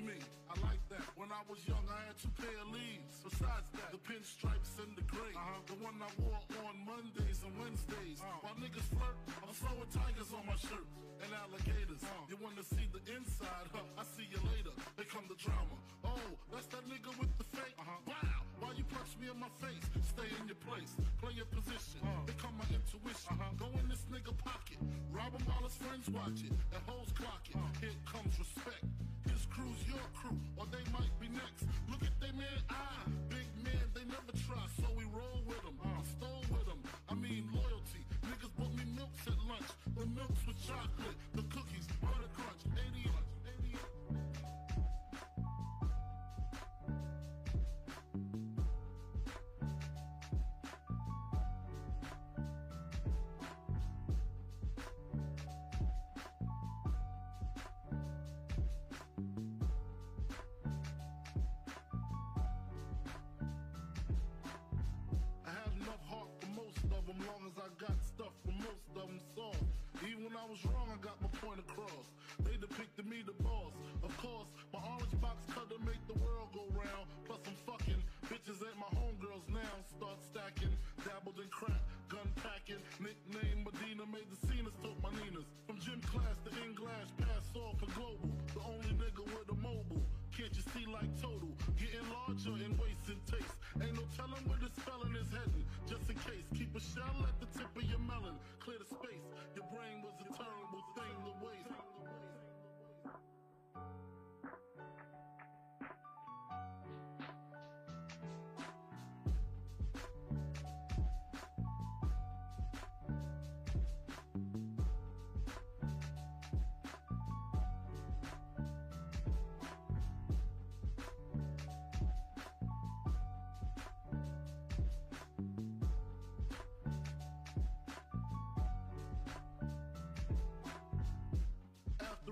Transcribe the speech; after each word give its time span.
I 0.00 0.56
like 0.64 0.80
that. 0.88 1.04
When 1.20 1.28
I 1.28 1.44
was 1.44 1.60
young, 1.68 1.84
I 1.92 2.08
had 2.08 2.16
two 2.16 2.32
pair 2.40 2.56
of 2.64 2.72
leaves. 2.72 3.20
Besides 3.20 3.68
that, 3.76 3.92
the 3.92 4.00
pinstripes 4.00 4.80
and 4.80 4.96
the 4.96 5.04
gray. 5.04 5.36
Uh-huh. 5.36 5.60
The 5.68 5.76
one 5.84 6.00
I 6.00 6.08
wore 6.24 6.40
on 6.64 6.76
Mondays 6.88 7.44
and 7.44 7.52
Wednesdays. 7.60 8.24
Uh. 8.24 8.40
While 8.40 8.56
niggas 8.56 8.88
flirt, 8.96 9.16
I'm 9.44 9.52
throwing 9.52 9.90
tigers 9.92 10.32
on 10.32 10.40
my 10.48 10.56
shirt 10.56 10.88
and 11.20 11.28
alligators. 11.36 12.00
Uh. 12.00 12.32
You 12.32 12.40
wanna 12.40 12.64
see 12.64 12.88
the 12.88 13.02
inside? 13.12 13.68
Huh, 13.76 13.84
I 14.00 14.08
see 14.16 14.24
you 14.24 14.40
later. 14.56 14.72
Here 14.96 15.04
come 15.04 15.28
the 15.28 15.36
drama. 15.36 15.76
Oh, 16.00 16.32
that's 16.48 16.66
that 16.72 16.82
nigga 16.88 17.12
with 17.20 17.30
the 17.36 17.44
fake. 17.52 17.76
Uh-huh. 17.76 18.00
Wow, 18.08 18.40
why 18.64 18.72
you 18.72 18.88
punch 18.88 19.20
me 19.20 19.28
in 19.28 19.36
my 19.36 19.52
face? 19.60 19.84
Stay 20.16 20.32
in 20.32 20.48
your 20.48 20.60
place, 20.64 20.96
play 21.20 21.36
your 21.36 21.48
position. 21.52 22.00
Uh. 22.00 22.24
Here 22.24 22.40
come 22.40 22.56
my 22.56 22.66
intuition. 22.72 23.36
Uh-huh. 23.36 23.52
Go 23.60 23.68
in 23.76 23.84
this 23.92 24.08
nigga 24.08 24.32
pocket, 24.40 24.80
rob 25.12 25.36
him 25.36 25.44
while 25.44 25.68
his 25.68 25.76
friends 25.76 26.08
watch 26.08 26.40
it, 26.40 26.56
and 26.72 26.80
hoes 26.88 27.12
clock 27.12 27.44
it. 27.44 27.54
Uh. 27.54 27.68
Here 27.84 27.94
comes 28.08 28.32
respect. 28.40 28.88
Crew's 29.60 29.88
your 29.88 30.06
crew, 30.14 30.38
or 30.56 30.64
they 30.72 30.90
might 30.90 31.12
be 31.20 31.28
next. 31.28 31.66
Look 31.90 32.02
at 32.02 32.18
they 32.18 32.32
man 32.32 32.46
eye, 32.70 32.99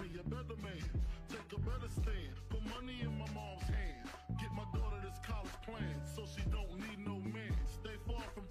me, 0.00 0.08
a 0.18 0.24
better 0.28 0.56
man. 0.62 0.84
Take 1.28 1.50
a 1.52 1.60
better 1.60 1.90
stand, 1.90 2.34
put 2.48 2.62
money 2.74 3.00
in 3.02 3.12
my 3.18 3.28
mom's 3.34 3.62
hand. 3.62 4.08
Get 4.40 4.50
my 4.52 4.64
daughter 4.72 4.98
this 5.02 5.18
college 5.22 5.58
plan, 5.66 5.94
so 6.04 6.24
she 6.26 6.42
don't 6.50 6.78
need 6.78 7.00
no 7.06 7.18
man. 7.20 7.54
Stay 7.66 7.96
far 8.06 8.22
from 8.34 8.46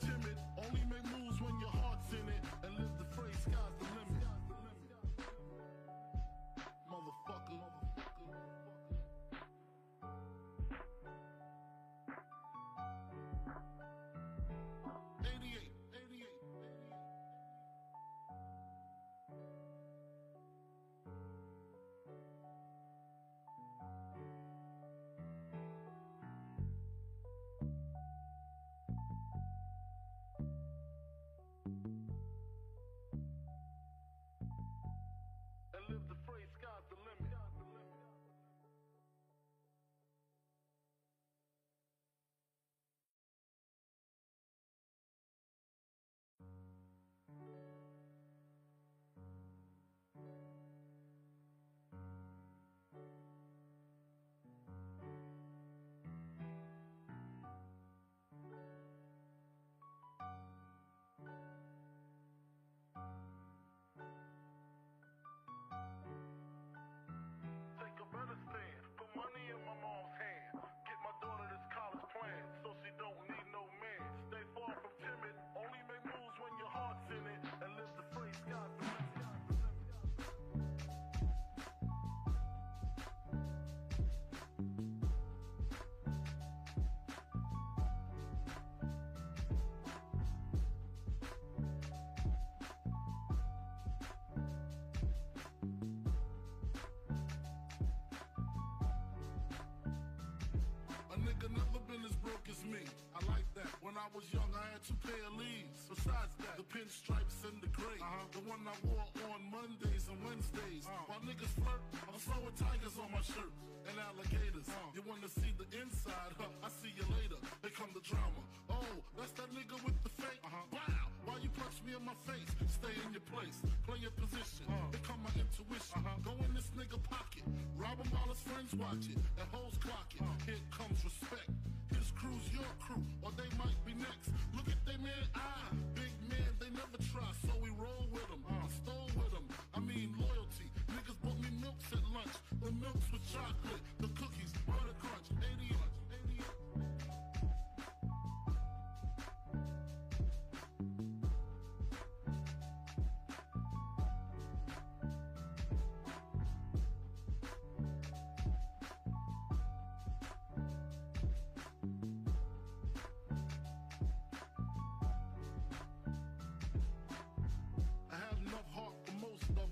me. 102.65 102.83
I 103.13 103.21
like 103.29 103.47
that. 103.53 103.69
When 103.81 103.93
I 103.93 104.07
was 104.15 104.25
young, 104.33 104.49
I 104.55 104.65
had 104.73 104.81
two 104.81 104.97
pair 105.05 105.19
of 105.27 105.37
leaves. 105.37 105.85
Besides 105.89 106.33
that, 106.41 106.57
the 106.57 106.65
pinstripes 106.65 107.45
and 107.45 107.61
the 107.61 107.69
gray. 107.69 107.99
Uh-huh. 108.01 108.25
The 108.33 108.43
one 108.49 108.63
I 108.65 108.75
wore 108.87 109.05
on 109.29 109.41
Mondays 109.53 110.09
and 110.09 110.17
Wednesdays. 110.25 110.87
Uh. 110.87 111.11
While 111.11 111.23
niggas 111.23 111.53
flirt, 111.61 111.83
I'm 112.09 112.17
throwing 112.17 112.55
tigers 112.57 112.95
on 112.97 113.09
my 113.13 113.21
shirt 113.21 113.53
and 113.85 113.95
alligators. 113.99 114.65
Uh. 114.65 114.95
You 114.97 115.05
wanna 115.05 115.29
see 115.29 115.53
the 115.55 115.67
inside? 115.77 116.33
Huh, 116.39 116.49
I 116.65 116.69
see 116.81 116.91
you 116.95 117.05
later. 117.21 117.37
Here 117.61 117.73
come 117.75 117.93
the 117.93 118.01
drama. 118.01 118.41
Oh, 118.71 118.95
that's 119.15 119.31
that 119.37 119.49
nigga 119.53 119.77
with 119.85 119.97
the 120.01 120.11
fake. 120.17 120.41
Uh-huh. 120.41 120.73
Wow, 120.73 121.05
why 121.29 121.37
you 121.43 121.49
punch 121.53 121.77
me 121.85 121.93
in 121.93 122.03
my 122.03 122.17
face, 122.25 122.49
stay 122.67 122.95
in 123.05 123.13
your 123.13 123.25
place, 123.29 123.61
play 123.85 124.01
your 124.01 124.15
position, 124.17 124.65
become 124.91 125.21
my 125.21 125.33
intuition. 125.37 126.01
Go 126.25 126.33
in 126.41 126.51
this 126.57 126.73
nigga 126.73 126.97
pocket, 127.05 127.45
rob 127.77 128.01
him 128.01 128.09
while 128.09 128.27
his 128.33 128.41
friends 128.41 128.73
watch 128.73 129.05
it, 129.11 129.19
That 129.37 129.47
hoes 129.53 129.77
clock 129.77 130.02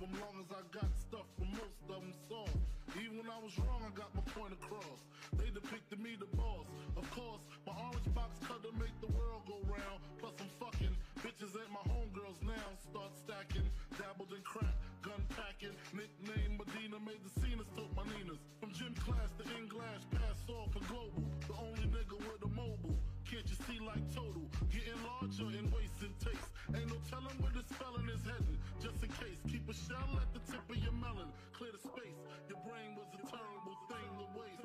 them, 0.01 0.17
long 0.17 0.35
as 0.41 0.49
I 0.49 0.61
got 0.73 0.89
stuff 0.97 1.29
for 1.37 1.45
most 1.53 1.77
of 1.85 2.01
them 2.01 2.09
soft. 2.25 2.57
Even 2.97 3.21
when 3.21 3.29
I 3.29 3.37
was 3.37 3.53
wrong, 3.61 3.85
I 3.85 3.93
got 3.93 4.09
my 4.17 4.25
point 4.33 4.51
across. 4.57 5.05
They 5.37 5.53
depicted 5.53 6.01
me 6.01 6.17
the 6.17 6.27
boss. 6.35 6.65
Of 6.97 7.05
course, 7.13 7.45
my 7.63 7.77
orange 7.77 8.09
box 8.17 8.35
cutter 8.41 8.73
make 8.81 8.91
the 8.99 9.13
world 9.13 9.45
go 9.45 9.61
round. 9.69 10.01
Plus 10.17 10.33
I'm 10.41 10.51
fucking 10.59 10.91
bitches 11.21 11.53
ain't 11.55 11.71
my 11.71 11.85
homegirls 11.87 12.41
now. 12.41 12.67
Start 12.81 13.13
stacking, 13.13 13.69
dabbled 13.95 14.33
in 14.33 14.41
crack, 14.41 14.75
gun 15.05 15.21
packing. 15.37 15.77
Nickname 15.93 16.57
Medina 16.57 16.97
made 16.99 17.21
the 17.21 17.31
scenes 17.39 17.69
took 17.77 17.87
my 17.95 18.03
Ninas. 18.17 18.41
From 18.59 18.73
gym 18.73 18.97
class 18.97 19.31
to 19.37 19.45
in 19.55 19.69
glass, 19.69 20.01
pass 20.11 20.41
off 20.49 20.73
for 20.73 20.83
global. 20.89 21.23
The 21.47 21.55
only 21.61 21.87
nigga 21.93 22.17
with 22.17 22.41
a 22.43 22.51
mobile. 22.51 22.97
Can't 23.29 23.47
you 23.47 23.57
see 23.69 23.79
like 23.79 24.03
total? 24.11 24.43
Getting 24.67 24.99
larger 25.07 25.47
and 25.55 25.71
wasting 25.71 26.11
taste. 26.19 26.50
Ain't 26.75 26.87
no 26.87 26.99
telling 27.09 27.37
where 27.41 27.51
the 27.51 27.63
spelling 27.73 28.07
is 28.09 28.23
heading. 28.23 28.57
Just 28.79 29.03
in 29.03 29.09
case, 29.19 29.39
keep 29.49 29.67
a 29.69 29.73
shell 29.73 30.09
at 30.21 30.29
the 30.33 30.39
tip 30.51 30.63
of 30.69 30.77
your 30.77 30.93
melon. 30.93 31.29
Clear 31.53 31.71
the 31.71 31.83
space. 31.83 32.19
Your 32.49 32.59
brain 32.67 32.95
was 32.95 33.07
a 33.15 33.21
terrible 33.27 33.75
thing 33.89 34.09
to 34.19 34.25
waste. 34.39 34.60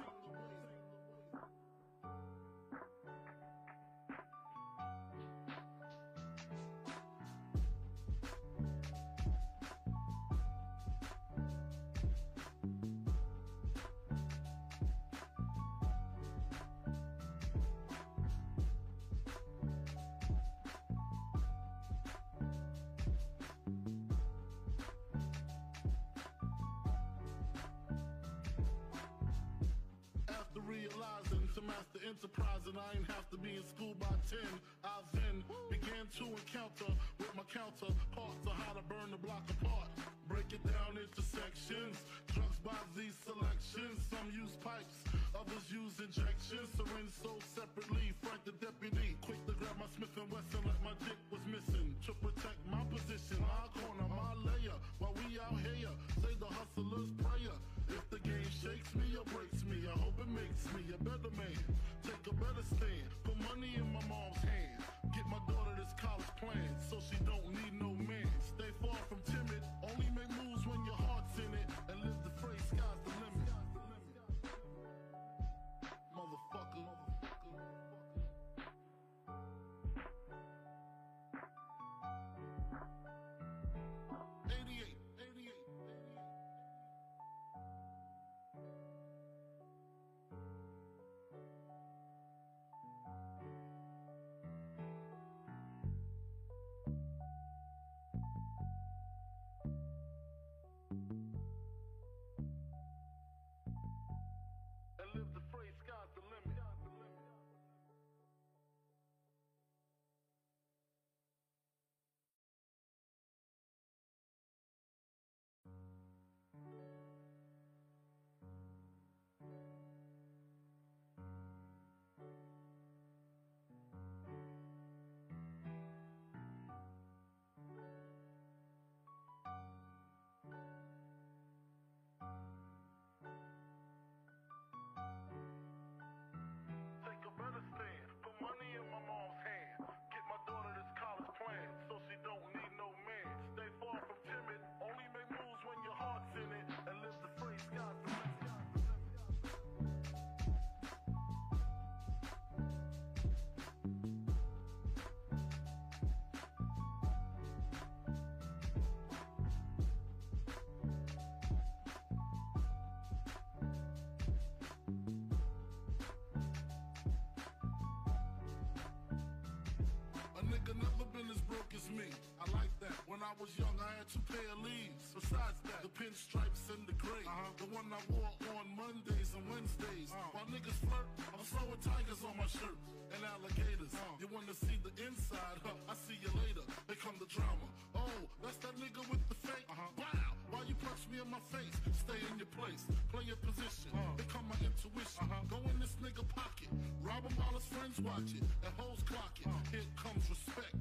Never 171.57 171.69
been 171.69 171.79
as 171.79 171.87
broke 171.87 171.89
as 171.89 171.89
me. 171.91 172.09
I 172.37 172.45
like 172.53 172.73
that. 172.81 172.97
When 173.09 173.23
I 173.23 173.33
was 173.41 173.51
young, 173.57 173.73
I 173.81 173.97
had 173.99 174.09
two 174.13 174.21
pair 174.29 174.45
of 174.53 174.61
leaves. 174.61 175.09
Besides 175.15 175.59
that, 175.65 175.81
the 175.83 175.93
pinstripes 175.97 176.69
and 176.69 176.85
the 176.87 176.93
gray. 177.01 177.25
Uh-huh. 177.25 177.57
The 177.57 177.69
one 177.73 177.89
I 177.89 178.01
wore 178.13 178.31
on 178.61 178.67
Mondays 178.77 179.33
and 179.33 179.45
Wednesdays. 179.49 180.13
Uh. 180.13 180.37
While 180.37 180.49
niggas 180.53 180.77
flirt, 180.85 181.09
I'm 181.33 181.45
throwing 181.45 181.81
tigers 181.81 182.21
on 182.25 182.37
my 182.37 182.47
shirt 182.47 182.77
and 183.15 183.21
alligators. 183.25 183.93
huh 183.95 184.21
You 184.21 184.29
wanna 184.33 184.55
see 184.55 184.77
the 184.85 184.93
inside? 185.01 185.59
Huh? 185.65 185.75
I 185.89 185.95
see 185.97 186.19
you 186.21 186.31
later. 186.45 186.65
Here 186.87 187.01
come 187.01 187.17
the 187.19 187.29
drama. 187.33 187.67
Oh, 187.97 188.21
that's 188.45 188.61
that 188.61 188.77
nigga 188.77 189.01
with 189.09 189.25
the 189.33 189.39
fake. 189.41 189.67
Uh-huh. 189.73 189.89
Wow. 189.97 190.31
Why 190.53 190.61
you 190.69 190.77
punch 190.79 191.09
me 191.11 191.19
in 191.25 191.31
my 191.33 191.43
face? 191.51 191.75
Stay 192.05 192.21
in 192.31 192.37
your 192.39 192.51
place. 192.53 192.85
Play 193.11 193.25
your 193.27 193.41
position. 193.41 193.91
Uh. 193.97 194.15
Become 194.21 194.47
my 194.53 194.59
intuition. 194.61 195.25
Uh-huh. 195.25 195.49
Go 195.49 195.59
in 195.73 195.81
this 195.81 195.97
nigga 196.05 196.23
pocket. 196.29 196.69
Rob 197.01 197.25
him 197.25 197.35
while 197.41 197.57
his 197.57 197.67
friends 197.73 197.97
watch 198.05 198.37
it. 198.37 198.45
And 198.45 198.73
hoes 198.77 199.01
clock 199.09 199.35
it. 199.41 199.49
Uh. 199.49 199.59
Here 199.73 199.89
comes 199.97 200.29
respect. 200.29 200.77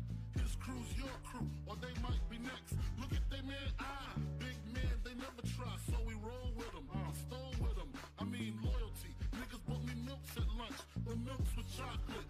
Crew's 0.65 0.97
your 0.97 1.13
crew, 1.23 1.45
or 1.67 1.75
they 1.77 1.93
might 2.01 2.25
be 2.27 2.39
next. 2.39 2.73
Look 2.97 3.13
at 3.13 3.21
they 3.29 3.37
man 3.45 3.69
eye. 3.77 4.17
Big 4.39 4.57
man, 4.73 4.97
they 5.05 5.13
never 5.13 5.45
try, 5.53 5.69
so 5.85 5.93
we 6.07 6.15
roll 6.15 6.49
with 6.57 6.71
them. 6.73 6.89
I 6.89 7.05
uh, 7.05 7.13
stole 7.13 7.53
with 7.61 7.75
them. 7.77 7.93
I 8.17 8.23
mean 8.23 8.57
loyalty. 8.65 9.13
Niggas 9.37 9.61
bought 9.69 9.85
me 9.85 9.93
milks 10.01 10.33
at 10.33 10.49
lunch. 10.57 10.81
The 11.05 11.15
milks 11.21 11.55
with 11.55 11.69
chocolate. 11.77 12.24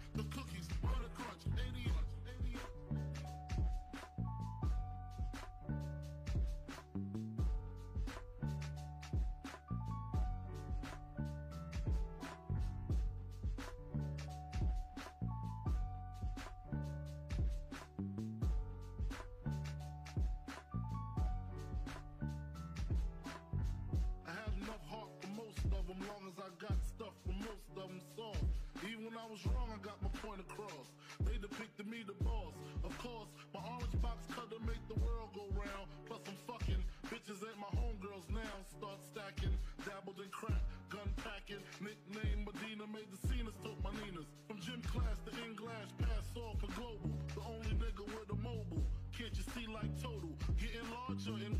Stacking, 39.16 39.56
dabbled 39.80 40.20
in 40.20 40.28
crack, 40.28 40.60
gun 40.92 41.08
packing. 41.24 41.64
Nickname 41.80 42.44
Medina 42.44 42.84
made 42.92 43.08
the 43.08 43.20
scenes, 43.24 43.56
took 43.64 43.80
my 43.80 43.88
Ninas. 44.04 44.28
From 44.44 44.60
gym 44.60 44.84
class 44.92 45.16
to 45.24 45.32
in 45.40 45.56
glass, 45.56 45.88
pass 45.96 46.28
off 46.36 46.60
for 46.60 46.68
global. 46.76 47.08
The 47.32 47.40
only 47.48 47.72
nigga 47.80 48.04
with 48.04 48.28
a 48.28 48.36
mobile. 48.44 48.84
Can't 49.16 49.32
you 49.32 49.44
see 49.56 49.64
like 49.72 49.88
total? 50.04 50.36
Getting 50.60 50.84
larger 50.92 51.32
and 51.32 51.56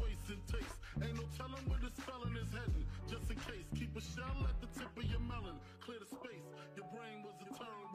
taste. 0.52 0.76
Ain't 1.00 1.16
no 1.16 1.25
telling 1.38 1.64
where 1.70 1.80
the 1.80 1.88
spelling 1.96 2.36
is 2.36 2.50
heading. 2.52 2.84
Just 3.08 3.30
in 3.30 3.38
case, 3.48 3.64
keep 3.72 3.94
a 3.96 4.02
shell 4.04 4.36
at 4.44 4.56
the 4.60 4.68
tip 4.76 4.92
of 4.92 5.06
your 5.08 5.22
melon. 5.25 5.56
Clear 5.80 6.02
the 6.02 6.10
space. 6.10 6.44
Your 6.76 6.84
brain 6.92 7.25
was 7.25 7.36
a 7.40 7.48
terrible 7.56 7.86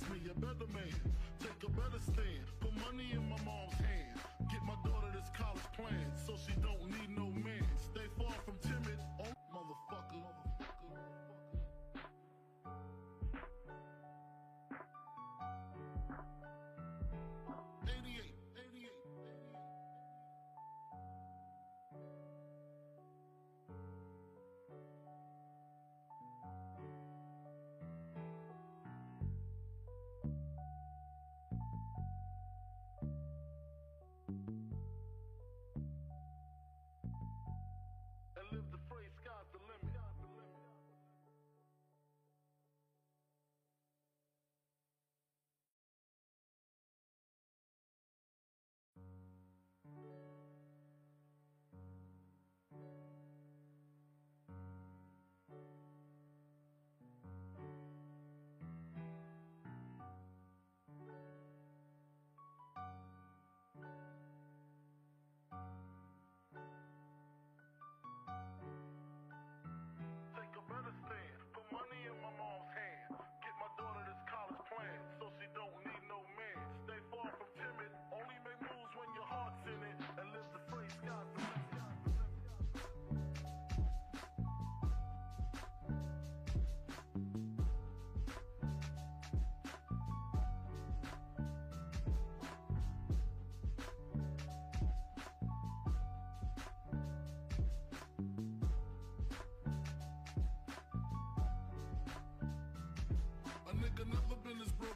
makes 0.00 0.24
me 0.24 0.30
a 0.30 0.34
better 0.40 0.72
man. 0.72 0.94
Take 1.40 1.68
a 1.68 1.70
better 1.70 1.98
stand, 2.00 2.44
put 2.60 2.72
money 2.76 3.10
in 3.12 3.28
my 3.28 3.36
mom's 3.44 3.74
hand. 3.74 4.18
Get 4.50 4.62
my 4.64 4.74
daughter 4.84 5.08
this 5.12 5.28
college 5.36 5.60
plan 5.76 6.06
so 6.14 6.34
she 6.36 6.52
don't 6.60 6.86
need 6.90 7.16
no 7.16 7.29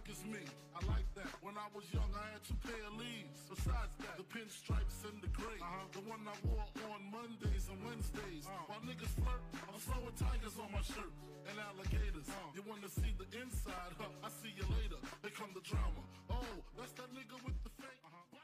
been 0.03 0.13
as 0.13 0.19
broke 0.23 0.35
as 0.35 0.43
me. 0.43 0.43
I 0.75 0.81
like 0.91 1.07
that. 1.15 1.31
When 1.43 1.55
I 1.55 1.69
was 1.75 1.85
young, 1.93 2.11
I 2.15 2.35
had 2.35 2.43
two 2.43 2.57
pair 2.67 2.83
of 2.87 2.99
leaves. 2.99 3.47
Besides 3.47 3.95
that, 4.03 4.17
the 4.19 4.27
pinstripes 4.27 5.07
and 5.07 5.21
the 5.23 5.29
gray. 5.31 5.59
Uh-huh. 5.61 5.87
The 5.93 6.03
one 6.11 6.21
I 6.27 6.35
wore 6.51 6.67
on 6.91 7.03
Mondays 7.11 7.69
and 7.71 7.79
Wednesdays. 7.85 8.47
Uh. 8.47 8.67
While 8.67 8.83
niggas 8.83 9.15
flirt, 9.23 9.43
I'm 9.71 9.79
throwing 9.79 10.15
tigers 10.19 10.59
on 10.59 10.73
my 10.73 10.83
shirt 10.83 11.13
and 11.47 11.59
alligators. 11.59 12.27
huh 12.27 12.51
You 12.55 12.63
wanna 12.67 12.89
see 12.89 13.15
the 13.15 13.29
inside? 13.39 13.95
Huh, 13.99 14.11
I 14.25 14.29
see 14.43 14.51
you 14.57 14.67
later. 14.83 14.99
They 15.23 15.31
come 15.31 15.51
the 15.55 15.63
drama. 15.63 16.03
Oh, 16.31 16.43
that's 16.79 16.93
that 16.99 17.11
nigga 17.15 17.39
with 17.45 17.55
the 17.63 17.71
fake. 17.79 18.03
Uh-huh. 18.03 18.39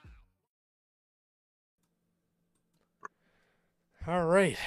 All 4.06 4.26
right. 4.26 4.58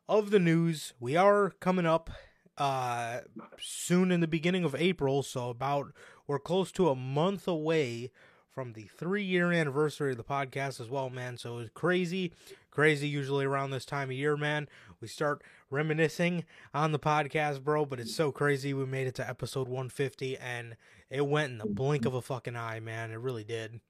of 0.09 0.31
the 0.31 0.41
news. 0.41 0.93
We 0.99 1.17
are 1.17 1.51
coming 1.61 1.87
up 1.87 2.11
uh 2.57 3.21
soon 3.61 4.11
in 4.11 4.19
the 4.21 4.27
beginning 4.27 4.65
of 4.65 4.75
april 4.75 5.23
so 5.23 5.49
about 5.49 5.93
we're 6.27 6.41
close 6.41 6.73
to 6.73 6.89
a 6.89 6.95
month 6.97 7.47
away 7.47 8.11
from 8.51 8.73
the 8.73 8.89
three 8.99 9.23
year 9.23 9.53
anniversary 9.53 10.11
of 10.11 10.17
the 10.17 10.25
podcast 10.25 10.81
as 10.81 10.89
well 10.89 11.11
man. 11.11 11.37
So 11.37 11.59
it's 11.59 11.71
crazy 11.71 12.33
crazy 12.73 13.07
usually 13.07 13.45
around 13.45 13.71
this 13.71 13.85
time 13.85 14.11
of 14.11 14.17
year 14.17 14.37
man. 14.37 14.69
We 15.01 15.07
start 15.07 15.43
reminiscing 15.71 16.45
on 16.75 16.91
the 16.91 16.99
podcast 16.99 17.63
bro 17.63 17.85
but 17.85 18.01
it's 18.01 18.17
so 18.17 18.33
crazy 18.33 18.75
we 18.75 18.85
made 18.85 19.07
it 19.07 19.15
to 19.17 19.29
episode 19.29 19.69
150 19.69 20.37
and 20.39 20.77
it 21.09 21.25
went 21.25 21.53
in 21.53 21.59
the 21.59 21.67
blink 21.67 22.05
of 22.05 22.15
a 22.15 22.21
fucking 22.21 22.57
eye 22.57 22.81
man. 22.81 23.13
It 23.13 23.21
really 23.21 23.45
did 23.45 23.81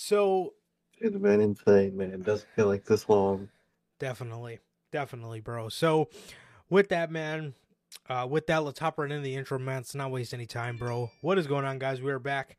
So 0.00 0.54
It's 0.98 1.16
been 1.16 1.40
insane, 1.40 1.96
man. 1.96 2.12
It 2.12 2.22
doesn't 2.22 2.48
feel 2.54 2.66
like 2.68 2.84
this 2.84 3.08
long. 3.08 3.48
definitely, 3.98 4.60
definitely, 4.92 5.40
bro. 5.40 5.70
So 5.70 6.08
with 6.70 6.88
that, 6.90 7.10
man, 7.10 7.54
uh, 8.08 8.24
with 8.30 8.46
that, 8.46 8.62
let's 8.62 8.78
hop 8.78 9.00
right 9.00 9.10
into 9.10 9.24
the 9.24 9.34
intro, 9.34 9.58
man. 9.58 9.78
Let's 9.78 9.96
not 9.96 10.12
waste 10.12 10.32
any 10.32 10.46
time, 10.46 10.76
bro. 10.76 11.10
What 11.20 11.36
is 11.36 11.48
going 11.48 11.64
on, 11.64 11.80
guys? 11.80 12.00
We 12.00 12.12
are 12.12 12.20
back 12.20 12.58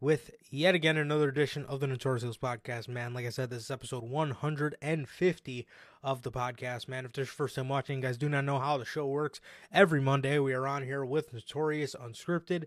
with 0.00 0.32
yet 0.50 0.74
again 0.74 0.96
another 0.96 1.28
edition 1.28 1.64
of 1.66 1.78
the 1.78 1.86
Notorious 1.86 2.24
Heels 2.24 2.38
podcast, 2.38 2.88
man. 2.88 3.14
Like 3.14 3.24
I 3.24 3.30
said, 3.30 3.50
this 3.50 3.62
is 3.62 3.70
episode 3.70 4.02
150 4.02 5.66
of 6.02 6.22
the 6.22 6.32
podcast, 6.32 6.88
man. 6.88 7.04
If 7.04 7.12
this 7.12 7.22
is 7.22 7.28
your 7.28 7.34
first 7.34 7.54
time 7.54 7.68
watching, 7.68 7.98
you 7.98 8.02
guys 8.02 8.18
do 8.18 8.28
not 8.28 8.44
know 8.44 8.58
how 8.58 8.78
the 8.78 8.84
show 8.84 9.06
works. 9.06 9.40
Every 9.72 10.00
Monday, 10.00 10.40
we 10.40 10.54
are 10.54 10.66
on 10.66 10.82
here 10.82 11.04
with 11.04 11.32
Notorious 11.32 11.94
Unscripted, 11.94 12.64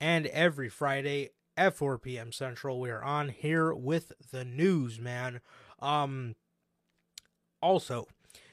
and 0.00 0.26
every 0.26 0.68
Friday 0.68 1.30
at 1.56 1.76
4 1.76 1.98
p.m. 1.98 2.32
Central, 2.32 2.80
we 2.80 2.90
are 2.90 3.02
on 3.02 3.28
here 3.28 3.74
with 3.74 4.12
the 4.32 4.44
news, 4.44 4.98
man. 5.00 5.40
Um, 5.80 6.34
also, 7.60 8.06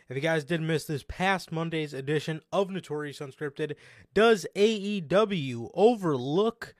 if 0.10 0.15
you 0.15 0.22
guys 0.22 0.43
did 0.43 0.62
miss 0.62 0.86
this 0.86 1.05
past 1.08 1.51
Monday's 1.51 1.93
edition 1.93 2.41
of 2.51 2.70
Notorious 2.70 3.20
Unscripted, 3.20 3.75
does 4.13 4.46
AEW 4.55 5.72
overlook 5.74 6.75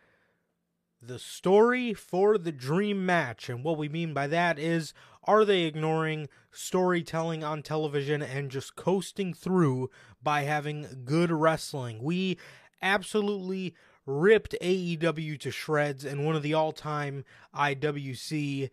the 1.02 1.18
story 1.18 1.94
for 1.94 2.38
the 2.38 2.52
dream 2.52 3.06
match? 3.06 3.50
And 3.50 3.64
what 3.64 3.78
we 3.78 3.90
mean 3.90 4.14
by 4.14 4.28
that 4.28 4.60
is, 4.60 4.94
are 5.24 5.46
they 5.46 5.64
ignoring 5.64 6.28
storytelling 6.52 7.44
on 7.44 7.64
television 7.64 8.22
and 8.22 8.52
just 8.52 8.76
coasting 8.76 9.34
through 9.34 9.90
by 10.22 10.44
having 10.44 11.04
good 11.06 11.32
wrestling? 11.32 12.04
We 12.04 12.38
absolutely 12.82 13.76
ripped 14.06 14.56
AEW 14.62 15.40
to 15.40 15.52
shreds 15.52 16.06
and 16.06 16.26
one 16.26 16.36
of 16.36 16.44
the 16.44 16.54
all 16.54 16.72
time 16.72 17.24
IWC 17.56 18.70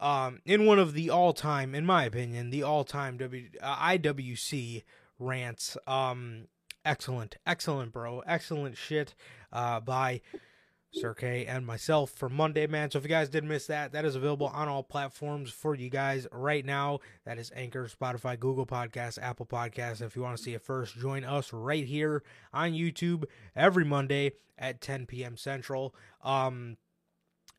um, 0.00 0.40
in 0.44 0.66
one 0.66 0.78
of 0.78 0.92
the 0.92 1.08
all-time, 1.10 1.74
in 1.74 1.86
my 1.86 2.04
opinion, 2.04 2.50
the 2.50 2.62
all-time 2.62 3.16
w, 3.16 3.48
uh, 3.62 3.76
IWC 3.76 4.82
rants. 5.18 5.76
Um, 5.86 6.48
excellent, 6.84 7.36
excellent, 7.46 7.92
bro, 7.92 8.20
excellent 8.26 8.76
shit 8.76 9.14
uh, 9.52 9.80
by 9.80 10.20
Sir 10.94 11.12
K 11.14 11.44
and 11.46 11.66
myself 11.66 12.10
for 12.10 12.28
Monday, 12.28 12.66
man. 12.66 12.90
So 12.90 12.98
if 12.98 13.04
you 13.04 13.08
guys 13.08 13.28
did 13.28 13.44
miss 13.44 13.66
that, 13.66 13.92
that 13.92 14.04
is 14.04 14.14
available 14.14 14.46
on 14.46 14.68
all 14.68 14.82
platforms 14.82 15.50
for 15.50 15.74
you 15.74 15.90
guys 15.90 16.26
right 16.30 16.64
now. 16.64 17.00
That 17.24 17.38
is 17.38 17.50
Anchor, 17.54 17.88
Spotify, 17.88 18.38
Google 18.38 18.66
Podcasts, 18.66 19.18
Apple 19.20 19.46
Podcasts. 19.46 20.00
If 20.00 20.14
you 20.14 20.22
want 20.22 20.36
to 20.36 20.42
see 20.42 20.54
it 20.54 20.62
first, 20.62 20.96
join 20.96 21.24
us 21.24 21.52
right 21.52 21.84
here 21.84 22.22
on 22.52 22.72
YouTube 22.72 23.24
every 23.56 23.84
Monday 23.84 24.32
at 24.56 24.80
10 24.80 25.06
p.m. 25.06 25.36
Central. 25.36 25.94
Um, 26.22 26.76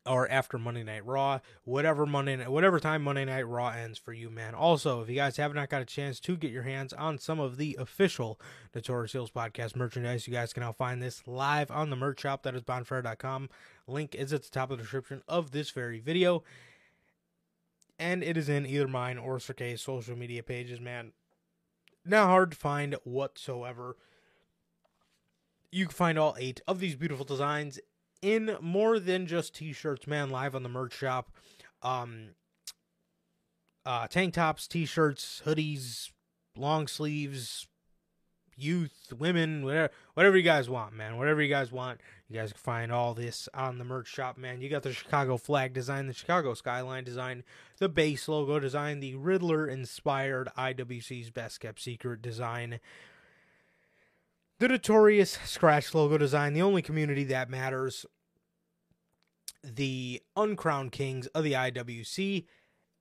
or 0.06 0.28
after 0.30 0.58
Monday 0.58 0.82
Night 0.82 1.04
Raw, 1.04 1.40
whatever 1.64 2.06
Monday 2.06 2.46
whatever 2.46 2.78
time 2.80 3.02
Monday 3.02 3.24
Night 3.24 3.46
Raw 3.46 3.68
ends 3.68 3.98
for 3.98 4.12
you, 4.12 4.30
man. 4.30 4.54
Also, 4.54 5.02
if 5.02 5.08
you 5.08 5.16
guys 5.16 5.36
have 5.36 5.54
not 5.54 5.68
got 5.68 5.82
a 5.82 5.86
chance 5.86 6.20
to 6.20 6.36
get 6.36 6.50
your 6.50 6.62
hands 6.62 6.92
on 6.92 7.18
some 7.18 7.40
of 7.40 7.56
the 7.56 7.76
official 7.78 8.40
Notorious 8.74 9.12
Heels 9.12 9.30
podcast 9.30 9.76
merchandise, 9.76 10.26
you 10.26 10.32
guys 10.32 10.52
can 10.52 10.62
now 10.62 10.72
find 10.72 11.02
this 11.02 11.22
live 11.26 11.70
on 11.70 11.90
the 11.90 11.96
merch 11.96 12.20
shop 12.20 12.42
that 12.42 12.54
is 12.54 12.62
bonfire.com. 12.62 13.48
Link 13.86 14.14
is 14.14 14.32
at 14.32 14.42
the 14.42 14.50
top 14.50 14.70
of 14.70 14.78
the 14.78 14.84
description 14.84 15.22
of 15.28 15.50
this 15.50 15.70
very 15.70 16.00
video. 16.00 16.42
And 17.98 18.22
it 18.22 18.36
is 18.36 18.48
in 18.48 18.66
either 18.66 18.88
mine 18.88 19.16
or 19.18 19.38
K's 19.38 19.80
social 19.80 20.16
media 20.16 20.42
pages, 20.42 20.80
man. 20.80 21.12
Not 22.04 22.26
hard 22.26 22.50
to 22.52 22.56
find 22.56 22.94
whatsoever. 23.04 23.96
You 25.72 25.86
can 25.86 25.94
find 25.94 26.18
all 26.18 26.36
eight 26.38 26.60
of 26.68 26.78
these 26.78 26.94
beautiful 26.94 27.24
designs 27.24 27.80
in 28.22 28.56
more 28.60 28.98
than 28.98 29.26
just 29.26 29.54
t-shirts, 29.54 30.06
man, 30.06 30.30
live 30.30 30.54
on 30.54 30.62
the 30.62 30.68
merch 30.68 30.94
shop. 30.94 31.30
Um 31.82 32.30
uh 33.84 34.06
tank 34.08 34.34
tops, 34.34 34.66
t-shirts, 34.66 35.42
hoodies, 35.44 36.10
long 36.56 36.86
sleeves, 36.86 37.66
youth, 38.56 39.12
women, 39.16 39.64
whatever 39.64 39.92
whatever 40.14 40.36
you 40.36 40.42
guys 40.42 40.68
want, 40.68 40.94
man. 40.94 41.18
Whatever 41.18 41.42
you 41.42 41.48
guys 41.48 41.70
want. 41.70 42.00
You 42.28 42.40
guys 42.40 42.52
can 42.52 42.58
find 42.58 42.90
all 42.90 43.14
this 43.14 43.48
on 43.54 43.78
the 43.78 43.84
merch 43.84 44.08
shop, 44.08 44.36
man. 44.36 44.60
You 44.60 44.68
got 44.68 44.82
the 44.82 44.92
Chicago 44.92 45.36
flag 45.36 45.72
design, 45.72 46.08
the 46.08 46.12
Chicago 46.12 46.54
skyline 46.54 47.04
design, 47.04 47.44
the 47.78 47.88
base 47.88 48.26
logo 48.26 48.58
design, 48.58 48.98
the 48.98 49.14
Riddler 49.14 49.68
inspired 49.68 50.48
IWC's 50.58 51.30
best 51.30 51.60
kept 51.60 51.80
secret 51.80 52.22
design 52.22 52.80
the 54.58 54.68
notorious 54.68 55.38
scratch 55.44 55.94
logo 55.94 56.18
design, 56.18 56.54
the 56.54 56.62
only 56.62 56.82
community 56.82 57.24
that 57.24 57.50
matters, 57.50 58.06
the 59.62 60.22
uncrowned 60.36 60.92
kings 60.92 61.26
of 61.28 61.44
the 61.44 61.52
IWC, 61.52 62.46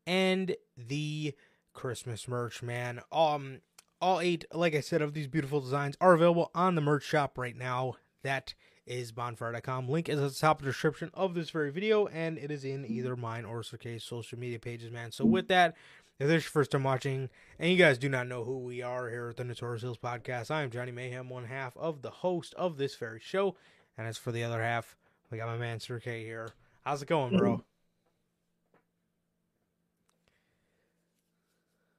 and 0.05 0.55
the 0.75 1.33
Christmas 1.73 2.27
merch, 2.27 2.61
man. 2.61 3.01
Um, 3.11 3.61
all 4.01 4.19
eight, 4.19 4.45
like 4.53 4.75
I 4.75 4.81
said, 4.81 5.01
of 5.01 5.13
these 5.13 5.27
beautiful 5.27 5.61
designs 5.61 5.95
are 6.01 6.13
available 6.13 6.51
on 6.53 6.75
the 6.75 6.81
merch 6.81 7.03
shop 7.03 7.37
right 7.37 7.55
now. 7.55 7.95
That 8.23 8.53
is 8.85 9.11
bonfire.com. 9.11 9.89
Link 9.89 10.09
is 10.09 10.19
at 10.19 10.29
the 10.29 10.35
top 10.35 10.59
of 10.59 10.65
the 10.65 10.71
description 10.71 11.09
of 11.13 11.33
this 11.33 11.49
very 11.49 11.71
video, 11.71 12.07
and 12.07 12.37
it 12.37 12.51
is 12.51 12.65
in 12.65 12.85
either 12.85 13.15
mine 13.15 13.45
or 13.45 13.63
Sir 13.63 13.77
K's 13.77 14.03
social 14.03 14.37
media 14.37 14.59
pages, 14.59 14.91
man. 14.91 15.11
So 15.11 15.25
with 15.25 15.47
that, 15.47 15.75
if 16.17 16.27
this 16.27 16.37
is 16.37 16.43
your 16.45 16.51
first 16.51 16.71
time 16.71 16.83
watching, 16.83 17.29
and 17.59 17.69
you 17.69 17.77
guys 17.77 17.97
do 17.97 18.07
not 18.07 18.27
know 18.27 18.45
who 18.45 18.59
we 18.59 18.81
are 18.81 19.09
here 19.09 19.29
at 19.29 19.37
the 19.37 19.43
Notorious 19.43 19.81
Heels 19.81 19.97
Podcast, 19.97 20.49
I 20.49 20.63
am 20.63 20.71
Johnny 20.71 20.93
Mayhem, 20.93 21.27
one 21.27 21.43
half 21.43 21.75
of 21.75 22.01
the 22.01 22.09
host 22.09 22.53
of 22.53 22.77
this 22.77 22.95
very 22.95 23.19
show. 23.19 23.57
And 23.97 24.07
as 24.07 24.17
for 24.17 24.31
the 24.31 24.43
other 24.43 24.61
half, 24.61 24.95
we 25.29 25.37
got 25.37 25.47
my 25.47 25.57
man 25.57 25.79
Sir 25.81 25.99
K 25.99 26.23
here. 26.23 26.49
How's 26.85 27.01
it 27.01 27.09
going, 27.09 27.37
bro? 27.37 27.61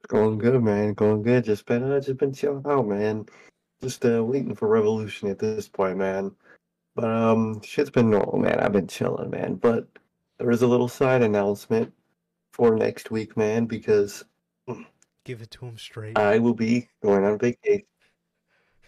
Going 0.08 0.38
good, 0.38 0.62
man. 0.62 0.94
Going 0.94 1.22
good. 1.22 1.44
Just 1.44 1.66
been, 1.66 1.82
uh, 1.82 2.00
just 2.00 2.16
been 2.16 2.32
chilling 2.32 2.64
out, 2.66 2.86
man. 2.86 3.26
Just 3.82 4.06
uh, 4.06 4.24
waiting 4.24 4.54
for 4.54 4.68
Revolution 4.68 5.28
at 5.28 5.38
this 5.38 5.68
point, 5.68 5.98
man. 5.98 6.34
But 6.94 7.10
um, 7.10 7.60
shit's 7.60 7.90
been 7.90 8.08
normal, 8.08 8.38
man. 8.38 8.60
I've 8.60 8.72
been 8.72 8.86
chilling, 8.86 9.28
man. 9.28 9.56
But 9.56 9.86
there 10.38 10.50
is 10.50 10.62
a 10.62 10.66
little 10.66 10.88
side 10.88 11.22
announcement 11.22 11.92
for 12.56 12.74
next 12.74 13.10
week, 13.10 13.36
man, 13.36 13.66
because 13.66 14.24
Give 15.24 15.42
it 15.42 15.50
to 15.52 15.66
him 15.66 15.76
straight. 15.76 16.16
I 16.16 16.38
will 16.38 16.54
be 16.54 16.88
going 17.02 17.24
on 17.24 17.38
vacation. 17.38 17.86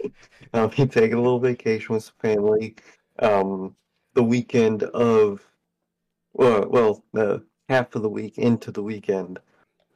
I'll 0.54 0.68
be 0.68 0.86
taking 0.86 1.18
a 1.18 1.20
little 1.20 1.40
vacation 1.40 1.94
with 1.94 2.04
some 2.04 2.14
family. 2.20 2.76
Um, 3.18 3.76
the 4.14 4.22
weekend 4.22 4.84
of, 4.84 5.44
well, 6.32 6.66
well, 6.68 7.04
the 7.12 7.44
half 7.68 7.94
of 7.94 8.02
the 8.02 8.08
week 8.08 8.38
into 8.38 8.70
the 8.70 8.82
weekend 8.82 9.38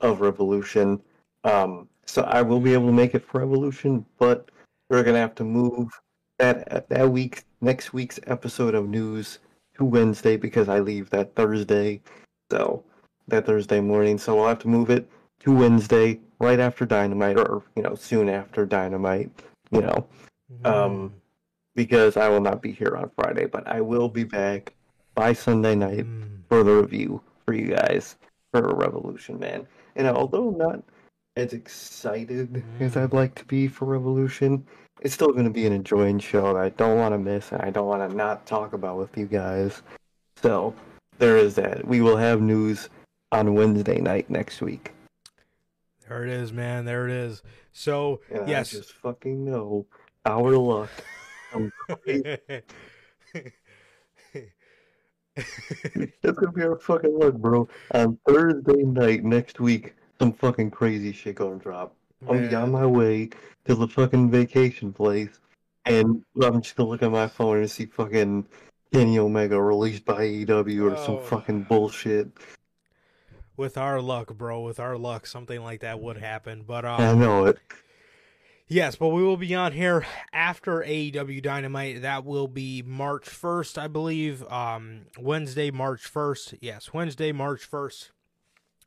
of 0.00 0.20
Revolution. 0.20 1.00
Um, 1.44 1.88
so 2.04 2.22
I 2.22 2.42
will 2.42 2.60
be 2.60 2.74
able 2.74 2.88
to 2.88 2.92
make 2.92 3.14
it 3.14 3.24
for 3.24 3.38
Revolution, 3.40 4.04
but 4.18 4.50
we're 4.90 5.04
gonna 5.04 5.18
have 5.18 5.36
to 5.36 5.44
move 5.44 5.88
that 6.38 6.88
that 6.88 7.08
week, 7.08 7.44
next 7.62 7.94
week's 7.94 8.20
episode 8.26 8.74
of 8.74 8.88
news 8.88 9.38
to 9.76 9.84
Wednesday 9.84 10.36
because 10.36 10.68
I 10.68 10.80
leave 10.80 11.08
that 11.10 11.34
Thursday. 11.34 12.02
So 12.50 12.84
that 13.28 13.46
Thursday 13.46 13.80
morning, 13.80 14.18
so 14.18 14.34
we'll 14.36 14.48
have 14.48 14.58
to 14.60 14.68
move 14.68 14.90
it 14.90 15.08
to 15.40 15.54
Wednesday, 15.54 16.20
right 16.40 16.60
after 16.60 16.84
Dynamite, 16.84 17.38
or 17.38 17.62
you 17.76 17.82
know, 17.82 17.94
soon 17.94 18.28
after 18.28 18.66
Dynamite. 18.66 19.30
You 19.70 19.80
know, 19.82 20.06
um, 20.64 21.14
because 21.74 22.16
I 22.16 22.28
will 22.28 22.40
not 22.42 22.60
be 22.60 22.72
here 22.72 22.94
on 22.96 23.10
Friday, 23.16 23.46
but 23.46 23.66
I 23.66 23.80
will 23.80 24.08
be 24.08 24.24
back 24.24 24.74
by 25.14 25.32
Sunday 25.32 25.74
night 25.74 26.04
Mm. 26.06 26.40
for 26.48 26.62
the 26.62 26.72
review 26.74 27.22
for 27.46 27.54
you 27.54 27.68
guys 27.74 28.16
for 28.52 28.74
Revolution, 28.74 29.38
man. 29.38 29.66
And 29.96 30.06
although 30.08 30.50
not 30.50 30.82
as 31.36 31.52
excited 31.54 32.62
as 32.80 32.96
I'd 32.96 33.12
like 33.14 33.34
to 33.36 33.44
be 33.46 33.66
for 33.68 33.86
Revolution, 33.86 34.66
it's 35.00 35.14
still 35.14 35.32
going 35.32 35.44
to 35.44 35.50
be 35.50 35.66
an 35.66 35.72
enjoying 35.72 36.18
show 36.18 36.52
that 36.54 36.62
I 36.62 36.68
don't 36.70 36.98
want 36.98 37.14
to 37.14 37.18
miss 37.18 37.50
and 37.52 37.62
I 37.62 37.70
don't 37.70 37.86
want 37.88 38.08
to 38.10 38.14
not 38.14 38.46
talk 38.46 38.74
about 38.74 38.98
with 38.98 39.16
you 39.16 39.26
guys. 39.26 39.82
So 40.36 40.74
there 41.18 41.36
is 41.38 41.54
that. 41.54 41.86
We 41.86 42.00
will 42.02 42.16
have 42.16 42.40
news 42.42 42.88
on 43.32 43.54
Wednesday 43.54 44.00
night 44.00 44.30
next 44.30 44.60
week. 44.60 44.92
There 46.08 46.22
it 46.24 46.30
is, 46.30 46.52
man. 46.52 46.84
There 46.84 47.08
it 47.08 47.12
is. 47.12 47.42
So, 47.72 48.20
And 48.30 48.46
yes. 48.48 48.72
I 48.74 48.78
just 48.78 48.92
fucking 48.92 49.44
know 49.44 49.86
our 50.26 50.52
luck. 50.56 50.90
That's 51.54 51.70
gonna 56.38 56.52
be 56.52 56.62
our 56.62 56.76
fucking 56.78 57.18
luck, 57.18 57.34
bro. 57.34 57.68
On 57.94 58.18
Thursday 58.28 58.82
night 58.82 59.24
next 59.24 59.58
week, 59.60 59.94
some 60.18 60.32
fucking 60.32 60.70
crazy 60.70 61.12
shit 61.12 61.36
gonna 61.36 61.56
drop. 61.58 61.94
I'm 62.22 62.36
gonna 62.36 62.48
be 62.48 62.54
on 62.54 62.70
my 62.70 62.86
way 62.86 63.30
to 63.64 63.74
the 63.74 63.88
fucking 63.88 64.30
vacation 64.30 64.92
place, 64.92 65.40
and 65.86 66.22
I'm 66.42 66.60
just 66.62 66.76
gonna 66.76 66.88
look 66.90 67.02
at 67.02 67.10
my 67.10 67.26
phone 67.28 67.58
and 67.58 67.70
see 67.70 67.86
fucking 67.86 68.46
Kenny 68.92 69.18
Omega 69.18 69.60
released 69.60 70.04
by 70.04 70.20
AEW 70.22 70.92
or 70.92 70.96
some 70.98 71.14
Oh. 71.16 71.20
fucking 71.20 71.62
bullshit. 71.64 72.28
With 73.62 73.78
our 73.78 74.00
luck, 74.00 74.34
bro, 74.36 74.60
with 74.60 74.80
our 74.80 74.98
luck, 74.98 75.24
something 75.24 75.62
like 75.62 75.80
that 75.80 76.00
would 76.00 76.18
happen. 76.18 76.64
But 76.66 76.84
um, 76.84 77.00
I 77.00 77.14
know 77.14 77.46
it. 77.46 77.58
Yes, 78.66 78.96
but 78.96 79.08
we 79.10 79.22
will 79.22 79.36
be 79.36 79.54
on 79.54 79.70
here 79.72 80.04
after 80.32 80.80
AEW 80.80 81.40
Dynamite. 81.42 82.02
That 82.02 82.24
will 82.24 82.48
be 82.48 82.82
March 82.82 83.26
1st, 83.30 83.78
I 83.78 83.86
believe. 83.86 84.42
Um, 84.50 85.02
Wednesday, 85.16 85.70
March 85.70 86.12
1st. 86.12 86.58
Yes, 86.60 86.92
Wednesday, 86.92 87.30
March 87.30 87.70
1st. 87.70 88.10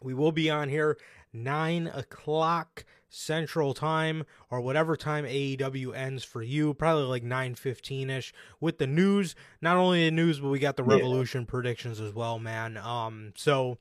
We 0.01 0.13
will 0.13 0.33
be 0.33 0.49
on 0.49 0.67
here 0.67 0.97
9 1.31 1.87
o'clock 1.87 2.83
Central 3.07 3.73
Time 3.73 4.25
or 4.49 4.59
whatever 4.59 4.97
time 4.97 5.23
AEW 5.23 5.95
ends 5.95 6.25
for 6.25 6.41
you, 6.41 6.73
probably 6.73 7.03
like 7.03 7.23
9:15ish 7.23 8.33
with 8.59 8.77
the 8.77 8.87
news, 8.87 9.35
not 9.61 9.77
only 9.77 10.03
the 10.03 10.11
news 10.11 10.39
but 10.41 10.49
we 10.49 10.59
got 10.59 10.75
the 10.75 10.83
Yeah. 10.83 10.95
Revolution 10.95 11.45
predictions 11.45 12.01
as 12.01 12.13
well, 12.13 12.39
man. 12.39 12.75
Um 12.75 13.31
so 13.37 13.77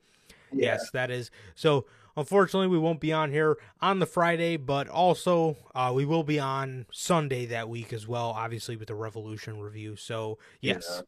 Yeah. 0.55 0.73
yes, 0.73 0.90
that 0.93 1.11
is. 1.11 1.31
So 1.55 1.87
unfortunately 2.17 2.69
we 2.69 2.79
won't 2.79 3.01
be 3.01 3.12
on 3.12 3.31
here 3.31 3.59
on 3.81 3.99
the 3.99 4.07
Friday, 4.07 4.57
but 4.57 4.88
also 4.88 5.57
uh 5.75 5.93
we 5.95 6.05
will 6.05 6.25
be 6.25 6.38
on 6.38 6.87
Sunday 6.93 7.47
that 7.47 7.69
week 7.69 7.93
as 7.93 8.07
well, 8.07 8.31
obviously 8.31 8.77
with 8.77 8.88
the 8.88 8.95
Revolution 8.95 9.61
review. 9.61 9.97
So 9.97 10.38
yes. 10.61 10.87
Yeah. 10.90 11.03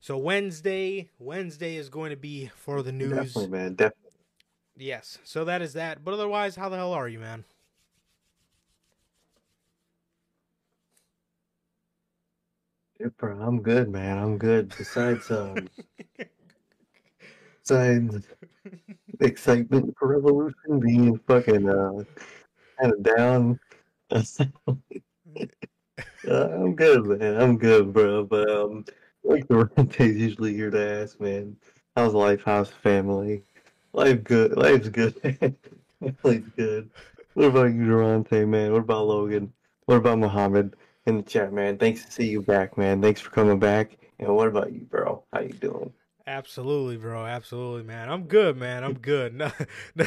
So 0.00 0.16
Wednesday, 0.16 1.10
Wednesday 1.18 1.76
is 1.76 1.88
going 1.88 2.10
to 2.10 2.16
be 2.16 2.50
for 2.54 2.82
the 2.82 2.92
news. 2.92 3.10
Definitely, 3.34 3.48
man. 3.48 3.74
Definitely. 3.74 4.10
Yes. 4.76 5.18
So 5.24 5.44
that 5.44 5.60
is 5.60 5.72
that. 5.72 6.04
But 6.04 6.14
otherwise, 6.14 6.54
how 6.54 6.68
the 6.68 6.76
hell 6.76 6.92
are 6.92 7.08
you, 7.08 7.18
man? 7.18 7.44
I'm 13.22 13.60
good, 13.62 13.88
man. 13.90 14.18
I'm 14.18 14.38
good. 14.38 14.74
Besides, 14.76 15.30
um, 15.30 15.68
besides 17.62 18.26
excitement 19.20 19.94
for 19.98 20.08
Revolution 20.08 20.80
being 20.80 21.18
fucking 21.26 21.68
uh, 21.68 22.04
kind 22.80 22.92
of 22.92 23.02
down. 23.02 23.60
uh, 24.10 24.38
I'm 26.28 26.74
good, 26.74 27.06
man. 27.06 27.40
I'm 27.40 27.58
good, 27.58 27.92
bro. 27.92 28.24
But 28.24 28.50
um, 28.50 28.84
like 29.24 29.46
the 29.48 29.54
Durante's 29.76 30.16
usually 30.16 30.54
here 30.54 30.70
to 30.70 31.02
ask, 31.02 31.20
man. 31.20 31.56
How's 31.96 32.14
life? 32.14 32.42
How's 32.44 32.70
family? 32.70 33.42
Life 33.92 34.24
good. 34.24 34.56
Life's 34.56 34.88
good. 34.88 35.14
Life's 36.22 36.50
good. 36.56 36.90
What 37.34 37.46
about 37.46 37.72
you, 37.72 37.86
Durante, 37.86 38.44
man? 38.44 38.72
What 38.72 38.82
about 38.82 39.06
Logan? 39.06 39.52
What 39.86 39.96
about 39.96 40.18
Muhammad? 40.18 40.76
in 41.08 41.16
the 41.16 41.22
chat, 41.22 41.52
man. 41.52 41.78
Thanks 41.78 42.04
to 42.04 42.12
see 42.12 42.28
you 42.28 42.42
back, 42.42 42.76
man. 42.76 43.00
Thanks 43.00 43.20
for 43.20 43.30
coming 43.30 43.58
back. 43.58 43.96
And 44.18 44.34
what 44.36 44.48
about 44.48 44.72
you, 44.72 44.80
bro? 44.80 45.24
How 45.32 45.40
you 45.40 45.54
doing? 45.54 45.92
Absolutely, 46.28 46.98
bro. 46.98 47.24
Absolutely, 47.24 47.84
man. 47.84 48.10
I'm 48.10 48.24
good, 48.24 48.56
man. 48.56 48.84
I'm 48.84 48.98
good. 48.98 49.34
No, 49.96 50.06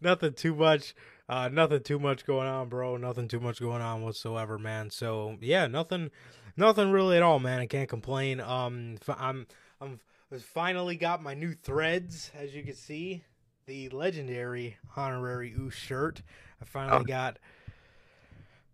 nothing 0.00 0.32
too 0.32 0.54
much. 0.54 0.94
Uh, 1.28 1.48
nothing 1.52 1.82
too 1.82 1.98
much 1.98 2.24
going 2.24 2.48
on, 2.48 2.68
bro. 2.68 2.96
Nothing 2.96 3.28
too 3.28 3.40
much 3.40 3.60
going 3.60 3.82
on 3.82 4.02
whatsoever, 4.02 4.58
man. 4.58 4.90
So 4.90 5.36
yeah, 5.40 5.66
nothing, 5.66 6.10
nothing 6.56 6.90
really 6.92 7.16
at 7.16 7.22
all, 7.22 7.38
man. 7.40 7.60
I 7.60 7.66
can't 7.66 7.88
complain. 7.88 8.40
Um, 8.40 8.96
I'm, 9.08 9.46
I'm 9.80 10.00
finally 10.40 10.96
got 10.96 11.22
my 11.22 11.34
new 11.34 11.52
threads, 11.52 12.30
as 12.34 12.54
you 12.54 12.62
can 12.62 12.74
see, 12.74 13.24
the 13.66 13.88
legendary 13.90 14.78
honorary 14.96 15.52
Oos 15.58 15.74
shirt. 15.74 16.22
I 16.62 16.64
finally 16.64 17.00
Oh. 17.00 17.04
got 17.04 17.38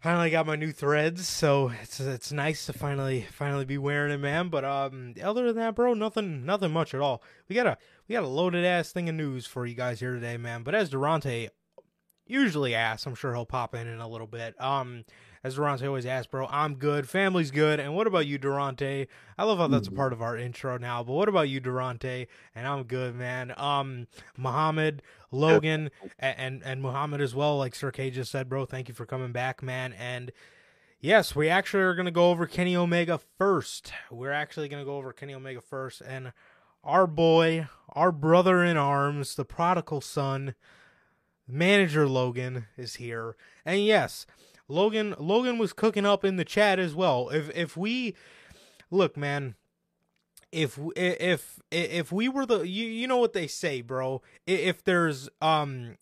finally 0.04 0.28
got 0.28 0.46
my 0.46 0.54
new 0.54 0.70
threads, 0.70 1.26
so 1.26 1.72
it's 1.80 1.98
it's 1.98 2.30
nice 2.30 2.66
to 2.66 2.74
finally 2.74 3.26
finally 3.32 3.64
be 3.64 3.78
wearing 3.78 4.12
it, 4.12 4.18
man. 4.18 4.50
But 4.50 4.62
um, 4.62 5.14
other 5.22 5.46
than 5.46 5.56
that, 5.56 5.74
bro, 5.74 5.94
nothing 5.94 6.44
nothing 6.44 6.72
much 6.72 6.92
at 6.92 7.00
all. 7.00 7.22
We 7.48 7.56
got 7.56 7.66
a 7.66 7.78
we 8.06 8.12
got 8.12 8.22
a 8.22 8.28
loaded 8.28 8.66
ass 8.66 8.92
thing 8.92 9.08
of 9.08 9.14
news 9.14 9.46
for 9.46 9.64
you 9.64 9.74
guys 9.74 10.00
here 10.00 10.12
today, 10.12 10.36
man. 10.36 10.62
But 10.62 10.74
as 10.74 10.90
Durante 10.90 11.48
usually 12.26 12.74
asks, 12.74 13.06
I'm 13.06 13.14
sure 13.14 13.32
he'll 13.32 13.46
pop 13.46 13.74
in 13.74 13.86
in 13.86 13.98
a 13.98 14.06
little 14.06 14.26
bit. 14.26 14.60
Um, 14.60 15.06
as 15.44 15.54
Durante 15.56 15.86
always 15.86 16.06
asks, 16.06 16.26
bro, 16.26 16.48
I'm 16.50 16.74
good, 16.76 17.08
family's 17.08 17.50
good, 17.52 17.78
and 17.78 17.94
what 17.94 18.06
about 18.06 18.26
you, 18.26 18.38
Durante? 18.38 19.06
I 19.38 19.44
love 19.44 19.58
how 19.58 19.66
that's 19.68 19.86
a 19.88 19.90
Mhm. 19.90 19.96
part 19.96 20.12
of 20.14 20.22
our 20.22 20.36
intro 20.36 20.78
now. 20.78 21.04
But 21.04 21.12
what 21.12 21.28
about 21.28 21.48
you, 21.50 21.60
Durante? 21.60 22.26
And 22.54 22.66
I'm 22.66 22.82
good, 22.84 23.14
man. 23.14 23.52
Um, 23.58 24.06
Muhammad, 24.36 25.02
Logan, 25.30 25.90
a- 26.18 26.24
and 26.40 26.62
and 26.64 26.80
Muhammad 26.80 27.20
as 27.20 27.34
well. 27.34 27.58
Like 27.58 27.74
Sir 27.74 27.90
K 27.92 28.10
just 28.10 28.32
said, 28.32 28.48
bro, 28.48 28.64
thank 28.64 28.88
you 28.88 28.94
for 28.94 29.04
coming 29.06 29.32
back, 29.32 29.62
man. 29.62 29.92
And 29.92 30.32
yes, 30.98 31.36
we 31.36 31.48
actually 31.50 31.82
are 31.82 31.94
gonna 31.94 32.10
go 32.10 32.30
over 32.30 32.46
Kenny 32.46 32.74
Omega 32.74 33.18
first. 33.38 33.92
We're 34.10 34.32
actually 34.32 34.68
gonna 34.68 34.84
go 34.84 34.96
over 34.96 35.12
Kenny 35.12 35.34
Omega 35.34 35.60
first, 35.60 36.00
and 36.00 36.32
our 36.82 37.06
boy, 37.06 37.68
our 37.90 38.12
brother 38.12 38.64
in 38.64 38.76
arms, 38.78 39.34
the 39.34 39.44
prodigal 39.44 40.00
son, 40.00 40.54
manager 41.46 42.08
Logan 42.08 42.66
is 42.76 42.94
here. 42.96 43.36
And 43.64 43.84
yes, 43.84 44.26
Logan 44.68 45.14
Logan 45.18 45.58
was 45.58 45.72
cooking 45.72 46.06
up 46.06 46.24
in 46.24 46.36
the 46.36 46.44
chat 46.44 46.78
as 46.78 46.94
well. 46.94 47.28
If 47.30 47.50
if 47.56 47.76
we 47.76 48.14
look, 48.90 49.16
man, 49.16 49.54
if 50.52 50.78
if 50.96 51.60
if 51.70 52.10
we 52.12 52.28
were 52.28 52.46
the 52.46 52.60
you 52.62 52.86
you 52.86 53.06
know 53.06 53.18
what 53.18 53.32
they 53.32 53.46
say, 53.46 53.80
bro. 53.82 54.22
If 54.46 54.82
there's 54.84 55.28
um 55.42 55.96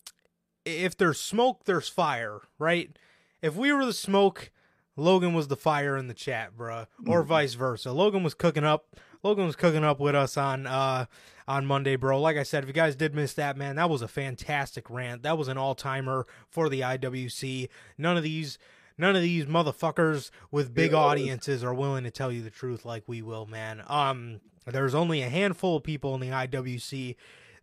if 0.65 0.95
there's 0.97 1.19
smoke, 1.19 1.65
there's 1.65 1.89
fire, 1.89 2.39
right? 2.57 2.97
If 3.41 3.55
we 3.55 3.73
were 3.73 3.85
the 3.85 3.91
smoke, 3.93 4.51
Logan 4.95 5.33
was 5.33 5.49
the 5.49 5.57
fire 5.57 5.97
in 5.97 6.07
the 6.07 6.13
chat, 6.13 6.55
bruh, 6.55 6.87
or 7.05 7.23
Mhm. 7.23 7.27
vice 7.27 7.53
versa. 7.55 7.91
Logan 7.91 8.23
was 8.23 8.33
cooking 8.33 8.63
up. 8.63 8.95
Logan 9.23 9.45
was 9.45 9.55
cooking 9.55 9.83
up 9.83 9.99
with 9.99 10.15
us 10.15 10.37
on 10.37 10.67
uh 10.67 11.05
on 11.47 11.65
Monday, 11.65 11.95
bro. 11.95 12.19
Like 12.21 12.37
I 12.37 12.43
said, 12.43 12.63
if 12.63 12.67
you 12.67 12.73
guys 12.73 12.95
did 12.95 13.15
miss 13.15 13.33
that, 13.33 13.57
man, 13.57 13.75
that 13.77 13.89
was 13.89 14.01
a 14.01 14.07
fantastic 14.07 14.89
rant. 14.89 15.23
That 15.23 15.37
was 15.37 15.47
an 15.47 15.57
all 15.57 15.75
timer 15.75 16.25
for 16.49 16.69
the 16.69 16.81
IWC. 16.81 17.69
None 17.97 18.17
of 18.17 18.23
these 18.23 18.57
none 18.97 19.15
of 19.15 19.21
these 19.21 19.45
motherfuckers 19.45 20.29
with 20.51 20.73
big 20.73 20.93
audiences 20.93 21.63
are 21.63 21.73
willing 21.73 22.03
to 22.03 22.11
tell 22.11 22.31
you 22.31 22.41
the 22.43 22.49
truth 22.49 22.85
like 22.85 23.03
we 23.07 23.21
will, 23.21 23.45
man. 23.45 23.83
Um 23.87 24.41
there's 24.65 24.95
only 24.95 25.21
a 25.21 25.29
handful 25.29 25.77
of 25.77 25.83
people 25.83 26.15
in 26.15 26.21
the 26.21 26.29
IWC 26.29 27.15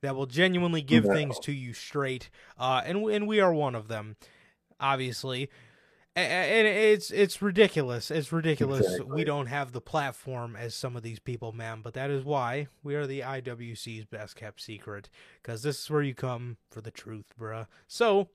that 0.02 0.14
will 0.16 0.26
genuinely 0.26 0.82
give 0.82 1.04
No. 1.04 1.14
things 1.14 1.38
to 1.40 1.52
you 1.52 1.72
straight. 1.72 2.30
Uh 2.58 2.82
and 2.84 2.98
and 3.10 3.26
we 3.26 3.40
are 3.40 3.52
one 3.54 3.74
of 3.74 3.88
them, 3.88 4.16
obviously. 4.78 5.50
And 6.16 6.66
it's 6.66 7.10
it's 7.12 7.40
ridiculous. 7.40 8.10
It's 8.10 8.32
ridiculous. 8.32 9.00
We 9.06 9.22
don't 9.22 9.46
have 9.46 9.72
the 9.72 9.80
platform 9.80 10.56
as 10.56 10.74
some 10.74 10.96
of 10.96 11.02
these 11.02 11.20
people, 11.20 11.52
man. 11.52 11.82
But 11.82 11.94
that 11.94 12.10
is 12.10 12.24
why 12.24 12.66
we 12.82 12.96
are 12.96 13.06
the 13.06 13.20
IWC's 13.20 14.06
best 14.06 14.34
kept 14.34 14.60
secret. 14.60 15.08
Because 15.40 15.62
this 15.62 15.80
is 15.80 15.88
where 15.90 16.02
you 16.02 16.14
come 16.14 16.56
for 16.68 16.80
the 16.80 16.90
truth, 16.90 17.26
bruh. 17.38 17.66
So, 17.86 18.28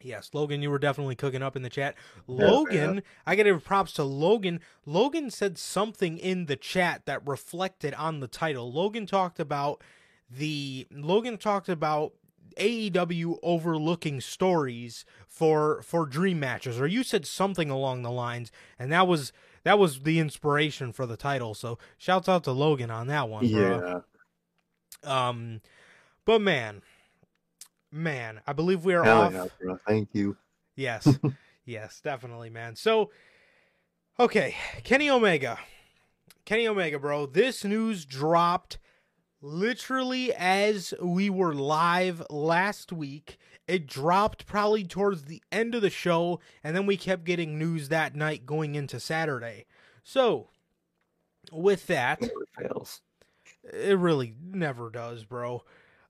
yes, 0.00 0.30
Logan, 0.32 0.62
you 0.62 0.70
were 0.70 0.78
definitely 0.78 1.14
cooking 1.14 1.42
up 1.42 1.56
in 1.56 1.62
the 1.62 1.68
chat. 1.68 1.94
Logan, 2.26 3.02
I 3.26 3.36
gotta 3.36 3.50
give 3.50 3.64
props 3.64 3.92
to 3.94 4.04
Logan. 4.04 4.60
Logan 4.86 5.30
said 5.30 5.58
something 5.58 6.16
in 6.16 6.46
the 6.46 6.56
chat 6.56 7.02
that 7.04 7.26
reflected 7.26 7.92
on 7.94 8.20
the 8.20 8.28
title. 8.28 8.72
Logan 8.72 9.04
talked 9.04 9.38
about 9.38 9.82
the 10.30 10.86
Logan 10.90 11.36
talked 11.36 11.68
about 11.68 12.14
AEW 12.58 13.38
overlooking 13.42 14.20
stories 14.20 15.04
for 15.26 15.82
for 15.82 16.06
dream 16.06 16.38
matches 16.38 16.80
or 16.80 16.86
you 16.86 17.02
said 17.02 17.26
something 17.26 17.70
along 17.70 18.02
the 18.02 18.10
lines 18.10 18.52
and 18.78 18.92
that 18.92 19.08
was 19.08 19.32
that 19.64 19.78
was 19.78 20.00
the 20.00 20.20
inspiration 20.20 20.92
for 20.92 21.06
the 21.06 21.16
title 21.16 21.54
so 21.54 21.78
shouts 21.98 22.28
out 22.28 22.44
to 22.44 22.52
Logan 22.52 22.90
on 22.90 23.08
that 23.08 23.28
one 23.28 23.50
bro. 23.50 24.02
Um 25.02 25.60
but 26.24 26.40
man 26.40 26.82
man 27.90 28.40
I 28.46 28.52
believe 28.52 28.84
we 28.84 28.94
are 28.94 29.02
Hell 29.02 29.22
off 29.22 29.50
yeah. 29.64 29.74
Thank 29.86 30.10
you. 30.12 30.36
Yes. 30.76 31.18
yes, 31.64 32.00
definitely, 32.02 32.50
man. 32.50 32.76
So, 32.76 33.10
okay, 34.18 34.54
Kenny 34.82 35.08
Omega. 35.10 35.58
Kenny 36.44 36.68
Omega, 36.68 36.98
bro. 36.98 37.26
This 37.26 37.64
news 37.64 38.04
dropped 38.04 38.78
literally 39.44 40.32
as 40.34 40.94
we 41.02 41.28
were 41.28 41.54
live 41.54 42.22
last 42.30 42.92
week. 42.92 43.38
It 43.68 43.86
dropped 43.86 44.46
probably 44.46 44.84
towards 44.84 45.24
the 45.24 45.42
end 45.52 45.74
of 45.74 45.82
the 45.82 45.90
show, 45.90 46.40
and 46.62 46.74
then 46.76 46.84
we 46.86 46.96
kept 46.96 47.24
getting 47.24 47.58
news 47.58 47.88
that 47.88 48.14
night 48.14 48.44
going 48.46 48.74
into 48.74 49.00
Saturday. 49.00 49.64
So, 50.02 50.48
with 51.52 51.86
that, 51.86 52.20
Never 52.20 52.46
fails. 52.58 53.00
it 53.72 53.98
really 53.98 54.34
never 54.42 54.90
does, 54.90 55.24
bro. 55.24 55.62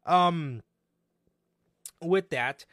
Um 0.06 0.62
with 2.00 2.30
that, 2.30 2.66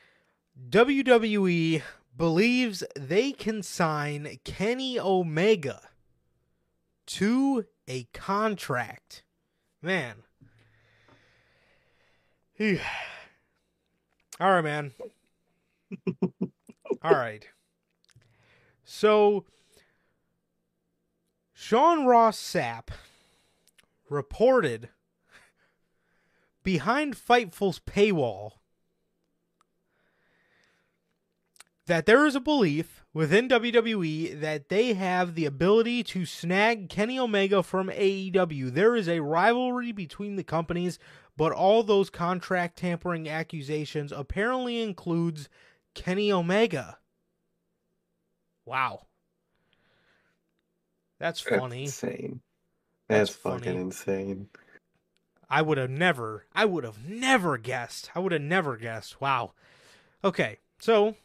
WWE 0.70 1.82
believes 2.18 2.84
they 2.96 3.32
can 3.32 3.64
sign 3.64 4.40
Kenny 4.44 5.00
Omega 5.00 5.82
to 7.08 7.66
a 7.88 8.04
contract. 8.14 9.24
Man. 9.82 10.24
All 14.40 14.52
right, 14.52 14.62
man. 14.62 14.92
All 17.04 17.12
right. 17.12 17.48
So 18.84 19.46
Sean 21.54 22.06
Ross 22.06 22.38
Sapp 22.40 22.90
reported 24.10 24.90
behind 26.64 27.16
Fightful's 27.16 27.80
paywall 27.80 28.52
that 31.88 32.06
there 32.06 32.26
is 32.26 32.36
a 32.36 32.40
belief 32.40 33.04
within 33.14 33.50
WWE 33.50 34.40
that 34.40 34.70
they 34.70 34.94
have 34.94 35.36
the 35.36 35.46
ability 35.46 36.04
to 36.04 36.26
snag 36.26 36.90
Kenny 36.90 37.18
Omega 37.18 37.64
from 37.64 37.90
AEW. 37.90 38.74
There 38.74 38.96
is 38.96 39.10
a 39.10 39.22
rivalry 39.22 39.92
between 39.92 40.36
the 40.36 40.44
companies, 40.44 41.00
but 41.38 41.52
all 41.52 41.84
those 41.84 42.10
contract 42.10 42.78
tampering 42.78 43.28
accusations 43.30 44.12
apparently 44.12 44.82
includes 44.82 45.50
Kenny 45.94 46.32
Omega. 46.32 46.98
Wow. 48.66 49.06
That's 51.20 51.44
That's 51.44 51.60
funny. 51.60 51.84
insane. 51.84 52.42
That's 53.08 53.32
That's, 53.32 53.42
fucking 53.42 53.64
funny. 53.64 53.78
insane. 53.78 54.50
I 55.50 55.62
would 55.62 55.78
have 55.78 55.90
never, 55.90 56.46
I 56.54 56.66
would 56.66 56.84
have 56.84 57.08
never 57.08 57.58
guessed. 57.58 58.10
I 58.16 58.20
would 58.20 58.32
have 58.32 58.42
never 58.42 58.78
guessed. 58.78 59.20
Wow. 59.20 59.52
Okay, 60.24 60.58
so 60.80 61.16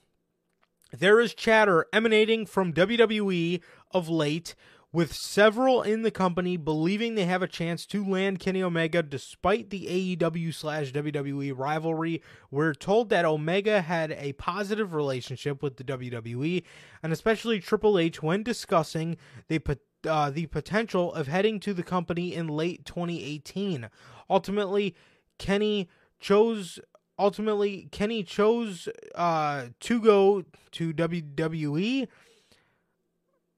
there 0.92 1.20
is 1.20 1.32
chatter 1.34 1.86
emanating 1.92 2.44
from 2.46 2.72
WWE 2.72 3.60
of 3.92 4.08
late, 4.08 4.54
with 4.92 5.12
several 5.12 5.82
in 5.82 6.02
the 6.02 6.10
company 6.10 6.56
believing 6.56 7.14
they 7.14 7.24
have 7.24 7.42
a 7.42 7.48
chance 7.48 7.84
to 7.86 8.04
land 8.04 8.38
Kenny 8.38 8.62
Omega 8.62 9.02
despite 9.02 9.70
the 9.70 10.16
AEW 10.16 10.54
slash 10.54 10.92
WWE 10.92 11.52
rivalry. 11.56 12.22
We're 12.50 12.72
told 12.72 13.10
that 13.10 13.24
Omega 13.24 13.82
had 13.82 14.12
a 14.12 14.32
positive 14.34 14.94
relationship 14.94 15.62
with 15.62 15.76
the 15.76 15.84
WWE, 15.84 16.62
and 17.02 17.12
especially 17.12 17.60
Triple 17.60 17.98
H 17.98 18.22
when 18.22 18.42
discussing 18.42 19.16
the 19.48 19.60
uh, 20.08 20.30
the 20.30 20.46
potential 20.46 21.12
of 21.12 21.26
heading 21.26 21.58
to 21.60 21.74
the 21.74 21.82
company 21.82 22.32
in 22.34 22.48
late 22.48 22.84
2018. 22.84 23.90
Ultimately, 24.30 24.94
Kenny 25.38 25.88
chose 26.20 26.78
ultimately 27.18 27.88
Kenny 27.92 28.22
chose 28.22 28.88
uh 29.14 29.66
to 29.80 30.00
go 30.00 30.44
to 30.72 30.92
WWE. 30.92 32.08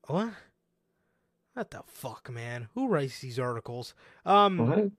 What? 0.06 0.30
What 1.58 1.72
the 1.72 1.82
fuck, 1.88 2.30
man? 2.30 2.68
Who 2.76 2.86
writes 2.86 3.18
these 3.18 3.36
articles? 3.40 3.92
Um 4.24 4.92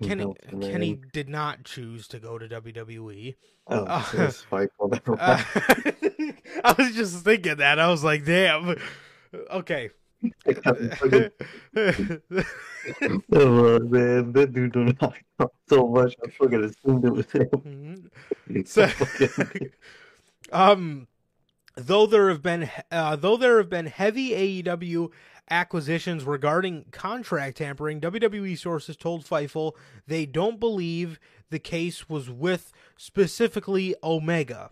Kenny 0.00 0.24
man. 0.24 0.60
Kenny 0.62 1.00
did 1.12 1.28
not 1.28 1.64
choose 1.64 2.08
to 2.08 2.18
go 2.18 2.38
to 2.38 2.48
WWE. 2.48 3.36
Oh, 3.66 3.84
uh, 3.84 4.02
so 4.04 4.22
it's 4.24 4.42
Fightful. 4.50 4.98
Uh. 5.18 5.44
I 6.64 6.74
was 6.78 6.94
just 6.96 7.22
thinking 7.24 7.58
that. 7.58 7.78
I 7.78 7.88
was 7.90 8.02
like, 8.02 8.24
damn. 8.24 8.74
Okay. 9.50 9.90
Oh, 13.30 13.78
man, 13.80 14.32
that 14.32 14.52
dude 14.54 14.72
don't 14.72 15.00
out 15.02 15.14
so 15.68 15.86
much. 15.88 16.16
I 16.24 16.30
fucking 16.30 16.64
assumed 16.64 17.04
it 17.04 17.12
was 17.12 17.30
him. 17.30 18.10
Mhm. 18.48 18.66
So, 18.66 18.86
fucking- 18.86 19.70
um, 20.52 21.06
though 21.78 22.06
there 22.06 22.28
have 22.28 22.42
been 22.42 22.70
uh, 22.90 23.16
though 23.16 23.36
there 23.36 23.58
have 23.58 23.70
been 23.70 23.86
heavy 23.86 24.62
AEW 24.62 25.10
acquisitions 25.50 26.24
regarding 26.24 26.84
contract 26.90 27.58
tampering, 27.58 28.00
WWE 28.00 28.58
sources 28.58 28.96
told 28.96 29.24
Fightful 29.24 29.72
they 30.06 30.26
don't 30.26 30.60
believe 30.60 31.18
the 31.50 31.58
case 31.58 32.08
was 32.08 32.28
with 32.28 32.72
specifically 32.96 33.94
Omega. 34.02 34.70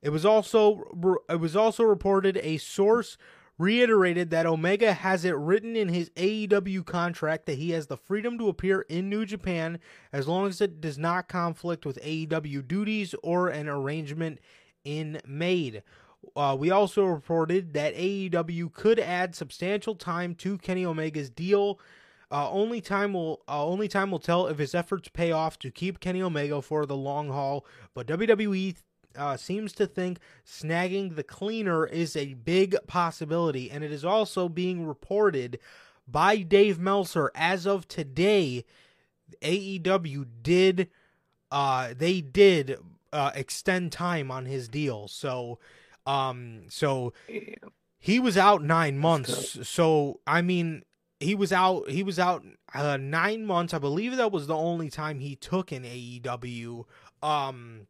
It 0.00 0.10
was 0.10 0.24
also 0.24 1.22
it 1.28 1.40
was 1.40 1.56
also 1.56 1.82
reported 1.84 2.38
a 2.42 2.58
source 2.58 3.18
reiterated 3.58 4.28
that 4.30 4.46
Omega 4.46 4.92
has 4.92 5.24
it 5.24 5.34
written 5.34 5.76
in 5.76 5.88
his 5.88 6.10
AEW 6.10 6.84
contract 6.84 7.46
that 7.46 7.56
he 7.56 7.70
has 7.70 7.86
the 7.86 7.96
freedom 7.96 8.38
to 8.38 8.48
appear 8.48 8.82
in 8.82 9.08
New 9.08 9.24
Japan 9.24 9.78
as 10.12 10.28
long 10.28 10.46
as 10.46 10.60
it 10.60 10.80
does 10.80 10.98
not 10.98 11.28
conflict 11.28 11.86
with 11.86 12.02
AEW 12.02 12.68
duties 12.68 13.14
or 13.22 13.48
an 13.48 13.66
arrangement 13.66 14.40
in 14.84 15.20
made. 15.26 15.82
Uh, 16.34 16.56
we 16.58 16.70
also 16.70 17.04
reported 17.04 17.72
that 17.74 17.94
AEW 17.94 18.72
could 18.72 18.98
add 18.98 19.34
substantial 19.34 19.94
time 19.94 20.34
to 20.36 20.58
Kenny 20.58 20.84
Omega's 20.84 21.30
deal. 21.30 21.78
Uh, 22.30 22.50
only 22.50 22.80
time 22.80 23.12
will 23.12 23.42
uh, 23.46 23.64
only 23.64 23.86
time 23.86 24.10
will 24.10 24.18
tell 24.18 24.46
if 24.48 24.58
his 24.58 24.74
efforts 24.74 25.08
pay 25.08 25.30
off 25.30 25.58
to 25.60 25.70
keep 25.70 26.00
Kenny 26.00 26.20
Omega 26.20 26.60
for 26.60 26.84
the 26.84 26.96
long 26.96 27.28
haul. 27.28 27.64
But 27.94 28.08
WWE 28.08 28.76
uh, 29.16 29.36
seems 29.36 29.72
to 29.74 29.86
think 29.86 30.18
snagging 30.44 31.14
the 31.14 31.22
cleaner 31.22 31.86
is 31.86 32.16
a 32.16 32.34
big 32.34 32.76
possibility, 32.86 33.70
and 33.70 33.84
it 33.84 33.92
is 33.92 34.04
also 34.04 34.48
being 34.48 34.86
reported 34.86 35.58
by 36.08 36.38
Dave 36.38 36.78
Meltzer 36.78 37.30
as 37.34 37.66
of 37.66 37.86
today. 37.88 38.64
AEW 39.42 40.26
did 40.42 40.88
uh, 41.50 41.94
they 41.96 42.20
did 42.20 42.76
uh, 43.12 43.30
extend 43.34 43.92
time 43.92 44.30
on 44.30 44.46
his 44.46 44.68
deal, 44.68 45.08
so 45.08 45.58
um, 46.06 46.64
so 46.68 47.12
he 47.98 48.18
was 48.20 48.36
out 48.36 48.62
nine 48.62 48.98
months. 48.98 49.58
So 49.68 50.20
I 50.26 50.42
mean, 50.42 50.84
he 51.20 51.34
was 51.34 51.52
out. 51.52 51.88
He 51.90 52.02
was 52.02 52.18
out 52.18 52.44
uh, 52.74 52.96
nine 52.96 53.44
months. 53.46 53.74
I 53.74 53.78
believe 53.78 54.16
that 54.16 54.32
was 54.32 54.46
the 54.46 54.56
only 54.56 54.90
time 54.90 55.20
he 55.20 55.36
took 55.36 55.72
in 55.72 55.84
AEW. 55.84 56.84
Um, 57.22 57.86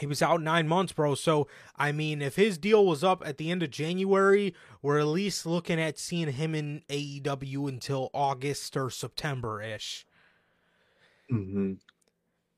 he 0.00 0.06
was 0.06 0.22
out 0.22 0.42
nine 0.42 0.68
months, 0.68 0.92
bro. 0.92 1.14
So 1.14 1.48
I 1.76 1.92
mean, 1.92 2.22
if 2.22 2.36
his 2.36 2.58
deal 2.58 2.84
was 2.86 3.04
up 3.04 3.22
at 3.26 3.38
the 3.38 3.50
end 3.50 3.62
of 3.62 3.70
January, 3.70 4.54
we're 4.82 4.98
at 5.00 5.06
least 5.06 5.46
looking 5.46 5.80
at 5.80 5.98
seeing 5.98 6.32
him 6.32 6.54
in 6.54 6.82
AEW 6.88 7.68
until 7.68 8.10
August 8.14 8.76
or 8.76 8.90
September 8.90 9.62
ish. 9.62 10.06
hmm 11.28 11.74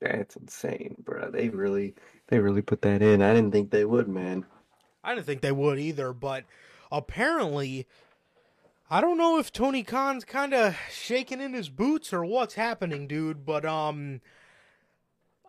That's 0.00 0.36
insane, 0.36 0.96
bro. 1.00 1.30
They 1.30 1.48
really, 1.50 1.94
they 2.28 2.40
really 2.40 2.62
put 2.62 2.82
that 2.82 3.02
in. 3.02 3.22
I 3.22 3.34
didn't 3.34 3.52
think 3.52 3.70
they 3.70 3.84
would, 3.84 4.08
man. 4.08 4.46
I 5.06 5.14
didn't 5.14 5.26
think 5.26 5.40
they 5.40 5.52
would 5.52 5.78
either, 5.78 6.12
but 6.12 6.44
apparently, 6.90 7.86
I 8.90 9.00
don't 9.00 9.16
know 9.16 9.38
if 9.38 9.52
Tony 9.52 9.82
Khan's 9.84 10.24
kind 10.24 10.52
of 10.52 10.76
shaking 10.92 11.40
in 11.40 11.54
his 11.54 11.68
boots 11.68 12.12
or 12.12 12.24
what's 12.24 12.54
happening, 12.54 13.06
dude. 13.06 13.46
But 13.46 13.64
um, 13.64 14.20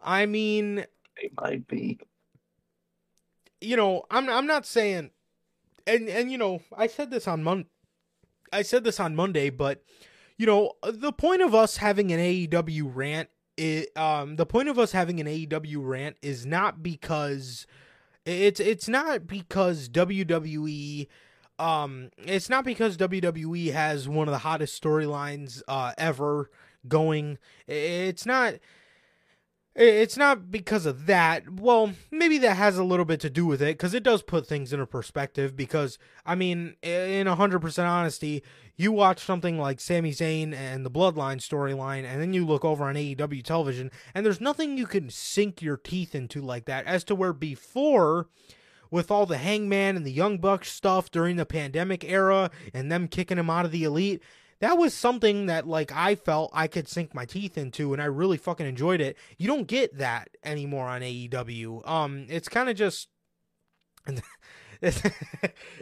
I 0.04 0.26
mean, 0.28 0.86
They 1.20 1.32
might 1.42 1.68
be. 1.68 2.00
you 3.60 3.76
know, 3.76 4.04
I'm 4.12 4.30
I'm 4.30 4.46
not 4.48 4.66
saying, 4.66 5.10
and 5.88 6.08
and 6.08 6.32
you 6.32 6.38
know, 6.38 6.62
I 6.76 6.88
said 6.88 7.10
this 7.10 7.28
on 7.28 7.44
Mon, 7.44 7.66
I 8.54 8.62
said 8.62 8.84
this 8.84 9.00
on 9.00 9.16
Monday, 9.16 9.50
but 9.50 9.84
you 10.38 10.46
know, 10.46 10.74
the 10.84 11.12
point 11.12 11.42
of 11.42 11.56
us 11.56 11.78
having 11.78 12.12
an 12.12 12.20
AEW 12.20 12.92
rant, 12.94 13.30
it, 13.58 13.96
um, 13.98 14.36
the 14.36 14.46
point 14.46 14.70
of 14.70 14.78
us 14.78 14.92
having 14.92 15.20
an 15.20 15.26
AEW 15.26 15.78
rant 15.84 16.16
is 16.22 16.46
not 16.46 16.84
because 16.84 17.66
it's 18.28 18.60
it's 18.60 18.88
not 18.90 19.26
because 19.26 19.90
WWE. 19.90 21.08
Um, 21.60 22.12
it's 22.20 22.50
not 22.50 22.66
because 22.66 22.98
WWE 22.98 23.72
has 23.72 24.08
one 24.08 24.28
of 24.28 24.32
the 24.32 24.40
hottest 24.40 24.82
storylines 24.82 25.64
uh, 25.68 25.94
ever 25.98 26.52
going. 26.88 27.38
It's 27.68 28.26
not. 28.26 28.56
It's 29.80 30.18
not 30.18 30.50
because 30.50 30.88
of 30.88 31.06
that. 31.06 31.48
Well, 31.48 31.94
maybe 32.10 32.40
that 32.40 32.58
has 32.58 32.80
a 32.80 32.84
little 32.84 33.06
bit 33.06 33.20
to 33.20 33.30
do 33.30 33.46
with 33.46 33.62
it 33.62 33.78
because 33.78 33.94
it 33.94 34.02
does 34.02 34.24
put 34.24 34.48
things 34.48 34.74
into 34.74 34.88
perspective. 34.88 35.56
Because, 35.56 36.00
I 36.26 36.34
mean, 36.34 36.76
in 36.82 37.28
100% 37.28 37.88
honesty, 37.88 38.42
you 38.76 38.92
watch 38.92 39.20
something 39.20 39.60
like 39.60 39.80
Sami 39.80 40.12
Zayn 40.12 40.52
and 40.52 40.84
the 40.84 40.90
Bloodline 40.90 41.38
storyline, 41.38 42.06
and 42.06 42.20
then 42.20 42.34
you 42.34 42.44
look 42.44 42.66
over 42.66 42.86
on 42.86 42.96
AEW 42.96 43.44
television, 43.44 43.92
and 44.16 44.26
there's 44.26 44.42
nothing 44.42 44.80
you 44.80 44.88
can 44.88 45.12
sink 45.12 45.62
your 45.62 45.78
teeth 45.78 46.16
into 46.16 46.42
like 46.42 46.66
that. 46.66 46.88
As 46.88 47.04
to 47.04 47.14
where 47.14 47.34
before, 47.34 48.28
with 48.90 49.12
all 49.12 49.28
the 49.28 49.38
Hangman 49.38 49.96
and 49.96 50.06
the 50.06 50.12
Young 50.12 50.40
Bucks 50.40 50.72
stuff 50.72 51.12
during 51.12 51.36
the 51.36 51.46
pandemic 51.46 52.04
era 52.04 52.50
and 52.74 52.92
them 52.92 53.08
kicking 53.08 53.38
him 53.38 53.50
out 53.50 53.66
of 53.66 53.72
the 53.72 53.84
Elite, 53.84 54.24
that 54.60 54.78
was 54.78 54.94
something 54.94 55.46
that 55.48 55.68
like 55.68 55.92
I 55.92 56.16
felt 56.16 56.52
I 56.54 56.68
could 56.68 56.88
sink 56.88 57.14
my 57.14 57.26
teeth 57.26 57.58
into 57.58 57.94
and 57.94 58.02
I 58.02 58.06
really 58.06 58.38
fucking 58.38 58.66
enjoyed 58.66 59.02
it. 59.02 59.18
You 59.38 59.48
don't 59.48 59.68
get 59.68 59.98
that 59.98 60.30
anymore 60.44 60.88
on 60.88 61.02
AEW. 61.02 61.88
Um 61.88 62.26
it's 62.30 62.50
kind 62.50 62.70
of 62.70 62.76
just 62.76 63.10
it's 64.82 65.02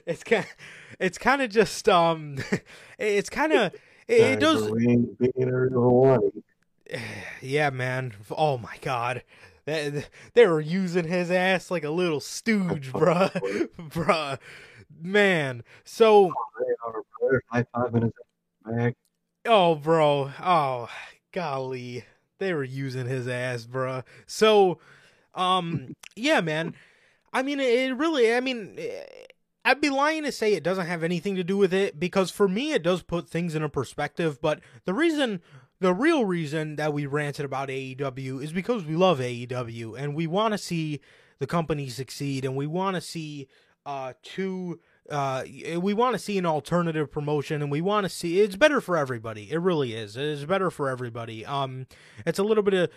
it's 0.06 0.24
kind 0.24 0.46
it's 1.00 1.18
kind 1.18 1.42
of 1.42 1.50
just 1.50 1.88
um 1.90 2.38
it's 3.00 3.30
kind 3.30 3.54
of 3.54 3.74
it, 4.08 4.22
it 4.22 4.40
does 4.40 4.72
Being, 4.72 5.16
being 5.20 5.50
a 5.50 5.60
real 5.62 5.90
one. 5.90 6.32
yeah, 7.42 7.70
man. 7.70 8.14
Oh 8.32 8.58
my 8.58 8.78
god. 8.82 9.24
They, 9.66 10.06
they 10.36 10.46
were 10.46 10.62
using 10.62 11.06
his 11.08 11.32
ass 11.32 11.72
like 11.72 11.84
a 11.84 11.90
little 11.90 12.20
stooge, 12.20 12.92
bruh. 12.94 13.32
bruh. 13.80 14.38
Man. 15.02 15.64
So, 15.84 16.32
They 16.60 16.74
are, 16.86 17.02
bro. 17.20 17.40
High 17.52 17.66
five 17.74 17.96
in 17.96 18.04
his 18.04 18.12
back. 18.66 18.96
oh, 19.46 19.76
bro. 19.76 20.32
Oh, 20.42 20.90
golly. 21.32 22.06
They 22.40 22.54
were 22.54 22.64
using 22.64 23.06
his 23.08 23.28
ass, 23.28 23.66
bruh. 23.66 24.04
So, 24.26 24.80
um, 25.34 25.94
yeah, 26.16 26.42
man. 26.42 26.76
I 27.34 27.44
mean, 27.44 27.60
it 27.60 27.96
really, 27.98 28.34
I 28.34 28.40
mean, 28.40 28.76
eh, 28.78 29.04
I'd 29.64 29.82
be 29.82 29.90
lying 29.90 30.24
to 30.24 30.32
say 30.32 30.54
it 30.54 30.64
doesn't 30.64 30.86
have 30.86 31.04
anything 31.04 31.36
to 31.36 31.44
do 31.44 31.58
with 31.58 31.74
it 31.74 32.00
because 32.00 32.32
for 32.32 32.48
me, 32.48 32.74
it 32.74 32.84
does 32.84 33.02
put 33.04 33.30
things 33.30 33.56
in 33.56 33.64
a 33.64 33.70
perspective. 33.70 34.40
But 34.42 34.60
the 34.86 34.94
reason, 34.94 35.42
the 35.80 35.94
real 35.94 36.26
reason 36.26 36.76
that 36.76 36.94
we 36.94 37.06
ranted 37.06 37.46
about 37.46 37.70
AEW 37.70 38.44
is 38.44 38.52
because 38.54 38.86
we 38.86 38.96
love 38.96 39.20
AEW 39.20 39.98
and 39.98 40.16
we 40.16 40.28
want 40.28 40.54
to 40.54 40.58
see 40.58 41.02
the 41.40 41.48
company 41.48 41.90
succeed 41.90 42.46
and 42.46 42.56
we 42.56 42.68
want 42.68 42.96
to 42.96 43.02
see, 43.02 43.48
uh, 43.86 44.14
two, 44.24 44.80
uh, 45.10 45.44
we 45.80 45.94
want 45.94 46.14
to 46.14 46.20
see 46.20 46.38
an 46.38 46.46
alternative 46.46 47.12
promotion 47.12 47.62
and 47.62 47.72
we 47.72 47.82
want 47.82 48.06
to 48.06 48.10
see 48.10 48.40
it's 48.40 48.56
better 48.56 48.82
for 48.82 48.98
everybody. 48.98 49.52
It 49.52 49.60
really 49.60 49.94
is. 49.94 50.18
It's 50.18 50.46
better 50.46 50.72
for 50.72 50.90
everybody. 50.90 51.46
Um, 51.46 51.88
it's 52.26 52.40
a 52.40 52.44
little 52.44 52.64
bit 52.64 52.74
of, 52.74 52.90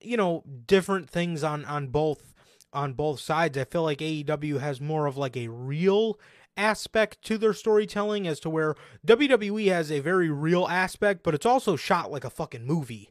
you 0.00 0.16
know, 0.16 0.42
different 0.66 1.10
things 1.10 1.44
on 1.44 1.64
on 1.66 1.88
both 1.88 2.34
on 2.72 2.94
both 2.94 3.20
sides. 3.20 3.58
I 3.58 3.64
feel 3.64 3.82
like 3.82 3.98
AEW 3.98 4.60
has 4.60 4.80
more 4.80 5.06
of 5.06 5.16
like 5.16 5.36
a 5.36 5.48
real 5.48 6.18
aspect 6.56 7.22
to 7.22 7.38
their 7.38 7.54
storytelling 7.54 8.26
as 8.26 8.40
to 8.40 8.50
where 8.50 8.74
WWE 9.06 9.70
has 9.70 9.90
a 9.90 10.00
very 10.00 10.30
real 10.30 10.66
aspect, 10.68 11.22
but 11.22 11.34
it's 11.34 11.46
also 11.46 11.76
shot 11.76 12.10
like 12.10 12.24
a 12.24 12.30
fucking 12.30 12.66
movie. 12.66 13.10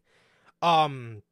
Um 0.61 1.23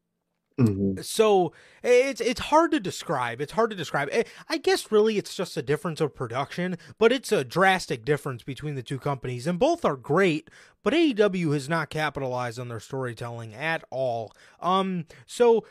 Mhm. 0.57 1.03
so 1.05 1.53
it's 1.83 2.19
it's 2.19 2.39
hard 2.41 2.71
to 2.71 2.79
describe. 2.79 3.41
It's 3.41 3.51
hard 3.51 3.69
to 3.69 3.75
describe. 3.75 4.09
Eh, 4.11 4.23
I 4.49 4.57
guess 4.57 4.91
really 4.91 5.17
it's 5.17 5.35
just 5.35 5.55
a 5.55 5.61
difference 5.61 6.01
of 6.01 6.15
production, 6.15 6.77
but 6.97 7.11
it's 7.11 7.31
a 7.31 7.43
drastic 7.43 8.03
difference 8.03 8.41
between 8.41 8.73
the 8.75 8.81
two 8.81 8.97
companies, 8.97 9.45
and 9.45 9.59
both 9.59 9.85
are 9.85 9.95
great. 9.95 10.49
But 10.81 10.93
AEW 10.93 11.51
has 11.53 11.69
not 11.69 11.89
capitalized 11.91 12.57
on 12.59 12.69
their 12.69 12.79
storytelling 12.79 13.53
at 13.53 13.83
all. 13.91 14.33
Um, 14.59 15.05
so 15.27 15.63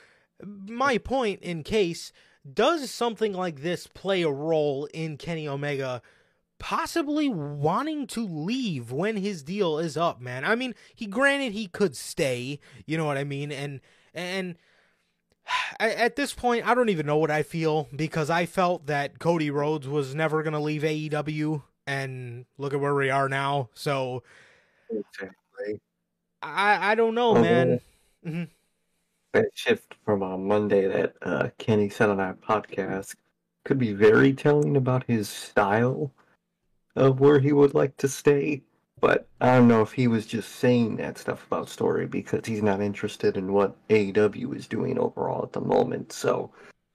my 0.44 0.98
point, 0.98 1.40
in 1.42 1.64
case, 1.64 2.12
does 2.52 2.88
something 2.90 3.32
like 3.32 3.62
this 3.62 3.88
play 3.88 4.22
a 4.22 4.30
role 4.30 4.84
in 4.94 5.16
Kenny 5.16 5.48
Omega? 5.48 6.00
Possibly 6.58 7.28
wanting 7.28 8.06
to 8.08 8.24
leave 8.26 8.90
when 8.92 9.16
his 9.16 9.42
deal 9.42 9.78
is 9.78 9.96
up, 9.96 10.20
man. 10.20 10.44
I 10.44 10.54
mean, 10.54 10.74
he 10.94 11.06
granted 11.06 11.52
he 11.52 11.66
could 11.66 11.94
stay, 11.96 12.60
you 12.86 12.96
know 12.96 13.04
what 13.04 13.18
I 13.18 13.24
mean, 13.24 13.50
and 13.52 13.80
and 14.14 14.56
at 15.80 16.16
this 16.16 16.32
point, 16.34 16.66
I 16.66 16.74
don't 16.74 16.88
even 16.88 17.06
know 17.06 17.18
what 17.18 17.30
I 17.30 17.42
feel 17.42 17.88
because 17.94 18.30
I 18.30 18.46
felt 18.46 18.86
that 18.86 19.18
Cody 19.18 19.50
Rhodes 19.50 19.88
was 19.88 20.14
never 20.14 20.42
going 20.42 20.52
to 20.54 20.60
leave 20.60 20.82
AEW, 20.82 21.62
and 21.86 22.46
look 22.58 22.74
at 22.74 22.80
where 22.80 22.94
we 22.94 23.10
are 23.10 23.28
now. 23.28 23.68
So 23.74 24.22
Exactly. 24.90 25.80
I 26.42 26.92
I 26.92 26.94
don't 26.94 27.14
know, 27.14 27.34
man. 27.34 27.80
Mhm. 28.24 28.48
That 29.32 29.46
shift 29.54 29.94
from 30.04 30.22
uh, 30.22 30.36
Monday 30.36 30.86
that 30.86 31.14
uh, 31.22 31.48
Kenny 31.58 31.88
said 31.88 32.08
on 32.08 32.20
our 32.20 32.34
podcast 32.34 33.14
could 33.64 33.78
be 33.78 33.92
very 33.92 34.32
telling 34.32 34.76
about 34.76 35.04
his 35.06 35.28
style 35.28 36.12
of 36.94 37.20
where 37.20 37.38
he 37.38 37.52
would 37.52 37.74
like 37.74 37.96
to 37.98 38.08
stay. 38.08 38.62
But 39.00 39.28
I 39.40 39.56
don't 39.56 39.68
know 39.68 39.82
if 39.82 39.92
he 39.92 40.08
was 40.08 40.26
just 40.26 40.52
saying 40.56 40.96
that 40.96 41.18
stuff 41.18 41.46
about 41.46 41.68
story 41.68 42.06
because 42.06 42.46
he's 42.46 42.62
not 42.62 42.80
interested 42.80 43.36
in 43.36 43.52
what 43.52 43.76
AEW 43.88 44.56
is 44.56 44.66
doing 44.66 44.98
overall 44.98 45.42
at 45.44 45.52
the 45.52 45.60
moment. 45.60 46.12
So 46.12 46.50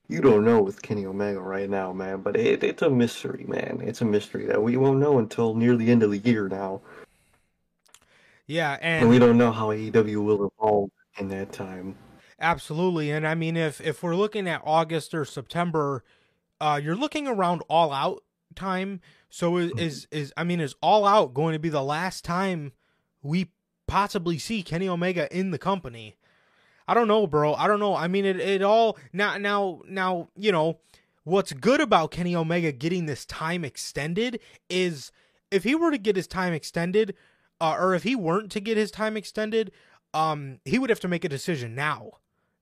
you 0.07 0.19
don't 0.19 0.43
know 0.43 0.61
with 0.61 0.81
Kenny 0.81 1.05
Omega 1.05 1.39
right 1.39 1.69
now, 1.69 1.93
man. 1.93 2.21
But 2.21 2.35
it, 2.37 2.63
it's 2.63 2.81
a 2.81 2.89
mystery, 2.89 3.45
man. 3.47 3.81
It's 3.83 4.01
a 4.01 4.05
mystery 4.05 4.45
that 4.47 4.61
we 4.63 4.77
won't 4.77 4.99
know 4.99 5.19
until 5.19 5.53
near 5.53 5.77
the 5.77 5.91
end 5.91 6.01
of 6.01 6.11
the 6.11 6.17
year 6.17 6.49
now. 6.49 6.81
Yeah, 8.47 8.77
And 8.81 9.07
we 9.07 9.19
don't 9.19 9.37
know 9.37 9.51
how 9.51 9.67
AEW 9.67 10.25
will 10.25 10.51
evolve 10.57 10.89
in 11.17 11.29
that 11.29 11.53
time. 11.53 11.95
absolutely. 12.39 13.11
And 13.11 13.25
I 13.25 13.35
mean, 13.35 13.55
if 13.55 13.79
if 13.79 14.03
we're 14.03 14.15
looking 14.15 14.47
at 14.49 14.61
August 14.65 15.13
or 15.13 15.23
September, 15.23 16.03
uh, 16.59 16.79
you're 16.83 16.95
looking 16.95 17.27
around 17.27 17.61
All 17.69 17.93
Out 17.93 18.23
time. 18.55 18.99
So 19.33 19.57
is 19.57 19.71
is, 19.77 20.07
is 20.11 20.33
I 20.37 20.43
mean, 20.43 20.59
is 20.59 20.75
All 20.81 21.05
Out 21.07 21.33
going 21.33 21.53
to 21.53 21.59
be 21.59 21.69
the 21.69 21.81
last 21.81 22.23
time 22.25 22.73
we 23.23 23.49
possibly 23.87 24.37
see 24.37 24.61
Kenny 24.61 24.87
Omega 24.87 25.33
in 25.35 25.51
the 25.51 25.57
company? 25.57 26.17
I 26.87 26.93
don't 26.93 27.07
know, 27.07 27.25
bro. 27.25 27.53
I 27.55 27.67
don't 27.67 27.79
know. 27.79 27.95
I 27.95 28.07
mean, 28.09 28.25
it 28.25 28.39
it 28.39 28.61
all 28.61 28.97
now 29.13 29.37
now 29.37 29.81
now 29.87 30.27
you 30.35 30.51
know 30.51 30.79
what's 31.23 31.53
good 31.53 31.79
about 31.79 32.11
Kenny 32.11 32.35
Omega 32.35 32.71
getting 32.73 33.05
this 33.05 33.25
time 33.25 33.63
extended 33.63 34.39
is 34.69 35.11
if 35.49 35.63
he 35.63 35.75
were 35.75 35.91
to 35.91 35.97
get 35.97 36.15
his 36.17 36.27
time 36.27 36.51
extended, 36.53 37.15
uh, 37.61 37.75
or 37.79 37.95
if 37.95 38.03
he 38.03 38.15
weren't 38.15 38.51
to 38.51 38.59
get 38.59 38.75
his 38.75 38.91
time 38.91 39.15
extended, 39.15 39.71
um, 40.13 40.59
he 40.65 40.77
would 40.77 40.89
have 40.89 40.99
to 41.01 41.07
make 41.07 41.23
a 41.23 41.29
decision 41.29 41.73
now. 41.73 42.11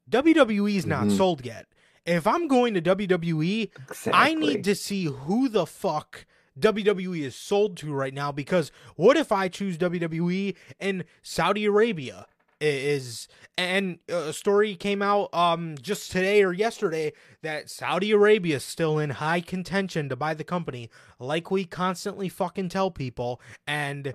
WWE's 0.10 0.86
not 0.86 1.06
Mhm. 1.08 1.18
sold 1.18 1.46
yet. 1.46 1.68
If 2.06 2.26
I'm 2.28 2.48
going 2.48 2.74
to 2.76 2.82
WWE, 2.82 3.72
Exactly. 3.90 4.12
I 4.14 4.34
need 4.34 4.64
to 4.66 4.76
see 4.76 5.06
who 5.06 5.50
the 5.50 5.66
fuck 5.66 6.26
WWE 6.60 7.22
is 7.22 7.36
sold 7.36 7.78
to 7.78 7.94
right 7.94 8.14
now 8.14 8.32
because 8.32 8.72
what 8.96 9.18
if 9.18 9.32
I 9.32 9.48
choose 9.48 9.78
WWE 9.78 10.56
and 10.80 11.06
Saudi 11.22 11.66
Arabia 11.66 12.26
is 12.62 13.28
and 13.58 14.00
a 14.10 14.34
story 14.34 14.76
came 14.76 15.02
out 15.02 15.34
um 15.34 15.76
just 15.82 16.12
today 16.12 16.44
or 16.44 16.52
yesterday 16.52 17.14
that 17.42 17.70
Saudi 17.70 18.12
Arabia 18.12 18.58
is 18.58 18.66
still 18.66 19.00
in 19.00 19.12
high 19.12 19.40
contention 19.40 20.10
to 20.10 20.16
buy 20.18 20.34
the 20.34 20.44
company 20.44 20.90
like 21.20 21.50
we 21.50 21.64
constantly 21.64 22.28
fucking 22.28 22.68
tell 22.68 22.92
people 22.92 23.40
and 23.66 24.14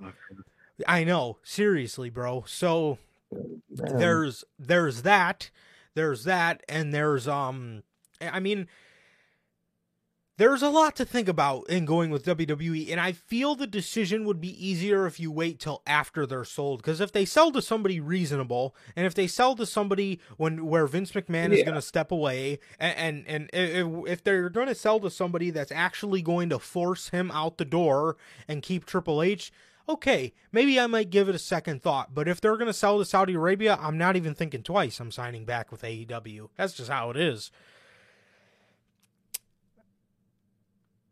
I 0.87 1.05
know 1.05 1.39
seriously 1.43 2.11
bro. 2.11 2.45
So 2.47 2.99
there's 3.71 4.45
there's 4.59 5.03
that 5.03 5.51
there's 5.95 6.25
that 6.25 6.63
and 6.69 6.93
there's 6.93 7.27
um 7.27 7.83
i 8.21 8.41
mean 8.41 8.67
there's 10.37 10.63
a 10.63 10.69
lot 10.69 10.97
to 10.97 11.05
think 11.05 11.29
about 11.29 11.69
in 11.69 11.85
going 11.85 12.11
with 12.11 12.25
WWE 12.25 12.91
and 12.91 13.01
I 13.01 13.13
feel 13.13 13.55
the 13.55 13.67
decision 13.67 14.25
would 14.25 14.41
be 14.41 14.67
easier 14.67 15.07
if 15.07 15.21
you 15.21 15.31
wait 15.31 15.61
till 15.61 15.83
after 15.87 16.27
they're 16.27 16.45
sold 16.45 16.81
because 16.81 17.01
if 17.01 17.13
they 17.13 17.25
sell 17.25 17.53
to 17.53 17.63
somebody 17.63 18.01
reasonable 18.01 18.75
and 18.97 19.07
if 19.07 19.15
they 19.15 19.27
sell 19.27 19.55
to 19.57 19.67
somebody 19.67 20.21
when 20.37 20.67
where 20.67 20.87
Vince 20.87 21.13
McMahon 21.13 21.53
is 21.53 21.63
going 21.63 21.75
to 21.75 21.83
step 21.83 22.11
away 22.11 22.59
and 22.79 23.25
and, 23.27 23.51
and 23.51 23.51
if, 23.53 24.13
if 24.13 24.25
they're 24.25 24.49
going 24.51 24.67
to 24.67 24.75
sell 24.75 24.99
to 25.01 25.11
somebody 25.11 25.51
that's 25.51 25.73
actually 25.73 26.23
going 26.23 26.49
to 26.49 26.59
force 26.59 27.11
him 27.11 27.31
out 27.31 27.59
the 27.59 27.65
door 27.65 28.17
and 28.49 28.63
keep 28.63 28.85
Triple 28.85 29.23
H 29.23 29.53
okay, 29.87 30.33
maybe 30.51 30.81
I 30.81 30.87
might 30.87 31.11
give 31.11 31.29
it 31.29 31.35
a 31.35 31.39
second 31.39 31.83
thought. 31.83 32.15
But 32.15 32.27
if 32.27 32.41
they're 32.41 32.57
going 32.57 32.69
to 32.69 32.73
sell 32.73 32.99
to 32.99 33.05
Saudi 33.05 33.35
Arabia, 33.35 33.79
I'm 33.81 33.99
not 33.99 34.17
even 34.17 34.35
thinking 34.35 34.63
twice. 34.63 34.99
I'm 34.99 35.11
signing 35.11 35.45
back 35.45 35.71
with 35.71 35.83
AEW. 35.83 36.49
That's 36.57 36.73
just 36.73 36.91
how 36.91 37.11
it 37.11 37.19
is. 37.19 37.51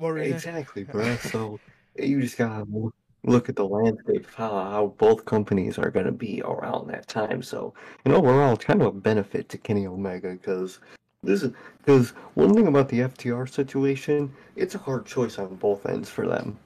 Were 0.03 0.19
Exactly, 0.19 0.83
bro. 0.83 1.17
So 1.23 1.61
you 1.97 2.21
just 2.21 2.37
gotta 2.37 2.65
look- 2.65 2.95
look 3.25 3.49
at 3.49 3.55
the 3.55 3.67
landscape 3.67 4.27
of 4.27 4.35
how, 4.35 4.51
how 4.51 4.95
both 4.99 5.25
companies 5.25 5.79
are 5.79 5.91
gonna 5.91 6.11
be 6.11 6.43
around 6.43 6.89
that 6.89 7.07
time. 7.07 7.41
So, 7.43 7.73
and 8.05 8.13
overall, 8.13 8.55
it's 8.55 8.65
kind 8.65 8.81
of 8.83 8.89
a 8.89 8.93
benefit 8.93 9.49
to 9.51 9.59
Kenny 9.59 9.87
Omega 9.87 10.33
because 10.33 10.81
this 11.23 11.45
is 11.45 11.53
because 11.79 12.11
one 12.35 12.53
thing 12.53 12.67
about 12.67 12.89
the 12.89 13.01
FTR 13.01 13.49
situation, 13.49 14.33
it's 14.57 14.75
a 14.75 14.79
hard 14.79 15.07
choice 15.07 15.39
on 15.39 15.55
both 15.55 15.87
ends 15.87 16.11
for 16.11 16.27
them. 16.27 16.59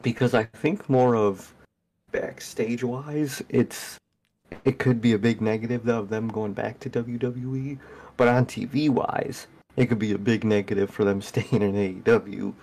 Because 0.00 0.32
I 0.32 0.44
think 0.44 0.88
more 0.88 1.14
of 1.14 1.52
backstage 2.12 2.82
wise, 2.82 3.42
it's 3.50 3.98
it 4.64 4.78
could 4.78 5.02
be 5.02 5.12
a 5.12 5.18
big 5.18 5.42
negative 5.42 5.86
of 5.86 6.08
them 6.08 6.28
going 6.28 6.54
back 6.54 6.80
to 6.80 6.90
WWE, 6.90 7.78
but 8.16 8.28
on 8.28 8.46
TV 8.46 8.88
wise, 8.88 9.48
it 9.76 9.86
could 9.86 9.98
be 9.98 10.12
a 10.12 10.18
big 10.18 10.44
negative 10.44 10.90
for 10.90 11.04
them 11.04 11.22
staying 11.22 11.62
in 11.62 12.02
AEW. 12.02 12.54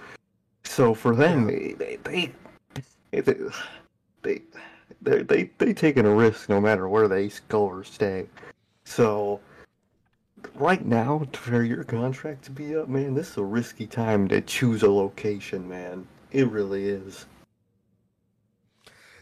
So 0.63 0.93
for 0.93 1.15
them, 1.15 1.47
they 1.47 1.73
they 1.77 1.97
they 2.03 2.31
they 3.11 3.21
they 4.21 4.41
they 5.01 5.21
they, 5.23 5.49
they 5.57 5.73
taking 5.73 6.05
a 6.05 6.13
risk 6.13 6.49
no 6.49 6.61
matter 6.61 6.87
where 6.87 7.07
they 7.07 7.31
go 7.47 7.63
or 7.63 7.83
stay. 7.83 8.27
So 8.85 9.39
right 10.55 10.85
now, 10.85 11.27
for 11.33 11.63
your 11.63 11.83
contract 11.83 12.43
to 12.45 12.51
be 12.51 12.75
up, 12.75 12.87
man, 12.89 13.13
this 13.13 13.31
is 13.31 13.37
a 13.37 13.43
risky 13.43 13.87
time 13.87 14.27
to 14.27 14.41
choose 14.41 14.83
a 14.83 14.91
location, 14.91 15.67
man. 15.67 16.07
It 16.31 16.47
really 16.49 16.87
is. 16.87 17.25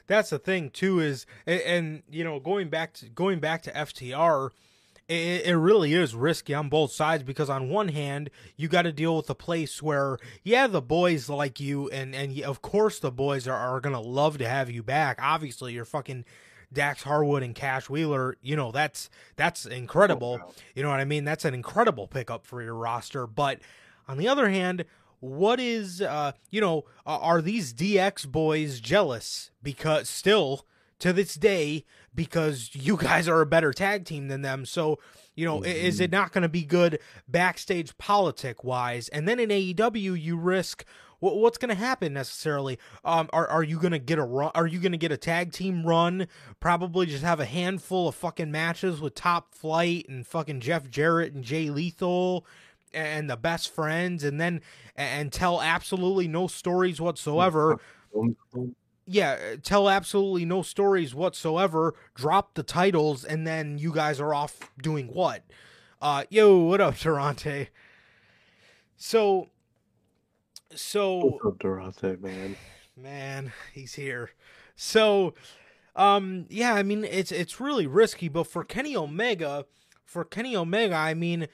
that's 0.08 0.30
the 0.30 0.40
thing 0.40 0.70
too 0.70 1.00
is 1.00 1.26
and, 1.46 1.62
and 1.62 2.04
you 2.10 2.24
know 2.24 2.40
going 2.40 2.70
back 2.70 2.94
to 2.94 3.10
going 3.10 3.40
back 3.40 3.62
to 3.62 3.72
FTR 3.72 4.50
it, 5.08 5.46
it 5.46 5.58
really 5.58 5.94
is 5.94 6.14
risky 6.14 6.54
on 6.54 6.70
both 6.70 6.92
sides 6.92 7.24
because 7.24 7.50
on 7.50 7.70
one 7.70 7.90
hand 7.90 8.30
you 8.56 8.68
got 8.68 8.84
to 8.84 8.92
deal 8.92 9.16
with 9.16 9.30
a 9.30 9.36
place 9.36 9.82
where 9.82 10.18
yeah 10.44 10.68
the 10.68 10.82
boys 10.82 11.30
like 11.30 11.60
you 11.60 11.90
and 11.90 12.14
and 12.14 12.40
of 12.42 12.62
course 12.62 13.00
the 13.00 13.12
boys 13.12 13.48
are, 13.48 13.56
are 13.56 13.80
gonna 13.80 14.02
love 14.02 14.38
to 14.40 14.48
have 14.48 14.70
you 14.70 14.84
back. 14.84 15.20
Obviously 15.22 15.74
you're 15.74 15.86
fucking 15.86 16.26
Dax 16.72 17.04
Harwood 17.04 17.44
and 17.44 17.56
Cash 17.56 17.90
Wheeler 17.90 18.36
you 18.42 18.56
know 18.56 18.72
that's 18.72 19.10
that's 19.36 19.66
incredible. 19.66 20.40
You 20.76 20.84
know 20.84 20.90
what 20.90 21.00
I 21.00 21.06
mean? 21.06 21.24
That's 21.24 21.46
an 21.46 21.54
incredible 21.54 22.08
pickup 22.08 22.46
for 22.46 22.62
your 22.62 22.76
roster. 22.76 23.26
But 23.26 23.60
on 24.08 24.18
the 24.18 24.28
other 24.28 24.50
hand 24.50 24.86
what 25.20 25.60
is 25.60 26.02
uh 26.02 26.32
you 26.52 26.62
know 26.62 26.86
are 27.06 27.42
these 27.42 27.74
DX 27.74 28.28
boys 28.28 28.80
jealous 28.80 29.52
because 29.64 30.10
still 30.10 30.66
to 31.00 31.14
this 31.14 31.36
day 31.36 31.86
because 32.14 32.72
you 32.74 32.98
guys 32.98 33.28
are 33.28 33.42
a 33.42 33.46
better 33.46 33.72
tag 33.72 34.06
team 34.06 34.28
than 34.28 34.42
them. 34.42 34.66
So 34.66 35.00
you 35.36 35.46
know 35.46 35.64
i 35.64 35.68
is 35.68 36.00
it 36.00 36.12
not 36.12 36.32
going 36.32 36.42
to 36.42 36.50
be 36.50 36.64
good 36.64 37.00
backstage 37.28 37.98
politic 37.98 38.64
wise 38.64 39.08
and 39.10 39.28
then 39.28 39.40
in 39.40 39.50
AEW 39.50 40.20
you 40.20 40.36
risk 40.36 40.84
wh- 41.20 41.38
what's 41.38 41.60
going 41.60 41.70
to 41.70 41.76
happen 41.76 42.14
necessarily? 42.14 42.80
Um 43.06 43.30
are 43.32 43.48
are 43.48 43.64
you 43.64 43.80
going 43.80 43.92
to 43.92 44.00
get 44.00 44.18
a 44.18 44.24
run 44.24 44.52
are 44.56 44.68
you 44.68 44.80
going 44.80 44.92
to 44.92 44.98
get 44.98 45.12
a 45.12 45.18
tag 45.18 45.54
team 45.54 45.86
run? 45.86 46.28
Probably 46.60 47.06
just 47.06 47.24
have 47.24 47.40
a 47.40 47.46
handful 47.46 48.08
of 48.08 48.16
fucking 48.16 48.52
matches 48.52 49.00
with 49.00 49.14
top 49.14 49.54
flight 49.54 50.08
and 50.10 50.26
fucking 50.26 50.60
Jeff 50.60 50.90
Jarrett 50.90 51.34
and 51.34 51.44
Jay 51.44 51.70
Lethal 51.70 52.46
and 52.94 53.30
the 53.30 53.38
best 53.38 53.74
friends 53.74 54.24
and 54.24 54.42
then 54.42 54.62
and 54.96 55.32
tell 55.32 55.62
absolutely 55.62 56.28
no 56.28 56.48
stories 56.48 57.00
whatsoever 57.00 57.80
yeah 59.08 59.56
tell 59.64 59.90
absolutely 59.90 60.44
no 60.46 60.62
stories 60.62 61.16
whatsoever 61.16 61.96
drop 62.14 62.54
the 62.56 62.64
titles 62.64 63.24
and 63.24 63.48
then 63.48 63.78
you 63.78 63.92
guys 63.94 64.20
are 64.20 64.34
off 64.34 64.72
doing 64.82 65.08
what 65.08 65.44
uh 66.02 66.24
yo 66.30 66.58
what 66.58 66.82
up 66.82 66.98
Durante 66.98 67.70
So, 68.98 69.50
so 70.76 71.18
What's 71.20 71.46
up, 71.46 71.60
Durante, 71.60 72.16
man? 72.18 72.56
man, 72.96 73.54
he's 73.74 73.94
here. 73.94 74.32
So, 74.76 75.34
um, 75.96 76.46
yeah, 76.50 76.74
I 76.74 76.84
mean, 76.84 77.04
it's 77.04 77.32
it's 77.32 77.60
really 77.60 77.88
risky, 77.88 78.28
but 78.28 78.46
for 78.48 78.64
Kenny 78.64 78.96
Omega, 78.96 79.66
for 80.04 80.24
Kenny 80.26 80.56
Omega, 80.56 80.96
I 80.96 81.14
mean, 81.14 81.48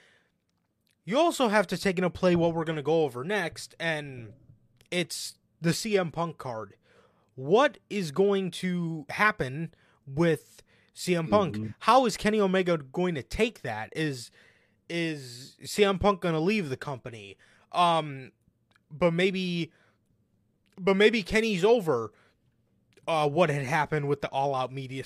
you 1.04 1.18
also 1.18 1.48
have 1.48 1.66
to 1.68 1.76
take 1.78 1.98
into 1.98 2.10
play 2.10 2.34
what 2.34 2.54
we're 2.54 2.64
gonna 2.64 2.82
go 2.82 3.04
over 3.04 3.24
next, 3.24 3.74
and 3.78 4.32
it's 4.90 5.34
the 5.60 5.70
CM 5.70 6.10
Punk 6.12 6.38
card. 6.38 6.74
What 7.34 7.78
is 7.90 8.10
going 8.12 8.50
to 8.52 9.06
happen 9.10 9.74
with 10.06 10.62
CM 10.94 11.28
Punk? 11.28 11.56
Mhm. 11.56 11.74
How 11.80 12.06
is 12.06 12.16
Kenny 12.16 12.40
Omega 12.40 12.78
going 12.78 13.14
to 13.16 13.22
take 13.22 13.62
that? 13.62 13.92
Is 13.96 14.30
is 14.88 15.56
CM 15.62 15.98
Punk 15.98 16.20
going 16.20 16.34
to 16.34 16.40
leave 16.40 16.68
the 16.68 16.76
company? 16.76 17.36
Um, 17.72 18.32
but 18.90 19.12
maybe, 19.12 19.72
but 20.78 20.94
maybe 20.96 21.22
Kenny's 21.22 21.64
over. 21.64 22.12
Uh, 23.08 23.28
what 23.28 23.50
had 23.50 23.64
happened 23.64 24.08
with 24.08 24.20
the 24.22 24.28
All 24.28 24.54
Out 24.54 24.72
media 24.72 25.04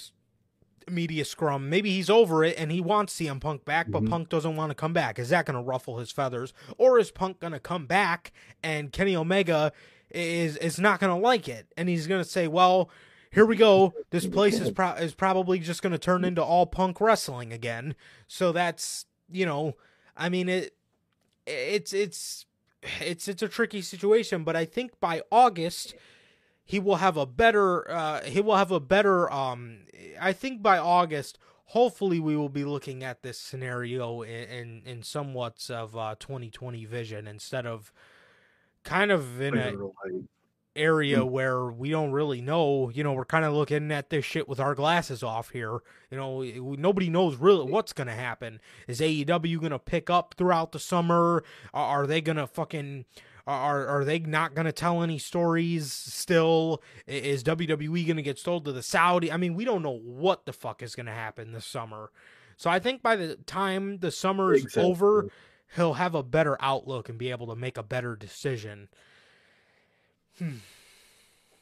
media 0.89 1.25
scrum? 1.25 1.69
Maybe 1.71 1.91
he's 1.91 2.09
over 2.11 2.45
it 2.45 2.59
and 2.59 2.71
he 2.73 2.81
wants 2.81 3.15
CM 3.15 3.41
Punk 3.41 3.65
back, 3.65 3.91
but 3.91 4.03
Mhm. 4.05 4.11
Punk 4.11 4.29
doesn't 4.29 4.57
want 4.57 4.71
to 4.71 4.75
come 4.75 4.93
back. 4.93 5.19
Is 5.19 5.29
that 5.31 5.47
going 5.47 5.57
to 5.57 5.63
ruffle 5.63 5.99
his 5.99 6.11
feathers, 6.13 6.53
or 6.77 6.99
is 6.99 7.11
Punk 7.11 7.41
going 7.41 7.53
to 7.53 7.61
come 7.61 7.87
back 7.87 8.33
and 8.63 8.93
Kenny 8.93 9.15
Omega 9.17 9.73
is 10.11 10.57
is 10.57 10.79
not 10.79 11.01
going 11.01 11.15
to 11.15 11.21
like 11.21 11.49
it 11.49 11.73
and 11.77 11.89
he's 11.89 12.07
going 12.07 12.23
to 12.23 12.29
say, 12.29 12.49
"Well, 12.49 12.91
here 13.31 13.47
we 13.47 13.57
go. 13.57 13.95
This 14.11 14.27
place 14.27 14.61
is 14.61 14.71
pro- 14.71 14.95
is 14.95 15.15
probably 15.15 15.59
just 15.59 15.83
going 15.83 15.93
to 15.93 15.99
turn 15.99 16.25
into 16.25 16.43
all 16.43 16.67
Punk 16.67 17.01
wrestling 17.01 17.53
again." 17.53 17.95
So 18.27 18.53
that's 18.53 19.07
you 19.31 19.47
know, 19.47 19.77
I 20.17 20.29
mean 20.29 20.49
it. 20.49 20.75
It's 21.47 21.93
it's 21.93 22.47
it's 23.01 23.29
it's 23.29 23.43
a 23.43 23.49
tricky 23.49 23.83
situation, 23.83 24.45
but 24.45 24.57
I 24.57 24.65
think 24.65 25.01
by 25.01 25.23
August 25.31 25.95
he 26.69 26.79
will 26.79 26.97
have 26.97 27.17
a 27.17 27.27
better 27.27 27.91
uh 27.91 28.23
he 28.23 28.41
will 28.41 28.57
have 28.57 28.71
a 28.71 28.79
better 28.79 29.33
um 29.33 29.79
I 30.21 30.33
think 30.33 30.63
by 30.63 30.79
August 30.79 31.39
hopefully 31.67 32.21
we 32.21 32.37
will 32.37 32.51
be 32.51 32.65
looking 32.65 33.03
at 33.03 33.23
this 33.23 33.39
scenario 33.39 34.23
in 34.23 34.49
in, 34.49 34.83
in 34.85 35.03
somewhat 35.03 35.69
of 35.71 35.97
uh 35.97 36.15
2020 36.21 36.85
vision 36.85 37.27
instead 37.27 37.67
of 37.67 37.93
kind 38.89 39.11
of 39.13 39.41
in 39.41 39.55
a 39.57 39.71
Literally. 39.73 40.25
area 40.77 41.25
where 41.25 41.67
we 41.71 41.91
don't 41.91 42.13
really 42.13 42.41
know. 42.41 42.89
You 42.91 43.05
know, 43.05 43.13
we're 43.13 43.25
kind 43.25 43.45
of 43.45 43.53
looking 43.53 43.91
at 43.93 44.11
this 44.11 44.25
shit 44.25 44.49
with 44.49 44.61
our 44.61 44.75
glasses 44.75 45.23
off 45.23 45.51
here. 45.51 45.79
You 46.11 46.17
know, 46.17 46.43
nobody 46.77 47.11
knows 47.11 47.37
really 47.37 47.71
what's 47.71 47.93
going 47.93 48.07
to 48.07 48.15
happen. 48.15 48.61
Is 48.87 49.01
AEW 49.01 49.59
going 49.61 49.73
to 49.73 49.79
pick 49.79 50.09
up 50.09 50.35
throughout 50.39 50.73
the 50.73 50.79
summer? 50.79 51.43
Are, 51.75 52.03
are 52.03 52.07
they 52.07 52.21
going 52.21 52.37
to 52.37 52.47
fucking. 52.47 53.05
Are, 53.47 53.87
are 53.87 54.05
they 54.05 54.19
not 54.19 54.55
going 54.55 54.67
to 54.67 54.73
tell 54.73 55.03
any 55.03 55.19
stories 55.19 55.91
still? 55.91 56.83
Is 57.07 57.43
WWE 57.45 58.07
going 58.07 58.19
to 58.19 58.23
get 58.23 58.39
sold 58.39 58.67
to 58.67 58.73
the 58.73 58.83
Saudi? 58.83 59.33
I 59.33 59.39
mean, 59.39 59.55
we 59.55 59.65
don't 59.65 59.83
know 59.83 59.99
what 59.99 60.45
the 60.45 60.53
fuck 60.53 60.83
is 60.83 60.95
going 60.95 61.07
to 61.07 61.13
happen 61.13 61.53
this 61.53 61.65
summer. 61.65 62.11
So 62.59 62.69
I 62.69 62.79
think 62.79 63.03
by 63.03 63.17
the 63.17 63.37
time 63.37 64.01
the 64.01 64.11
summer 64.11 64.53
is 64.53 64.65
Exactly. 64.65 64.91
over, 64.91 65.29
he'll 65.77 65.95
have 65.95 66.15
a 66.15 66.23
better 66.23 66.57
outlook 66.61 67.09
and 67.09 67.19
be 67.19 67.31
able 67.31 67.47
to 67.49 67.57
make 67.57 67.77
a 67.77 67.83
better 67.83 68.17
decision. 68.17 68.89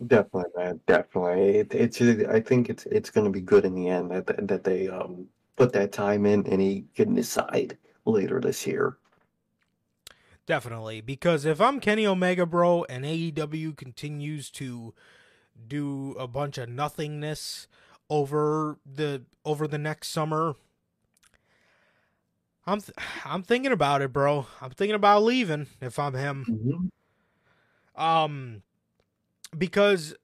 Definitely, 0.06 0.52
man. 0.56 0.80
Definitely. 0.86 1.58
It, 1.58 1.74
it's. 1.74 2.00
I 2.00 2.40
think 2.40 2.68
it's. 2.68 2.84
It's 2.86 3.10
going 3.10 3.24
to 3.24 3.30
be 3.30 3.40
good 3.40 3.64
in 3.64 3.74
the 3.74 3.88
end 3.88 4.10
that 4.10 4.48
that 4.48 4.64
they 4.64 4.88
um 4.88 5.26
put 5.56 5.72
that 5.72 5.92
time 5.92 6.26
in 6.26 6.46
and 6.46 6.60
he 6.60 6.84
can 6.94 7.14
decide 7.14 7.78
later 8.04 8.40
this 8.40 8.66
year. 8.66 8.98
Definitely, 10.46 11.00
because 11.00 11.44
if 11.44 11.60
I'm 11.60 11.80
Kenny 11.80 12.06
Omega, 12.06 12.46
bro, 12.46 12.84
and 12.84 13.04
AEW 13.04 13.76
continues 13.76 14.50
to 14.52 14.94
do 15.66 16.12
a 16.12 16.28
bunch 16.28 16.58
of 16.58 16.68
nothingness 16.68 17.66
over 18.08 18.78
the 18.86 19.22
over 19.44 19.66
the 19.66 19.78
next 19.78 20.08
summer, 20.08 20.54
I'm 22.66 22.80
th- 22.80 22.96
I'm 23.24 23.42
thinking 23.42 23.72
about 23.72 24.02
it, 24.02 24.12
bro. 24.12 24.46
I'm 24.60 24.70
thinking 24.70 24.94
about 24.94 25.22
leaving 25.22 25.66
if 25.80 25.98
I'm 25.98 26.14
him. 26.14 26.90
Um, 27.94 28.62
because 29.56 30.14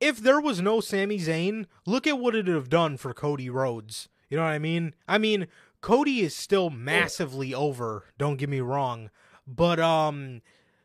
if 0.00 0.18
there 0.18 0.40
was 0.40 0.60
no 0.60 0.80
Sami 0.80 1.18
Zayn, 1.18 1.66
look 1.86 2.06
at 2.06 2.18
what 2.18 2.34
it'd 2.34 2.54
have 2.54 2.68
done 2.68 2.96
for 2.96 3.14
Cody 3.14 3.48
Rhodes. 3.48 4.08
You 4.28 4.36
know 4.36 4.42
what 4.42 4.52
I 4.52 4.58
mean? 4.58 4.94
I 5.08 5.18
mean, 5.18 5.46
Cody 5.80 6.20
is 6.20 6.34
still 6.34 6.68
massively 6.68 7.54
over. 7.54 8.04
Don't 8.18 8.36
get 8.36 8.48
me 8.48 8.60
wrong, 8.60 9.10
but 9.46 9.78
um, 9.78 10.42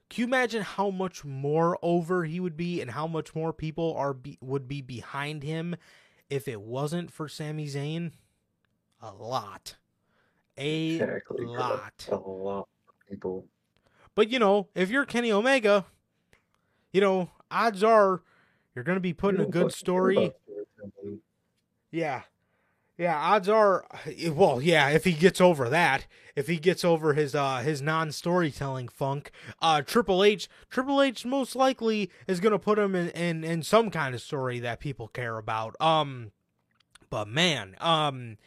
can 0.09 0.21
you 0.21 0.27
imagine 0.27 0.61
how 0.61 0.89
much 0.89 1.25
more 1.25 1.77
over 1.81 2.23
he 2.23 2.39
would 2.39 2.55
be, 2.55 2.79
and 2.81 2.91
how 2.91 3.07
much 3.07 3.33
more 3.33 3.51
people 3.51 3.95
are 3.97 4.13
be- 4.13 4.37
would 4.41 4.67
be 4.67 4.81
behind 4.81 5.43
him 5.43 5.75
if 6.29 6.47
it 6.47 6.61
wasn't 6.61 7.11
for 7.11 7.27
Sami 7.27 7.65
Zayn? 7.67 8.11
A 9.01 9.11
lot, 9.11 9.75
a 10.57 10.95
Exactly. 10.95 11.45
lot. 11.45 12.07
A 12.11 12.15
lot 12.15 12.59
of 12.87 13.09
people. 13.09 13.45
But 14.15 14.29
you 14.29 14.39
know, 14.39 14.67
if 14.75 14.89
you're 14.89 15.05
Kenny 15.05 15.31
Omega, 15.31 15.85
you 16.91 17.01
know, 17.01 17.29
odds 17.49 17.83
are 17.83 18.21
you're 18.75 18.83
going 18.83 18.95
to 18.97 19.01
be 19.01 19.13
putting 19.13 19.41
a 19.41 19.45
good 19.45 19.71
story. 19.73 20.33
Yeah. 21.91 22.23
Yeah, 22.97 23.17
odds 23.17 23.49
are 23.49 23.85
well, 24.31 24.61
yeah, 24.61 24.89
if 24.89 25.05
he 25.05 25.13
gets 25.13 25.41
over 25.41 25.69
that, 25.69 26.05
if 26.35 26.47
he 26.47 26.57
gets 26.57 26.85
over 26.85 27.13
his 27.13 27.33
uh 27.33 27.57
his 27.59 27.81
non-storytelling 27.81 28.89
funk, 28.89 29.31
uh 29.61 29.81
Triple 29.81 30.23
H 30.23 30.47
Triple 30.69 31.01
H 31.01 31.25
most 31.25 31.55
likely 31.55 32.11
is 32.27 32.39
going 32.39 32.51
to 32.51 32.59
put 32.59 32.77
him 32.77 32.95
in, 32.95 33.09
in 33.09 33.43
in 33.43 33.63
some 33.63 33.89
kind 33.89 34.13
of 34.13 34.21
story 34.21 34.59
that 34.59 34.79
people 34.79 35.07
care 35.07 35.37
about. 35.37 35.75
Um 35.81 36.31
but 37.09 37.27
man, 37.27 37.75
um 37.79 38.37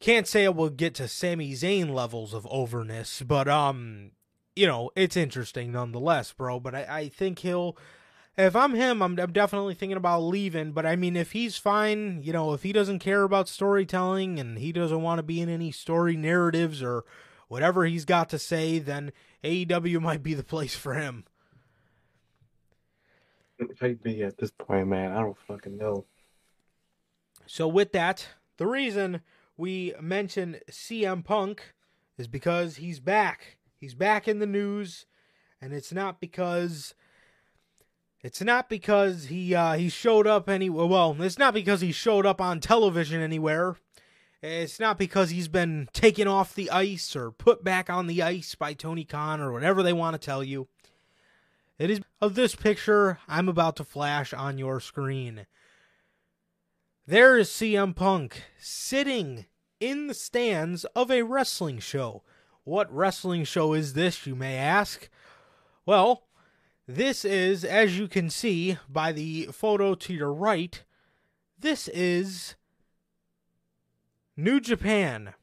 can't 0.00 0.26
say 0.26 0.44
it 0.44 0.54
will 0.54 0.70
get 0.70 0.94
to 0.96 1.08
Sami 1.08 1.52
Zayn 1.52 1.90
levels 1.90 2.34
of 2.34 2.46
overness, 2.50 3.22
but 3.22 3.48
um 3.48 4.12
you 4.54 4.66
know, 4.66 4.90
it's 4.96 5.16
interesting 5.16 5.72
nonetheless, 5.72 6.32
bro, 6.32 6.60
but 6.60 6.74
I 6.74 6.86
I 6.88 7.08
think 7.08 7.40
he'll 7.40 7.76
if 8.38 8.54
I'm 8.54 8.74
him, 8.74 9.02
I'm, 9.02 9.18
I'm 9.18 9.32
definitely 9.32 9.74
thinking 9.74 9.96
about 9.96 10.20
leaving. 10.20 10.72
But 10.72 10.84
I 10.84 10.96
mean, 10.96 11.16
if 11.16 11.32
he's 11.32 11.56
fine, 11.56 12.22
you 12.22 12.32
know, 12.32 12.52
if 12.52 12.62
he 12.62 12.72
doesn't 12.72 12.98
care 12.98 13.22
about 13.22 13.48
storytelling 13.48 14.38
and 14.38 14.58
he 14.58 14.72
doesn't 14.72 15.02
want 15.02 15.18
to 15.18 15.22
be 15.22 15.40
in 15.40 15.48
any 15.48 15.72
story 15.72 16.16
narratives 16.16 16.82
or 16.82 17.04
whatever 17.48 17.86
he's 17.86 18.04
got 18.04 18.28
to 18.30 18.38
say, 18.38 18.78
then 18.78 19.12
AEW 19.42 20.00
might 20.00 20.22
be 20.22 20.34
the 20.34 20.44
place 20.44 20.74
for 20.74 20.94
him. 20.94 21.24
It 23.58 23.80
might 23.80 24.02
be 24.02 24.22
at 24.22 24.36
this 24.36 24.50
point, 24.50 24.88
man. 24.88 25.12
I 25.12 25.20
don't 25.20 25.38
fucking 25.48 25.78
know. 25.78 26.04
So, 27.46 27.66
with 27.66 27.92
that, 27.92 28.26
the 28.58 28.66
reason 28.66 29.22
we 29.56 29.94
mention 30.00 30.58
CM 30.70 31.24
Punk 31.24 31.74
is 32.18 32.28
because 32.28 32.76
he's 32.76 33.00
back. 33.00 33.56
He's 33.78 33.94
back 33.94 34.26
in 34.26 34.38
the 34.38 34.46
news, 34.46 35.06
and 35.60 35.72
it's 35.72 35.92
not 35.92 36.20
because 36.20 36.94
it's 38.22 38.40
not 38.40 38.68
because 38.68 39.26
he 39.26 39.54
uh, 39.54 39.74
he 39.74 39.88
showed 39.88 40.26
up 40.26 40.48
anywhere. 40.48 40.86
Well, 40.86 41.16
it's 41.20 41.38
not 41.38 41.54
because 41.54 41.80
he 41.80 41.92
showed 41.92 42.26
up 42.26 42.40
on 42.40 42.60
television 42.60 43.20
anywhere. 43.20 43.76
It's 44.42 44.78
not 44.78 44.98
because 44.98 45.30
he's 45.30 45.48
been 45.48 45.88
taken 45.92 46.28
off 46.28 46.54
the 46.54 46.70
ice 46.70 47.16
or 47.16 47.30
put 47.30 47.64
back 47.64 47.88
on 47.88 48.06
the 48.06 48.22
ice 48.22 48.54
by 48.54 48.74
Tony 48.74 49.04
Khan 49.04 49.40
or 49.40 49.52
whatever 49.52 49.82
they 49.82 49.92
want 49.92 50.14
to 50.14 50.24
tell 50.24 50.44
you. 50.44 50.68
It 51.78 51.90
is 51.90 52.00
of 52.20 52.34
this 52.34 52.54
picture 52.54 53.18
I'm 53.28 53.48
about 53.48 53.76
to 53.76 53.84
flash 53.84 54.32
on 54.32 54.58
your 54.58 54.80
screen. 54.80 55.46
There 57.08 57.38
is 57.38 57.50
CM 57.50 57.94
Punk 57.94 58.42
sitting 58.58 59.46
in 59.78 60.08
the 60.08 60.14
stands 60.14 60.84
of 60.86 61.08
a 61.08 61.22
wrestling 61.22 61.78
show. 61.78 62.24
What 62.64 62.92
wrestling 62.92 63.44
show 63.44 63.74
is 63.74 63.92
this, 63.92 64.26
you 64.26 64.34
may 64.34 64.56
ask? 64.56 65.08
Well, 65.84 66.24
this 66.88 67.24
is, 67.24 67.64
as 67.64 67.96
you 67.96 68.08
can 68.08 68.28
see 68.28 68.78
by 68.88 69.12
the 69.12 69.50
photo 69.52 69.94
to 69.94 70.12
your 70.12 70.32
right, 70.32 70.82
this 71.56 71.86
is 71.86 72.56
New 74.36 74.58
Japan. 74.58 75.34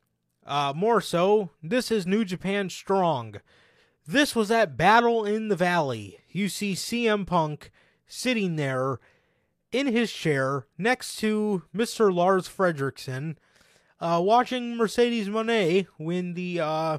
Uh, 0.46 0.74
more 0.76 1.00
so, 1.00 1.52
this 1.64 1.92
is 1.92 2.06
New 2.06 2.26
Japan 2.26 2.70
Strong. 2.70 3.36
This 4.06 4.36
was 4.36 4.52
at 4.52 4.76
Battle 4.76 5.24
in 5.24 5.48
the 5.48 5.56
Valley. 5.56 6.18
You 6.30 6.50
see 6.50 6.74
CM 6.74 7.26
Punk 7.26 7.72
sitting 8.06 8.58
there 8.58 9.00
in 9.74 9.88
his 9.88 10.14
chair 10.14 10.68
next 10.78 11.18
to 11.18 11.64
Mr. 11.76 12.14
Lars 12.14 12.48
Frederiksen, 12.48 13.36
uh, 14.00 14.22
watching 14.24 14.78
Mercedes 14.78 15.28
Moné 15.28 15.88
win 15.98 16.36
the 16.36 16.60
uh, 16.62 16.98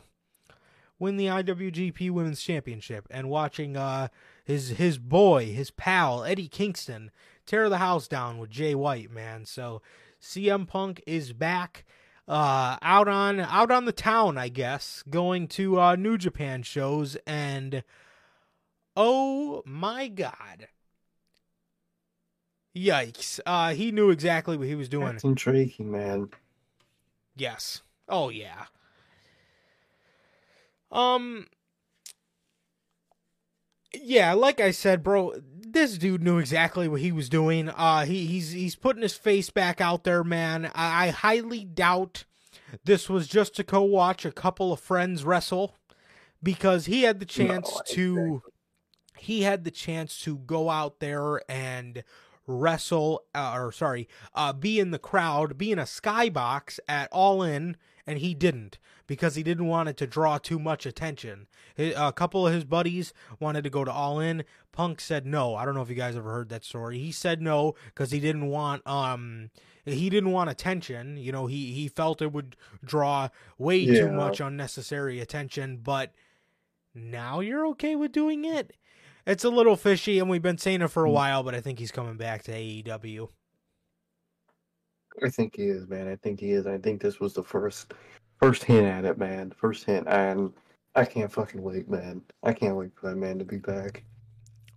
win 0.99 1.17
the 1.17 1.27
IWGP 1.27 2.11
Women's 2.11 2.43
Championship, 2.43 3.07
and 3.11 3.31
watching 3.31 3.77
uh, 3.77 4.09
his 4.45 4.71
his 4.71 4.99
boy, 4.99 5.47
his 5.53 5.71
pal 5.71 6.25
Eddie 6.25 6.49
Kingston, 6.49 7.11
tear 7.47 7.69
the 7.69 7.79
house 7.79 8.09
down 8.09 8.39
with 8.39 8.51
Jay 8.51 8.75
White. 8.75 9.11
Man, 9.11 9.45
so 9.45 9.81
CM 10.21 10.67
Punk 10.67 11.03
is 11.07 11.33
back. 11.33 11.85
uh, 12.27 12.79
out 12.81 13.07
on 13.09 13.41
out 13.41 13.71
on 13.71 13.85
the 13.85 13.93
town, 13.93 14.39
I 14.39 14.49
guess, 14.49 15.03
going 15.09 15.47
to 15.49 15.79
uh, 15.81 15.97
New 15.97 16.17
Japan 16.17 16.63
shows, 16.63 17.17
and 17.27 17.83
oh 18.97 19.63
my 19.67 20.09
god, 20.09 20.69
yikes! 22.77 23.41
Uh, 23.47 23.75
he 23.75 23.93
knew 23.93 24.11
exactly 24.11 24.57
what 24.57 24.67
he 24.67 24.75
was 24.75 24.89
doing. 24.89 25.13
That's 25.13 25.25
intriguing, 25.25 25.91
man. 25.91 26.31
Yes. 27.37 27.83
Oh 28.09 28.29
yeah. 28.29 28.67
Um. 30.93 31.47
Yeah, 33.93 34.33
like 34.33 34.61
I 34.61 34.73
said, 34.73 35.03
bro, 35.05 35.35
this 35.41 35.99
dude 35.99 36.23
knew 36.23 36.39
exactly 36.39 36.89
what 36.89 37.01
he 37.01 37.13
was 37.13 37.29
doing. 37.29 37.69
Uh, 37.69 38.05
he 38.05 38.27
he's 38.27 38.51
he's 38.51 38.75
putting 38.77 39.03
his 39.03 39.15
face 39.15 39.51
back 39.51 39.81
out 39.81 40.05
there, 40.05 40.25
man. 40.25 40.71
I, 40.75 41.07
I 41.07 41.11
highly 41.11 41.65
doubt 41.65 42.25
this 42.85 43.09
was 43.09 43.29
just 43.29 43.55
to 43.57 43.65
co-watch 43.65 44.25
a 44.25 44.33
couple 44.33 44.73
of 44.73 44.81
friends 44.81 45.25
wrestle, 45.25 45.77
because 46.43 46.87
he 46.87 47.03
had 47.03 47.21
the 47.21 47.27
chance 47.27 47.71
No, 47.73 47.81
to. 47.95 48.17
exactly. 48.19 48.51
He 49.17 49.43
had 49.43 49.65
the 49.65 49.71
chance 49.71 50.21
to 50.23 50.37
go 50.39 50.69
out 50.69 50.99
there 50.99 51.41
and 51.51 52.03
wrestle, 52.47 53.25
uh, 53.35 53.53
or 53.55 53.73
sorry, 53.73 54.09
uh, 54.35 54.53
be 54.53 54.79
in 54.79 54.91
the 54.91 54.99
crowd, 54.99 55.59
be 55.59 55.73
in 55.73 55.79
a 55.79 55.83
skybox 55.83 56.79
at 56.89 57.09
All 57.13 57.43
In, 57.43 57.77
and 58.07 58.19
he 58.19 58.35
didn't 58.35 58.79
because 59.07 59.35
he 59.35 59.43
didn't 59.43 59.67
want 59.67 59.89
it 59.89 59.97
to 59.99 60.07
draw 60.07 60.39
too 60.39 60.59
much 60.59 60.87
attention. 60.87 61.47
A 61.79 62.13
couple 62.13 62.47
of 62.47 62.55
his 62.55 62.65
buddies 62.65 63.13
wanted 63.41 63.65
to 63.65 63.71
go 63.71 63.85
to 63.85 63.93
All 63.93 64.21
In. 64.21 64.45
Punk 64.73 65.01
said 65.01 65.27
no. 65.27 65.55
I 65.55 65.65
don't 65.65 65.75
know 65.75 65.83
if 65.83 65.89
you 65.89 65.95
guys 65.95 66.17
ever 66.17 66.33
heard 66.33 66.49
that 66.49 66.65
story. 66.65 66.99
He 66.99 67.13
said 67.13 67.41
no 67.41 67.75
because 67.87 68.11
he 68.11 68.21
didn't 68.21 68.49
want 68.49 68.87
um 68.87 69.51
he 69.85 70.09
didn't 70.09 70.33
want 70.33 70.51
attention. 70.51 71.17
You 71.17 71.33
know, 71.33 71.47
he 71.47 71.73
he 71.73 71.89
felt 71.89 72.23
it 72.23 72.33
would 72.33 72.57
draw 72.85 73.29
way 73.59 73.85
too 73.85 74.11
much 74.11 74.41
unnecessary 74.41 75.21
attention. 75.21 75.79
But 75.83 76.13
now 76.95 77.41
you're 77.41 77.67
okay 77.69 77.95
with 77.97 78.13
doing 78.13 78.45
it. 78.45 78.75
It's 79.27 79.45
a 79.45 79.49
little 79.51 79.77
fishy, 79.77 80.19
and 80.19 80.29
we've 80.29 80.43
been 80.43 80.59
saying 80.59 80.83
it 80.83 80.89
for 80.89 81.05
a 81.07 81.09
Mm. 81.09 81.13
while. 81.13 81.43
But 81.43 81.55
I 81.55 81.61
think 81.61 81.79
he's 81.79 81.91
coming 81.93 82.17
back 82.17 82.43
to 82.45 82.53
AEW. 82.53 83.31
I 85.23 85.31
think 85.31 85.57
he 85.57 85.65
is, 85.65 85.87
man. 85.89 86.09
I 86.09 86.17
think 86.17 86.41
he 86.41 86.51
is. 86.53 86.67
I 86.67 86.79
think 86.79 87.01
this 87.01 87.21
was 87.21 87.35
the 87.35 87.43
first 87.43 87.95
first 88.41 88.65
hint 88.65 88.87
at 88.87 89.05
it, 89.05 89.17
man. 89.17 89.53
First 89.53 89.85
hint, 89.85 90.07
and 90.09 90.53
I 90.95 91.05
can't 91.05 91.33
fucking 91.33 91.63
wait, 91.63 91.89
man. 91.89 92.23
I 92.43 92.53
can't 92.53 92.77
wait 92.77 92.91
for 92.95 93.09
that 93.09 93.17
man 93.17 93.39
to 93.39 93.45
be 93.45 93.59
back. 93.59 94.05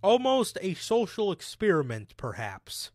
Almost 0.02 0.58
a 0.62 0.74
social 0.74 1.32
experiment, 1.32 2.16
perhaps. 2.16 2.92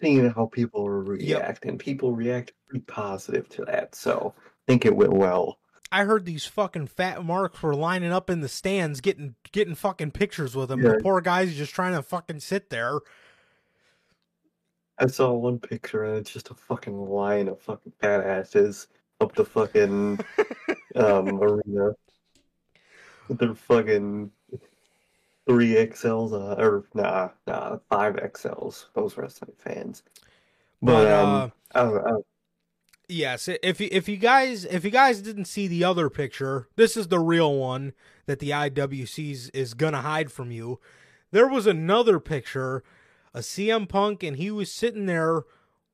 Seeing 0.00 0.28
how 0.30 0.46
people 0.46 0.86
are 0.86 1.00
reacting, 1.00 1.78
people 1.78 2.12
react 2.12 2.52
pretty 2.68 2.84
positive 2.84 3.48
to 3.48 3.64
that, 3.64 3.94
so 3.94 4.34
I 4.36 4.42
think 4.66 4.84
it 4.84 4.94
went 4.94 5.14
well. 5.14 5.58
I 5.92 6.04
heard 6.04 6.24
these 6.24 6.44
fucking 6.44 6.88
fat 6.88 7.24
marks 7.24 7.62
were 7.62 7.74
lining 7.74 8.12
up 8.12 8.28
in 8.28 8.40
the 8.40 8.48
stands, 8.48 9.00
getting 9.00 9.36
getting 9.52 9.74
fucking 9.74 10.10
pictures 10.12 10.56
with 10.56 10.70
him. 10.70 10.82
Yeah. 10.82 10.90
The 10.90 11.00
poor 11.02 11.20
guy's 11.20 11.54
just 11.54 11.74
trying 11.74 11.94
to 11.94 12.02
fucking 12.02 12.40
sit 12.40 12.70
there. 12.70 13.00
I 14.98 15.06
saw 15.06 15.32
one 15.32 15.58
picture 15.58 16.04
and 16.04 16.16
it's 16.16 16.32
just 16.32 16.50
a 16.50 16.54
fucking 16.54 16.96
line 16.96 17.48
of 17.48 17.60
fucking 17.60 17.92
fat 18.00 18.24
asses 18.24 18.88
up 19.20 19.34
the 19.34 19.44
fucking 19.44 20.18
um 20.96 21.42
arena. 21.42 21.92
They're 23.28 23.54
fucking 23.54 24.30
three 25.46 25.74
XLs 25.74 26.32
uh, 26.32 26.60
or 26.60 26.86
nah 26.94 27.30
nah 27.46 27.78
five 27.88 28.16
XLs, 28.16 28.86
those 28.94 29.16
wrestling 29.16 29.52
fans. 29.58 30.02
But, 30.82 31.04
But, 31.04 31.12
um 31.12 31.52
I, 31.74 31.80
I, 31.82 32.12
Yes, 33.08 33.48
if 33.62 33.80
you, 33.80 33.88
if 33.92 34.08
you 34.08 34.16
guys 34.16 34.64
if 34.64 34.84
you 34.84 34.90
guys 34.90 35.20
didn't 35.22 35.44
see 35.44 35.68
the 35.68 35.84
other 35.84 36.10
picture, 36.10 36.68
this 36.74 36.96
is 36.96 37.06
the 37.08 37.20
real 37.20 37.54
one 37.54 37.92
that 38.26 38.40
the 38.40 38.50
IWC 38.50 39.50
is 39.54 39.74
gonna 39.74 40.00
hide 40.00 40.32
from 40.32 40.50
you. 40.50 40.80
There 41.30 41.46
was 41.46 41.68
another 41.68 42.18
picture, 42.18 42.82
a 43.32 43.40
CM 43.40 43.88
Punk, 43.88 44.24
and 44.24 44.36
he 44.36 44.50
was 44.50 44.72
sitting 44.72 45.06
there 45.06 45.44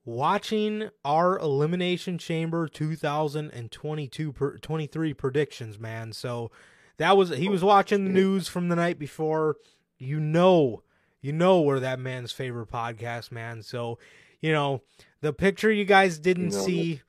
watching 0.05 0.89
our 1.05 1.39
Elimination 1.39 2.17
Chamber 2.17 2.67
2022 2.67 4.33
per, 4.33 4.59
23 4.59 5.15
predictions, 5.15 5.79
man. 5.79 6.13
So 6.13 6.51
that 6.97 7.17
was 7.17 7.29
he 7.31 7.49
was 7.49 7.63
watching 7.63 8.05
the 8.05 8.11
news 8.11 8.49
from 8.49 8.69
the 8.69 8.77
night 8.77 8.99
before. 8.99 9.57
You 9.99 10.19
know, 10.19 10.83
you 11.21 11.33
know 11.33 11.61
where 11.61 11.81
that 11.81 12.01
man's 12.01 12.33
favorite 12.33 12.71
podcast, 12.71 13.31
man. 13.31 13.63
So 13.63 13.99
you 14.43 14.53
know 14.53 14.83
the 15.23 15.33
picture 15.33 15.73
you 15.73 15.87
guys 15.87 16.19
didn't 16.19 16.51
see. 16.53 17.01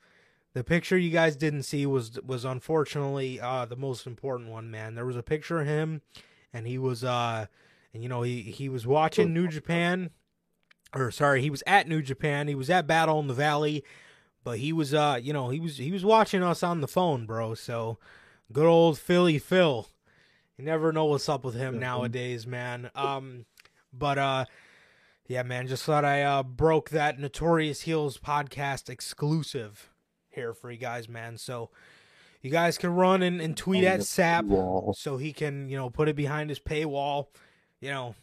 The 0.54 0.62
picture 0.62 0.96
you 0.96 1.10
guys 1.10 1.34
didn't 1.34 1.64
see 1.64 1.84
was 1.84 2.18
was 2.22 2.44
unfortunately 2.44 3.40
uh, 3.40 3.64
the 3.66 3.76
most 3.76 4.06
important 4.06 4.50
one, 4.50 4.70
man. 4.70 4.94
There 4.94 5.04
was 5.04 5.16
a 5.16 5.22
picture 5.22 5.60
of 5.60 5.66
him, 5.66 6.00
and 6.52 6.66
he 6.66 6.78
was 6.78 7.02
uh, 7.02 7.46
and 7.92 8.02
you 8.02 8.08
know 8.08 8.22
he 8.22 8.42
he 8.42 8.68
was 8.68 8.86
watching 8.86 9.34
New 9.34 9.48
Japan, 9.48 10.10
or 10.94 11.10
sorry, 11.10 11.42
he 11.42 11.50
was 11.50 11.62
at 11.66 11.88
New 11.88 12.02
Japan. 12.02 12.46
He 12.46 12.54
was 12.54 12.70
at 12.70 12.86
Battle 12.86 13.18
in 13.18 13.26
the 13.26 13.34
Valley, 13.34 13.82
but 14.44 14.58
he 14.58 14.72
was 14.72 14.94
uh, 14.94 15.18
you 15.20 15.32
know 15.32 15.48
he 15.48 15.58
was 15.58 15.78
he 15.78 15.90
was 15.90 16.04
watching 16.04 16.42
us 16.42 16.62
on 16.62 16.80
the 16.80 16.88
phone, 16.88 17.26
bro. 17.26 17.54
So 17.54 17.98
good 18.52 18.66
old 18.66 18.96
Philly 18.96 19.40
Phil. 19.40 19.88
You 20.56 20.64
never 20.64 20.92
know 20.92 21.06
what's 21.06 21.28
up 21.28 21.44
with 21.44 21.56
him 21.56 21.80
nowadays, 21.80 22.46
man. 22.46 22.90
Um, 22.94 23.46
but 23.92 24.18
uh, 24.18 24.44
yeah, 25.26 25.42
man, 25.42 25.66
just 25.66 25.84
thought 25.84 26.04
I 26.04 26.22
uh 26.22 26.42
broke 26.42 26.90
that 26.90 27.18
Notorious 27.18 27.82
Heels 27.82 28.18
podcast 28.18 28.88
exclusive 28.88 29.90
here 30.30 30.52
for 30.52 30.70
you 30.70 30.78
guys, 30.78 31.08
man. 31.08 31.38
So 31.38 31.70
you 32.42 32.50
guys 32.50 32.76
can 32.76 32.90
run 32.90 33.22
and, 33.22 33.40
and 33.40 33.56
tweet 33.56 33.84
at 33.84 34.00
Sapp 34.00 34.44
wall. 34.44 34.94
so 34.96 35.16
he 35.16 35.32
can, 35.32 35.68
you 35.68 35.76
know, 35.76 35.88
put 35.88 36.08
it 36.08 36.16
behind 36.16 36.50
his 36.50 36.58
paywall. 36.58 37.28
You 37.80 37.90
know, 37.90 38.14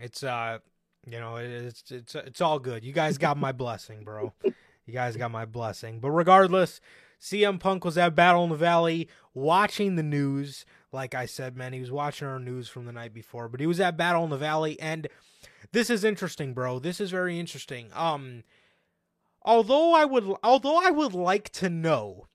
it's 0.00 0.22
uh, 0.22 0.58
you 1.06 1.18
know, 1.18 1.36
it's 1.36 1.90
it's 1.90 2.14
it's 2.14 2.40
all 2.40 2.58
good. 2.58 2.84
You 2.84 2.92
guys 2.92 3.16
got 3.16 3.38
my 3.38 3.52
blessing, 3.52 4.04
bro. 4.04 4.32
You 4.44 4.92
guys 4.92 5.16
got 5.16 5.30
my 5.30 5.46
blessing. 5.46 6.00
But 6.00 6.10
regardless, 6.10 6.80
CM 7.20 7.58
Punk 7.58 7.84
was 7.84 7.96
at 7.98 8.14
Battle 8.14 8.44
in 8.44 8.50
the 8.50 8.56
Valley 8.56 9.08
watching 9.34 9.96
the 9.96 10.02
news. 10.02 10.64
Like 10.92 11.14
I 11.14 11.26
said, 11.26 11.56
man, 11.56 11.72
he 11.72 11.80
was 11.80 11.90
watching 11.90 12.28
our 12.28 12.38
news 12.38 12.68
from 12.68 12.86
the 12.86 12.92
night 12.92 13.12
before, 13.12 13.48
but 13.48 13.60
he 13.60 13.66
was 13.66 13.80
at 13.80 13.96
Battle 13.96 14.24
in 14.24 14.30
the 14.30 14.36
Valley 14.36 14.78
and 14.80 15.08
this 15.72 15.90
is 15.90 16.04
interesting, 16.04 16.54
bro. 16.54 16.78
This 16.78 17.00
is 17.00 17.10
very 17.10 17.38
interesting. 17.38 17.90
Um 17.94 18.44
although 19.42 19.94
I 19.94 20.04
would 20.04 20.24
although 20.42 20.76
I 20.84 20.90
would 20.90 21.14
like 21.14 21.50
to 21.50 21.68
know 21.68 22.26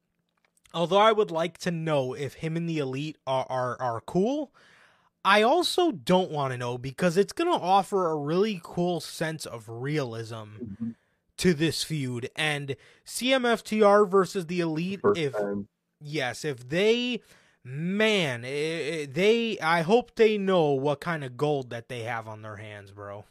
although 0.73 0.97
I 0.99 1.11
would 1.11 1.31
like 1.31 1.57
to 1.59 1.71
know 1.71 2.13
if 2.13 2.35
him 2.35 2.55
and 2.55 2.67
the 2.69 2.77
elite 2.79 3.17
are 3.27 3.45
are, 3.49 3.81
are 3.81 4.01
cool, 4.01 4.53
I 5.25 5.41
also 5.41 5.91
don't 5.91 6.31
want 6.31 6.51
to 6.53 6.57
know 6.57 6.77
because 6.77 7.17
it's 7.17 7.33
going 7.33 7.51
to 7.51 7.63
offer 7.63 8.09
a 8.09 8.15
really 8.15 8.59
cool 8.63 8.99
sense 8.99 9.45
of 9.45 9.67
realism 9.69 10.35
Mhm. 10.81 10.95
to 11.37 11.53
this 11.53 11.83
feud 11.83 12.29
and 12.35 12.75
CMFTR 13.05 14.05
versus 14.09 14.45
the 14.47 14.61
elite 14.61 15.01
First 15.01 15.19
if 15.19 15.33
time. 15.33 15.67
yes, 15.99 16.45
if 16.45 16.69
they 16.69 17.21
man, 17.63 18.43
eh, 18.45 18.47
eh, 19.03 19.07
they 19.09 19.59
I 19.59 19.81
hope 19.81 20.15
they 20.15 20.37
know 20.37 20.71
what 20.71 21.01
kind 21.01 21.23
of 21.23 21.37
gold 21.37 21.69
that 21.71 21.89
they 21.89 22.01
have 22.03 22.27
on 22.27 22.41
their 22.41 22.57
hands, 22.57 22.91
bro. 22.91 23.25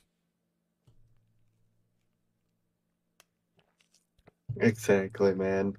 Exactly, 4.60 5.34
man. 5.34 5.76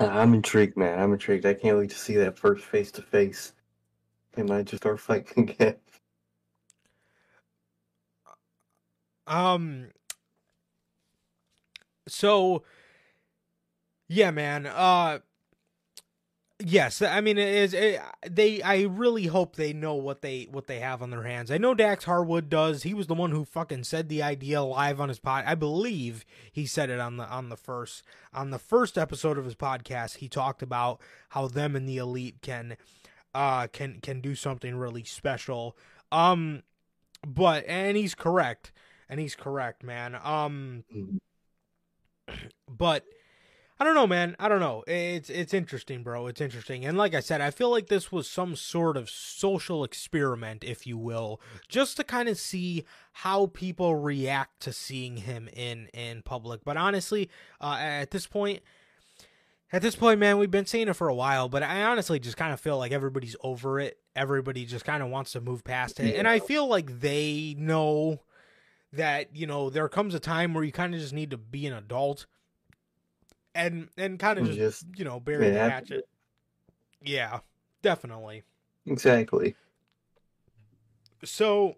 I'm 0.00 0.34
intrigued, 0.34 0.76
man. 0.76 0.98
I'm 0.98 1.12
intrigued. 1.12 1.46
I 1.46 1.54
can't 1.54 1.78
wait 1.78 1.90
to 1.90 1.98
see 1.98 2.16
that 2.16 2.38
first 2.38 2.64
face 2.64 2.90
to 2.92 3.02
face. 3.02 3.52
They 4.32 4.42
might 4.44 4.66
just 4.66 4.82
start 4.82 5.00
fighting 5.00 5.50
again. 5.50 5.76
Um 9.26 9.90
so 12.08 12.64
yeah, 14.08 14.30
man. 14.30 14.66
Uh 14.66 15.20
yes, 16.60 17.02
I 17.02 17.20
mean 17.20 17.38
it 17.38 17.48
is 17.48 17.74
it, 17.74 18.00
they 18.28 18.62
I 18.62 18.82
really 18.82 19.26
hope 19.26 19.56
they 19.56 19.72
know 19.72 19.94
what 19.94 20.22
they 20.22 20.46
what 20.50 20.66
they 20.66 20.78
have 20.80 21.02
on 21.02 21.10
their 21.10 21.22
hands. 21.24 21.50
I 21.50 21.58
know 21.58 21.74
Dax 21.74 22.04
Harwood 22.04 22.48
does. 22.48 22.82
He 22.84 22.94
was 22.94 23.06
the 23.08 23.14
one 23.14 23.30
who 23.30 23.44
fucking 23.44 23.84
said 23.84 24.08
the 24.08 24.22
idea 24.22 24.62
live 24.62 25.00
on 25.00 25.08
his 25.08 25.18
pod. 25.18 25.44
I 25.46 25.54
believe 25.54 26.24
he 26.52 26.66
said 26.66 26.90
it 26.90 27.00
on 27.00 27.16
the 27.16 27.24
on 27.24 27.48
the 27.48 27.56
first 27.56 28.02
on 28.32 28.50
the 28.50 28.58
first 28.58 28.96
episode 28.98 29.38
of 29.38 29.44
his 29.44 29.54
podcast. 29.56 30.16
He 30.18 30.28
talked 30.28 30.62
about 30.62 31.00
how 31.30 31.48
them 31.48 31.74
and 31.74 31.88
the 31.88 31.96
elite 31.98 32.36
can 32.42 32.76
uh 33.34 33.66
can 33.68 34.00
can 34.00 34.20
do 34.20 34.34
something 34.34 34.76
really 34.76 35.04
special. 35.04 35.76
Um 36.12 36.62
but 37.26 37.64
and 37.66 37.96
he's 37.96 38.14
correct 38.14 38.72
and 39.08 39.18
he's 39.20 39.34
correct, 39.34 39.82
man. 39.82 40.14
Um, 40.22 40.84
Mhm. 40.94 41.18
but 42.68 43.04
I 43.80 43.84
don't 43.84 43.94
know, 43.94 44.06
man. 44.06 44.36
I 44.38 44.48
don't 44.48 44.60
know. 44.60 44.84
It's 44.86 45.30
it's 45.30 45.54
interesting, 45.54 46.02
bro. 46.02 46.26
It's 46.26 46.42
interesting. 46.42 46.84
And 46.84 46.98
like 46.98 47.14
I 47.14 47.20
said, 47.20 47.40
I 47.40 47.50
feel 47.50 47.70
like 47.70 47.86
this 47.86 48.12
was 48.12 48.28
some 48.28 48.54
sort 48.54 48.98
of 48.98 49.08
social 49.08 49.84
experiment, 49.84 50.62
if 50.62 50.86
you 50.86 50.98
will, 50.98 51.40
just 51.66 51.96
to 51.96 52.04
kind 52.04 52.28
of 52.28 52.38
see 52.38 52.84
how 53.12 53.46
people 53.46 53.96
react 53.96 54.60
to 54.60 54.74
seeing 54.74 55.16
him 55.16 55.48
in 55.54 55.88
in 55.94 56.20
public. 56.20 56.60
But 56.62 56.76
honestly, 56.76 57.30
uh, 57.58 57.78
at 57.80 58.10
this 58.10 58.26
point, 58.26 58.60
at 59.72 59.80
this 59.80 59.96
point, 59.96 60.20
man, 60.20 60.36
we've 60.36 60.50
been 60.50 60.66
seeing 60.66 60.88
it 60.88 60.94
for 60.94 61.08
a 61.08 61.14
while, 61.14 61.48
but 61.48 61.62
I 61.62 61.82
honestly 61.84 62.18
just 62.18 62.36
kind 62.36 62.52
of 62.52 62.60
feel 62.60 62.76
like 62.76 62.92
everybody's 62.92 63.36
over 63.42 63.80
it. 63.80 63.98
Everybody 64.14 64.66
just 64.66 64.84
kind 64.84 65.02
of 65.02 65.08
wants 65.08 65.32
to 65.32 65.40
move 65.40 65.64
past 65.64 66.00
it. 66.00 66.16
And 66.16 66.28
I 66.28 66.38
feel 66.40 66.66
like 66.66 67.00
they 67.00 67.54
know 67.56 68.20
that, 68.92 69.34
you 69.34 69.46
know, 69.46 69.70
there 69.70 69.88
comes 69.88 70.14
a 70.14 70.20
time 70.20 70.52
where 70.52 70.64
you 70.64 70.72
kind 70.72 70.94
of 70.94 71.00
just 71.00 71.14
need 71.14 71.30
to 71.30 71.38
be 71.38 71.66
an 71.66 71.72
adult 71.72 72.26
and 73.54 73.88
and 73.96 74.18
kind 74.18 74.38
of 74.38 74.46
just, 74.46 74.58
Just- 74.58 74.86
you 74.98 75.04
know, 75.04 75.20
bury 75.20 75.50
the 75.50 75.58
hatchet. 75.58 76.08
Yeah, 77.02 77.40
definitely. 77.82 78.42
Exactly. 78.86 79.54
So 81.24 81.76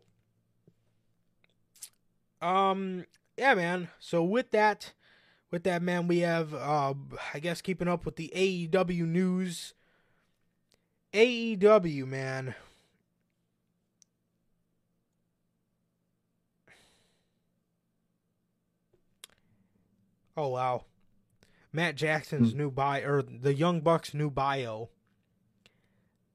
um 2.40 3.04
yeah, 3.36 3.54
man. 3.54 3.88
So 3.98 4.22
with 4.22 4.50
that 4.50 4.92
with 5.50 5.64
that 5.64 5.82
man, 5.82 6.08
we 6.08 6.20
have 6.20 6.54
uh 6.54 6.94
I 7.34 7.38
guess 7.40 7.60
keeping 7.60 7.88
up 7.88 8.04
with 8.04 8.16
the 8.16 8.30
AEW 8.34 9.06
news. 9.06 9.74
AEW, 11.14 12.06
man. 12.06 12.54
Oh 20.36 20.48
wow. 20.48 20.84
Matt 21.72 21.96
Jackson's 21.96 22.52
hmm. 22.52 22.58
new 22.58 22.70
bio 22.70 23.02
or 23.08 23.22
the 23.22 23.54
Young 23.54 23.80
Bucks 23.80 24.12
new 24.12 24.30
bio 24.30 24.90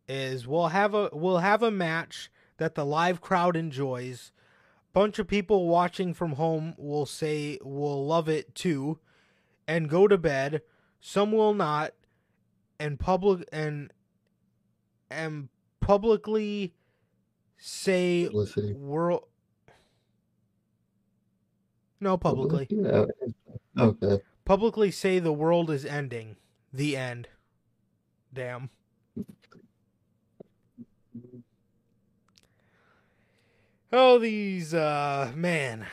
is 0.08 0.48
we'll 0.48 0.70
have 0.70 0.94
a 0.94 1.10
we'll 1.14 1.40
have 1.40 1.62
a 1.62 1.72
match 1.72 2.32
that 2.58 2.76
the 2.76 2.86
live 2.86 3.22
crowd 3.22 3.56
enjoys. 3.56 4.32
Bunch 4.94 5.20
of 5.20 5.28
people 5.28 5.68
watching 5.68 6.14
from 6.14 6.34
home 6.34 6.74
will 6.78 7.06
say 7.06 7.60
will 7.62 8.06
love 8.06 8.28
it 8.28 8.56
too 8.56 9.00
and 9.68 9.90
go 9.90 10.08
to 10.08 10.18
bed. 10.18 10.62
Some 11.00 11.32
will 11.32 11.54
not 11.54 11.94
and 12.80 13.00
public 13.00 13.48
and 13.52 13.92
and 15.12 15.50
publicly 15.80 16.74
say 17.58 18.26
Publicity. 18.26 18.74
world 18.74 19.26
No 22.00 22.18
publicly. 22.18 22.68
Yeah. 22.70 23.06
Okay. 23.78 24.20
Publicly 24.48 24.92
say 24.92 25.20
the 25.20 25.34
world 25.34 25.70
is 25.70 25.84
ending. 25.84 26.38
The 26.72 26.96
end. 26.96 27.28
Damn. 28.34 28.70
Oh, 33.92 34.18
these 34.18 34.74
uh 34.74 35.34
man. 35.36 35.86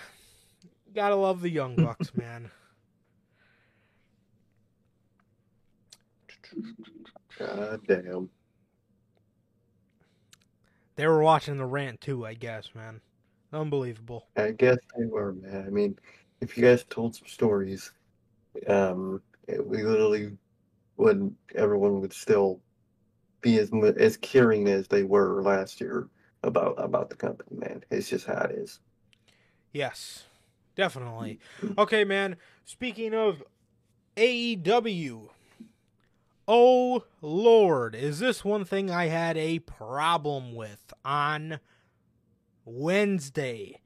Gotta 0.95 1.17
love 1.17 1.41
the 1.41 1.51
young 1.51 1.75
bucks, 1.75 2.15
man. 2.17 2.49
God 7.37 7.81
damn. 7.89 8.31
They 10.95 11.09
were 11.09 11.25
watching 11.25 11.59
the 11.59 11.67
rant 11.67 12.01
too, 12.01 12.25
I 12.25 12.35
guess, 12.35 12.71
man. 12.73 13.01
Unbelievable. 13.53 14.29
I 14.37 14.53
guess 14.53 14.79
they 14.97 15.07
were, 15.07 15.33
man. 15.33 15.65
I 15.67 15.71
mean, 15.71 15.99
if 16.41 16.57
you 16.57 16.63
guys 16.63 16.85
told 16.85 17.17
some 17.17 17.27
stories, 17.27 17.91
um, 18.67 19.23
it, 19.49 19.65
we 19.67 19.83
literally 19.83 20.33
would 20.97 21.35
everyone 21.55 22.01
would 22.01 22.13
still 22.13 22.61
be 23.41 23.59
as 23.59 23.71
as 23.99 24.17
caring 24.17 24.69
as 24.69 24.89
they 24.89 25.03
were 25.03 25.43
last 25.43 25.81
year 25.81 26.09
about 26.43 26.75
about 26.79 27.11
the 27.11 27.17
company, 27.17 27.59
man. 27.59 27.85
It's 27.91 28.09
just 28.09 28.27
how 28.27 28.43
it 28.43 28.53
is. 28.53 28.81
Yes. 29.73 30.25
Definitely. 30.77 31.39
Okay, 31.79 32.05
man. 32.05 32.37
Speaking 32.65 33.15
of 33.15 33.43
AEW. 34.17 35.29
Oh 36.47 37.05
Lord, 37.23 37.95
is 37.95 38.19
this 38.19 38.45
one 38.45 38.65
thing 38.65 38.91
I 38.91 39.07
had 39.07 39.37
a 39.37 39.61
problem 39.61 40.55
with 40.55 40.93
on 41.05 41.59
Wednesday? 42.65 43.81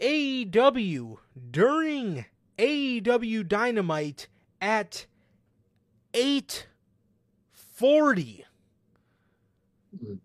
AEW 0.00 1.16
during 1.50 2.26
AEW 2.62 3.46
Dynamite 3.48 4.28
at 4.60 5.06
840 6.14 8.44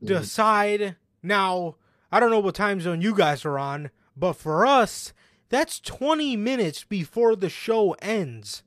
decide. 0.03 0.97
Now 1.23 1.77
i 2.11 2.19
don't 2.19 2.29
know 2.29 2.39
what 2.39 2.53
time 2.55 2.79
zone 2.79 3.01
you 3.01 3.15
guys 3.15 3.43
are 3.43 3.57
on 3.59 3.89
but 4.15 4.33
for 4.33 4.67
us 4.67 5.13
that's 5.49 5.79
20 5.79 6.37
minutes 6.37 6.83
before 6.83 7.35
the 7.35 7.49
show 7.49 7.93
ends. 8.01 8.61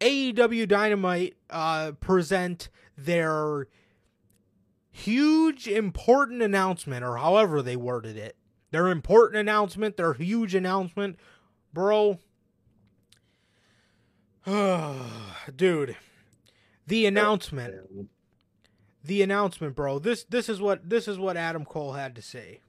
Aew 0.00 0.68
dynamite 0.68 1.34
uh, 1.50 1.90
present 2.00 2.68
their 2.96 3.66
huge 4.90 5.66
important 5.66 6.40
announcement 6.40 7.04
or 7.04 7.16
however 7.16 7.62
they 7.62 7.74
worded 7.76 8.16
it. 8.16 8.36
Their 8.70 8.86
important 8.88 9.40
announcement 9.40 9.96
their 9.96 10.14
huge 10.14 10.54
announcement. 10.54 11.18
Bro 11.72 12.20
dude 15.56 15.96
the 16.86 17.06
announcement 17.06 18.08
the 19.02 19.22
announcement, 19.22 19.74
bro. 19.74 19.98
This 19.98 20.24
this 20.24 20.48
is 20.48 20.60
what 20.60 20.88
this 20.88 21.08
is 21.08 21.18
what 21.18 21.36
Adam 21.36 21.64
Cole 21.64 21.92
had 21.92 22.14
to 22.16 22.22
say. 22.22 22.60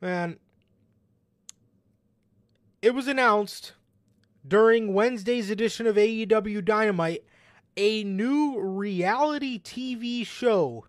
Man, 0.00 0.38
it 2.82 2.94
was 2.94 3.08
announced 3.08 3.72
during 4.46 4.94
Wednesday's 4.94 5.50
edition 5.50 5.86
of 5.86 5.96
AEW 5.96 6.64
Dynamite 6.64 7.24
a 7.76 8.02
new 8.04 8.60
reality 8.60 9.60
TV 9.60 10.26
show 10.26 10.86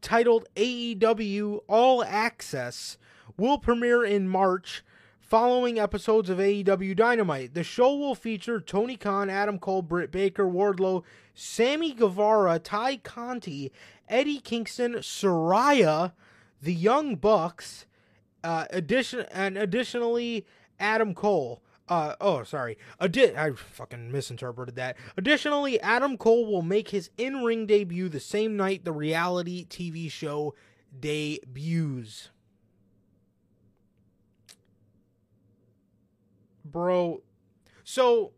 titled 0.00 0.46
AEW 0.56 1.60
All 1.68 2.02
Access 2.02 2.98
will 3.36 3.58
premiere 3.58 4.04
in 4.04 4.28
March 4.28 4.84
following 5.28 5.78
episodes 5.78 6.30
of 6.30 6.38
AEW 6.38 6.96
Dynamite. 6.96 7.52
The 7.52 7.62
show 7.62 7.94
will 7.94 8.14
feature 8.14 8.60
Tony 8.60 8.96
Khan, 8.96 9.28
Adam 9.28 9.58
Cole, 9.58 9.82
Britt 9.82 10.10
Baker, 10.10 10.44
Wardlow, 10.44 11.02
Sammy 11.34 11.92
Guevara, 11.92 12.58
Tay 12.58 12.96
Conti, 12.96 13.70
Eddie 14.08 14.40
Kingston, 14.40 14.94
Saraya, 14.94 16.12
the 16.62 16.72
Young 16.72 17.16
Bucks, 17.16 17.84
uh, 18.42 18.64
addition 18.70 19.26
and 19.30 19.58
additionally 19.58 20.46
Adam 20.80 21.14
Cole. 21.14 21.62
Uh, 21.88 22.14
oh, 22.20 22.42
sorry. 22.42 22.78
Addi- 23.00 23.36
I 23.36 23.52
fucking 23.52 24.10
misinterpreted 24.10 24.76
that. 24.76 24.96
Additionally, 25.16 25.80
Adam 25.80 26.16
Cole 26.16 26.46
will 26.46 26.62
make 26.62 26.90
his 26.90 27.10
in-ring 27.16 27.66
debut 27.66 28.08
the 28.08 28.20
same 28.20 28.56
night 28.56 28.84
the 28.84 28.92
reality 28.92 29.66
TV 29.66 30.10
show 30.10 30.54
debuts. 30.98 32.30
Bro, 36.72 37.22
so 37.84 38.32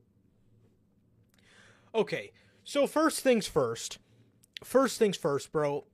okay. 1.94 2.32
So 2.64 2.86
first 2.86 3.20
things 3.20 3.46
first. 3.48 3.98
First 4.62 4.98
things 4.98 5.16
first, 5.16 5.50
bro. 5.52 5.86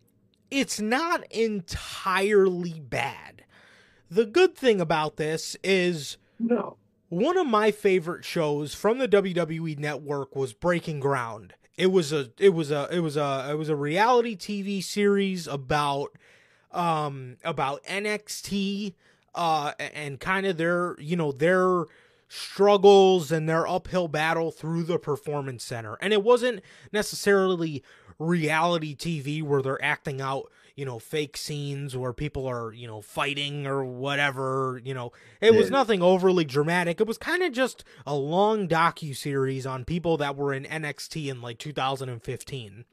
It's 0.51 0.81
not 0.81 1.25
entirely 1.33 2.81
bad. 2.81 3.45
The 4.11 4.27
good 4.27 4.55
thing 4.55 4.81
about 4.81 5.17
this 5.17 5.57
is 5.65 6.17
no. 6.39 6.77
one 7.09 7.37
of 7.37 7.47
my 7.47 7.71
favorite 7.71 8.25
shows 8.25 8.75
from 8.75 8.99
the 8.99 9.09
WWE 9.09 9.79
network 9.79 10.37
was 10.37 10.53
Breaking 10.53 11.01
Ground. 11.01 11.55
It 11.77 11.89
was 11.89 12.13
a 12.13 12.31
it 12.39 12.51
was 12.51 12.71
a 12.71 12.89
it 12.91 13.01
was 13.01 13.17
a 13.17 13.49
it 13.51 13.55
was 13.55 13.69
a 13.69 13.77
reality 13.77 14.37
TV 14.37 14.83
series 14.83 15.47
about 15.47 16.17
um 16.73 17.37
about 17.45 17.83
NXT 17.85 18.95
uh 19.35 19.73
and 19.79 20.21
kind 20.21 20.47
of 20.47 20.57
their 20.57 20.97
you 20.99 21.17
know 21.17 21.33
their 21.33 21.85
struggles 22.29 23.31
and 23.31 23.49
their 23.49 23.67
uphill 23.67 24.09
battle 24.09 24.51
through 24.51 24.83
the 24.83 24.99
performance 24.99 25.65
center. 25.65 25.97
And 26.01 26.13
it 26.13 26.23
wasn't 26.23 26.63
necessarily 26.93 27.83
reality 28.19 28.97
TV 28.97 29.43
where 29.43 29.63
they're 29.63 29.83
acting 29.85 30.21
out, 30.21 30.51
you 30.75 30.85
know, 30.85 30.99
fake 30.99 31.37
scenes 31.37 31.97
where 31.97 32.13
people 32.13 32.47
are, 32.47 32.73
you 32.73 32.87
know, 32.87 33.01
fighting 33.01 33.67
or 33.67 33.85
whatever, 33.85 34.81
you 34.85 34.95
know. 34.95 35.13
It 35.41 35.55
was 35.55 35.71
nothing 35.71 36.03
overly 36.03 36.45
dramatic. 36.45 37.01
It 37.01 37.07
was 37.07 37.19
kind 37.19 37.43
of 37.43 37.53
just 37.53 37.85
a 38.07 38.15
long 38.15 38.69
docu 38.69 39.17
series 39.17 39.67
on 39.67 39.85
people 39.85 40.17
that 40.17 40.37
were 40.37 40.53
in 40.53 40.65
NXT 40.65 41.29
in 41.29 41.43
like 41.43 41.59
2015. 41.59 42.85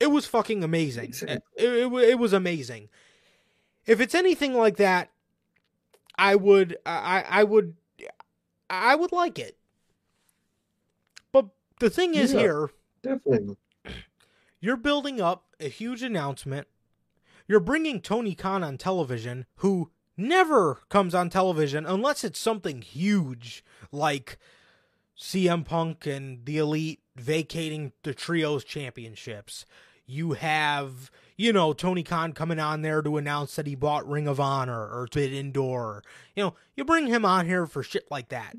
It 0.00 0.10
was 0.10 0.26
fucking 0.26 0.62
amazing. 0.62 1.06
Exactly. 1.06 1.40
It, 1.56 1.92
it, 1.92 1.92
it 2.10 2.18
was 2.18 2.32
amazing. 2.32 2.88
If 3.86 4.00
it's 4.00 4.14
anything 4.14 4.54
like 4.54 4.76
that, 4.76 5.10
I 6.16 6.34
would 6.34 6.76
I 6.84 7.24
I 7.28 7.44
would 7.44 7.74
I 8.70 8.94
would 8.94 9.12
like 9.12 9.38
it. 9.38 9.56
But 11.32 11.46
the 11.80 11.90
thing 11.90 12.14
is 12.14 12.32
Yeah. 12.32 12.40
here, 12.40 12.70
Definitely. 13.02 13.56
you're 14.60 14.76
building 14.76 15.20
up 15.20 15.46
a 15.60 15.68
huge 15.68 16.02
announcement. 16.02 16.66
You're 17.46 17.60
bringing 17.60 18.00
Tony 18.00 18.34
Khan 18.34 18.62
on 18.62 18.76
television, 18.78 19.46
who 19.56 19.90
never 20.16 20.76
comes 20.88 21.14
on 21.14 21.30
television 21.30 21.86
unless 21.86 22.24
it's 22.24 22.38
something 22.38 22.82
huge 22.82 23.64
like 23.92 24.38
CM 25.16 25.64
Punk 25.64 26.06
and 26.06 26.44
the 26.44 26.58
Elite 26.58 27.00
vacating 27.16 27.92
the 28.02 28.14
Trios 28.14 28.64
championships. 28.64 29.64
You 30.10 30.32
have, 30.32 31.10
you 31.36 31.52
know, 31.52 31.74
Tony 31.74 32.02
Khan 32.02 32.32
coming 32.32 32.58
on 32.58 32.80
there 32.80 33.02
to 33.02 33.18
announce 33.18 33.54
that 33.56 33.66
he 33.66 33.74
bought 33.74 34.08
Ring 34.08 34.26
of 34.26 34.40
Honor 34.40 34.80
or 34.80 35.06
Bid 35.12 35.34
Indoor. 35.34 36.02
You 36.34 36.44
know, 36.44 36.54
you 36.74 36.84
bring 36.86 37.08
him 37.08 37.26
on 37.26 37.44
here 37.44 37.66
for 37.66 37.82
shit 37.82 38.10
like 38.10 38.30
that. 38.30 38.56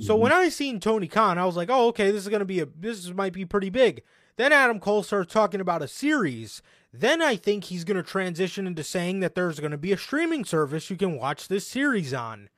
So 0.00 0.16
when 0.16 0.32
I 0.32 0.48
seen 0.48 0.80
Tony 0.80 1.08
Khan, 1.08 1.38
I 1.38 1.44
was 1.44 1.56
like, 1.56 1.68
"Oh, 1.70 1.88
okay, 1.88 2.10
this 2.10 2.22
is 2.22 2.28
gonna 2.28 2.46
be 2.46 2.60
a 2.60 2.66
this 2.66 3.08
might 3.10 3.34
be 3.34 3.44
pretty 3.44 3.70
big." 3.70 4.02
Then 4.36 4.52
Adam 4.52 4.80
Cole 4.80 5.02
starts 5.02 5.32
talking 5.32 5.60
about 5.60 5.82
a 5.82 5.88
series. 5.88 6.62
Then 6.92 7.20
I 7.20 7.36
think 7.36 7.64
he's 7.64 7.84
gonna 7.84 8.02
transition 8.02 8.66
into 8.66 8.82
saying 8.82 9.20
that 9.20 9.34
there's 9.34 9.60
gonna 9.60 9.78
be 9.78 9.92
a 9.92 9.98
streaming 9.98 10.44
service 10.44 10.88
you 10.90 10.96
can 10.96 11.16
watch 11.16 11.48
this 11.48 11.66
series 11.66 12.14
on. 12.14 12.48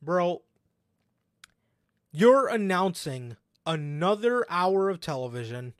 Bro, 0.00 0.42
you're 2.10 2.48
announcing 2.48 3.36
another 3.66 4.44
hour 4.50 4.88
of 4.88 5.00
television 5.00 5.74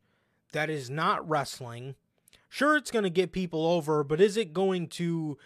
that 0.53 0.71
is 0.71 0.89
not 0.91 1.29
wrestling. 1.29 1.95
Sure, 2.49 2.77
it's 2.77 2.91
gonna 2.91 3.11
get 3.11 3.33
people 3.33 3.67
over, 3.67 4.05
but 4.05 4.21
is 4.21 4.37
it 4.37 4.53
going 4.53 4.89
to 4.89 5.39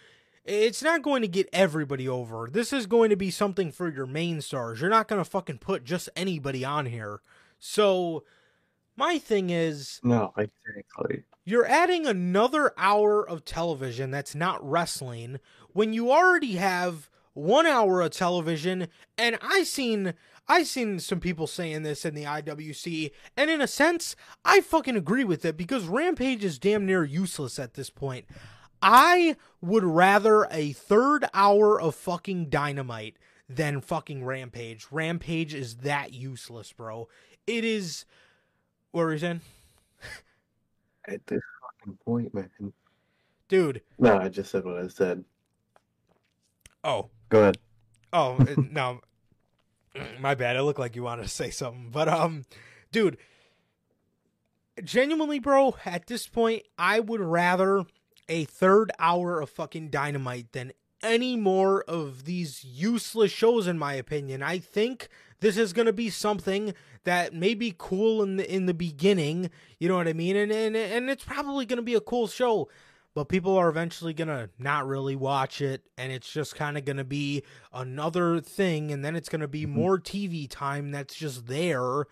it's 0.45 0.81
not 0.81 1.01
going 1.01 1.21
to 1.23 1.27
get 1.27 1.49
everybody 1.51 2.07
over. 2.07 2.47
This 2.49 2.71
is 2.71 2.85
going 2.85 3.09
to 3.09 3.17
be 3.17 3.29
something 3.29 3.69
for 3.69 3.91
your 3.91 4.05
main 4.05 4.39
stars. 4.39 4.79
You're 4.79 4.89
not 4.89 5.09
going 5.09 5.21
to 5.21 5.29
fucking 5.29 5.57
put 5.57 5.83
just 5.83 6.07
anybody 6.15 6.63
on 6.63 6.85
here. 6.85 7.19
So, 7.59 8.23
my 8.95 9.19
thing 9.19 9.49
is, 9.49 9.99
No, 10.03 10.31
exactly. 10.37 11.23
you're 11.43 11.65
adding 11.65 12.07
another 12.07 12.71
hour 12.77 13.27
of 13.27 13.43
television 13.43 14.09
that's 14.09 14.35
not 14.35 14.65
wrestling 14.65 15.41
when 15.73 15.91
you 15.91 16.11
already 16.11 16.55
have 16.55 17.09
one 17.33 17.67
hour 17.67 18.01
of 18.01 18.09
television 18.11 18.87
and 19.17 19.37
i 19.43 19.61
seen 19.63 20.15
i 20.47 20.63
seen 20.63 20.99
some 20.99 21.19
people 21.19 21.47
saying 21.47 21.83
this 21.83 22.05
in 22.05 22.13
the 22.15 22.23
iwc 22.23 23.11
and 23.35 23.49
in 23.49 23.61
a 23.61 23.67
sense 23.67 24.15
i 24.45 24.61
fucking 24.61 24.95
agree 24.95 25.23
with 25.23 25.45
it 25.45 25.57
because 25.57 25.85
rampage 25.85 26.43
is 26.43 26.59
damn 26.59 26.85
near 26.85 27.03
useless 27.03 27.59
at 27.59 27.73
this 27.73 27.89
point. 27.89 28.25
I 28.81 29.35
would 29.61 29.83
rather 29.83 30.47
a 30.51 30.73
third 30.73 31.25
hour 31.33 31.81
of 31.81 31.95
fucking 31.95 32.49
dynamite 32.49 33.17
than 33.49 33.81
fucking 33.81 34.23
rampage. 34.23 34.87
Rampage 34.91 35.53
is 35.53 35.77
that 35.77 36.13
useless 36.13 36.71
bro. 36.73 37.07
It 37.45 37.63
is 37.63 38.05
what 38.91 39.03
were 39.03 39.13
you 39.13 39.19
saying? 39.19 39.41
At 41.07 41.25
this 41.27 41.41
fucking 41.61 41.97
point, 42.05 42.33
man. 42.33 42.49
dude. 43.47 43.81
No, 43.97 44.17
I 44.17 44.29
just 44.29 44.51
said 44.51 44.65
what 44.65 44.77
I 44.77 44.87
said. 44.87 45.23
oh. 46.83 47.09
Go 47.29 47.41
ahead. 47.41 47.57
Oh 48.13 48.37
uh, 48.39 48.55
no, 48.71 49.01
my 50.19 50.35
bad. 50.35 50.55
It 50.55 50.63
looked 50.63 50.79
like 50.79 50.95
you 50.95 51.03
wanted 51.03 51.23
to 51.23 51.29
say 51.41 51.49
something, 51.49 51.89
but 51.91 52.07
um, 52.07 52.45
dude, 52.91 53.17
genuinely, 54.83 55.39
bro, 55.39 55.75
at 55.85 56.07
this 56.07 56.27
point, 56.27 56.63
I 56.77 56.99
would 56.99 57.21
rather 57.21 57.83
a 58.29 58.45
third 58.45 58.91
hour 58.99 59.39
of 59.39 59.49
fucking 59.49 59.89
dynamite 59.89 60.51
than 60.51 60.73
any 61.03 61.35
more 61.35 61.83
of 61.83 62.25
these 62.25 62.63
useless 62.63 63.31
shows. 63.31 63.67
In 63.67 63.77
my 63.77 63.93
opinion, 63.93 64.43
I 64.43 64.57
think 64.59 65.09
this 65.39 65.57
is 65.57 65.73
gonna 65.73 65.93
be 65.93 66.09
something 66.09 66.73
that 67.03 67.33
may 67.33 67.53
be 67.53 67.73
cool 67.77 68.23
in 68.23 68.37
the 68.37 68.53
in 68.53 68.65
the 68.65 68.73
beginning. 68.73 69.49
You 69.79 69.87
know 69.87 69.95
what 69.95 70.07
I 70.07 70.13
mean? 70.13 70.35
And 70.35 70.51
and 70.51 70.75
and 70.75 71.09
it's 71.09 71.23
probably 71.23 71.65
gonna 71.65 71.81
be 71.81 71.95
a 71.95 72.01
cool 72.01 72.27
show 72.27 72.67
but 73.17 73.29
people 73.29 73.57
are 73.57 73.67
eventually 73.67 74.13
gonna 74.13 74.47
not 74.59 74.85
really 74.85 75.15
watch 75.15 75.59
it 75.59 75.81
and 75.97 76.11
it's 76.11 76.31
just 76.31 76.55
kind 76.55 76.77
of 76.77 76.85
gonna 76.85 77.03
be 77.03 77.41
another 77.73 78.39
thing 78.39 78.91
and 78.91 79.03
then 79.03 79.15
it's 79.15 79.27
gonna 79.27 79.47
be 79.47 79.65
more 79.65 79.97
tv 79.97 80.47
time 80.47 80.91
that's 80.91 81.15
just 81.15 81.47
there. 81.47 82.05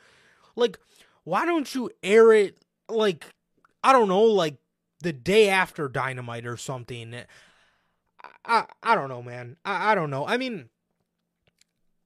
Like 0.55 0.79
why 1.23 1.45
don't 1.45 1.75
you 1.75 1.91
air 2.01 2.33
it 2.33 2.57
like 2.89 3.35
i 3.83 3.93
don't 3.93 4.07
know 4.07 4.23
like 4.23 4.57
the 5.01 5.13
day 5.13 5.47
after 5.47 5.87
dynamite 5.87 6.47
or 6.47 6.57
something? 6.57 7.13
I 7.13 8.27
i, 8.43 8.65
I 8.81 8.95
don't 8.95 9.09
know 9.09 9.21
man. 9.21 9.57
I, 9.63 9.91
I 9.91 9.95
don't 9.95 10.09
know. 10.09 10.25
I 10.25 10.37
mean 10.37 10.69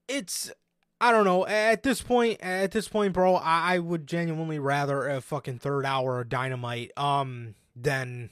it's 0.09 0.51
I 0.99 1.13
don't 1.13 1.23
know. 1.23 1.47
At 1.47 1.83
this 1.83 2.01
point, 2.01 2.41
at 2.41 2.71
this 2.71 2.89
point, 2.89 3.13
bro, 3.13 3.35
I, 3.35 3.75
I 3.75 3.79
would 3.79 4.07
genuinely 4.07 4.59
rather 4.59 5.07
a 5.07 5.21
fucking 5.21 5.59
third 5.59 5.85
hour 5.85 6.19
of 6.19 6.27
dynamite 6.27 6.91
um 6.97 7.55
than 7.77 8.31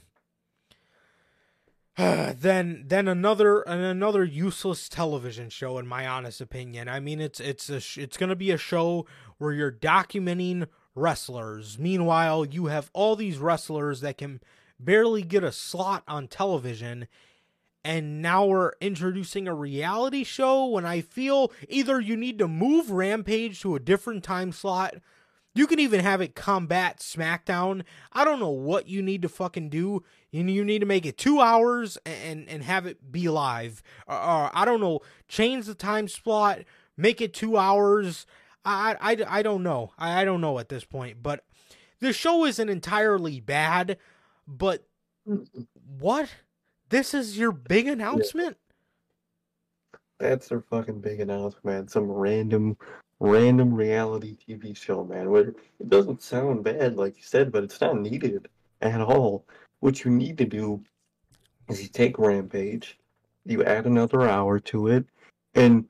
then 2.33 2.83
then 2.85 3.07
another 3.07 3.61
another 3.61 4.23
useless 4.23 4.87
television 4.87 5.49
show 5.49 5.79
in 5.79 5.87
my 5.87 6.05
honest 6.05 6.39
opinion. 6.39 6.87
I 6.87 6.99
mean 6.99 7.19
it's 7.19 7.39
it's 7.39 7.69
a 7.69 7.79
sh- 7.79 7.97
it's 7.97 8.17
going 8.17 8.29
to 8.29 8.35
be 8.35 8.51
a 8.51 8.57
show 8.57 9.07
where 9.39 9.51
you're 9.51 9.71
documenting 9.71 10.67
wrestlers. 10.93 11.79
Meanwhile 11.79 12.45
you 12.45 12.67
have 12.67 12.91
all 12.93 13.15
these 13.15 13.39
wrestlers 13.39 14.01
that 14.01 14.19
can 14.19 14.41
barely 14.79 15.23
get 15.23 15.43
a 15.43 15.51
slot 15.51 16.03
on 16.07 16.27
television 16.27 17.07
and 17.83 18.21
now 18.21 18.45
we're 18.45 18.73
introducing 18.81 19.47
a 19.47 19.53
reality 19.53 20.23
show 20.23 20.67
when 20.67 20.85
i 20.85 21.01
feel 21.01 21.51
either 21.67 21.99
you 21.99 22.15
need 22.15 22.37
to 22.37 22.47
move 22.47 22.91
rampage 22.91 23.61
to 23.61 23.75
a 23.75 23.79
different 23.79 24.23
time 24.23 24.51
slot 24.51 24.95
you 25.57 25.67
can 25.67 25.79
even 25.79 26.01
have 26.01 26.21
it 26.21 26.35
combat 26.35 26.99
SmackDown. 26.99 27.83
I 28.13 28.23
don't 28.23 28.39
know 28.39 28.49
what 28.49 28.87
you 28.87 29.01
need 29.01 29.21
to 29.23 29.29
fucking 29.29 29.69
do. 29.69 30.03
You, 30.31 30.43
you 30.43 30.63
need 30.63 30.79
to 30.79 30.85
make 30.85 31.05
it 31.05 31.17
two 31.17 31.41
hours 31.41 31.97
and 32.05 32.47
and 32.47 32.63
have 32.63 32.85
it 32.85 33.11
be 33.11 33.27
live. 33.29 33.81
Or, 34.07 34.15
or 34.15 34.51
I 34.53 34.65
don't 34.65 34.81
know, 34.81 35.01
change 35.27 35.65
the 35.65 35.75
time 35.75 36.07
slot, 36.07 36.59
make 36.95 37.21
it 37.21 37.33
two 37.33 37.57
hours. 37.57 38.25
I 38.63 38.95
I, 38.99 39.39
I 39.39 39.41
don't 39.41 39.63
know. 39.63 39.91
I, 39.97 40.21
I 40.21 40.25
don't 40.25 40.41
know 40.41 40.59
at 40.59 40.69
this 40.69 40.83
point. 40.83 41.23
But 41.23 41.43
the 41.99 42.13
show 42.13 42.45
isn't 42.45 42.69
entirely 42.69 43.39
bad. 43.39 43.97
But 44.47 44.85
what? 45.99 46.29
This 46.89 47.13
is 47.13 47.37
your 47.37 47.51
big 47.51 47.87
announcement? 47.87 48.57
That's 50.19 50.47
their 50.47 50.61
fucking 50.61 51.01
big 51.01 51.19
announcement. 51.19 51.91
Some 51.91 52.09
random, 52.09 52.77
random 53.19 53.73
reality 53.73 54.37
TV 54.37 54.75
show, 54.75 55.03
man. 55.03 55.29
Where 55.29 55.49
it 55.49 55.89
doesn't 55.89 56.21
sound 56.21 56.63
bad, 56.63 56.95
like 56.95 57.17
you 57.17 57.23
said, 57.23 57.51
but 57.51 57.63
it's 57.63 57.81
not 57.81 57.99
needed 57.99 58.47
at 58.81 59.01
all. 59.01 59.45
What 59.79 60.03
you 60.03 60.11
need 60.11 60.37
to 60.39 60.45
do 60.45 60.83
is 61.69 61.81
you 61.81 61.89
take 61.89 62.19
Rampage, 62.19 62.97
you 63.45 63.63
add 63.63 63.85
another 63.85 64.27
hour 64.27 64.59
to 64.59 64.87
it, 64.87 65.05
and 65.55 65.87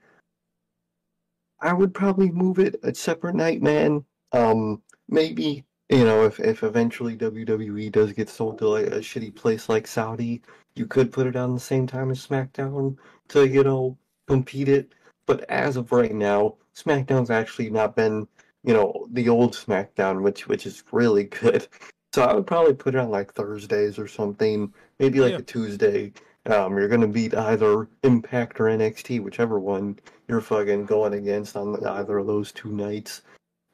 I 1.59 1.73
would 1.73 1.93
probably 1.93 2.31
move 2.31 2.59
it 2.59 2.79
a 2.83 2.93
separate 2.93 3.35
night, 3.35 3.61
man. 3.61 4.05
Um, 4.31 4.81
maybe 5.09 5.65
you 5.89 6.03
know 6.03 6.25
if 6.25 6.39
if 6.39 6.63
eventually 6.63 7.17
WWE 7.17 7.91
does 7.91 8.13
get 8.13 8.29
sold 8.29 8.59
to 8.59 8.67
like 8.67 8.87
a 8.87 8.99
shitty 8.99 9.35
place 9.35 9.69
like 9.69 9.87
Saudi, 9.87 10.41
you 10.75 10.85
could 10.85 11.11
put 11.11 11.27
it 11.27 11.35
on 11.35 11.53
the 11.53 11.59
same 11.59 11.87
time 11.87 12.11
as 12.11 12.25
SmackDown 12.25 12.97
to 13.29 13.47
you 13.47 13.63
know 13.63 13.97
compete 14.27 14.69
it. 14.69 14.93
But 15.25 15.49
as 15.49 15.75
of 15.77 15.91
right 15.91 16.13
now, 16.13 16.55
SmackDown's 16.77 17.31
actually 17.31 17.69
not 17.69 17.95
been, 17.95 18.27
you 18.63 18.73
know, 18.73 19.07
the 19.11 19.29
old 19.29 19.53
SmackDown, 19.55 20.21
which 20.21 20.47
which 20.47 20.65
is 20.65 20.83
really 20.91 21.25
good. 21.25 21.67
So 22.13 22.23
I 22.23 22.33
would 22.33 22.47
probably 22.47 22.73
put 22.73 22.95
it 22.95 22.99
on 22.99 23.11
like 23.11 23.33
Thursdays 23.33 23.99
or 23.99 24.07
something, 24.07 24.73
maybe 24.97 25.19
like 25.19 25.33
Yeah. 25.33 25.39
a 25.39 25.43
Tuesday. 25.43 26.13
Um, 26.47 26.75
you're 26.77 26.87
gonna 26.87 27.05
beat 27.07 27.35
either 27.35 27.89
Impact 28.03 28.59
or 28.59 28.69
NXT, 28.69 29.21
whichever 29.21 29.59
one 29.59 29.99
you're 30.27 30.41
fucking 30.41 30.85
going 30.85 31.13
against 31.13 31.55
on 31.57 31.85
either 31.85 32.17
of 32.17 32.25
those 32.25 32.51
two 32.53 32.71
nights, 32.71 33.21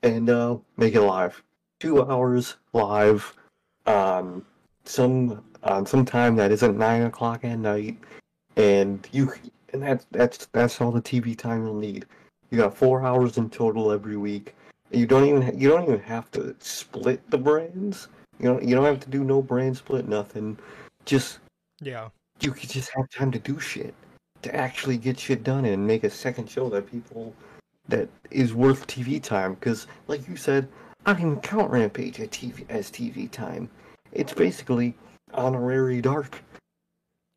and 0.01 0.29
uh, 0.29 0.57
make 0.77 0.95
it 0.95 1.01
live. 1.01 1.41
Two 1.79 2.01
hours 2.03 2.57
live, 2.73 3.33
um, 3.85 4.43
some 4.83 5.43
on 5.61 5.85
some 5.85 6.03
time 6.03 6.35
that 6.35 6.51
isn't 6.51 6.77
nine 6.77 7.03
o'clock 7.03 7.45
at 7.45 7.59
night, 7.59 7.97
and 8.57 9.07
you 9.13 9.31
and 9.71 9.83
that's 9.83 10.05
that's 10.11 10.47
that's 10.47 10.81
all 10.81 10.91
the 10.91 11.01
TV 11.01 11.37
time 11.37 11.63
you'll 11.65 11.75
need. 11.75 12.05
You 12.53 12.59
got 12.59 12.77
four 12.77 13.01
hours 13.03 13.39
in 13.39 13.49
total 13.49 13.91
every 13.91 14.15
week. 14.15 14.53
You 14.91 15.07
don't 15.07 15.25
even 15.25 15.59
you 15.59 15.69
don't 15.69 15.81
even 15.85 15.99
have 16.01 16.29
to 16.33 16.55
split 16.59 17.27
the 17.31 17.37
brands. 17.39 18.09
You 18.39 18.49
don't 18.49 18.63
you 18.63 18.75
don't 18.75 18.85
have 18.85 18.99
to 18.99 19.09
do 19.09 19.23
no 19.23 19.41
brand 19.41 19.75
split, 19.75 20.07
nothing. 20.07 20.59
Just 21.03 21.39
Yeah. 21.81 22.09
you 22.41 22.51
could 22.51 22.69
just 22.69 22.91
have 22.91 23.09
time 23.09 23.31
to 23.31 23.39
do 23.39 23.59
shit 23.59 23.95
to 24.43 24.55
actually 24.55 24.97
get 24.99 25.17
shit 25.17 25.43
done 25.43 25.65
and 25.65 25.87
make 25.87 26.03
a 26.03 26.11
second 26.11 26.47
show 26.47 26.69
that 26.69 26.91
people 26.91 27.33
that 27.87 28.07
is 28.29 28.53
worth 28.53 28.85
TV 28.85 29.19
time. 29.19 29.55
Because 29.55 29.87
like 30.07 30.27
you 30.27 30.35
said, 30.35 30.67
I 31.07 31.13
don't 31.13 31.21
even 31.23 31.41
count 31.41 31.71
Rampage 31.71 32.19
as 32.19 32.27
TV 32.27 32.69
as 32.69 32.91
TV 32.91 33.31
time. 33.31 33.67
It's 34.11 34.31
basically 34.31 34.93
honorary 35.33 36.01
dark. 36.01 36.39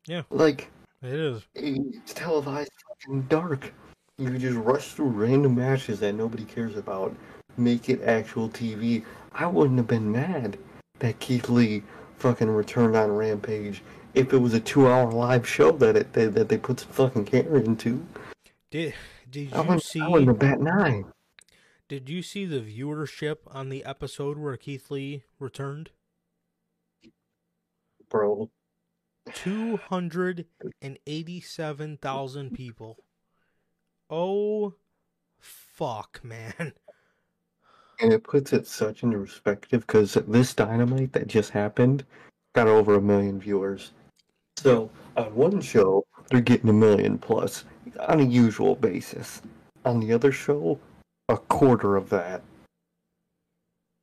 Yeah. 0.05 0.21
Like 0.29 0.69
It 1.01 1.13
is. 1.13 1.41
it's 1.55 2.13
televised 2.13 2.69
fucking 2.87 3.23
dark. 3.23 3.73
You 4.19 4.31
could 4.31 4.41
just 4.41 4.57
rush 4.57 4.93
through 4.93 5.09
random 5.09 5.55
matches 5.55 5.99
that 5.99 6.13
nobody 6.13 6.43
cares 6.43 6.75
about, 6.75 7.15
make 7.55 7.87
it 7.87 8.01
actual 8.01 8.49
TV. 8.49 9.03
I 9.31 9.45
wouldn't 9.45 9.77
have 9.77 9.87
been 9.87 10.11
mad 10.11 10.57
that 10.99 11.19
Keith 11.19 11.49
Lee 11.49 11.83
fucking 12.17 12.49
returned 12.49 12.95
on 12.95 13.11
Rampage 13.11 13.83
if 14.15 14.33
it 14.33 14.37
was 14.37 14.55
a 14.55 14.59
two-hour 14.59 15.11
live 15.11 15.47
show 15.47 15.71
that 15.73 15.95
it 15.95 16.13
that, 16.13 16.33
that 16.33 16.49
they 16.49 16.57
put 16.57 16.79
some 16.79 16.89
fucking 16.89 17.25
care 17.25 17.57
into. 17.57 18.03
Did 18.71 18.95
did 19.29 19.53
I 19.53 19.57
you 19.57 19.63
wouldn't, 19.63 19.83
see 19.83 20.01
I 20.01 20.07
wouldn't 20.07 20.29
have 20.29 20.39
bat 20.39 20.59
nine. 20.61 21.05
did 21.87 22.09
you 22.09 22.23
see 22.23 22.45
the 22.45 22.59
viewership 22.59 23.37
on 23.47 23.69
the 23.69 23.85
episode 23.85 24.37
where 24.39 24.57
Keith 24.57 24.89
Lee 24.89 25.23
returned? 25.39 25.91
bro. 28.09 28.49
Two 29.33 29.77
hundred 29.77 30.45
and 30.81 30.97
eighty-seven 31.05 31.97
thousand 31.97 32.51
people. 32.53 32.97
Oh, 34.09 34.73
fuck, 35.39 36.21
man. 36.23 36.73
And 37.99 38.13
it 38.13 38.23
puts 38.23 38.53
it 38.53 38.67
such 38.67 39.03
into 39.03 39.17
perspective 39.17 39.81
because 39.81 40.13
this 40.27 40.53
dynamite 40.53 41.13
that 41.13 41.27
just 41.27 41.49
happened 41.49 42.05
got 42.53 42.67
over 42.67 42.95
a 42.95 43.01
million 43.01 43.39
viewers. 43.39 43.91
So 44.57 44.89
on 45.15 45.35
one 45.35 45.61
show, 45.61 46.05
they're 46.29 46.41
getting 46.41 46.69
a 46.69 46.73
million 46.73 47.17
plus 47.17 47.65
on 48.07 48.19
a 48.19 48.23
usual 48.23 48.75
basis. 48.75 49.41
On 49.85 49.99
the 49.99 50.13
other 50.13 50.31
show, 50.31 50.79
a 51.29 51.37
quarter 51.37 51.95
of 51.95 52.09
that. 52.09 52.41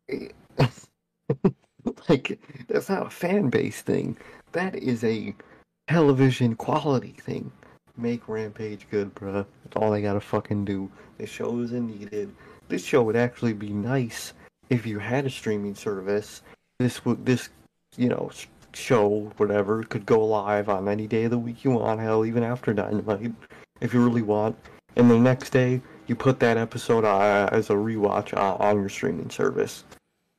like, 2.09 2.41
that's 2.69 2.89
not 2.89 3.07
a 3.07 3.11
fan 3.11 3.49
base 3.49 3.83
thing. 3.83 4.17
That 4.53 4.75
is 4.77 5.05
a 5.05 5.35
television 5.89 6.57
quality 6.57 7.15
thing. 7.21 7.53
Make 7.97 8.28
Rampage 8.28 8.86
good, 8.90 9.14
bruh. 9.14 9.47
That's 9.64 9.76
all 9.76 9.90
they 9.90 10.03
gotta 10.03 10.20
fucking 10.20 10.64
do. 10.64 10.90
This 11.18 11.30
show 11.30 11.61
isn't 11.61 11.86
needed. 11.86 12.34
This 12.68 12.84
show 12.84 13.03
would 13.03 13.16
actually 13.16 13.53
be 13.53 13.70
nice 13.70 14.32
if 14.68 14.86
you 14.86 14.99
had 14.99 15.26
a 15.26 15.30
streaming 15.30 15.74
service. 15.74 16.42
This 16.78 17.05
would, 17.05 17.24
this, 17.24 17.51
you 17.97 18.09
know, 18.09 18.30
show, 18.72 19.32
whatever, 19.36 19.84
could 19.84 20.07
go 20.07 20.24
live 20.24 20.68
on 20.68 20.88
any 20.88 21.07
day 21.07 21.24
of 21.24 21.30
the 21.30 21.38
week 21.38 21.64
you 21.64 21.70
want, 21.70 22.01
hell, 22.01 22.24
even 22.24 22.42
after 22.42 22.72
Dynamite, 22.72 23.32
if 23.80 23.95
you 23.95 24.05
really 24.05 24.22
want. 24.22 24.57
And 24.97 25.11
the 25.11 25.18
next 25.18 25.51
day, 25.51 25.80
you 26.07 26.14
put 26.14 26.40
that 26.40 26.57
episode 26.57 27.05
uh, 27.05 27.49
as 27.53 27.70
a 27.70 27.74
rewatch 27.74 28.34
uh, 28.34 28.57
on 28.57 28.80
your 28.80 28.88
streaming 28.88 29.30
service. 29.30 29.84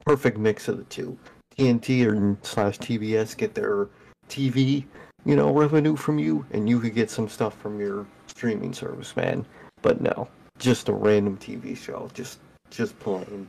Perfect 0.05 0.37
mix 0.37 0.67
of 0.67 0.77
the 0.77 0.83
two. 0.85 1.17
TNT 1.57 2.05
or 2.05 2.37
slash 2.43 2.77
TBS 2.79 3.35
get 3.37 3.55
their 3.55 3.87
TV, 4.29 4.85
you 5.26 5.36
know, 5.36 5.51
revenue 5.51 5.95
from 5.95 6.19
you, 6.19 6.45
and 6.51 6.69
you 6.69 6.80
could 6.80 6.93
get 6.93 7.09
some 7.09 7.28
stuff 7.28 7.57
from 7.57 7.80
your 7.80 8.05
streaming 8.28 8.73
service, 8.73 9.15
man. 9.15 9.45
But 9.82 9.99
no, 10.01 10.28
just 10.59 10.88
a 10.89 10.93
random 10.93 11.38
TV 11.38 11.76
show, 11.76 12.09
just 12.13 12.39
just 12.69 12.97
plain. 12.99 13.47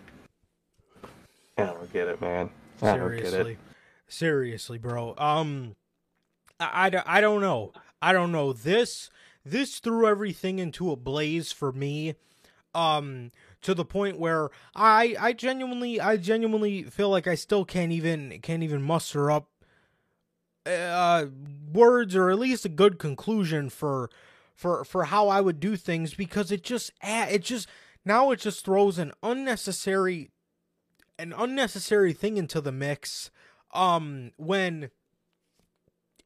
I 1.59 1.65
don't 1.67 1.93
get 1.93 2.09
it, 2.09 2.21
man. 2.21 2.51
I 2.83 2.97
don't 2.97 3.17
get 3.17 3.27
Seriously. 3.29 3.53
it. 3.53 3.59
Seriously, 4.09 4.79
bro. 4.79 5.15
Um 5.17 5.77
I, 6.59 6.89
I, 6.89 7.19
I 7.19 7.21
don't 7.21 7.41
know. 7.41 7.73
I 8.01 8.13
don't 8.13 8.33
know. 8.33 8.53
This 8.53 9.11
this 9.45 9.79
threw 9.79 10.07
everything 10.07 10.59
into 10.59 10.91
a 10.91 10.97
blaze 10.97 11.53
for 11.53 11.73
me. 11.73 12.15
Um 12.75 13.33
to 13.63 13.75
the 13.75 13.85
point 13.85 14.19
where 14.19 14.51
I 14.75 15.17
I 15.19 15.33
genuinely 15.33 16.01
I 16.01 16.17
genuinely 16.17 16.83
feel 16.83 17.09
like 17.09 17.27
I 17.27 17.35
still 17.35 17.65
can't 17.65 17.93
even 17.93 18.39
can't 18.43 18.63
even 18.63 18.83
muster 18.83 19.31
up 19.31 19.49
uh 20.67 21.27
words 21.73 22.17
or 22.17 22.31
at 22.31 22.39
least 22.39 22.65
a 22.65 22.71
good 22.71 22.99
conclusion 22.99 23.71
for 23.71 24.11
for 24.55 24.85
for 24.85 25.05
how 25.05 25.29
I 25.29 25.41
would 25.41 25.61
do 25.61 25.77
things 25.77 26.15
because 26.15 26.51
it 26.51 26.63
just 26.63 26.91
it 27.03 27.43
just 27.43 27.69
now 28.05 28.31
it 28.31 28.41
just 28.41 28.65
throws 28.65 28.99
an 28.99 29.13
unnecessary 29.23 30.31
an 31.19 31.33
unnecessary 31.37 32.13
thing 32.13 32.37
into 32.37 32.61
the 32.61 32.73
mix 32.73 33.31
um 33.73 34.33
when 34.37 34.91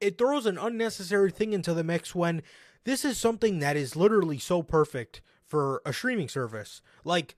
it 0.01 0.17
throws 0.19 0.47
an 0.47 0.59
unnecessary 0.59 1.31
thing 1.31 1.53
into 1.53 1.75
the 1.75 1.85
mix 1.85 2.15
when 2.15 2.43
this 2.85 3.05
is 3.05 3.19
something 3.19 3.59
that 3.59 3.77
is 3.77 3.97
literally 3.97 4.39
so 4.39 4.63
perfect 4.63 5.21
for 5.47 5.83
a 5.85 5.93
streaming 5.93 6.29
service. 6.29 6.81
Like 7.05 7.37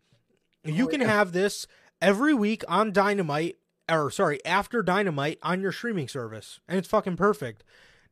you 0.65 0.85
Oh, 0.85 0.89
can 0.89 1.01
have 1.01 1.33
this 1.33 1.67
every 2.01 2.35
week 2.35 2.63
on 2.69 2.93
dynamite 2.93 3.57
or 3.93 4.11
sorry 4.11 4.45
after 4.45 4.83
dynamite 4.83 5.39
on 5.43 5.61
your 5.61 5.73
streaming 5.73 6.09
service 6.09 6.61
and 6.69 6.79
it's 6.79 6.89
fucking 6.89 7.17
perfect 7.17 7.63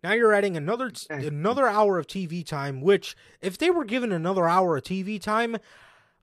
now 0.02 0.12
you're 0.12 0.32
adding 0.32 0.56
another 0.56 0.92
another 1.08 1.66
hour 1.66 1.98
of 1.98 2.06
tv 2.06 2.44
time 2.46 2.80
which 2.80 3.16
if 3.40 3.56
they 3.58 3.70
were 3.70 3.84
given 3.84 4.12
another 4.12 4.46
hour 4.48 4.76
of 4.76 4.84
tv 4.84 5.20
time 5.20 5.56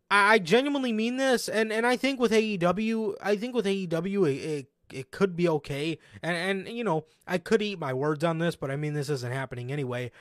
I 0.09 0.39
genuinely 0.39 0.93
mean 0.93 1.17
this, 1.17 1.49
and, 1.49 1.71
and 1.71 1.85
I 1.85 1.97
think 1.97 2.19
with 2.19 2.31
AEW, 2.31 3.15
I 3.21 3.35
think 3.35 3.53
with 3.53 3.65
AEW, 3.65 4.29
it, 4.29 4.37
it, 4.37 4.67
it 4.93 5.11
could 5.11 5.35
be 5.35 5.49
okay, 5.49 5.99
and 6.23 6.65
and 6.65 6.77
you 6.77 6.85
know 6.85 7.03
I 7.27 7.37
could 7.39 7.61
eat 7.61 7.77
my 7.77 7.93
words 7.93 8.23
on 8.23 8.39
this, 8.39 8.55
but 8.55 8.71
I 8.71 8.77
mean 8.77 8.93
this 8.93 9.09
isn't 9.09 9.33
happening 9.33 9.69
anyway. 9.69 10.11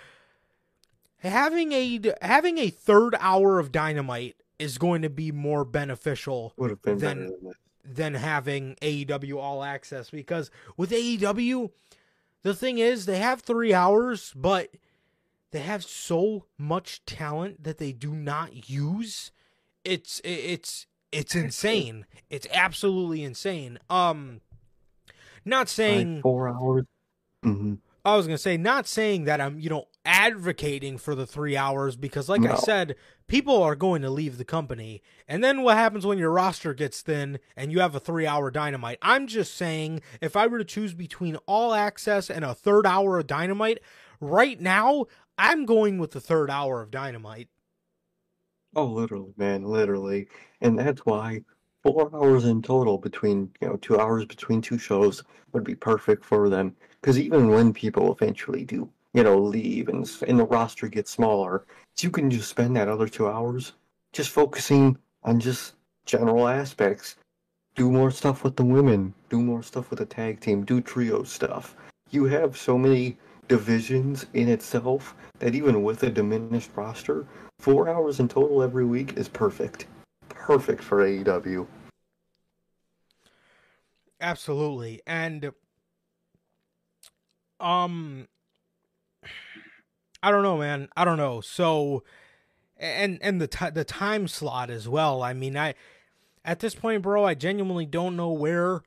Having 1.18 1.72
a 1.72 2.01
having 2.20 2.59
a 2.59 2.68
third 2.68 3.14
hour 3.20 3.61
of 3.61 3.70
Dynamite 3.70 4.34
is 4.59 4.76
going 4.76 5.03
to 5.03 5.11
be 5.11 5.30
more 5.30 5.64
beneficial 5.64 6.53
Would 6.57 6.70
have 6.70 6.82
been 6.82 6.99
Then- 6.99 7.16
better 7.18 7.30
than 7.30 7.45
this. 7.49 7.57
Than 7.95 8.14
having 8.14 8.76
AEW 8.82 9.39
All 9.39 9.62
Access 9.62 10.11
because 10.11 10.51
with 10.76 10.91
AEW, 10.91 11.70
the 12.43 12.55
thing 12.55 12.78
is 12.78 13.07
they 13.07 13.18
have 13.18 13.41
three 13.41 13.72
hours, 13.74 14.32
but 14.37 14.70
they 15.51 15.61
have 15.61 15.84
so 15.84 16.47
much 16.59 17.05
talent 17.07 17.62
that 17.64 17.78
they 17.78 17.93
do 17.93 18.12
not 18.12 18.68
use. 18.68 19.30
It's 19.84 20.20
it's 20.24 20.87
it's 21.12 21.34
insane. 21.34 22.07
It's 22.28 22.47
absolutely 22.53 23.22
insane. 23.22 23.78
Um, 23.89 24.41
not 25.45 25.61
Like 25.61 25.68
saying 25.68 26.22
four 26.22 26.49
hours. 26.49 26.84
hmm 27.43 27.74
I 28.07 28.15
was 28.15 28.29
gonna 28.29 28.39
say, 28.39 28.57
not 28.57 28.87
saying 28.87 29.25
that 29.25 29.41
I'm, 29.41 29.59
you 29.59 29.69
know, 29.69 29.89
advocating 30.05 30.97
for 30.97 31.17
the 31.17 31.27
three 31.27 31.57
hours 31.57 31.97
because, 31.97 32.29
like 32.29 32.47
I 32.47 32.55
said, 32.55 32.95
people 33.27 33.61
are 33.61 33.75
going 33.75 34.01
to 34.03 34.11
leave 34.11 34.39
the 34.39 34.45
company. 34.45 35.03
And 35.27 35.43
then 35.43 35.63
what 35.63 35.77
happens 35.77 36.07
when 36.07 36.17
your 36.17 36.31
roster 36.31 36.73
gets 36.73 37.03
thin 37.03 37.41
and 37.57 37.73
you 37.73 37.81
have 37.81 37.97
a 37.97 38.01
three 38.01 38.25
hour 38.25 38.53
dynamite? 38.53 38.99
I'm 39.03 39.27
just 39.27 39.55
saying, 39.55 40.03
if 40.21 40.37
I 40.37 40.47
were 40.47 40.59
to 40.59 40.65
choose 40.65 40.95
between 40.95 41.35
all 41.47 41.75
access 41.75 42.31
and 42.31 42.45
a 42.45 42.55
third 42.55 42.87
hour 42.87 43.19
of 43.19 43.27
dynamite, 43.27 43.81
right 44.21 44.61
now, 44.61 45.07
I'm 45.37 45.67
going 45.67 45.99
with 45.99 46.13
the 46.13 46.21
third 46.21 46.49
hour 46.49 46.81
of 46.81 46.93
dynamite. 46.93 47.49
Oh, 48.77 48.87
literally, 48.87 49.33
man, 49.37 49.65
literally. 49.65 50.29
And 50.61 50.79
that's 50.79 51.01
why 51.01 51.41
four 51.83 52.09
hours 52.15 52.45
in 52.45 52.63
total 52.63 52.99
between, 52.99 53.51
you 53.61 53.67
know, 53.67 53.77
two 53.77 53.99
hours 53.99 54.25
between 54.27 54.61
two 54.63 54.79
shows 54.79 55.25
would 55.53 55.65
be 55.65 55.75
perfect 55.75 56.25
for 56.25 56.49
them. 56.49 56.77
Because 57.01 57.19
even 57.19 57.49
when 57.49 57.73
people 57.73 58.13
eventually 58.13 58.65
do, 58.65 58.89
you 59.13 59.23
know, 59.23 59.39
leave 59.39 59.89
and, 59.89 60.11
and 60.27 60.39
the 60.39 60.45
roster 60.45 60.89
gets 60.89 61.11
smaller, 61.11 61.65
you 61.99 62.11
can 62.11 62.31
just 62.31 62.49
spend 62.49 62.77
that 62.77 62.89
other 62.89 63.09
two 63.09 63.29
hours 63.29 63.73
just 64.13 64.31
focusing 64.31 64.99
on 65.23 65.41
just 65.41 65.75
general 66.05 66.49
aspects. 66.49 67.17
Do 67.75 67.91
more 67.91 68.11
stuff 68.11 68.43
with 68.43 68.57
the 68.57 68.65
women, 68.65 69.13
do 69.29 69.41
more 69.41 69.63
stuff 69.63 69.91
with 69.91 69.99
the 69.99 70.07
tag 70.07 70.41
team, 70.41 70.65
do 70.65 70.81
trio 70.81 71.23
stuff. 71.23 71.77
You 72.11 72.25
have 72.25 72.57
so 72.57 72.79
many 72.79 73.19
divisions 73.49 74.27
in 74.35 74.49
itself 74.49 75.15
that 75.39 75.55
even 75.55 75.83
with 75.83 76.03
a 76.03 76.11
diminished 76.11 76.71
roster, 76.75 77.27
four 77.59 77.89
hours 77.89 78.21
in 78.21 78.29
total 78.29 78.63
every 78.63 78.85
week 78.85 79.17
is 79.17 79.29
perfect. 79.29 79.87
Perfect 80.29 80.83
for 80.83 81.05
AEW. 81.05 81.67
Absolutely. 84.21 85.03
And 85.07 85.53
um 87.61 88.29
I 90.23 90.31
don't 90.31 90.43
know, 90.43 90.59
man. 90.59 90.89
I 90.97 91.05
don't 91.05 91.19
know. 91.19 91.41
So 91.41 92.03
and 92.77 93.19
and 93.23 93.41
the 93.41 93.47
ti 93.47 93.71
the 93.71 93.85
time 93.85 94.29
slot 94.29 94.71
as 94.71 94.89
well. 94.89 95.23
I 95.23 95.33
mean, 95.33 95.57
I 95.57 95.75
at 96.45 96.61
this 96.61 96.75
point, 96.75 97.03
bro, 97.03 97.25
I 97.25 97.35
genuinely 97.35 97.87
don't 97.87 98.17
know 98.17 98.33
where 98.33 98.83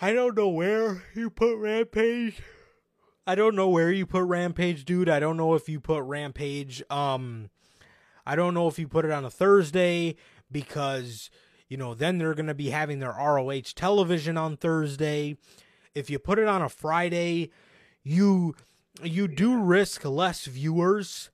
I 0.00 0.12
don't 0.12 0.36
know 0.36 0.48
where 0.48 1.04
you 1.14 1.30
put 1.30 1.56
Rampage. 1.56 2.40
I 3.26 3.34
don't 3.34 3.56
know 3.56 3.68
where 3.68 3.90
you 3.90 4.06
put 4.06 4.24
Rampage, 4.24 4.84
dude. 4.84 5.08
I 5.08 5.18
don't 5.18 5.36
know 5.36 5.54
if 5.54 5.68
you 5.68 5.80
put 5.80 6.02
Rampage 6.02 6.82
um 6.90 7.50
I 8.24 8.34
don't 8.34 8.54
know 8.54 8.68
if 8.68 8.78
you 8.78 8.88
put 8.88 9.04
it 9.04 9.10
on 9.10 9.24
a 9.24 9.30
Thursday 9.30 10.16
because 10.50 11.30
you 11.68 11.76
know, 11.76 11.94
then 11.94 12.18
they're 12.18 12.34
going 12.34 12.46
to 12.46 12.54
be 12.54 12.70
having 12.70 13.00
their 13.00 13.10
ROH 13.10 13.72
television 13.74 14.36
on 14.36 14.56
Thursday. 14.56 15.36
If 15.94 16.10
you 16.10 16.18
put 16.18 16.38
it 16.38 16.46
on 16.46 16.62
a 16.62 16.68
Friday, 16.68 17.50
you 18.06 18.54
you 19.02 19.28
do 19.28 19.60
risk 19.60 20.04
less 20.04 20.46
viewers. 20.46 21.30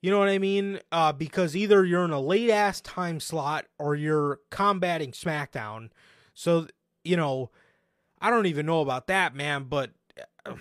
You 0.00 0.10
know 0.10 0.18
what 0.18 0.28
I 0.28 0.38
mean? 0.38 0.80
Uh, 0.90 1.12
because 1.12 1.54
either 1.54 1.84
you're 1.84 2.04
in 2.04 2.10
a 2.10 2.20
late 2.20 2.50
ass 2.50 2.80
time 2.80 3.20
slot 3.20 3.66
or 3.78 3.94
you're 3.94 4.40
combating 4.50 5.12
SmackDown. 5.12 5.90
So 6.34 6.66
you 7.04 7.16
know, 7.16 7.50
I 8.20 8.30
don't 8.30 8.46
even 8.46 8.66
know 8.66 8.80
about 8.80 9.06
that, 9.08 9.34
man. 9.34 9.64
But 9.64 9.90
uh, 10.46 10.54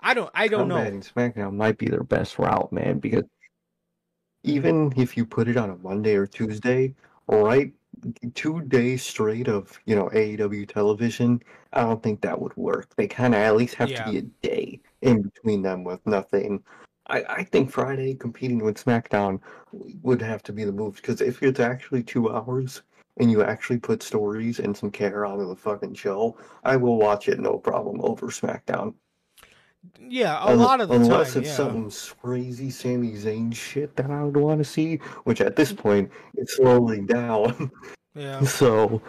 I 0.00 0.14
don't. 0.14 0.30
I 0.34 0.48
don't 0.48 0.68
know. 0.68 0.76
SmackDown 0.76 1.54
might 1.54 1.78
be 1.78 1.86
their 1.86 2.02
best 2.02 2.38
route, 2.38 2.72
man, 2.72 2.98
because 2.98 3.24
even 4.42 4.92
if 4.96 5.16
you 5.16 5.24
put 5.24 5.48
it 5.48 5.56
on 5.56 5.70
a 5.70 5.76
Monday 5.76 6.14
or 6.14 6.26
Tuesday, 6.26 6.94
right? 7.28 7.72
Two 8.34 8.62
days 8.62 9.02
straight 9.02 9.48
of 9.48 9.78
you 9.84 9.94
know 9.96 10.08
AEW 10.10 10.68
television, 10.68 11.42
I 11.72 11.82
don't 11.82 12.02
think 12.02 12.20
that 12.20 12.40
would 12.40 12.56
work. 12.56 12.94
They 12.96 13.06
kind 13.06 13.34
of 13.34 13.40
at 13.40 13.56
least 13.56 13.74
have 13.74 13.90
Yeah. 13.90 14.04
to 14.04 14.10
be 14.12 14.18
a 14.18 14.22
day 14.22 14.80
in 15.02 15.22
between 15.22 15.62
them 15.62 15.84
with 15.84 16.04
nothing. 16.06 16.62
I, 17.06 17.24
I 17.28 17.44
think 17.44 17.70
Friday 17.70 18.14
competing 18.14 18.58
with 18.62 18.82
SmackDown 18.82 19.40
would 20.02 20.22
have 20.22 20.42
to 20.44 20.52
be 20.52 20.64
the 20.64 20.72
move 20.72 20.96
because 20.96 21.20
if 21.20 21.42
it's 21.42 21.60
actually 21.60 22.02
two 22.02 22.30
hours 22.30 22.82
and 23.18 23.30
you 23.30 23.42
actually 23.42 23.78
put 23.78 24.02
stories 24.02 24.60
and 24.60 24.76
some 24.76 24.90
care 24.90 25.26
onto 25.26 25.46
the 25.48 25.56
fucking 25.56 25.94
show, 25.94 26.36
I 26.64 26.76
will 26.76 26.96
watch 26.98 27.28
it 27.28 27.40
no 27.40 27.58
problem 27.58 28.00
over 28.02 28.28
SmackDown. 28.28 28.94
Yeah, 29.98 30.42
a 30.44 30.48
Un- 30.52 30.58
lot 30.58 30.80
of 30.80 30.88
the 30.88 30.94
time. 30.96 31.04
unless 31.04 31.32
time. 31.34 31.42
it's 31.42 31.50
Yeah. 31.50 31.56
some 31.56 31.90
crazy 32.22 32.70
Sami 32.70 33.12
Zayn 33.12 33.54
shit 33.54 33.96
that 33.96 34.10
I 34.10 34.22
would 34.24 34.36
want 34.36 34.58
to 34.58 34.64
see, 34.64 34.96
which 35.24 35.40
at 35.40 35.56
this 35.56 35.72
point 35.72 36.10
it's 36.36 36.56
slowly 36.56 37.00
down. 37.00 37.70
yeah. 38.14 38.40
so 38.44 39.00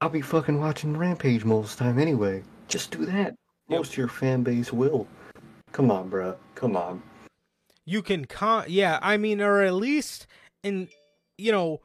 I'll 0.00 0.08
be 0.10 0.20
fucking 0.20 0.60
watching 0.60 0.96
Rampage 0.96 1.44
most 1.44 1.78
time 1.78 1.98
anyway. 1.98 2.42
Just 2.68 2.90
do 2.90 3.06
that. 3.06 3.34
Yep. 3.68 3.78
Most 3.78 3.92
of 3.92 3.98
your 3.98 4.08
fan 4.08 4.42
base 4.42 4.72
will. 4.72 5.06
Come 5.72 5.90
on, 5.90 6.10
bruh. 6.10 6.36
Come 6.54 6.76
on. 6.76 7.02
you 7.84 8.02
can 8.02 8.26
con 8.26 8.64
yeah 8.68 8.98
i 9.00 9.16
mean 9.16 9.40
or 9.40 9.62
at 9.62 9.72
least 9.72 10.26
in 10.62 10.88
you 11.38 11.50
know 11.50 11.80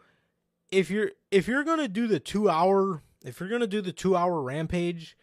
if 0.70 0.92
you're 0.92 1.12
if 1.32 1.48
you're 1.48 1.64
gonna 1.64 1.88
do 1.88 2.08
the 2.08 2.20
two 2.20 2.50
hour 2.50 3.02
if 3.24 3.40
you're 3.40 3.48
gonna 3.48 3.66
do 3.68 3.80
the 3.82 3.94
two 3.94 4.14
hour 4.14 4.42
rampage 4.42 5.16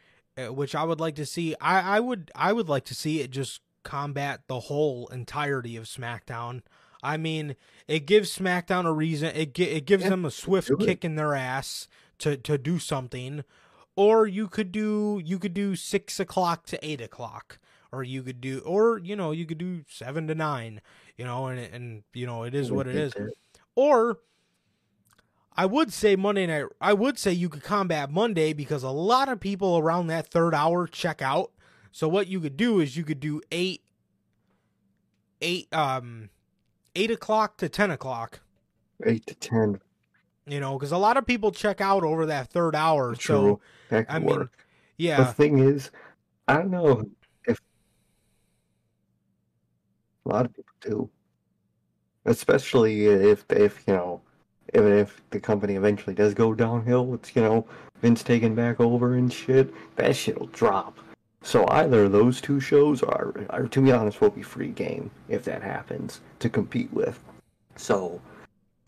Uh, 0.46 0.52
which 0.52 0.74
i 0.74 0.84
would 0.84 1.00
like 1.00 1.14
to 1.16 1.26
see. 1.26 1.54
I 1.60 1.96
i 1.96 2.00
would 2.00 2.30
i 2.34 2.52
would 2.52 2.68
like 2.68 2.84
to 2.86 2.94
see 2.94 3.20
it 3.20 3.30
just 3.30 3.60
combat 3.82 4.42
the 4.46 4.60
whole 4.60 5.08
entirety 5.08 5.76
of 5.76 5.84
smackdown. 5.84 6.62
I 7.02 7.16
mean 7.16 7.56
it 7.88 8.06
gives 8.06 8.36
smackdown 8.36 8.84
a 8.86 8.92
reason 8.92 9.34
it, 9.34 9.58
it 9.58 9.86
gives 9.86 10.04
Yeah, 10.04 10.10
them 10.10 10.24
a 10.24 10.30
swift 10.30 10.70
kick 10.80 11.04
in 11.04 11.16
their 11.16 11.34
ass 11.34 11.88
to 12.18 12.36
to 12.36 12.58
do 12.58 12.78
something. 12.78 13.44
Or 13.96 14.26
you 14.26 14.48
could 14.48 14.72
do 14.72 15.20
you 15.24 15.38
could 15.38 15.54
do 15.54 15.76
six 15.76 16.20
o'clock 16.20 16.66
to 16.66 16.78
eight 16.86 17.00
o'clock. 17.00 17.58
Or 17.92 18.02
you 18.04 18.22
could 18.22 18.40
do 18.40 18.60
or 18.60 18.98
you 18.98 19.16
know 19.16 19.32
you 19.32 19.46
could 19.46 19.58
do 19.58 19.84
seven 19.88 20.28
to 20.28 20.34
nine 20.34 20.80
you 21.16 21.24
know 21.24 21.46
and 21.48 21.58
and 21.58 22.02
you 22.14 22.26
know 22.26 22.44
it 22.44 22.54
is 22.54 22.70
what 22.70 22.86
it 22.86 22.94
is. 22.94 23.14
or 23.74 24.18
i 25.56 25.66
would 25.66 25.92
say 25.92 26.16
monday 26.16 26.46
night 26.46 26.64
i 26.80 26.92
would 26.92 27.18
say 27.18 27.32
you 27.32 27.48
could 27.48 27.62
combat 27.62 28.10
monday 28.10 28.52
because 28.52 28.82
a 28.82 28.90
lot 28.90 29.28
of 29.28 29.40
people 29.40 29.78
around 29.78 30.06
that 30.06 30.26
third 30.28 30.54
hour 30.54 30.86
check 30.86 31.20
out 31.22 31.50
so 31.92 32.08
what 32.08 32.26
you 32.28 32.40
could 32.40 32.56
do 32.56 32.80
is 32.80 32.96
you 32.96 33.04
could 33.04 33.20
do 33.20 33.40
eight 33.50 33.82
eight 35.40 35.72
um 35.74 36.30
eight 36.94 37.10
o'clock 37.10 37.56
to 37.56 37.68
ten 37.68 37.90
o'clock 37.90 38.40
Eight 39.06 39.26
to 39.26 39.34
ten. 39.34 39.80
you 40.46 40.60
know 40.60 40.78
because 40.78 40.92
a 40.92 40.98
lot 40.98 41.16
of 41.16 41.26
people 41.26 41.50
check 41.50 41.80
out 41.80 42.02
over 42.04 42.26
that 42.26 42.50
third 42.50 42.74
hour 42.76 43.14
so 43.14 43.20
True. 43.20 43.60
Could 43.88 44.06
i 44.08 44.18
mean 44.18 44.28
work. 44.28 44.66
The 44.98 45.32
thing 45.32 45.58
is, 45.58 45.90
I 46.46 46.56
don't 46.56 46.70
know 46.70 47.02
if 47.46 47.58
a 50.26 50.28
lot 50.28 50.44
of 50.44 50.52
people 50.54 50.74
do, 50.82 51.10
especially 52.26 53.06
if 53.06 53.46
if 53.48 53.82
you 53.86 53.94
know, 53.94 54.20
even 54.74 54.92
if 54.92 55.20
the 55.30 55.40
company 55.40 55.74
eventually 55.74 56.14
does 56.14 56.34
go 56.34 56.54
downhill, 56.54 57.14
it's 57.14 57.34
you 57.34 57.42
know 57.42 57.66
Vince 58.00 58.22
taking 58.22 58.54
back 58.54 58.80
over 58.80 59.14
and 59.14 59.32
shit. 59.32 59.72
That 59.96 60.16
shit'll 60.16 60.46
drop. 60.46 60.98
So 61.42 61.66
either 61.68 62.08
those 62.08 62.40
two 62.40 62.60
shows 62.60 63.02
are, 63.02 63.34
are 63.48 63.66
to 63.66 63.80
be 63.80 63.92
honest, 63.92 64.20
will 64.20 64.30
be 64.30 64.42
free 64.42 64.68
game 64.68 65.10
if 65.28 65.44
that 65.44 65.62
happens 65.62 66.20
to 66.40 66.48
compete 66.50 66.92
with. 66.92 67.18
So 67.76 68.20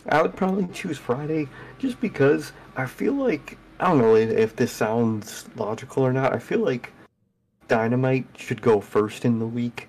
I 0.09 0.21
would 0.21 0.37
probably 0.37 0.67
choose 0.73 0.99
Friday 0.99 1.49
just 1.79 2.01
because 2.01 2.53
I 2.77 2.87
feel 2.87 3.15
like 3.15 3.57
I 3.81 3.89
don't 3.89 3.99
know 3.99 4.17
if 4.17 4.55
this 4.55 4.73
sounds 4.73 5.49
logical 5.57 6.05
or 6.05 6.13
not. 6.13 6.35
I 6.35 6.39
feel 6.39 6.61
like 6.61 6.93
Dynamite 7.69 8.27
should 8.37 8.61
go 8.61 8.81
first 8.81 9.25
in 9.25 9.39
the 9.39 9.47
week 9.47 9.89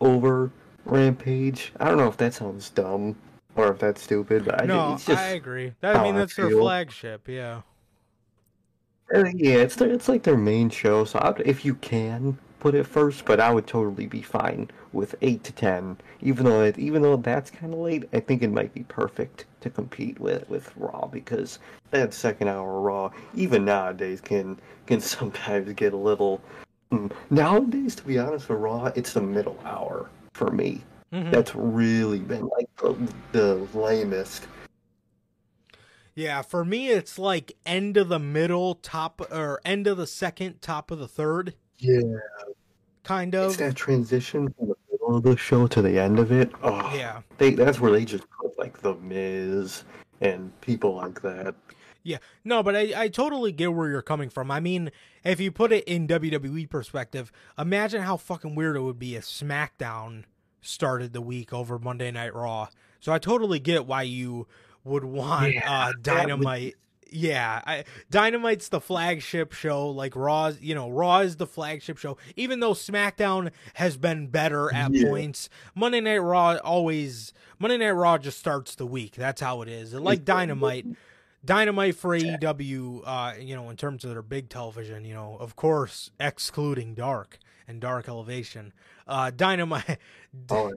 over 0.00 0.50
Rampage. 0.84 1.72
I 1.78 1.86
don't 1.86 1.98
know 1.98 2.08
if 2.08 2.16
that 2.16 2.34
sounds 2.34 2.68
dumb 2.70 3.16
or 3.56 3.72
if 3.72 3.78
that's 3.78 4.02
stupid, 4.02 4.44
but 4.44 4.62
I 4.62 4.66
no 4.66 4.94
it's 4.94 5.06
just 5.06 5.22
i 5.22 5.28
agree 5.30 5.72
that, 5.80 5.96
i 5.96 6.02
mean 6.02 6.14
I 6.14 6.18
that's 6.20 6.36
their 6.36 6.50
flagship 6.50 7.28
yeah 7.28 7.62
Uh, 9.14 9.24
yeah, 9.34 9.56
it's 9.56 9.76
their, 9.76 9.90
it's 9.90 10.08
like 10.08 10.22
their 10.22 10.38
main 10.38 10.70
show. 10.70 11.04
So 11.04 11.18
I'd, 11.22 11.40
if 11.40 11.64
you 11.64 11.74
can 11.76 12.38
put 12.60 12.74
it 12.74 12.86
first, 12.86 13.24
but 13.26 13.40
I 13.40 13.52
would 13.52 13.66
totally 13.66 14.06
be 14.06 14.22
fine 14.22 14.70
with 14.92 15.14
eight 15.20 15.44
to 15.44 15.52
ten. 15.52 15.98
Even 16.22 16.46
though 16.46 16.62
it, 16.62 16.78
even 16.78 17.02
though 17.02 17.16
that's 17.16 17.50
kind 17.50 17.74
of 17.74 17.80
late, 17.80 18.08
I 18.14 18.20
think 18.20 18.42
it 18.42 18.50
might 18.50 18.72
be 18.72 18.84
perfect 18.84 19.44
to 19.60 19.68
compete 19.70 20.18
with 20.18 20.48
with 20.48 20.72
Raw 20.76 21.06
because 21.08 21.58
that 21.90 22.14
second 22.14 22.48
hour 22.48 22.80
Raw, 22.80 23.10
even 23.34 23.64
nowadays, 23.66 24.20
can 24.20 24.58
can 24.86 25.00
sometimes 25.16 25.70
get 25.74 25.92
a 25.92 25.96
little. 25.96 26.40
mm, 26.90 27.12
Nowadays, 27.30 27.94
to 27.96 28.04
be 28.04 28.18
honest, 28.18 28.48
with 28.48 28.60
Raw, 28.60 28.86
it's 28.96 29.12
the 29.12 29.20
middle 29.20 29.58
hour 29.66 30.08
for 30.32 30.50
me. 30.50 30.82
Mhm. 31.12 31.30
That's 31.30 31.54
really 31.54 32.20
been 32.20 32.48
like 32.48 32.68
the, 32.76 32.96
the 33.32 33.54
lamest. 33.78 34.46
Yeah, 36.14 36.42
for 36.42 36.64
me 36.64 36.88
it's 36.88 37.18
like 37.18 37.56
end 37.64 37.96
of 37.96 38.08
the 38.08 38.18
middle, 38.18 38.74
top 38.76 39.20
or 39.30 39.60
end 39.64 39.86
of 39.86 39.96
the 39.96 40.06
second, 40.06 40.60
top 40.60 40.90
of 40.90 40.98
the 40.98 41.08
third, 41.08 41.54
Yeah, 41.78 42.00
kind 43.02 43.34
it's 43.34 43.54
of. 43.54 43.58
that 43.58 43.76
transition 43.76 44.52
from 44.58 44.68
the 44.68 44.74
middle 44.90 45.16
of 45.16 45.22
the 45.22 45.36
show 45.36 45.66
to 45.68 45.82
the 45.82 45.98
end 45.98 46.18
of 46.18 46.32
it. 46.32 46.50
Oh, 46.62 46.94
Yeah. 46.94 47.22
they 47.38 47.50
that's 47.54 47.80
where 47.80 47.92
they 47.92 48.04
just 48.04 48.24
put 48.30 48.58
like 48.58 48.80
the 48.80 48.94
Miz 48.96 49.84
and 50.20 50.58
people 50.60 50.94
like 50.94 51.20
that. 51.22 51.54
Yeah. 52.04 52.18
No, 52.44 52.62
but 52.62 52.74
I, 52.74 52.92
I 52.96 53.08
totally 53.08 53.52
get 53.52 53.72
where 53.72 53.88
you're 53.88 54.02
coming 54.02 54.28
from. 54.28 54.50
I 54.50 54.60
mean, 54.60 54.90
if 55.24 55.40
you 55.40 55.52
put 55.52 55.72
it 55.72 55.84
in 55.84 56.08
WWE 56.08 56.68
perspective, 56.68 57.30
imagine 57.56 58.02
how 58.02 58.16
fucking 58.16 58.54
weird 58.54 58.76
it 58.76 58.80
would 58.80 58.98
be 58.98 59.14
if 59.14 59.24
SmackDown 59.24 60.24
started 60.62 61.12
the 61.12 61.20
week 61.20 61.52
over 61.52 61.78
Monday 61.78 62.10
Night 62.10 62.34
Raw. 62.34 62.68
So 63.00 63.12
I 63.12 63.18
totally 63.18 63.58
get 63.58 63.84
why 63.86 64.02
you 64.02 64.46
would 64.84 65.04
want 65.04 65.52
Yeah, 65.54 65.60
uh 65.70 65.86
that 65.86 65.94
would- 65.96 66.02
Dynamite. 66.02 66.74
Yeah, 67.14 67.60
I, 67.66 67.84
Dynamite's 68.10 68.70
the 68.70 68.80
flagship 68.80 69.52
show. 69.52 69.86
Like 69.90 70.16
Raw's, 70.16 70.58
you 70.62 70.74
know, 70.74 70.88
Raw 70.88 71.18
is 71.18 71.36
the 71.36 71.46
flagship 71.46 71.98
show. 71.98 72.16
Even 72.36 72.60
though 72.60 72.72
SmackDown 72.72 73.50
has 73.74 73.98
been 73.98 74.28
better 74.28 74.72
at 74.72 74.94
Yeah. 74.94 75.08
points, 75.10 75.50
Monday 75.74 76.00
Night 76.00 76.22
Raw 76.22 76.56
always 76.64 77.34
Monday 77.58 77.76
Night 77.76 77.90
Raw 77.90 78.16
just 78.16 78.38
starts 78.38 78.74
the 78.76 78.86
week. 78.86 79.14
That's 79.14 79.42
how 79.42 79.60
it 79.60 79.68
is. 79.68 79.92
Like 79.92 80.24
Dynamite, 80.24 80.86
Dynamite 81.44 81.96
for 81.96 82.16
AEW, 82.16 83.02
uh, 83.04 83.34
you 83.38 83.54
know, 83.56 83.68
in 83.68 83.76
terms 83.76 84.04
of 84.04 84.10
their 84.12 84.22
big 84.22 84.48
television, 84.48 85.04
you 85.04 85.12
know, 85.12 85.36
of 85.38 85.54
course, 85.54 86.10
excluding 86.18 86.94
Dark 86.94 87.38
and 87.72 87.80
Dark 87.80 88.08
Elevation. 88.08 88.72
Uh, 89.08 89.30
Dynamite, 89.34 89.98
Oh, 90.50 90.72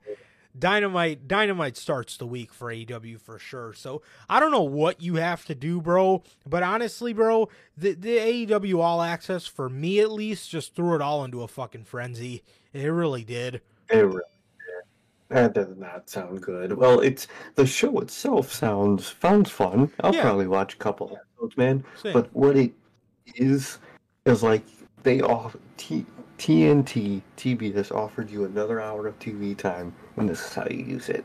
Dynamite, 0.58 1.28
Dynamite 1.28 1.76
starts 1.76 2.16
the 2.16 2.26
week 2.26 2.52
for 2.52 2.72
AEW 2.72 3.20
for 3.20 3.38
sure. 3.38 3.74
So 3.74 4.00
I 4.28 4.40
don't 4.40 4.50
know 4.50 4.62
what 4.62 5.02
you 5.02 5.16
have 5.16 5.44
to 5.46 5.54
do, 5.54 5.80
bro. 5.82 6.22
But 6.46 6.62
honestly, 6.62 7.12
bro, 7.12 7.48
the 7.76 7.92
the 7.92 8.16
AEW 8.16 8.80
All 8.82 9.02
Access 9.02 9.46
for 9.46 9.68
me 9.68 10.00
at 10.00 10.10
least 10.10 10.50
just 10.50 10.74
threw 10.74 10.94
it 10.94 11.02
all 11.02 11.24
into 11.24 11.42
a 11.42 11.48
fucking 11.48 11.84
frenzy. 11.84 12.42
It 12.72 12.86
really 12.88 13.22
did. 13.22 13.60
it 13.90 13.96
really 13.98 14.12
did. 14.14 14.24
That 15.28 15.52
does 15.54 15.76
not 15.76 16.08
sound 16.08 16.40
good. 16.40 16.72
Well, 16.72 17.00
it's 17.00 17.26
the 17.56 17.66
show 17.66 18.00
itself 18.00 18.50
sounds 18.50 19.14
sounds 19.20 19.50
fun. 19.50 19.92
I'll 20.00 20.14
Yeah. 20.14 20.22
probably 20.22 20.46
watch 20.46 20.72
a 20.74 20.78
couple 20.78 21.18
episodes, 21.36 21.56
man. 21.58 21.84
Same. 22.02 22.14
But 22.14 22.34
what 22.34 22.56
it 22.56 22.72
is 23.34 23.78
is 24.24 24.42
like 24.42 24.62
they 25.02 25.20
all 25.20 25.52
T- 25.76 26.06
TNT 26.38 27.22
TBS 27.36 27.90
offered 27.94 28.30
you 28.30 28.44
another 28.44 28.80
hour 28.80 29.06
of 29.06 29.18
TV 29.18 29.56
time, 29.56 29.94
and 30.16 30.28
this 30.28 30.40
is 30.44 30.54
how 30.54 30.66
you 30.68 30.84
use 30.84 31.08
it. 31.08 31.24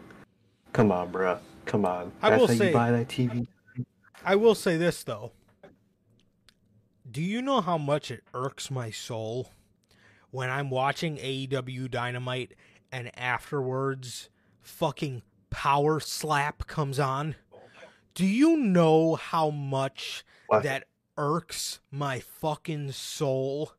Come 0.73 0.91
on, 0.91 1.11
bruh. 1.11 1.39
Come 1.65 1.85
on. 1.85 2.11
I 2.21 2.29
That's 2.31 2.39
will 2.39 2.47
how 2.47 2.53
say- 2.55 2.67
you 2.67 2.73
buy 2.73 2.91
that 2.91 3.07
TV. 3.09 3.47
I 4.23 4.35
will 4.35 4.55
say 4.55 4.77
this 4.77 5.03
though. 5.03 5.31
Do 7.09 7.21
you 7.21 7.41
know 7.41 7.59
how 7.61 7.77
much 7.77 8.09
it 8.11 8.23
irks 8.33 8.71
my 8.71 8.89
soul 8.91 9.51
when 10.29 10.49
I'm 10.49 10.69
watching 10.69 11.17
AEW 11.17 11.89
Dynamite 11.89 12.53
and 12.91 13.11
afterwards 13.17 14.29
fucking 14.61 15.23
Power 15.49 15.99
Slap 15.99 16.67
comes 16.67 16.99
on? 16.99 17.35
Do 18.13 18.25
you 18.25 18.57
know 18.57 19.15
how 19.15 19.49
much 19.49 20.23
What? 20.47 20.63
that 20.63 20.85
irks 21.17 21.79
my 21.91 22.19
fucking 22.19 22.91
soul? 22.93 23.73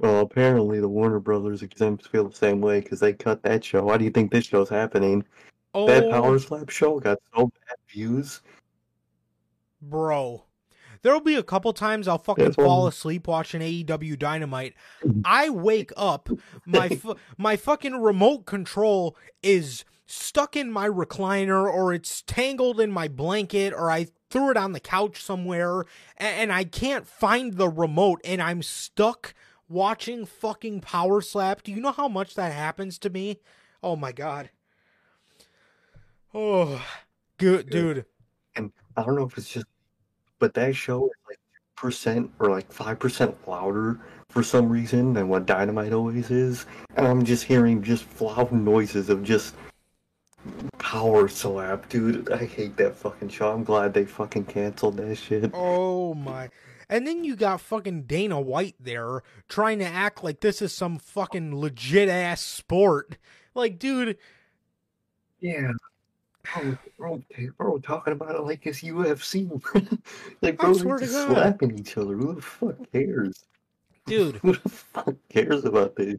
Well, 0.00 0.20
apparently 0.20 0.80
the 0.80 0.88
Warner 0.88 1.20
Brothers 1.20 1.62
exempts 1.62 2.06
feel 2.06 2.28
the 2.28 2.34
same 2.34 2.60
way 2.60 2.80
because 2.80 3.00
they 3.00 3.12
cut 3.12 3.42
that 3.42 3.64
show. 3.64 3.84
Why 3.84 3.96
do 3.96 4.04
you 4.04 4.10
think 4.10 4.30
this 4.30 4.44
show's 4.46 4.68
happening? 4.68 5.24
Oh, 5.74 5.86
That 5.86 6.10
Power 6.10 6.38
Slap 6.38 6.70
show 6.70 6.98
got 7.00 7.18
so 7.34 7.46
bad 7.46 7.76
views. 7.88 8.40
bro. 9.82 10.44
There'll 11.02 11.20
be 11.20 11.36
a 11.36 11.42
couple 11.42 11.72
times 11.72 12.08
I'll 12.08 12.18
fucking 12.18 12.44
That's 12.44 12.56
fall 12.56 12.82
one- 12.82 12.88
asleep 12.88 13.28
watching 13.28 13.60
AEW 13.60 14.18
Dynamite. 14.18 14.74
I 15.24 15.50
wake 15.50 15.92
up, 15.96 16.28
my 16.64 16.88
fu- 16.96 17.14
my 17.38 17.56
fucking 17.56 18.00
remote 18.00 18.44
control 18.46 19.16
is 19.42 19.84
stuck 20.06 20.56
in 20.56 20.70
my 20.72 20.88
recliner 20.88 21.62
or 21.72 21.92
it's 21.92 22.22
tangled 22.22 22.80
in 22.80 22.90
my 22.90 23.06
blanket 23.08 23.72
or 23.72 23.90
I 23.90 24.06
threw 24.30 24.50
it 24.50 24.56
on 24.56 24.72
the 24.72 24.80
couch 24.80 25.22
somewhere 25.22 25.84
and, 26.16 26.52
I 26.52 26.64
can't 26.64 27.06
find 27.06 27.54
the 27.54 27.68
remote 27.68 28.20
and 28.24 28.40
I'm 28.42 28.62
stuck 28.62 29.34
watching 29.68 30.26
fucking 30.26 30.80
Power 30.80 31.20
Slap. 31.20 31.62
Do 31.62 31.72
you 31.72 31.80
know 31.80 31.92
how 31.92 32.08
much 32.08 32.34
that 32.34 32.52
happens 32.52 32.98
to 33.00 33.10
me? 33.10 33.38
Oh 33.82 33.96
my 33.96 34.12
god. 34.12 34.50
Oh, 36.34 36.84
good 37.38 37.70
dude. 37.70 38.04
And 38.56 38.72
I 38.96 39.02
don't 39.02 39.16
know 39.16 39.24
if 39.24 39.36
it's 39.38 39.48
just, 39.48 39.66
but 40.38 40.54
that 40.54 40.74
show 40.74 41.06
is 41.06 41.12
like 41.28 41.38
percent 41.76 42.30
or 42.38 42.50
like 42.50 42.70
five 42.72 42.98
percent 42.98 43.36
louder 43.48 44.00
for 44.28 44.42
some 44.42 44.68
reason 44.68 45.12
than 45.14 45.28
what 45.28 45.46
Dynamite 45.46 45.92
always 45.92 46.30
is, 46.30 46.66
and 46.96 47.06
I'm 47.06 47.24
just 47.24 47.44
hearing 47.44 47.82
just 47.82 48.20
loud 48.20 48.52
noises 48.52 49.08
of 49.08 49.22
just 49.22 49.54
power 50.78 51.28
slap, 51.28 51.88
dude. 51.88 52.30
I 52.30 52.44
hate 52.44 52.76
that 52.76 52.96
fucking 52.96 53.28
show. 53.28 53.52
I'm 53.52 53.64
glad 53.64 53.94
they 53.94 54.04
fucking 54.04 54.44
canceled 54.44 54.96
that 54.98 55.16
shit. 55.16 55.50
Oh 55.54 56.14
my. 56.14 56.48
And 56.88 57.06
then 57.06 57.24
you 57.24 57.34
got 57.34 57.60
fucking 57.60 58.02
Dana 58.02 58.40
White 58.40 58.76
there 58.78 59.22
trying 59.48 59.80
to 59.80 59.86
act 59.86 60.22
like 60.22 60.40
this 60.40 60.62
is 60.62 60.72
some 60.72 60.98
fucking 60.98 61.58
legit 61.58 62.08
ass 62.08 62.40
sport. 62.40 63.18
Like, 63.54 63.78
dude. 63.78 64.18
Yeah. 65.40 65.72
Bro, 66.96 67.78
talking 67.82 68.12
about 68.12 68.36
it 68.36 68.42
like 68.42 68.66
it's 68.66 68.82
UFC. 68.82 69.50
like, 70.42 70.58
bro, 70.58 70.74
they're 70.74 70.98
just 70.98 71.26
slapping 71.26 71.78
each 71.78 71.96
other. 71.96 72.14
Who 72.14 72.34
the 72.34 72.42
fuck 72.42 72.76
cares? 72.92 73.44
Dude. 74.06 74.36
Who 74.42 74.52
the 74.52 74.68
fuck 74.68 75.14
cares 75.28 75.64
about 75.64 75.96
this? 75.96 76.18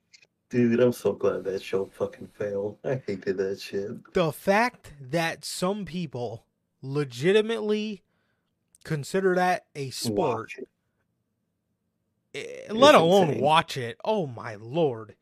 Dude, 0.50 0.80
I'm 0.80 0.94
so 0.94 1.14
glad 1.14 1.44
that 1.46 1.62
show 1.62 1.86
fucking 1.86 2.28
failed. 2.28 2.78
I 2.84 3.02
hated 3.06 3.38
that 3.38 3.60
shit. 3.60 4.14
The 4.14 4.32
fact 4.32 4.94
that 5.00 5.44
some 5.44 5.86
people 5.86 6.46
legitimately 6.82 8.04
consider 8.88 9.36
that 9.36 9.66
a 9.76 9.90
sport, 9.92 10.54
eh, 12.34 12.72
let 12.72 12.96
alone 12.96 13.28
insane. 13.30 13.42
watch 13.42 13.78
it. 13.78 13.98
Oh 14.04 14.26
my 14.26 14.56
lord. 14.56 15.16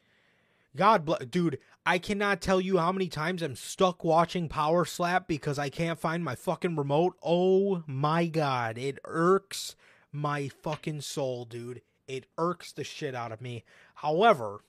God 0.75 1.05
bless. 1.05 1.25
Dude, 1.25 1.59
I 1.85 1.97
cannot 1.97 2.41
tell 2.41 2.59
you 2.59 2.77
how 2.77 2.91
many 2.91 3.07
times 3.07 3.41
I'm 3.41 3.55
stuck 3.55 4.03
watching 4.03 4.49
Power 4.49 4.85
Slap 4.85 5.27
because 5.27 5.57
I 5.57 5.69
can't 5.69 5.99
find 5.99 6.23
my 6.23 6.35
fucking 6.35 6.75
remote. 6.75 7.15
Oh 7.23 7.83
my 7.87 8.27
god. 8.27 8.77
It 8.77 8.99
irks 9.05 9.75
my 10.11 10.49
fucking 10.49 11.01
soul, 11.01 11.45
dude. 11.45 11.81
It 12.07 12.25
irks 12.37 12.71
the 12.71 12.83
shit 12.83 13.15
out 13.15 13.31
of 13.31 13.41
me. 13.41 13.63
However, 13.95 14.61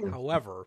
Mm-hmm. 0.00 0.12
However, 0.12 0.66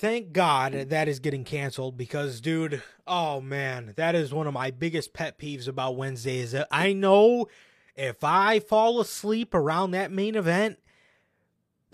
thank 0.00 0.32
God 0.32 0.72
that 0.72 1.08
is 1.08 1.20
getting 1.20 1.44
canceled 1.44 1.98
because, 1.98 2.40
dude, 2.40 2.82
oh 3.06 3.40
man, 3.40 3.92
that 3.96 4.14
is 4.14 4.32
one 4.32 4.46
of 4.46 4.54
my 4.54 4.70
biggest 4.70 5.12
pet 5.12 5.38
peeves 5.38 5.68
about 5.68 5.96
Wednesdays. 5.96 6.54
I 6.70 6.94
know 6.94 7.48
if 7.94 8.24
I 8.24 8.60
fall 8.60 9.00
asleep 9.00 9.54
around 9.54 9.90
that 9.90 10.10
main 10.10 10.36
event, 10.36 10.78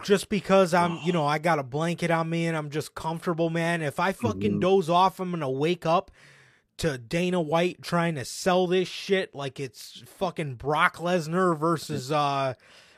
just 0.02 0.28
because 0.28 0.72
I'm, 0.72 0.98
you 1.02 1.12
know, 1.12 1.26
I 1.26 1.38
got 1.38 1.58
a 1.58 1.64
blanket 1.64 2.10
on 2.10 2.30
me 2.30 2.46
and 2.46 2.56
I'm 2.56 2.70
just 2.70 2.94
comfortable, 2.94 3.50
man. 3.50 3.82
If 3.82 3.98
I 3.98 4.12
fucking 4.12 4.52
mm-hmm. 4.52 4.60
doze 4.60 4.88
off, 4.88 5.18
I'm 5.18 5.30
gonna 5.30 5.50
wake 5.50 5.84
up 5.84 6.10
to 6.76 6.98
Dana 6.98 7.40
White 7.40 7.82
trying 7.82 8.14
to 8.16 8.24
sell 8.24 8.66
this 8.66 8.86
shit 8.86 9.34
like 9.34 9.58
it's 9.58 10.02
fucking 10.06 10.56
Brock 10.56 10.98
Lesnar 10.98 11.58
versus 11.58 12.12
uh 12.12 12.54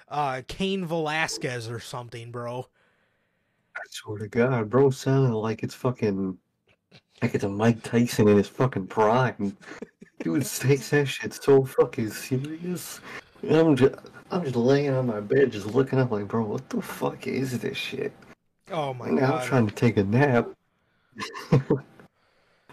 uh, 0.09 0.42
Cain 0.48 0.84
Velasquez 0.86 1.70
or 1.70 1.80
something, 1.80 2.30
bro. 2.30 2.66
I 3.78 3.86
swear 3.90 4.18
to 4.18 4.28
God, 4.28 4.68
bro, 4.68 4.90
sounding 4.90 5.32
like 5.32 5.62
it's 5.62 5.74
fucking 5.74 6.36
like 7.22 7.34
it's 7.34 7.44
a 7.44 7.48
Mike 7.48 7.82
Tyson 7.82 8.28
in 8.28 8.36
his 8.36 8.48
fucking 8.48 8.88
prime. 8.88 9.56
Dude 10.20 10.44
takes 10.44 10.90
that 10.90 11.06
shit 11.06 11.32
so 11.34 11.64
fucking 11.64 12.10
serious. 12.10 13.00
And 13.42 13.56
I'm 13.56 13.76
just, 13.76 13.94
I'm 14.30 14.42
just 14.42 14.56
laying 14.56 14.90
on 14.90 15.06
my 15.06 15.20
bed, 15.20 15.52
just 15.52 15.66
looking 15.66 15.98
up, 16.00 16.10
like, 16.10 16.26
bro, 16.26 16.44
what 16.44 16.68
the 16.68 16.82
fuck 16.82 17.26
is 17.26 17.58
this 17.58 17.76
shit? 17.76 18.12
Oh 18.70 18.92
my 18.94 19.08
and 19.08 19.18
god! 19.20 19.42
I'm 19.42 19.46
trying 19.46 19.66
to 19.68 19.74
take 19.74 19.96
a 19.96 20.04
nap. 20.04 20.48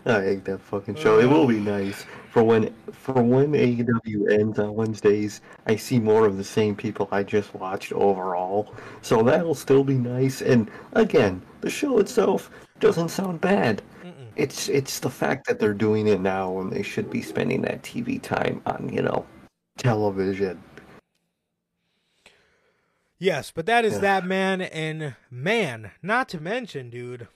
I 0.05 0.21
hate 0.23 0.45
that 0.45 0.61
fucking 0.61 0.95
show. 0.95 1.19
It 1.19 1.25
will 1.25 1.47
be 1.47 1.59
nice 1.59 2.05
for 2.29 2.43
when 2.43 2.73
for 2.91 3.23
when 3.23 3.53
AEW 3.53 4.31
ends 4.31 4.59
on 4.59 4.75
Wednesdays. 4.75 5.41
I 5.65 5.75
see 5.77 5.99
more 5.99 6.27
of 6.27 6.37
the 6.37 6.43
same 6.43 6.75
people 6.75 7.07
I 7.11 7.23
just 7.23 7.55
watched 7.55 7.91
overall, 7.91 8.73
so 9.01 9.23
that'll 9.23 9.55
still 9.55 9.83
be 9.83 9.95
nice. 9.95 10.43
And 10.43 10.69
again, 10.93 11.41
the 11.61 11.71
show 11.71 11.97
itself 11.97 12.51
doesn't 12.79 13.09
sound 13.09 13.41
bad. 13.41 13.81
Mm-mm. 14.03 14.27
It's 14.35 14.69
it's 14.69 14.99
the 14.99 15.09
fact 15.09 15.47
that 15.47 15.59
they're 15.59 15.73
doing 15.73 16.05
it 16.05 16.21
now 16.21 16.51
when 16.51 16.69
they 16.69 16.83
should 16.83 17.09
be 17.09 17.23
spending 17.23 17.63
that 17.63 17.81
TV 17.81 18.21
time 18.21 18.61
on 18.67 18.91
you 18.93 19.01
know 19.01 19.25
television. 19.77 20.61
Yes, 23.17 23.49
but 23.49 23.65
that 23.65 23.85
is 23.85 23.93
yeah. 23.93 23.99
that 23.99 24.25
man, 24.25 24.61
and 24.61 25.15
man, 25.31 25.91
not 26.03 26.29
to 26.29 26.39
mention, 26.39 26.91
dude 26.91 27.27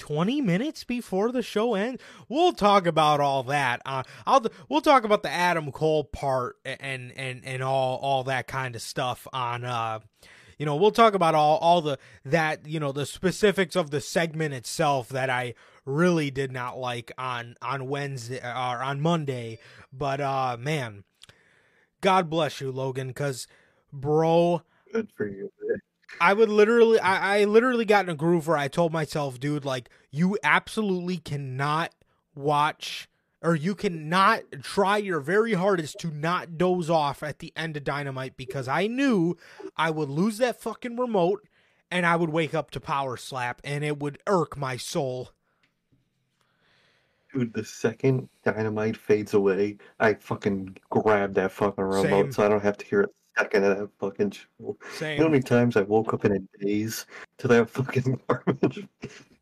20 0.00 0.40
minutes 0.40 0.82
before 0.82 1.30
the 1.30 1.42
show 1.42 1.74
ends. 1.74 2.02
We'll 2.28 2.54
talk 2.54 2.86
about 2.86 3.20
all 3.20 3.42
that. 3.44 3.82
Uh, 3.84 4.02
I'll 4.26 4.44
we'll 4.68 4.80
talk 4.80 5.04
about 5.04 5.22
the 5.22 5.30
Adam 5.30 5.70
Cole 5.70 6.04
part 6.04 6.56
and 6.64 7.12
and 7.16 7.44
and 7.44 7.62
all 7.62 7.98
all 7.98 8.24
that 8.24 8.48
kind 8.48 8.74
of 8.74 8.82
stuff 8.82 9.28
on 9.32 9.64
uh 9.64 10.00
you 10.58 10.66
know, 10.66 10.76
we'll 10.76 10.90
talk 10.90 11.14
about 11.14 11.34
all 11.34 11.58
all 11.58 11.80
the 11.80 11.98
that, 12.24 12.66
you 12.66 12.80
know, 12.80 12.92
the 12.92 13.06
specifics 13.06 13.76
of 13.76 13.90
the 13.90 14.00
segment 14.00 14.52
itself 14.54 15.08
that 15.10 15.30
I 15.30 15.54
really 15.84 16.30
did 16.30 16.50
not 16.50 16.78
like 16.78 17.12
on 17.16 17.56
on 17.62 17.88
Wednesday 17.88 18.40
or 18.42 18.82
on 18.82 19.00
Monday, 19.00 19.58
but 19.92 20.20
uh 20.20 20.56
man, 20.58 21.04
God 22.00 22.28
bless 22.30 22.60
you 22.60 22.72
Logan 22.72 23.12
cuz 23.12 23.46
bro, 23.92 24.62
good 24.92 25.10
for 25.14 25.26
you. 25.26 25.50
I 26.20 26.32
would 26.32 26.48
literally, 26.48 26.98
I, 26.98 27.40
I 27.40 27.44
literally 27.44 27.84
got 27.84 28.04
in 28.04 28.10
a 28.10 28.14
groove 28.14 28.46
where 28.48 28.56
I 28.56 28.68
told 28.68 28.92
myself, 28.92 29.38
dude, 29.38 29.64
like, 29.64 29.88
you 30.10 30.38
absolutely 30.42 31.18
cannot 31.18 31.94
watch 32.34 33.08
or 33.42 33.54
you 33.54 33.74
cannot 33.74 34.42
try 34.62 34.98
your 34.98 35.20
very 35.20 35.54
hardest 35.54 35.98
to 36.00 36.08
not 36.08 36.58
doze 36.58 36.90
off 36.90 37.22
at 37.22 37.38
the 37.38 37.52
end 37.56 37.76
of 37.76 37.84
Dynamite 37.84 38.36
because 38.36 38.68
I 38.68 38.86
knew 38.86 39.36
I 39.76 39.90
would 39.90 40.10
lose 40.10 40.38
that 40.38 40.60
fucking 40.60 40.96
remote 40.96 41.46
and 41.90 42.04
I 42.04 42.16
would 42.16 42.30
wake 42.30 42.54
up 42.54 42.70
to 42.72 42.80
Power 42.80 43.16
Slap 43.16 43.60
and 43.64 43.82
it 43.82 43.98
would 43.98 44.18
irk 44.26 44.56
my 44.56 44.76
soul. 44.76 45.30
Dude, 47.32 47.54
the 47.54 47.64
second 47.64 48.28
Dynamite 48.44 48.96
fades 48.96 49.34
away, 49.34 49.78
I 50.00 50.14
fucking 50.14 50.76
grab 50.90 51.34
that 51.34 51.52
fucking 51.52 51.84
remote 51.84 52.02
Same. 52.02 52.32
so 52.32 52.44
I 52.44 52.48
don't 52.48 52.62
have 52.62 52.76
to 52.78 52.86
hear 52.86 53.02
it 53.02 53.10
of 53.44 53.62
that 53.62 53.90
fucking. 53.98 54.32
Same. 54.94 55.12
You 55.12 55.18
know 55.18 55.24
how 55.24 55.30
many 55.30 55.42
times 55.42 55.76
I 55.76 55.82
woke 55.82 56.14
up 56.14 56.24
in 56.24 56.32
a 56.32 56.58
daze 56.58 57.06
to 57.38 57.48
that 57.48 57.70
fucking 57.70 58.20
garbage? 58.28 58.86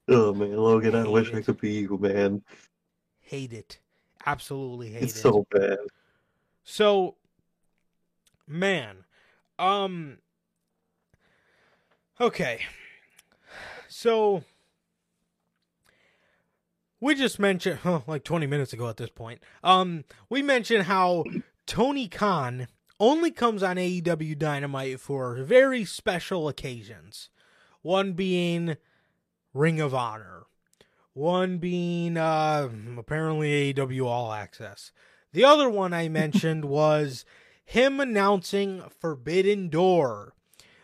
oh 0.08 0.34
man, 0.34 0.56
Logan, 0.56 0.94
I, 0.94 1.02
I 1.04 1.08
wish 1.08 1.28
it. 1.28 1.36
I 1.36 1.42
could 1.42 1.60
be 1.60 1.72
you, 1.72 1.98
man. 1.98 2.42
Hate 3.20 3.52
it. 3.52 3.78
Absolutely 4.26 4.90
hate 4.90 5.02
it's 5.02 5.12
it. 5.12 5.16
It's 5.16 5.22
so 5.22 5.46
bad. 5.50 5.78
So, 6.64 7.16
man, 8.46 9.04
um, 9.58 10.18
okay, 12.20 12.60
so 13.88 14.44
we 17.00 17.14
just 17.14 17.38
mentioned, 17.38 17.80
huh, 17.82 18.00
like 18.06 18.24
20 18.24 18.46
minutes 18.46 18.72
ago 18.72 18.88
at 18.88 18.96
this 18.96 19.10
point, 19.10 19.40
um, 19.64 20.04
we 20.28 20.42
mentioned 20.42 20.84
how 20.84 21.24
Tony 21.66 22.08
Khan 22.08 22.68
only 23.00 23.30
comes 23.30 23.62
on 23.62 23.76
AEW 23.76 24.38
Dynamite 24.38 25.00
for 25.00 25.34
very 25.36 25.84
special 25.84 26.48
occasions. 26.48 27.30
One 27.82 28.12
being 28.12 28.76
Ring 29.54 29.80
of 29.80 29.94
Honor, 29.94 30.46
one 31.14 31.58
being 31.58 32.16
uh, 32.16 32.68
apparently 32.96 33.72
AEW 33.72 34.04
All 34.06 34.32
Access. 34.32 34.92
The 35.32 35.44
other 35.44 35.68
one 35.68 35.92
I 35.92 36.08
mentioned 36.08 36.64
was 36.66 37.24
him 37.64 38.00
announcing 38.00 38.82
Forbidden 39.00 39.68
Door. 39.68 40.34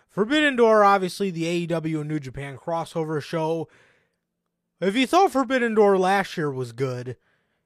Forbidden 0.09 0.55
Door, 0.55 0.85
obviously, 0.85 1.31
the 1.31 1.67
AEW 1.67 2.01
and 2.01 2.09
New 2.09 2.21
Japan 2.21 2.57
crossover 2.57 3.23
show. 3.23 3.69
If 4.81 4.95
you 4.95 5.07
thought 5.07 5.33
Forbidden 5.33 5.75
Door 5.75 5.99
last 5.99 6.37
year 6.37 6.51
was 6.51 6.73
good, 6.73 7.17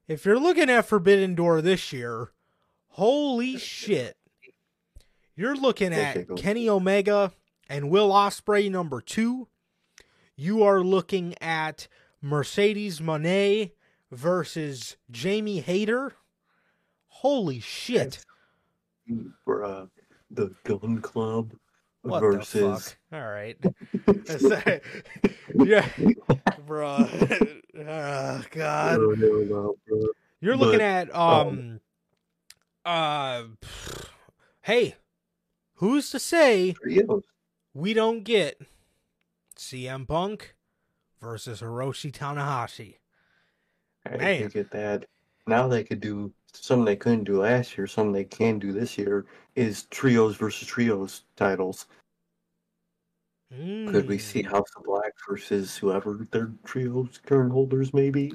if 0.07 0.25
you're 0.25 0.39
looking 0.39 0.69
at 0.69 0.85
Forbidden 0.85 1.35
Door 1.35 1.61
this 1.61 1.93
year, 1.93 2.31
holy 2.89 3.57
shit. 3.57 4.15
You're 5.39 5.55
looking 5.55 5.93
at 5.93 6.35
Kenny 6.35 6.67
Omega 6.67 7.31
and 7.69 7.89
Will 7.89 8.09
Ospreay 8.09 8.69
number 8.69 8.99
two. 8.99 9.47
You 10.35 10.63
are 10.63 10.81
looking 10.81 11.33
at 11.39 11.87
Mercedes 12.21 12.99
Moné 12.99 13.71
versus 14.11 14.97
Jamie 15.09 15.61
Hayter. 15.61 16.11
Holy 17.07 17.61
shit! 17.61 18.25
For 19.45 19.63
uh, 19.63 19.85
the 20.29 20.53
Gun 20.65 20.99
Club 20.99 21.53
What 22.01 22.19
versus? 22.19 22.97
All 23.13 23.21
right. 23.21 23.55
yeah, 25.55 25.87
bro. 26.67 26.97
oh, 27.87 28.43
God. 28.51 28.99
Oh, 28.99 29.15
no, 29.17 29.37
no, 29.43 29.75
bro. 29.87 30.01
You're 30.41 30.57
looking 30.57 30.79
But, 30.79 31.09
at 31.09 31.15
um 31.15 31.79
uh 32.83 33.43
hey, 34.63 34.95
who's 35.79 36.09
to 36.11 36.19
say 36.19 36.75
we 37.73 37.93
don't 37.93 38.23
get 38.23 38.61
CM 39.55 40.07
Punk 40.07 40.55
versus 41.21 41.61
Hiroshi 41.61 42.11
Tanahashi? 42.11 42.95
I 44.05 44.17
Man. 44.17 44.39
think 44.39 44.55
at 44.55 44.71
that 44.71 45.05
now 45.47 45.67
they 45.67 45.83
could 45.83 45.99
do 45.99 46.31
something 46.53 46.85
they 46.85 46.95
couldn't 46.95 47.23
do 47.23 47.41
last 47.41 47.77
year, 47.77 47.87
something 47.87 48.13
they 48.13 48.23
can 48.23 48.59
do 48.59 48.71
this 48.71 48.97
year 48.97 49.25
is 49.55 49.83
trios 49.85 50.35
versus 50.35 50.67
trios 50.67 51.23
titles. 51.35 51.87
Could 53.51 54.07
we 54.07 54.19
see 54.19 54.43
Mm. 54.43 54.51
House 54.51 54.69
of 54.77 54.83
Black 54.83 55.13
versus 55.27 55.75
whoever 55.75 56.27
their 56.31 56.51
trios 56.65 57.19
current 57.25 57.51
holders 57.51 57.93
maybe? 57.93 58.31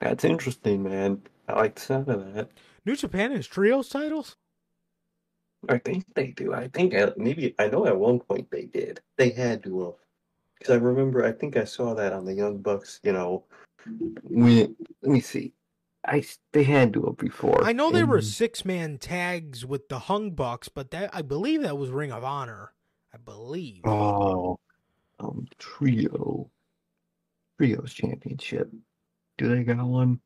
That's 0.00 0.24
interesting, 0.24 0.82
man. 0.82 1.22
I 1.48 1.54
like 1.54 1.74
the 1.74 1.80
sound 1.82 2.08
of 2.08 2.34
that. 2.34 2.50
New 2.86 2.96
Japan 2.96 3.32
has 3.32 3.46
trios 3.46 3.88
titles? 3.90 4.36
I 5.68 5.78
think 5.78 6.04
they 6.14 6.28
do. 6.28 6.54
I 6.54 6.68
think 6.68 6.94
at, 6.94 7.18
maybe 7.18 7.54
I 7.58 7.68
know 7.68 7.86
at 7.86 7.96
one 7.96 8.20
point 8.20 8.50
they 8.50 8.64
did. 8.64 9.00
They 9.16 9.30
had 9.30 9.62
to 9.64 9.84
have. 9.84 9.94
Because 10.58 10.74
I 10.74 10.78
remember, 10.78 11.24
I 11.24 11.32
think 11.32 11.56
I 11.56 11.64
saw 11.64 11.94
that 11.94 12.12
on 12.12 12.24
the 12.24 12.34
Young 12.34 12.58
Bucks. 12.58 13.00
You 13.02 13.12
know, 13.12 13.44
when 14.22 14.76
let 15.02 15.12
me 15.12 15.20
see, 15.20 15.52
I 16.04 16.24
they 16.52 16.64
had 16.64 16.92
to 16.94 17.02
have 17.02 17.16
before. 17.16 17.64
I 17.64 17.72
know 17.72 17.90
they 17.90 18.04
were 18.04 18.22
six 18.22 18.64
man 18.64 18.98
tags 18.98 19.66
with 19.66 19.88
the 19.88 20.02
Young 20.08 20.30
Bucks, 20.30 20.68
but 20.68 20.90
that 20.92 21.10
I 21.12 21.22
believe 21.22 21.62
that 21.62 21.78
was 21.78 21.90
Ring 21.90 22.12
of 22.12 22.24
Honor. 22.24 22.72
I 23.12 23.18
believe. 23.18 23.82
Oh, 23.84 24.58
um, 25.20 25.46
trio, 25.58 26.50
trios 27.58 27.92
championship. 27.92 28.70
Do 29.38 29.48
they 29.48 29.64
got 29.64 29.84
one? 29.86 30.20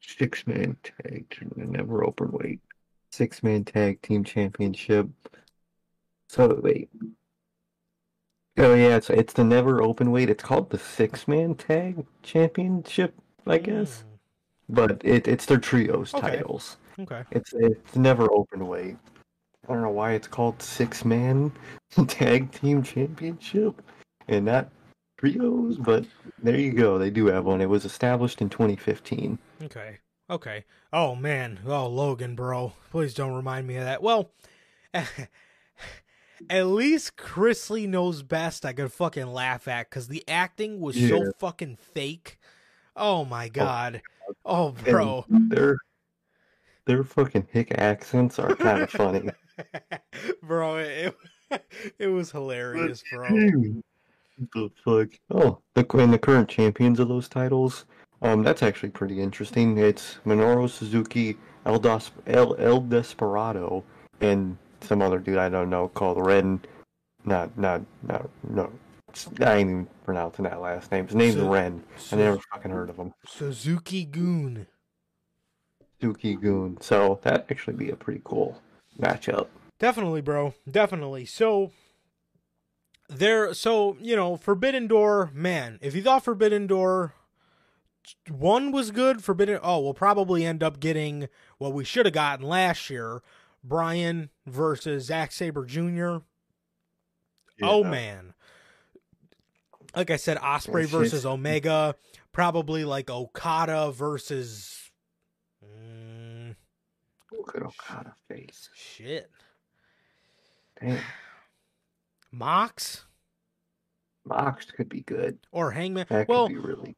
Six 0.00 0.46
man 0.46 0.76
tag, 0.82 1.26
and 1.40 1.72
NEVER 1.72 2.04
Openweight. 2.06 2.60
Six 3.12 3.42
man 3.42 3.64
tag 3.64 4.00
team 4.02 4.24
championship. 4.24 5.08
So 6.28 6.60
wait. 6.62 6.88
Oh 8.56 8.74
yeah, 8.74 8.96
it's 8.96 9.10
it's 9.10 9.32
the 9.32 9.44
NEVER 9.44 9.80
Openweight. 9.80 10.28
It's 10.28 10.44
called 10.44 10.70
the 10.70 10.78
six 10.78 11.26
man 11.26 11.54
tag 11.54 12.06
championship, 12.22 13.14
I 13.46 13.58
guess. 13.58 14.04
But 14.68 15.00
it 15.04 15.26
it's 15.26 15.46
their 15.46 15.58
trios 15.58 16.14
Okay. 16.14 16.36
titles. 16.36 16.76
Mm, 16.98 17.02
okay. 17.04 17.22
It's 17.32 17.52
it's 17.54 17.96
NEVER 17.96 18.28
Openweight. 18.28 18.96
I 19.68 19.72
don't 19.72 19.82
know 19.82 19.90
why 19.90 20.12
it's 20.12 20.28
called 20.28 20.62
six 20.62 21.04
man 21.04 21.52
tag 22.06 22.52
team 22.52 22.82
championship 22.82 23.82
and 24.28 24.44
not 24.44 24.68
trios, 25.18 25.76
but 25.78 26.04
there 26.42 26.58
you 26.58 26.72
go. 26.72 26.98
They 26.98 27.10
do 27.10 27.26
have 27.26 27.44
one. 27.44 27.60
It 27.60 27.68
was 27.68 27.84
established 27.84 28.40
in 28.40 28.48
2015. 28.48 29.38
Okay. 29.64 29.98
Okay. 30.30 30.64
Oh 30.92 31.16
man. 31.16 31.58
Oh 31.66 31.88
Logan, 31.88 32.36
bro. 32.36 32.72
Please 32.90 33.14
don't 33.14 33.34
remind 33.34 33.66
me 33.66 33.76
of 33.76 33.84
that. 33.84 34.00
Well, 34.02 34.30
at 34.94 36.66
least 36.66 37.16
Chrisley 37.16 37.88
knows 37.88 38.22
best. 38.22 38.64
I 38.64 38.72
could 38.72 38.92
fucking 38.92 39.26
laugh 39.26 39.66
at 39.66 39.90
because 39.90 40.06
the 40.06 40.22
acting 40.28 40.80
was 40.80 40.96
so 40.96 41.32
fucking 41.40 41.76
fake. 41.76 42.38
Oh 42.96 43.24
my 43.24 43.46
oh, 43.46 43.50
god. 43.50 44.02
Oh, 44.44 44.70
bro. 44.70 45.24
Their 45.28 45.78
their 46.84 47.02
fucking 47.02 47.48
hick 47.50 47.72
accents 47.76 48.38
are 48.38 48.54
kind 48.54 48.82
of 48.82 48.90
funny. 48.90 49.30
bro, 50.42 50.76
it, 50.76 51.16
it 51.98 52.06
was 52.06 52.30
hilarious, 52.30 53.02
bro. 53.12 53.28
the 54.54 54.70
fuck? 54.84 55.08
Oh, 55.30 55.60
the 55.74 55.86
and 55.98 56.12
the 56.12 56.18
current 56.18 56.48
champions 56.48 57.00
of 57.00 57.08
those 57.08 57.28
titles. 57.28 57.84
Um, 58.22 58.42
that's 58.42 58.62
actually 58.62 58.90
pretty 58.90 59.20
interesting. 59.20 59.78
It's 59.78 60.18
Minoru 60.26 60.68
Suzuki, 60.68 61.36
El, 61.64 61.78
Dos, 61.78 62.10
El, 62.26 62.54
El 62.56 62.80
Desperado, 62.80 63.82
and 64.20 64.56
some 64.80 65.00
other 65.02 65.18
dude 65.18 65.38
I 65.38 65.48
don't 65.48 65.70
know 65.70 65.88
called 65.88 66.24
Ren. 66.24 66.60
Not, 67.24 67.56
not, 67.56 67.82
not, 68.02 68.28
no. 68.48 68.70
I 69.40 69.56
ain't 69.56 69.70
even 69.70 69.88
pronouncing 70.04 70.44
that 70.44 70.60
last 70.60 70.92
name. 70.92 71.06
His 71.06 71.16
name's 71.16 71.34
Su- 71.34 71.48
Ren. 71.48 71.82
I 72.12 72.16
never 72.16 72.38
fucking 72.52 72.70
heard 72.70 72.90
of 72.90 72.96
him. 72.96 73.12
Suzuki-gun. 73.26 74.66
Suzuki 76.00 76.34
Goon. 76.34 76.78
So 76.80 77.20
that'd 77.22 77.46
actually 77.50 77.76
be 77.76 77.90
a 77.90 77.96
pretty 77.96 78.20
cool 78.24 78.60
matchup. 78.98 79.48
Definitely, 79.78 80.20
bro. 80.20 80.54
Definitely. 80.70 81.26
So 81.26 81.72
there 83.08 83.52
so, 83.54 83.96
you 84.00 84.16
know, 84.16 84.36
Forbidden 84.36 84.86
Door, 84.86 85.30
man, 85.34 85.78
if 85.82 85.94
you 85.94 86.02
thought 86.02 86.24
Forbidden 86.24 86.66
Door 86.66 87.14
one 88.28 88.72
was 88.72 88.90
good, 88.90 89.22
Forbidden 89.22 89.60
oh, 89.62 89.80
we'll 89.80 89.94
probably 89.94 90.44
end 90.44 90.62
up 90.62 90.80
getting 90.80 91.28
what 91.58 91.72
we 91.72 91.84
should 91.84 92.06
have 92.06 92.14
gotten 92.14 92.46
last 92.46 92.90
year. 92.90 93.22
Bryan 93.62 94.30
versus 94.46 95.04
Zack 95.04 95.32
Sabre 95.32 95.64
Jr. 95.64 96.18
Oh 97.62 97.84
man. 97.84 98.34
Like 99.94 100.10
I 100.10 100.16
said, 100.16 100.38
Ospreay 100.38 100.84
It's 100.84 100.92
versus 100.92 101.26
Omega, 101.26 101.94
probably 102.32 102.84
like 102.84 103.10
Okada 103.10 103.90
versus 103.90 104.90
mm, 105.64 106.54
Look 107.32 107.56
at 107.56 107.62
Okada 107.62 108.14
face. 108.28 108.70
shit. 108.74 109.30
Damn. 110.80 111.00
Mox 112.32 113.04
Mox 114.24 114.70
could 114.70 114.88
be 114.88 115.02
good. 115.02 115.38
or 115.50 115.70
Hangman. 115.70 116.06
That 116.08 116.26
could 116.26 116.32
well, 116.32 116.48
be 116.48 116.56
really 116.56 116.96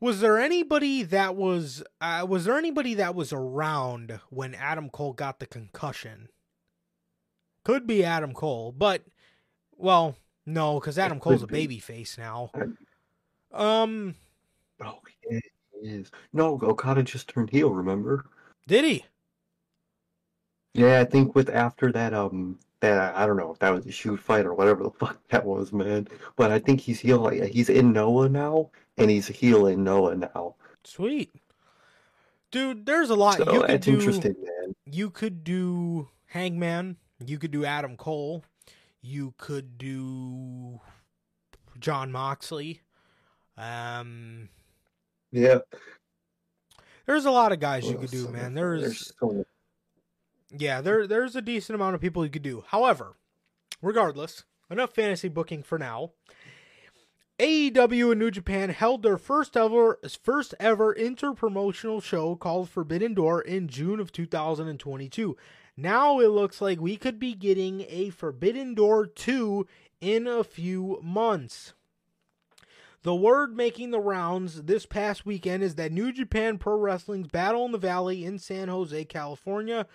was 0.00 0.20
there 0.20 0.38
anybody 0.38 1.02
that 1.02 1.36
was 1.36 1.82
uh, 2.00 2.26
was 2.28 2.44
there 2.44 2.56
anybody 2.56 2.94
that 2.94 3.14
was 3.14 3.32
around 3.32 4.20
when 4.30 4.54
Adam 4.54 4.90
Cole 4.90 5.12
got 5.12 5.38
the 5.40 5.46
concussion? 5.46 6.28
Could 7.64 7.86
be 7.86 8.04
Adam 8.04 8.32
Cole, 8.32 8.72
but 8.72 9.02
well, 9.76 10.16
no, 10.46 10.80
because 10.80 10.98
Adam 10.98 11.20
Cole's 11.20 11.42
a 11.42 11.46
baby 11.46 11.78
face 11.78 12.16
now. 12.16 12.50
Um, 13.52 14.14
Oh, 14.80 14.98
yeah, 15.28 15.40
he 15.80 15.88
is. 15.88 16.10
No, 16.32 16.58
Okada 16.62 17.02
just 17.02 17.28
turned 17.28 17.50
heel, 17.50 17.70
remember? 17.70 18.26
did 18.66 18.84
he? 18.84 19.04
Yeah, 20.74 21.00
I 21.00 21.04
think 21.04 21.34
with 21.34 21.48
after 21.48 21.90
that, 21.92 22.14
um, 22.14 22.58
that 22.80 23.16
I 23.16 23.26
don't 23.26 23.36
know 23.36 23.50
if 23.50 23.58
that 23.58 23.70
was 23.70 23.86
a 23.86 23.90
shoot 23.90 24.20
fight 24.20 24.46
or 24.46 24.54
whatever 24.54 24.84
the 24.84 24.90
fuck 24.98 25.18
that 25.30 25.44
was, 25.44 25.72
man. 25.72 26.06
But 26.36 26.52
I 26.52 26.58
think 26.58 26.80
he's 26.80 27.00
heel. 27.00 27.28
He's 27.28 27.68
in 27.68 27.92
Noah 27.92 28.28
now, 28.28 28.70
and 28.98 29.10
he's 29.10 29.26
healing 29.28 29.84
Noah 29.84 30.16
now. 30.16 30.54
Sweet, 30.84 31.32
dude. 32.50 32.86
There's 32.86 33.10
a 33.10 33.14
lot 33.14 33.38
So 33.38 33.52
you 33.52 33.60
could 33.60 33.70
that's 33.70 33.86
do. 33.86 33.94
interesting, 33.94 34.34
man. 34.42 34.74
You 34.84 35.10
could 35.10 35.44
do 35.44 36.08
Hangman. 36.26 36.96
You 37.24 37.38
could 37.38 37.50
do 37.50 37.64
Adam 37.64 37.96
Cole. 37.96 38.44
You 39.00 39.34
could 39.38 39.78
do 39.78 40.80
Jon 41.78 42.10
Moxley. 42.12 42.82
Um, 43.56 44.48
Yeah, 45.32 45.58
there's 47.06 47.24
a 47.24 47.30
lot 47.30 47.52
of 47.52 47.60
guys 47.60 47.86
you 47.88 47.98
could 47.98 48.10
do, 48.10 48.24
so 48.24 48.30
man. 48.30 48.54
there's 48.54 48.80
There's 48.82 49.12
so 49.18 49.44
yeah, 50.50 50.80
there 50.80 51.06
there's 51.06 51.36
a 51.36 51.42
decent 51.42 51.74
amount 51.74 51.94
of 51.94 52.00
people 52.00 52.24
you 52.24 52.30
could 52.30 52.42
do. 52.42 52.64
However, 52.68 53.16
regardless, 53.82 54.44
enough 54.70 54.94
fantasy 54.94 55.28
booking 55.28 55.62
for 55.62 55.78
now. 55.78 56.12
AEW 57.38 58.10
and 58.10 58.18
New 58.18 58.32
Japan 58.32 58.70
held 58.70 59.04
their 59.04 59.16
first 59.16 59.56
ever 59.56 60.00
first 60.22 60.56
ever 60.58 60.92
interpromotional 60.92 62.02
show 62.02 62.34
called 62.34 62.68
Forbidden 62.68 63.14
Door 63.14 63.42
in 63.42 63.68
June 63.68 64.00
of 64.00 64.10
2022. 64.10 65.36
Now 65.76 66.18
it 66.18 66.30
looks 66.30 66.60
like 66.60 66.80
we 66.80 66.96
could 66.96 67.20
be 67.20 67.34
getting 67.34 67.82
a 67.88 68.10
Forbidden 68.10 68.74
Door 68.74 69.06
2 69.08 69.68
in 70.00 70.26
a 70.26 70.42
few 70.42 70.98
months. 71.00 71.74
The 73.02 73.14
word 73.14 73.56
making 73.56 73.92
the 73.92 74.00
rounds 74.00 74.64
this 74.64 74.84
past 74.84 75.24
weekend 75.24 75.62
is 75.62 75.76
that 75.76 75.92
New 75.92 76.12
Japan 76.12 76.58
Pro 76.58 76.76
Wrestling's 76.76 77.28
Battle 77.28 77.64
in 77.64 77.70
the 77.70 77.78
Valley 77.78 78.24
in 78.24 78.40
San 78.40 78.66
Jose, 78.66 79.04
California, 79.04 79.86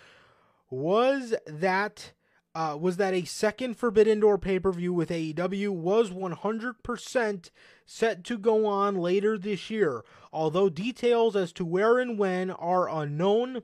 was 0.70 1.36
that 1.46 2.14
uh, 2.56 2.78
was 2.80 2.98
that 2.98 3.14
a 3.14 3.26
second 3.26 3.76
Forbidden 3.78 4.20
Door 4.20 4.38
pay 4.40 4.60
per 4.60 4.72
view 4.72 4.94
with 4.94 5.10
AEW 5.10 5.70
was 5.70 6.12
100% 6.12 7.50
set 7.86 8.24
to 8.24 8.38
go 8.38 8.66
on 8.66 8.96
later 8.96 9.38
this 9.38 9.70
year. 9.70 10.04
Although 10.32 10.70
details 10.70 11.36
as 11.36 11.52
to 11.54 11.66
where 11.66 11.98
and 12.00 12.18
when 12.18 12.52
are 12.52 12.90
unknown, 12.90 13.64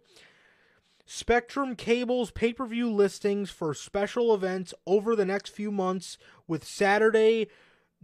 Spectrum 1.06 1.76
Cable's 1.76 2.32
pay 2.32 2.54
per 2.54 2.66
view 2.66 2.92
listings 2.92 3.50
for 3.50 3.74
special 3.74 4.34
events 4.34 4.74
over 4.86 5.16
the 5.16 5.26
next 5.26 5.50
few 5.50 5.72
months, 5.72 6.18
with 6.48 6.64
Saturday, 6.64 7.48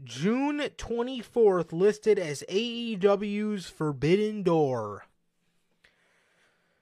June 0.03 0.59
24th 0.59 1.71
listed 1.71 2.19
as 2.19 2.43
AEW's 2.49 3.67
Forbidden 3.67 4.43
Door. 4.43 5.05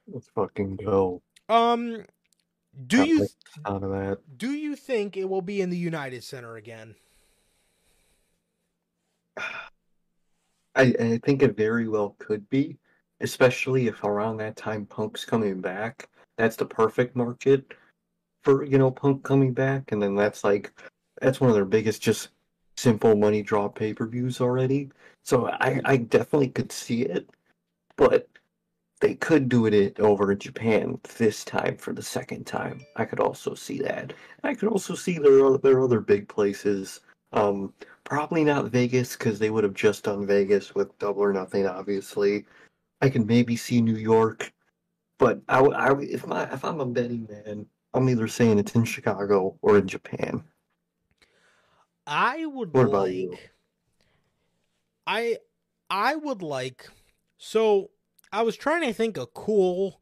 let's 0.08 0.28
fucking 0.30 0.78
go. 0.78 1.22
Um, 1.50 2.06
Do 2.88 3.04
you 3.04 3.28
out 3.66 3.84
of 3.84 3.92
that. 3.92 4.20
do 4.38 4.52
you 4.52 4.76
think 4.76 5.16
it 5.16 5.30
will 5.30 5.42
be 5.42 5.62
in 5.62 5.70
the 5.70 5.78
United 5.78 6.24
Center 6.24 6.56
again? 6.56 6.96
I, 10.76 10.96
I 11.00 11.20
think 11.24 11.44
it 11.44 11.56
very 11.56 11.88
well 11.88 12.16
could 12.18 12.50
be, 12.50 12.80
especially 13.22 13.86
if 13.88 14.04
around 14.04 14.38
that 14.38 14.56
time 14.56 14.88
Punk's 14.88 15.24
coming 15.24 15.62
back. 15.62 16.10
That's 16.38 16.56
the 16.56 16.66
perfect 16.66 17.16
market 17.16 17.76
for 18.44 18.64
you 18.64 18.78
know 18.78 18.92
Punk 18.92 19.24
coming 19.24 19.54
back, 19.54 19.92
and 19.92 20.02
then 20.02 20.16
that's 20.16 20.44
like 20.44 20.72
that's 21.22 21.40
one 21.40 21.50
of 21.50 21.56
their 21.56 21.66
biggest 21.66 22.02
just 22.02 22.30
simple 22.76 23.16
money 23.16 23.44
draw 23.44 23.68
pay 23.68 23.94
per 23.94 24.08
views 24.08 24.42
already. 24.42 24.90
So 25.24 25.48
I 25.48 25.80
I 25.86 25.98
definitely 25.98 26.50
could 26.50 26.72
see 26.72 27.04
it, 27.04 27.30
but 27.98 28.28
they 29.04 29.16
could 29.16 29.50
do 29.50 29.66
it 29.66 30.00
over 30.00 30.32
in 30.32 30.40
Japan 30.40 30.98
this 31.18 31.44
time 31.44 31.76
for 31.76 31.92
the 31.92 32.02
second 32.02 32.46
time. 32.48 32.80
I 32.96 33.04
could 33.04 33.20
also 33.20 33.54
see 33.54 33.78
that. 33.80 34.14
I 34.46 34.54
could 34.54 34.70
also 34.70 34.96
see 34.96 35.18
their 35.18 35.58
their 35.58 35.82
other 35.82 36.00
big 36.00 36.30
places. 36.30 37.02
Um, 37.34 37.74
probably 38.06 38.46
not 38.46 38.72
Vegas 38.72 39.18
because 39.18 39.40
they 39.40 39.50
would 39.50 39.66
have 39.66 39.74
just 39.74 40.06
done 40.06 40.26
Vegas 40.26 40.74
with 40.74 40.98
Double 41.00 41.22
or 41.22 41.34
Nothing. 41.34 41.68
Obviously, 41.68 42.46
I 43.02 43.10
could 43.10 43.28
maybe 43.28 43.58
see 43.58 43.82
New 43.82 43.98
York, 43.98 44.54
but 45.20 45.42
I, 45.50 45.60
would- 45.60 45.76
I 45.76 45.92
would- 45.92 46.08
if 46.08 46.26
my 46.26 46.44
if 46.54 46.64
I'm 46.64 46.80
a 46.80 46.86
betting 46.86 47.28
man, 47.30 47.66
I'm 47.94 48.08
either 48.08 48.30
saying 48.30 48.58
it's 48.58 48.74
in 48.74 48.86
Chicago 48.86 49.58
or 49.62 49.80
in 49.80 49.88
Japan. 49.90 50.46
I 52.08 52.46
would 52.46 52.74
What 52.74 52.86
about 52.88 53.02
like 53.08 53.14
you? 53.16 53.38
I 55.06 55.40
I 55.90 56.16
would 56.16 56.42
like 56.42 56.88
so 57.38 57.90
I 58.34 58.42
was 58.42 58.58
trying 58.58 58.82
to 58.82 58.94
think 58.94 59.16
of 59.16 59.34
cool 59.34 60.02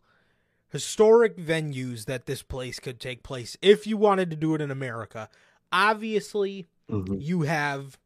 historic 0.69 1.37
venues 1.37 2.05
that 2.05 2.25
this 2.25 2.41
place 2.41 2.79
could 2.79 2.99
take 2.99 3.23
place 3.23 3.57
if 3.61 3.85
you 3.85 3.97
wanted 3.97 4.29
to 4.31 4.37
do 4.37 4.55
it 4.55 4.61
in 4.61 4.71
America. 4.71 5.29
Obviously, 5.71 6.67
Mhm, 6.89 7.21
you 7.21 7.41
have 7.43 7.97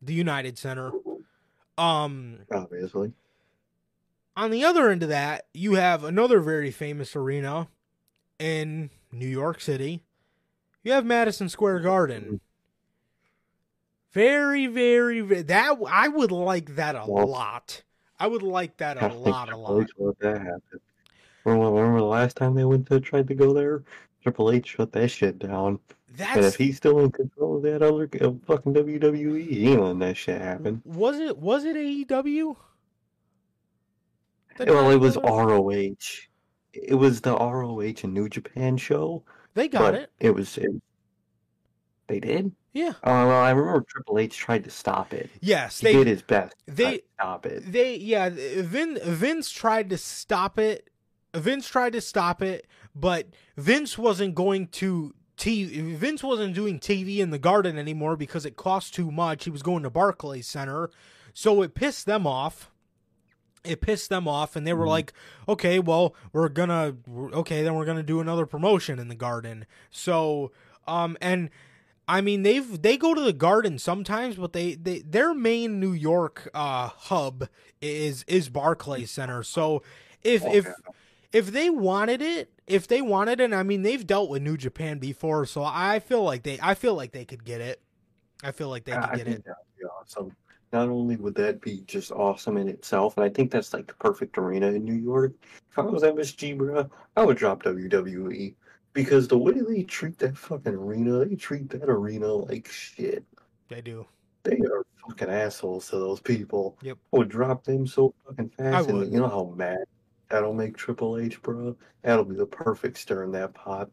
the 0.00 0.14
United 0.14 0.56
Center. 0.56 0.92
Um 1.76 2.40
Obviously, 2.50 3.12
on 4.36 4.50
the 4.50 4.64
other 4.64 4.88
end 4.90 5.02
of 5.02 5.08
that, 5.08 5.46
you 5.52 5.74
have 5.74 6.04
another 6.04 6.40
very 6.40 6.70
famous 6.70 7.14
arena 7.16 7.68
in 8.38 8.90
New 9.10 9.28
York 9.28 9.60
City. 9.60 10.04
You 10.84 10.92
have 10.92 11.04
Madison 11.04 11.48
Square 11.48 11.80
Garden. 11.80 12.40
Very, 14.12 14.66
very, 14.66 15.20
ve- 15.22 15.42
that 15.42 15.78
I 15.88 16.08
would 16.08 16.30
like 16.32 16.76
that 16.76 16.94
a 16.94 17.04
lot. 17.04 17.82
I 18.22 18.28
would 18.28 18.44
like 18.44 18.76
that 18.76 19.02
a 19.02 19.12
lot, 19.12 19.52
a 19.52 19.56
lot. 19.56 19.82
H 19.82 19.90
let 19.98 20.16
that 20.20 20.38
happen. 20.38 20.80
Remember, 21.44 21.72
remember 21.72 21.98
the 21.98 22.04
last 22.04 22.36
time 22.36 22.54
they 22.54 22.64
went 22.64 22.86
to 22.86 23.00
tried 23.00 23.26
to 23.26 23.34
go 23.34 23.52
there? 23.52 23.82
Triple 24.22 24.52
H 24.52 24.68
shut 24.68 24.92
that 24.92 25.08
shit 25.08 25.40
down. 25.40 25.80
And 26.20 26.44
if 26.44 26.54
he's 26.54 26.76
still 26.76 27.00
in 27.00 27.10
control 27.10 27.56
of 27.56 27.64
that 27.64 27.82
other 27.82 28.08
uh, 28.20 28.30
fucking 28.46 28.74
WWE, 28.74 29.48
he 29.48 29.72
ain't 29.72 29.82
letting 29.82 29.98
that 29.98 30.16
shit 30.16 30.40
happen. 30.40 30.80
was 30.84 31.18
it 31.18 31.36
was 31.36 31.64
it 31.64 31.74
AEW? 31.74 32.54
That 34.56 34.68
well, 34.68 34.90
it 34.90 35.00
was? 35.00 35.16
ROH. 35.16 35.96
It 36.74 36.94
was 36.94 37.22
the 37.22 37.36
ROH 37.36 37.80
and 38.04 38.14
New 38.14 38.28
Japan 38.28 38.76
show. 38.76 39.24
They 39.54 39.66
got 39.66 39.80
but 39.80 39.94
it. 39.96 40.10
It 40.20 40.30
was. 40.32 40.58
It, 40.58 40.70
they 42.06 42.20
did. 42.20 42.54
Yeah. 42.72 42.92
Oh 43.04 43.26
well, 43.26 43.42
I 43.42 43.50
remember 43.50 43.84
Triple 43.86 44.18
H 44.18 44.36
tried 44.36 44.64
to 44.64 44.70
stop 44.70 45.12
it. 45.12 45.30
Yes, 45.40 45.80
He 45.80 45.86
they 45.88 45.92
did 45.92 46.06
his 46.06 46.22
best. 46.22 46.54
to 46.66 46.74
they- 46.74 46.98
to 46.98 47.04
stop 47.14 47.46
it. 47.46 47.70
They 47.70 47.96
yeah, 47.96 48.30
Vin 48.30 48.98
Vince 49.02 49.50
tried 49.50 49.90
to 49.90 49.98
stop 49.98 50.58
it. 50.58 50.88
Vince 51.34 51.68
tried 51.68 51.92
to 51.94 52.00
stop 52.00 52.42
it, 52.42 52.66
but 52.94 53.26
Vince 53.56 53.96
wasn't 53.98 54.34
going 54.34 54.68
to 54.68 55.14
TV. 55.36 55.94
Vince 55.96 56.22
wasn't 56.22 56.54
doing 56.54 56.78
TV 56.78 57.18
in 57.18 57.30
the 57.30 57.38
Garden 57.38 57.78
anymore 57.78 58.16
because 58.16 58.44
it 58.46 58.56
cost 58.56 58.94
too 58.94 59.10
much. 59.10 59.44
He 59.44 59.50
was 59.50 59.62
going 59.62 59.82
to 59.82 59.90
Barclays 59.90 60.46
Center, 60.46 60.90
so 61.34 61.62
it 61.62 61.74
pissed 61.74 62.06
them 62.06 62.26
off. 62.26 62.70
It 63.64 63.80
pissed 63.80 64.08
them 64.08 64.26
off, 64.26 64.56
and 64.56 64.66
they 64.66 64.72
were 64.74 64.86
Mhm. 64.86 64.88
like, 64.88 65.12
"Okay, 65.48 65.78
well, 65.78 66.14
we're 66.32 66.48
gonna 66.48 66.96
okay, 67.32 67.62
then 67.62 67.74
we're 67.74 67.84
gonna 67.86 68.02
do 68.02 68.20
another 68.20 68.44
promotion 68.46 68.98
in 68.98 69.08
the 69.08 69.14
Garden." 69.14 69.66
So, 69.90 70.52
um, 70.86 71.16
and 71.20 71.48
I 72.08 72.20
mean 72.20 72.42
they've 72.42 72.80
they 72.82 72.96
go 72.96 73.14
to 73.14 73.20
the 73.20 73.32
Garden 73.32 73.78
sometimes, 73.78 74.36
but 74.36 74.52
they, 74.52 74.74
they 74.74 75.00
their 75.00 75.34
main 75.34 75.80
New 75.80 75.92
York 75.92 76.50
uh 76.54 76.88
hub 76.88 77.48
is 77.80 78.24
is 78.26 78.48
Barclays 78.48 79.10
Center. 79.10 79.42
So 79.42 79.82
if 80.22 80.46
Oh, 80.46 80.52
if 80.52 80.66
yeah. 80.66 80.72
if 81.32 81.52
they 81.52 81.70
wanted 81.70 82.20
it, 82.22 82.52
if 82.66 82.88
they 82.88 83.02
wanted 83.02 83.40
it, 83.40 83.52
I 83.52 83.62
mean 83.62 83.82
they've 83.82 84.06
dealt 84.06 84.30
with 84.30 84.42
New 84.42 84.56
Japan 84.56 84.98
before, 84.98 85.46
so 85.46 85.62
I 85.64 86.00
feel 86.00 86.22
like 86.24 86.42
they 86.42 86.58
I 86.62 86.74
feel 86.74 86.94
like 86.94 87.12
they 87.12 87.24
could 87.24 87.44
get 87.44 87.60
it. 87.60 87.80
I 88.42 88.52
feel 88.52 88.68
like 88.68 88.84
they 88.84 88.96
I 88.96 89.00
could 89.00 89.14
get 89.14 89.26
think 89.26 89.40
it. 89.40 89.44
that 89.46 89.56
would 89.58 89.78
be 89.78 89.84
awesome. 89.86 90.36
Not 90.72 90.88
only 90.88 91.16
would 91.16 91.34
that 91.34 91.60
be 91.60 91.82
just 91.82 92.12
awesome 92.12 92.56
in 92.56 92.68
itself, 92.68 93.16
and 93.16 93.24
I 93.24 93.28
think 93.28 93.50
that's 93.50 93.72
like 93.74 93.86
the 93.86 93.94
perfect 93.94 94.38
arena 94.38 94.68
in 94.68 94.84
New 94.84 94.94
York. 94.94 95.32
If 95.70 95.78
I 95.78 95.82
was 95.82 96.02
MSG, 96.02 96.56
bro, 96.56 96.90
I 97.16 97.24
would 97.24 97.36
drop 97.36 97.62
WWE 97.62 98.54
because 98.92 99.28
the 99.28 99.38
way 99.38 99.54
they 99.54 99.82
treat 99.82 100.18
that 100.18 100.36
fucking 100.36 100.74
arena, 100.74 101.24
they 101.24 101.34
treat 101.36 101.70
that 101.70 101.88
arena 101.88 102.32
like 102.32 102.68
shit. 102.68 103.24
They 103.68 103.80
do. 103.80 104.06
They 104.44 104.58
are 104.58 104.84
fucking 105.06 105.28
assholes 105.30 105.88
to 105.90 105.96
those 105.98 106.20
people. 106.20 106.76
Yep. 106.82 106.98
I 107.12 107.16
would 107.16 107.28
drop 107.28 107.64
them 107.64 107.86
so 107.86 108.14
fucking 108.26 108.50
fast. 108.50 108.74
I 108.88 108.92
would. 108.92 109.04
And 109.04 109.12
you 109.12 109.20
know 109.20 109.28
how 109.28 109.54
mad 109.56 109.78
that'll 110.28 110.52
make 110.54 110.76
Triple 110.76 111.18
H, 111.18 111.40
bro? 111.42 111.76
That'll 112.02 112.24
be 112.24 112.34
the 112.34 112.46
perfect 112.46 112.98
stir 112.98 113.24
in 113.24 113.32
that 113.32 113.54
pot. 113.54 113.90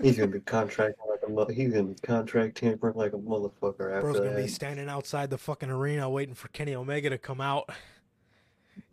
He's 0.00 0.16
gonna 0.16 0.30
be 0.30 0.40
contracting 0.40 1.04
like 1.08 1.20
a 1.26 1.30
mo- 1.30 1.46
he's 1.46 1.72
gonna 1.72 1.84
be 1.84 1.94
contract 2.02 2.56
tampering 2.56 2.96
like 2.96 3.12
a 3.12 3.18
motherfucker 3.18 3.92
after 3.94 4.00
Bro's 4.00 4.16
gonna 4.18 4.30
that. 4.30 4.42
be 4.42 4.48
standing 4.48 4.88
outside 4.88 5.30
the 5.30 5.38
fucking 5.38 5.70
arena 5.70 6.08
waiting 6.08 6.34
for 6.34 6.48
Kenny 6.48 6.74
Omega 6.74 7.10
to 7.10 7.18
come 7.18 7.40
out. 7.40 7.68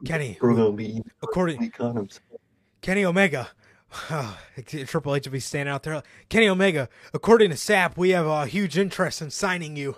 Kenny, 0.05 0.37
Bro 0.39 0.55
gonna 0.55 0.71
be 0.73 1.01
according 1.23 1.59
weak 1.59 1.79
on 1.79 1.95
himself. 1.95 2.39
Kenny 2.81 3.05
Omega. 3.05 3.49
Triple 4.85 5.15
H 5.15 5.25
will 5.25 5.31
be 5.33 5.39
standing 5.39 5.73
out 5.73 5.83
there. 5.83 6.01
Kenny 6.29 6.47
Omega, 6.47 6.87
according 7.13 7.49
to 7.49 7.55
Sapp, 7.55 7.97
we 7.97 8.11
have 8.11 8.25
a 8.25 8.45
huge 8.45 8.77
interest 8.77 9.21
in 9.21 9.29
signing 9.31 9.75
you. 9.75 9.97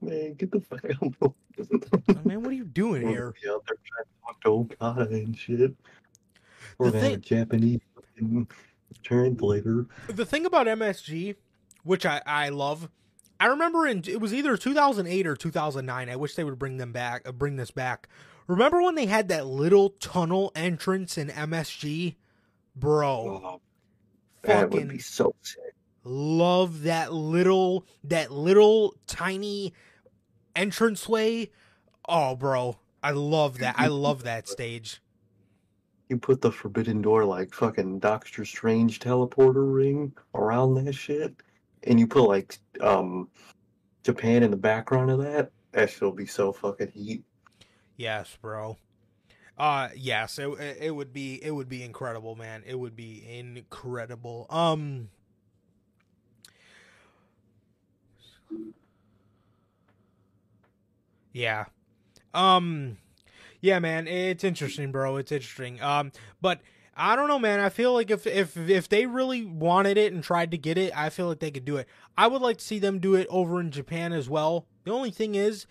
Man, 0.00 0.34
get 0.34 0.50
the 0.50 0.60
fuck 0.60 0.84
out. 0.84 2.26
Man, 2.26 2.42
what 2.42 2.50
are 2.50 2.54
you 2.54 2.64
doing 2.64 3.06
here? 3.06 3.32
Yeah, 3.44 3.56
they're 3.66 3.76
trying 3.84 4.04
to 4.04 4.10
talk 4.24 4.40
to 4.42 4.48
Okada 4.48 5.14
and 5.14 5.36
shit. 5.38 5.74
Or 6.78 6.90
The 6.90 7.00
thing- 7.00 7.20
Japanese 7.20 7.80
translator. 9.04 9.86
The 10.08 10.26
thing 10.26 10.44
about 10.44 10.66
MSG, 10.66 11.36
which 11.84 12.04
I, 12.04 12.20
I 12.26 12.48
love, 12.48 12.88
I 13.38 13.46
remember 13.46 13.86
in 13.86 14.02
it 14.06 14.20
was 14.20 14.34
either 14.34 14.56
2008 14.56 15.26
or 15.26 15.36
2009. 15.36 16.08
I 16.08 16.16
wish 16.16 16.34
they 16.34 16.42
would 16.44 16.58
bring 16.58 16.78
them 16.78 16.90
back, 16.92 17.22
uh, 17.28 17.30
bring 17.32 17.54
this 17.54 17.70
back. 17.70 18.08
Remember 18.46 18.80
when 18.82 18.94
they 18.94 19.06
had 19.06 19.28
that 19.28 19.46
little 19.46 19.90
tunnel 19.90 20.52
entrance 20.54 21.18
in 21.18 21.28
MSG, 21.28 22.14
bro? 22.76 23.40
Oh, 23.44 23.60
that 24.42 24.70
would 24.70 24.88
be 24.88 24.98
so 24.98 25.34
sick. 25.42 25.74
love 26.04 26.82
that 26.82 27.12
little 27.12 27.86
that 28.04 28.30
little 28.30 28.94
tiny 29.06 29.74
entranceway. 30.54 31.50
Oh, 32.08 32.36
bro, 32.36 32.78
I 33.02 33.10
love 33.10 33.58
that. 33.58 33.74
I 33.78 33.86
love 33.88 34.22
that 34.24 34.48
stage. 34.48 35.00
You 36.08 36.18
put 36.18 36.40
the 36.40 36.52
Forbidden 36.52 37.02
Door 37.02 37.24
like 37.24 37.52
fucking 37.52 37.98
Doctor 37.98 38.44
Strange 38.44 39.00
teleporter 39.00 39.74
ring 39.74 40.12
around 40.36 40.74
that 40.74 40.92
shit, 40.92 41.34
and 41.82 41.98
you 41.98 42.06
put 42.06 42.28
like 42.28 42.58
um 42.80 43.28
Japan 44.04 44.44
in 44.44 44.52
the 44.52 44.56
background 44.56 45.10
of 45.10 45.18
that. 45.18 45.50
That 45.72 45.90
shit'll 45.90 46.12
be 46.12 46.26
so 46.26 46.52
fucking 46.52 46.92
heat. 46.92 47.24
Yes, 47.96 48.36
bro. 48.40 48.76
Uh 49.58 49.90
yes, 49.96 50.38
it 50.38 50.48
it 50.80 50.94
would 50.94 51.12
be 51.12 51.36
it 51.44 51.52
would 51.52 51.68
be 51.68 51.82
incredible, 51.82 52.36
man. 52.36 52.62
It 52.66 52.78
would 52.78 52.96
be 52.96 53.24
incredible. 53.28 54.46
Um 54.50 55.10
Yeah. 61.32 61.66
Um 62.34 62.98
yeah, 63.60 63.78
man, 63.80 64.08
it's 64.08 64.44
interesting, 64.44 64.92
bro. 64.92 65.16
It's 65.16 65.32
interesting. 65.32 65.82
Um 65.82 66.12
but 66.40 66.60
I 66.96 67.16
don't 67.16 67.28
know, 67.28 67.38
man. 67.38 67.60
I 67.60 67.70
feel 67.70 67.94
like 67.94 68.10
if 68.10 68.26
if 68.26 68.56
if 68.56 68.88
they 68.88 69.06
really 69.06 69.44
wanted 69.44 69.98
it 69.98 70.12
and 70.12 70.22
tried 70.24 70.50
to 70.52 70.58
get 70.58 70.78
it, 70.78 70.96
I 70.96 71.10
feel 71.10 71.28
like 71.28 71.40
they 71.40 71.50
could 71.52 71.64
do 71.64 71.76
it. 71.78 71.88
I 72.18 72.26
would 72.28 72.42
like 72.42 72.58
to 72.58 72.64
see 72.64 72.78
them 72.78 72.98
do 73.00 73.14
it 73.16 73.26
over 73.30 73.60
in 73.60 73.70
Japan 73.70 74.12
as 74.12 74.28
well. 74.30 74.66
The 74.84 74.92
only 74.92 75.10
thing 75.10 75.34
is. 75.34 75.66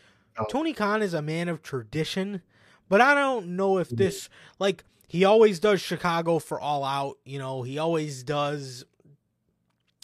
Tony 0.50 0.74
Khan 0.74 1.02
is 1.02 1.14
a 1.14 1.22
man 1.22 1.48
of 1.50 1.62
tradition, 1.62 2.42
but 2.90 3.02
I 3.02 3.14
don't 3.14 3.56
know 3.56 3.78
if 3.78 3.90
this 3.90 4.30
like 4.60 4.84
he 5.08 5.24
always 5.24 5.60
does 5.60 5.82
Chicago 5.82 6.40
for 6.40 6.60
all 6.60 6.84
out, 6.84 7.18
you 7.26 7.40
know, 7.40 7.62
he 7.64 7.78
always 7.78 8.24
does 8.24 8.84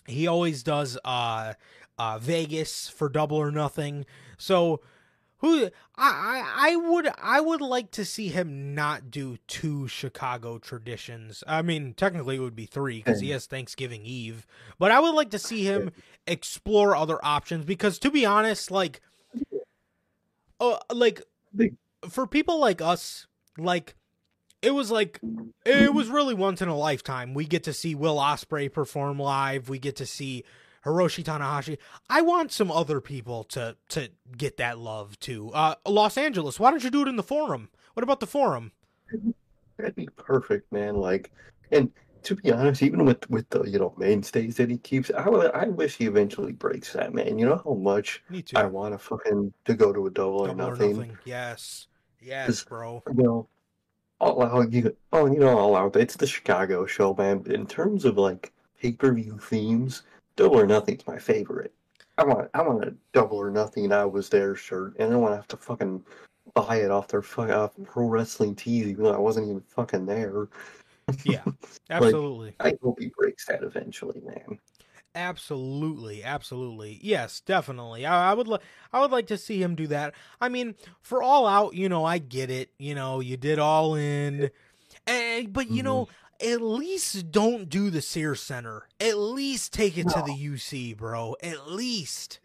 he 0.07 0.27
always 0.27 0.63
does 0.63 0.97
uh 1.05 1.53
uh 1.97 2.17
Vegas 2.19 2.87
for 2.89 3.09
double 3.09 3.37
or 3.37 3.51
nothing. 3.51 4.05
So 4.37 4.81
Who 5.37 5.65
I, 5.65 5.69
I 5.97 6.71
I 6.71 6.75
would 6.75 7.09
I 7.21 7.41
would 7.41 7.61
like 7.61 7.91
to 7.91 8.05
see 8.05 8.29
him 8.29 8.73
not 8.75 9.11
do 9.11 9.37
two 9.47 9.87
Chicago 9.87 10.57
traditions. 10.59 11.43
I 11.47 11.61
mean, 11.61 11.93
technically 11.93 12.37
it 12.37 12.39
would 12.39 12.55
be 12.55 12.65
three 12.67 12.97
because 12.97 13.19
he 13.19 13.31
has 13.31 13.45
Thanksgiving 13.47 14.05
Eve, 14.05 14.45
but 14.79 14.91
I 14.91 14.99
would 14.99 15.13
like 15.15 15.31
to 15.31 15.39
see 15.39 15.63
him 15.63 15.91
explore 16.27 16.95
other 16.95 17.19
options 17.23 17.65
because, 17.65 17.97
to 17.99 18.11
be 18.11 18.25
honest, 18.25 18.69
like, 18.71 19.01
uh, 20.61 20.77
like 20.93 21.21
for 22.09 22.27
people 22.27 22.59
like 22.59 22.81
us, 22.81 23.27
like 23.57 23.95
it 24.61 24.71
was 24.71 24.91
like 24.91 25.19
it 25.65 25.93
was 25.93 26.07
really 26.09 26.33
once 26.33 26.61
in 26.61 26.69
a 26.69 26.77
lifetime. 26.77 27.33
We 27.33 27.45
get 27.45 27.63
to 27.63 27.73
see 27.73 27.95
Will 27.95 28.17
Ospreay 28.17 28.71
perform 28.71 29.19
live. 29.19 29.69
We 29.69 29.79
get 29.79 29.95
to 29.97 30.05
see 30.05 30.43
Hiroshi 30.85 31.23
Tanahashi. 31.23 31.77
I 32.09 32.21
want 32.21 32.51
some 32.51 32.71
other 32.71 33.01
people 33.01 33.43
to 33.45 33.75
to 33.89 34.09
get 34.37 34.57
that 34.57 34.77
love 34.77 35.19
too. 35.19 35.51
Uh, 35.53 35.75
Los 35.87 36.17
Angeles, 36.17 36.59
why 36.59 36.69
don't 36.69 36.83
you 36.83 36.91
do 36.91 37.01
it 37.01 37.07
in 37.07 37.15
the 37.15 37.23
forum? 37.23 37.69
What 37.93 38.03
about 38.03 38.19
the 38.19 38.27
forum? 38.27 38.71
That'd 39.77 39.95
be 39.95 40.07
perfect, 40.15 40.71
man. 40.71 40.95
Like, 40.95 41.31
and 41.71 41.91
to 42.23 42.35
be 42.35 42.51
honest, 42.51 42.83
even 42.83 43.05
with 43.05 43.29
with 43.29 43.49
the 43.49 43.63
you 43.63 43.79
know 43.79 43.93
mainstays 43.97 44.57
that 44.57 44.69
he 44.69 44.77
keeps, 44.77 45.11
I 45.11 45.27
would, 45.29 45.51
I 45.51 45.65
wish 45.65 45.97
he 45.97 46.05
eventually 46.05 46.51
breaks 46.51 46.93
that, 46.93 47.13
man. 47.13 47.37
You 47.37 47.45
know 47.45 47.61
how 47.63 47.73
much 47.73 48.23
I 48.55 48.65
want 48.65 48.93
to 48.93 48.97
fucking 48.97 49.53
to 49.65 49.73
go 49.73 49.91
to 49.93 50.07
a 50.07 50.11
double, 50.11 50.41
or, 50.41 50.47
Double 50.47 50.61
or 50.61 50.71
nothing. 50.71 50.97
nothing. 50.97 51.17
Yes, 51.25 51.87
yes, 52.21 52.63
bro. 52.63 53.03
You 53.15 53.23
know, 53.23 53.49
all 54.19 54.43
out. 54.43 54.71
You 54.71 54.95
oh, 55.13 55.25
you 55.25 55.39
know, 55.39 55.57
all 55.57 55.75
out. 55.75 55.95
It's 55.95 56.15
the 56.15 56.27
Chicago 56.27 56.85
show, 56.85 57.13
man. 57.15 57.39
But 57.39 57.53
in 57.53 57.65
terms 57.65 58.05
of 58.05 58.17
like 58.17 58.53
pay 58.79 58.91
per 58.91 59.13
view 59.13 59.37
themes, 59.37 60.03
double 60.35 60.59
or 60.59 60.67
nothing's 60.67 61.05
my 61.07 61.17
favorite. 61.17 61.73
I 62.17 62.23
want 62.25 62.49
I 62.53 62.61
want 62.61 62.83
a 62.83 62.93
double 63.13 63.37
or 63.37 63.49
nothing. 63.51 63.91
I 63.91 64.05
was 64.05 64.29
there 64.29 64.55
shirt, 64.55 64.95
and 64.99 65.09
I 65.09 65.11
don't 65.11 65.21
want 65.21 65.33
to 65.33 65.37
have 65.37 65.47
to 65.49 65.57
fucking 65.57 66.03
buy 66.53 66.77
it 66.77 66.91
off 66.91 67.07
their 67.07 67.21
fuck 67.21 67.49
off 67.49 67.71
pro 67.85 68.05
wrestling 68.07 68.55
tees, 68.55 68.87
even 68.87 69.05
though 69.05 69.13
I 69.13 69.19
wasn't 69.19 69.47
even 69.47 69.61
fucking 69.61 70.05
there. 70.05 70.47
Yeah, 71.23 71.43
absolutely. 71.89 72.55
I 72.59 72.77
hope 72.81 72.99
he 72.99 73.11
breaks 73.17 73.45
that 73.45 73.63
eventually, 73.63 74.21
man. 74.21 74.59
Absolutely, 75.13 76.23
absolutely. 76.23 76.99
Yes, 77.01 77.41
definitely. 77.41 78.05
I, 78.05 78.31
I 78.31 78.33
would 78.33 78.47
like 78.47 78.61
I 78.93 79.01
would 79.01 79.11
like 79.11 79.27
to 79.27 79.37
see 79.37 79.61
him 79.61 79.75
do 79.75 79.87
that. 79.87 80.13
I 80.39 80.47
mean, 80.47 80.75
for 81.01 81.21
all 81.21 81.47
out, 81.47 81.75
you 81.75 81.89
know, 81.89 82.05
I 82.05 82.17
get 82.17 82.49
it. 82.49 82.69
You 82.77 82.95
know, 82.95 83.19
you 83.19 83.35
did 83.35 83.59
all 83.59 83.95
in, 83.95 84.51
and 85.05 85.51
but 85.51 85.69
you 85.69 85.77
mm-hmm. 85.77 85.85
know, 85.85 86.07
at 86.41 86.61
least 86.61 87.31
don't 87.31 87.69
do 87.69 87.89
the 87.89 88.01
Sears 88.01 88.41
Center. 88.41 88.87
At 88.99 89.17
least 89.17 89.73
take 89.73 89.97
it 89.97 90.07
to 90.09 90.23
the 90.25 90.33
UC, 90.33 90.97
bro. 90.97 91.35
At 91.43 91.69
least. 91.69 92.39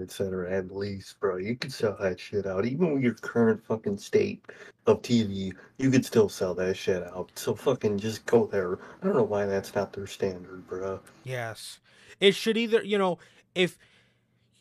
Et 0.00 0.10
cetera, 0.10 0.50
at 0.52 0.70
least, 0.70 1.18
bro. 1.20 1.36
You 1.36 1.56
could 1.56 1.72
sell 1.72 1.96
that 2.00 2.18
shit 2.18 2.46
out. 2.46 2.64
Even 2.64 2.94
with 2.94 3.02
your 3.02 3.14
current 3.14 3.64
fucking 3.64 3.98
state 3.98 4.44
of 4.86 5.02
TV, 5.02 5.52
you 5.78 5.90
could 5.90 6.04
still 6.04 6.28
sell 6.28 6.54
that 6.54 6.76
shit 6.76 7.02
out. 7.02 7.30
So 7.34 7.54
fucking 7.54 7.98
just 7.98 8.24
go 8.26 8.46
there. 8.46 8.78
I 9.02 9.06
don't 9.06 9.16
know 9.16 9.22
why 9.22 9.46
that's 9.46 9.74
not 9.74 9.92
their 9.92 10.06
standard, 10.06 10.66
bro. 10.66 11.00
Yes. 11.24 11.80
It 12.20 12.34
should 12.34 12.56
either, 12.56 12.82
you 12.82 12.98
know, 12.98 13.18
if 13.54 13.78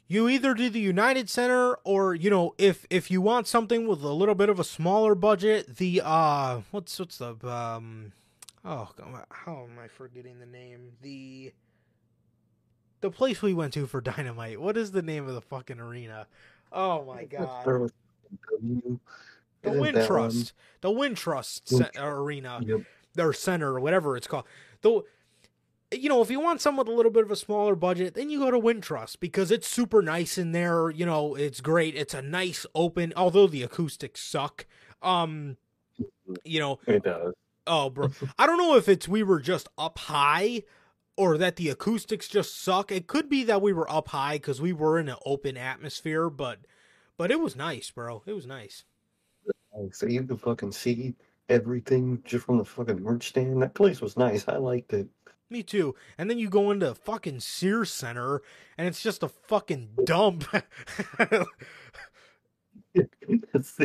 you 0.08 0.28
either 0.30 0.54
do 0.54 0.70
the 0.70 0.80
United 0.80 1.30
Center 1.30 1.76
or, 1.84 2.14
you 2.14 2.30
know, 2.30 2.54
if 2.58 2.86
if 2.90 3.10
you 3.10 3.22
want 3.22 3.48
something 3.48 3.88
with 3.88 4.04
a 4.04 4.14
little 4.14 4.36
bit 4.36 4.50
of 4.50 4.60
a 4.60 4.64
smaller 4.64 5.16
budget, 5.16 5.78
the 5.78 6.02
uh 6.04 6.62
what's 6.72 7.00
what's 7.00 7.18
the 7.18 7.36
um 7.48 8.12
oh 8.66 8.90
how 9.30 9.64
am 9.64 9.80
I 9.80 9.88
forgetting 9.88 10.40
the 10.40 10.46
name? 10.46 10.92
The 11.02 11.54
the 13.04 13.12
place 13.12 13.42
we 13.44 13.54
went 13.54 13.74
to 13.74 13.86
for 13.86 14.02
Dynamite. 14.02 14.60
What 14.60 14.76
is 14.78 14.92
the 14.92 15.04
name 15.04 15.28
of 15.28 15.36
the 15.36 15.42
fucking 15.42 15.80
arena? 15.80 16.26
Oh 16.72 17.04
my 17.06 17.26
god. 17.26 17.62
Start 17.62 17.82
with 17.82 17.94
W. 18.62 19.00
The 19.62 19.70
Wintrust. 19.70 20.54
The 20.82 20.90
Wintrust 20.90 21.72
Wind 21.72 21.90
ce- 21.94 21.98
arena 22.00 22.60
Yep. 22.66 22.82
their 23.14 23.32
center 23.34 23.76
or 23.76 23.80
whatever 23.80 24.18
it's 24.18 24.26
called. 24.28 24.46
Though, 24.82 25.06
you 25.92 26.10
know, 26.10 26.22
if 26.22 26.32
you 26.32 26.40
want 26.40 26.60
some 26.62 26.76
with 26.78 26.88
a 26.88 26.92
little 26.92 27.12
bit 27.12 27.24
of 27.24 27.30
a 27.32 27.36
smaller 27.36 27.76
budget, 27.76 28.16
then 28.16 28.30
you 28.30 28.40
go 28.40 28.50
to 28.52 28.60
Wintrust 28.60 29.20
because 29.20 29.52
it's 29.52 29.68
super 29.68 30.02
nice 30.02 30.38
in 30.38 30.52
there. 30.52 30.90
You 30.90 31.06
know, 31.06 31.36
it's 31.36 31.62
great. 31.62 31.96
It's 31.96 32.14
a 32.16 32.22
nice 32.22 32.66
open, 32.74 33.14
although 33.16 33.46
the 33.48 33.62
acoustics 33.64 34.22
suck. 34.22 34.66
Um, 35.02 35.58
you 36.44 36.60
know, 36.60 36.80
It 36.88 37.04
does. 37.04 37.34
oh, 37.68 37.90
bro, 37.92 38.10
I 38.40 38.48
don't 38.48 38.58
know 38.58 38.76
if 38.78 38.90
it's 38.90 39.08
we 39.08 39.22
were 39.22 39.40
just 39.40 39.68
up 39.78 40.00
high 40.00 40.64
or 41.16 41.38
that 41.38 41.56
the 41.56 41.70
acoustics 41.70 42.28
just 42.28 42.62
suck. 42.62 42.92
It 42.92 43.08
could 43.08 43.30
be 43.30 43.44
that 43.44 43.62
we 43.62 43.74
were 43.74 43.90
up 43.92 44.10
high 44.10 44.36
because 44.36 44.62
we 44.62 44.74
were 44.74 45.00
in 45.00 45.10
an 45.10 45.18
open 45.26 45.58
atmosphere, 45.58 46.30
but 46.30 46.60
but 47.18 47.32
it 47.32 47.40
was 47.40 47.56
nice, 47.56 47.92
bro. 47.92 48.24
It 48.26 48.34
was 48.34 48.48
nice. 48.48 48.84
So 49.92 50.06
you 50.06 50.24
could 50.24 50.40
fucking 50.40 50.72
see 50.72 51.16
everything 51.50 52.22
just 52.26 52.46
from 52.46 52.58
the 52.58 52.66
fucking 52.66 53.02
merch 53.02 53.30
stand. 53.30 53.62
That 53.62 53.74
place 53.74 54.02
was 54.02 54.18
nice. 54.18 54.48
I 54.48 54.58
liked 54.58 54.94
it. 54.94 55.08
Me 55.50 55.62
too. 55.64 55.96
And 56.18 56.30
then 56.30 56.38
you 56.40 56.50
go 56.50 56.72
into 56.72 56.94
fucking 56.96 57.40
Sears 57.40 57.92
Center 57.92 58.42
and 58.78 58.88
it's 58.88 59.02
just 59.04 59.24
a 59.24 59.28
fucking 59.28 59.90
dump. 60.06 60.46
it's, 62.94 63.78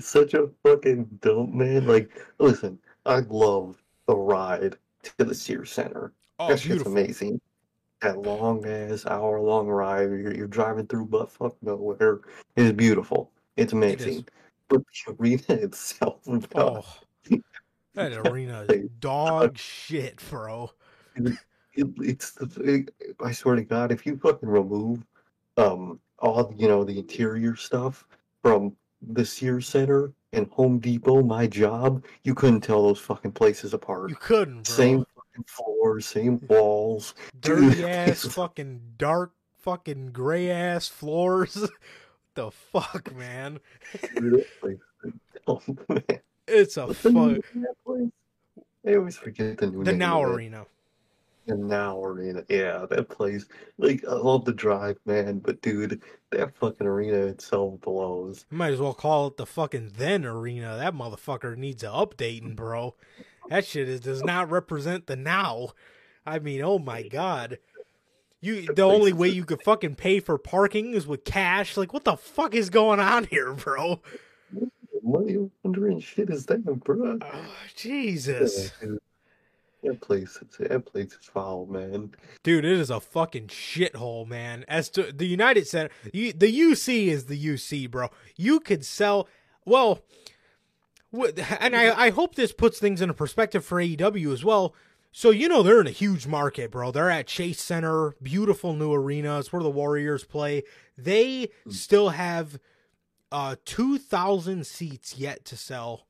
such 0.00 0.34
a 0.34 0.48
fucking 0.64 1.04
dump, 1.20 1.54
man. 1.54 1.86
Like, 1.86 2.10
listen, 2.38 2.78
I 3.06 3.20
love 3.20 3.81
the 4.12 4.18
ride 4.18 4.76
to 5.02 5.24
the 5.24 5.34
Sears 5.34 5.72
Center. 5.72 6.12
oh, 6.38 6.48
that 6.48 6.60
shit's 6.60 6.86
amazing. 6.86 7.40
That 8.02 8.18
long 8.18 8.66
ass 8.66 9.06
hour 9.06 9.40
long 9.40 9.68
ride, 9.68 10.10
you're, 10.10 10.34
you're 10.34 10.46
driving 10.48 10.86
through 10.86 11.06
butt 11.06 11.30
fuck 11.30 11.56
nowhere. 11.62 12.20
It's 12.56 12.72
beautiful. 12.72 13.30
It's 13.56 13.72
amazing. 13.72 14.26
But 14.68 14.82
the 15.06 15.14
arena 15.18 15.44
itself, 15.48 16.20
Oh, 16.54 16.84
that 17.94 18.12
arena 18.12 18.66
is 18.68 18.90
dog 19.00 19.56
shit, 19.58 20.20
bro. 20.28 20.70
it, 21.14 21.36
it's 21.74 22.32
the. 22.32 22.84
It, 23.00 23.16
I 23.24 23.32
swear 23.32 23.56
to 23.56 23.62
God, 23.62 23.92
if 23.92 24.04
you 24.04 24.16
fucking 24.18 24.48
remove 24.48 25.04
um 25.58 26.00
all 26.18 26.52
you 26.56 26.66
know 26.66 26.82
the 26.82 26.98
interior 26.98 27.56
stuff 27.56 28.06
from 28.42 28.74
the 29.02 29.24
Sears 29.24 29.68
Center 29.68 30.12
and 30.32 30.48
Home 30.52 30.78
Depot, 30.78 31.22
my 31.22 31.46
job, 31.46 32.04
you 32.22 32.34
couldn't 32.34 32.62
tell 32.62 32.82
those 32.86 32.98
fucking 32.98 33.32
places 33.32 33.74
apart. 33.74 34.10
You 34.10 34.16
couldn't, 34.16 34.64
bro. 34.66 34.74
Same 34.74 35.06
fucking 35.14 35.44
floors, 35.46 36.06
same 36.06 36.40
walls. 36.48 37.14
dirty 37.40 37.84
ass, 37.84 38.24
fucking 38.24 38.80
dark, 38.96 39.32
fucking 39.60 40.12
gray 40.12 40.50
ass 40.50 40.88
floors. 40.88 41.68
the 42.34 42.50
fuck, 42.50 43.14
man? 43.14 43.60
Oh, 45.48 45.60
man. 45.88 46.04
It's 46.46 46.76
a 46.76 46.86
the 46.86 46.94
fuck. 46.94 48.04
I 48.86 48.94
always 48.94 49.16
forget 49.16 49.58
the 49.58 49.66
new 49.66 49.82
The 49.82 49.90
name 49.90 49.98
Now 49.98 50.22
of 50.22 50.30
it. 50.30 50.34
Arena. 50.36 50.66
The 51.46 51.56
Now 51.56 52.02
Arena. 52.02 52.44
Yeah, 52.48 52.86
that 52.90 53.08
place. 53.08 53.46
Like, 53.78 54.04
I 54.08 54.14
love 54.14 54.44
the 54.44 54.52
drive, 54.52 54.98
man, 55.06 55.40
but 55.40 55.60
dude, 55.62 56.02
that 56.30 56.54
fucking 56.56 56.86
arena 56.86 57.26
itself 57.26 57.80
blows. 57.80 58.46
You 58.50 58.58
might 58.58 58.72
as 58.72 58.80
well 58.80 58.94
call 58.94 59.28
it 59.28 59.36
the 59.36 59.46
fucking 59.46 59.92
then 59.96 60.24
arena. 60.24 60.76
That 60.76 60.94
motherfucker 60.94 61.56
needs 61.56 61.82
a 61.82 61.88
updating, 61.88 62.52
mm. 62.52 62.56
bro. 62.56 62.94
That 63.48 63.64
shit 63.64 63.88
is, 63.88 64.00
does 64.00 64.22
not 64.22 64.50
represent 64.50 65.06
the 65.06 65.16
now. 65.16 65.70
I 66.24 66.38
mean, 66.38 66.62
oh 66.62 66.78
my 66.78 67.02
god. 67.02 67.58
You 68.40 68.72
the 68.74 68.82
only 68.82 69.12
way 69.12 69.28
you 69.28 69.44
could 69.44 69.62
fucking 69.62 69.94
pay 69.94 70.18
for 70.18 70.36
parking 70.36 70.94
is 70.94 71.06
with 71.06 71.24
cash. 71.24 71.76
Like 71.76 71.92
what 71.92 72.04
the 72.04 72.16
fuck 72.16 72.54
is 72.54 72.70
going 72.70 72.98
on 72.98 73.24
here, 73.24 73.52
bro? 73.54 74.00
Money 75.02 75.50
wondering 75.62 76.00
shit 76.00 76.30
is 76.30 76.46
that, 76.46 76.64
bro? 76.84 77.18
Oh, 77.20 77.44
Jesus. 77.76 78.72
That 79.82 80.00
place, 80.00 80.38
that 80.60 80.86
place 80.86 81.12
is 81.12 81.24
foul, 81.24 81.66
man. 81.66 82.14
Dude, 82.44 82.64
it 82.64 82.78
is 82.78 82.90
a 82.90 83.00
fucking 83.00 83.48
shithole, 83.48 84.28
man. 84.28 84.64
As 84.68 84.88
to 84.90 85.12
the 85.12 85.26
United 85.26 85.66
Center, 85.66 85.90
you, 86.12 86.32
the 86.32 86.46
UC 86.46 87.08
is 87.08 87.26
the 87.26 87.46
UC, 87.46 87.90
bro. 87.90 88.08
You 88.36 88.60
could 88.60 88.84
sell, 88.84 89.28
well, 89.64 90.02
and 91.60 91.74
I, 91.74 92.06
I 92.06 92.10
hope 92.10 92.36
this 92.36 92.52
puts 92.52 92.78
things 92.78 93.02
into 93.02 93.14
perspective 93.14 93.64
for 93.64 93.78
AEW 93.82 94.32
as 94.32 94.44
well. 94.44 94.74
So, 95.10 95.30
you 95.30 95.48
know, 95.48 95.62
they're 95.62 95.80
in 95.80 95.86
a 95.86 95.90
huge 95.90 96.26
market, 96.26 96.70
bro. 96.70 96.90
They're 96.90 97.10
at 97.10 97.26
Chase 97.26 97.60
Center, 97.60 98.14
beautiful 98.22 98.72
new 98.74 98.94
arena. 98.94 99.38
It's 99.38 99.52
where 99.52 99.62
the 99.62 99.68
Warriors 99.70 100.24
play. 100.24 100.62
They 100.96 101.48
still 101.68 102.10
have 102.10 102.58
uh 103.30 103.56
2,000 103.64 104.66
seats 104.66 105.18
yet 105.18 105.44
to 105.46 105.56
sell. 105.56 106.06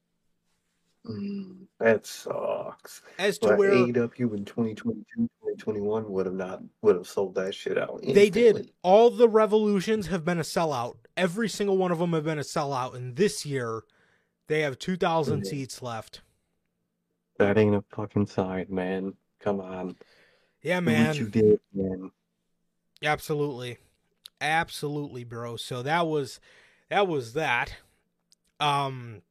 Mm, 1.06 1.66
that 1.80 2.06
sucks. 2.06 3.02
As 3.18 3.38
to 3.38 3.48
But 3.48 3.58
where 3.58 3.72
AEW 3.72 4.34
in 4.34 4.44
2022, 4.44 5.04
2021 5.16 6.10
would 6.10 6.26
have 6.26 6.34
not 6.34 6.62
would 6.82 6.94
have 6.96 7.08
sold 7.08 7.34
that 7.34 7.54
shit 7.54 7.76
out. 7.76 8.00
They 8.02 8.30
did. 8.30 8.70
All 8.82 9.10
the 9.10 9.28
revolutions 9.28 10.06
have 10.06 10.24
been 10.24 10.38
a 10.38 10.42
sellout. 10.42 10.96
Every 11.16 11.48
single 11.48 11.76
one 11.76 11.90
of 11.90 11.98
them 11.98 12.12
have 12.12 12.24
been 12.24 12.38
a 12.38 12.42
sellout. 12.42 12.94
And 12.94 13.16
this 13.16 13.44
year, 13.44 13.82
they 14.46 14.60
have 14.60 14.78
2,000 14.78 15.42
Mhm. 15.42 15.46
seats 15.46 15.82
left. 15.82 16.22
That 17.38 17.58
ain't 17.58 17.74
a 17.74 17.82
fucking 17.94 18.26
sign, 18.26 18.66
man. 18.68 19.14
Come 19.40 19.60
on. 19.60 19.96
Yeah, 20.62 20.78
what 20.78 21.18
you 21.18 21.28
did, 21.28 21.60
man. 21.72 22.12
Absolutely. 23.02 23.78
Absolutely, 24.40 25.24
bro. 25.24 25.56
So 25.56 25.82
that 25.82 26.06
was 26.06 26.38
that 26.88 27.08
was 27.08 27.32
that. 27.32 27.74
Um 28.60 29.22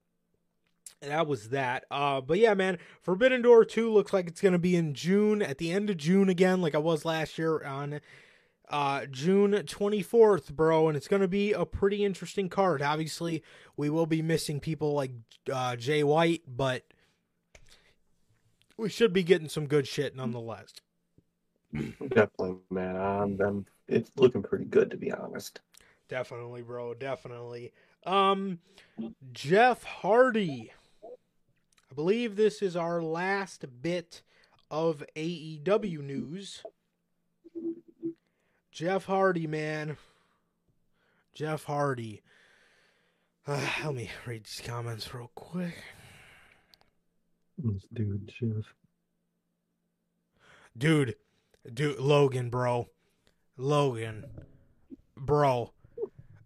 that 1.01 1.27
was 1.27 1.49
that. 1.49 1.85
Uh 1.91 2.21
but 2.21 2.37
yeah, 2.37 2.53
man, 2.53 2.77
Forbidden 3.01 3.41
Door 3.41 3.65
2 3.65 3.91
looks 3.91 4.13
like 4.13 4.27
it's 4.27 4.41
going 4.41 4.53
to 4.53 4.59
be 4.59 4.75
in 4.75 4.93
June 4.93 5.41
at 5.41 5.57
the 5.57 5.71
end 5.71 5.89
of 5.89 5.97
June 5.97 6.29
again 6.29 6.61
like 6.61 6.75
I 6.75 6.79
was 6.79 7.05
last 7.05 7.37
year 7.37 7.63
on 7.63 8.01
uh 8.69 9.05
June 9.07 9.51
24th, 9.51 10.53
bro, 10.53 10.87
and 10.87 10.95
it's 10.95 11.07
going 11.07 11.21
to 11.21 11.27
be 11.27 11.51
a 11.53 11.65
pretty 11.65 12.05
interesting 12.05 12.49
card. 12.49 12.81
Obviously, 12.81 13.43
we 13.75 13.89
will 13.89 14.05
be 14.05 14.21
missing 14.21 14.59
people 14.59 14.93
like 14.93 15.11
uh 15.51 15.75
Jay 15.75 16.03
White, 16.03 16.43
but 16.47 16.83
we 18.77 18.89
should 18.89 19.13
be 19.13 19.23
getting 19.23 19.49
some 19.49 19.67
good 19.67 19.87
shit 19.87 20.15
nonetheless. 20.15 20.73
Definitely, 21.73 22.57
man. 22.69 22.95
Um, 22.97 23.37
I'm, 23.39 23.65
it's 23.87 24.11
looking 24.17 24.43
pretty 24.43 24.65
good 24.65 24.91
to 24.91 24.97
be 24.97 25.11
honest. 25.11 25.61
Definitely, 26.09 26.61
bro. 26.61 26.93
Definitely. 26.93 27.71
Um, 28.05 28.59
Jeff 29.31 29.83
Hardy. 29.83 30.71
I 31.91 31.93
believe 31.93 32.38
this 32.38 32.61
is 32.61 32.77
our 32.77 33.01
last 33.01 33.65
bit 33.81 34.22
of 34.69 35.03
AEW 35.18 35.99
news. 35.99 36.63
Jeff 38.72 39.05
Hardy, 39.05 39.45
man. 39.45 39.97
Jeff 41.34 41.65
Hardy. 41.65 42.22
Uh, 43.45 43.59
let 43.84 43.93
me 43.93 44.09
read 44.26 44.45
these 44.45 44.61
comments 44.65 45.13
real 45.13 45.31
quick. 45.35 45.76
This 47.57 47.84
dude, 47.93 48.31
Jeff. 48.39 48.73
Dude, 50.77 51.15
dude, 51.73 51.99
Logan, 51.99 52.49
bro. 52.49 52.88
Logan, 53.57 54.26
bro. 55.18 55.73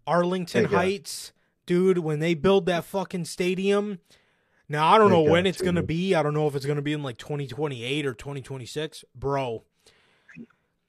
Arlington 0.08 0.64
Heights, 0.64 1.32
dude, 1.66 1.98
when 1.98 2.18
they 2.18 2.34
build 2.34 2.66
that 2.66 2.84
fucking 2.84 3.26
stadium. 3.26 4.00
Now, 4.68 4.92
I 4.92 4.98
don't 4.98 5.10
know 5.10 5.22
when 5.22 5.46
it's 5.46 5.62
going 5.62 5.76
to 5.76 5.80
to. 5.80 5.86
be. 5.86 6.14
I 6.14 6.22
don't 6.22 6.34
know 6.34 6.48
if 6.48 6.56
it's 6.56 6.66
going 6.66 6.76
to 6.76 6.82
be 6.82 6.92
in 6.92 7.02
like 7.02 7.18
2028 7.18 8.04
or 8.04 8.14
2026. 8.14 9.04
Bro, 9.14 9.62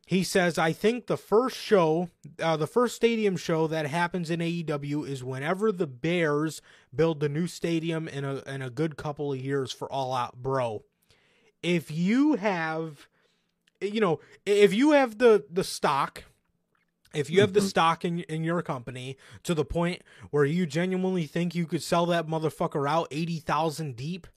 he 0.08 0.24
says, 0.24 0.58
I 0.58 0.72
think 0.72 1.08
the 1.08 1.18
first 1.18 1.58
show, 1.58 2.10
uh, 2.42 2.58
the 2.58 2.66
first 2.66 2.96
stadium 2.96 3.38
show 3.38 3.68
that 3.68 3.86
happens 3.88 4.30
in 4.30 4.40
AEW 4.40 5.08
is 5.08 5.24
whenever 5.24 5.72
the 5.72 5.86
Bears 5.86 6.62
build 6.96 7.20
the 7.20 7.30
new 7.30 7.46
stadium 7.46 8.08
in 8.08 8.24
a, 8.24 8.38
in 8.48 8.62
a 8.62 8.70
good 8.70 8.98
couple 8.98 9.34
of 9.34 9.40
years 9.40 9.72
for 9.72 9.92
All 9.92 10.14
Out. 10.14 10.42
Bro, 10.42 10.84
if 11.62 11.92
you 11.92 12.34
have, 12.34 13.08
you 13.82 14.00
know, 14.00 14.20
if 14.46 14.74
you 14.74 14.92
have 14.92 15.18
the, 15.18 15.44
the 15.52 15.64
stock, 15.64 16.24
if 17.14 17.30
you 17.30 17.42
have 17.42 17.54
the 17.54 17.60
Mhm. 17.62 17.70
stock 17.70 18.06
in 18.06 18.20
in 18.22 18.44
your 18.44 18.62
company 18.62 19.18
to 19.44 19.54
the 19.54 19.66
point 19.66 20.02
where 20.32 20.46
you 20.46 20.66
genuinely 20.66 21.26
think 21.26 21.56
you 21.56 21.66
could 21.66 21.84
sell 21.84 22.06
that 22.08 22.28
motherfucker 22.28 22.88
out 22.90 23.08
eighty 23.12 23.40
thousand 23.40 23.96
deep, 23.96 24.28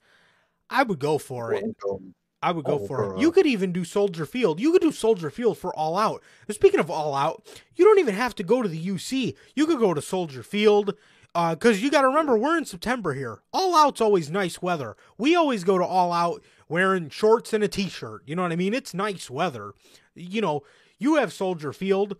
I 0.69 0.83
would 0.83 0.99
go 0.99 1.17
for 1.17 1.53
it. 1.53 1.63
Um, 1.89 2.15
I 2.43 2.51
would 2.51 2.65
go 2.65 2.79
Oh, 2.79 2.87
for 2.87 3.03
it. 3.03 3.17
Uh, 3.17 3.19
you 3.19 3.31
could 3.31 3.45
even 3.45 3.71
do 3.71 3.83
Soldier 3.85 4.25
Field. 4.25 4.59
You 4.59 4.71
could 4.71 4.81
do 4.81 4.91
Soldier 4.91 5.29
Field 5.29 5.57
for 5.59 5.75
All 5.75 5.95
Out. 5.97 6.23
Speaking 6.49 6.79
of 6.79 6.89
All 6.89 7.13
Out, 7.13 7.43
you 7.75 7.85
don't 7.85 7.99
even 7.99 8.15
have 8.15 8.33
to 8.35 8.43
go 8.43 8.63
to 8.63 8.67
the 8.69 8.79
UC. 8.79 9.35
You 9.55 9.67
could 9.67 9.77
go 9.79 9.93
to 9.93 10.01
Soldier 10.01 10.41
Field. 10.43 10.95
Uh, 11.33 11.55
because 11.55 11.81
you 11.81 11.89
got 11.89 12.01
to 12.01 12.07
remember, 12.07 12.35
we're 12.37 12.57
in 12.57 12.65
September 12.65 13.13
here. 13.13 13.41
All 13.53 13.73
Out's 13.75 14.01
always 14.01 14.29
nice 14.29 14.61
weather. 14.61 14.97
We 15.17 15.33
always 15.33 15.63
go 15.63 15.77
to 15.77 15.85
All 15.85 16.11
Out 16.11 16.43
wearing 16.67 17.09
shorts 17.09 17.53
and 17.53 17.63
a 17.63 17.67
t 17.69 17.87
shirt. 17.87 18.23
You 18.25 18.35
know 18.35 18.41
what 18.41 18.51
I 18.51 18.57
mean? 18.57 18.73
It's 18.73 18.93
nice 18.93 19.29
weather. 19.29 19.73
You 20.13 20.41
know, 20.41 20.63
you 20.97 21.15
have 21.15 21.31
Soldier 21.31 21.71
Field. 21.73 22.17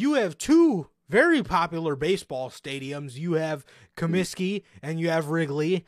You 0.00 0.14
have 0.14 0.38
two 0.38 0.88
very 1.10 1.42
popular 1.42 1.94
baseball 1.94 2.48
stadiums. 2.48 3.16
You 3.16 3.34
have 3.34 3.66
Comiskey 3.96 4.62
and 4.82 4.98
you 4.98 5.10
have 5.10 5.28
Wrigley. 5.28 5.84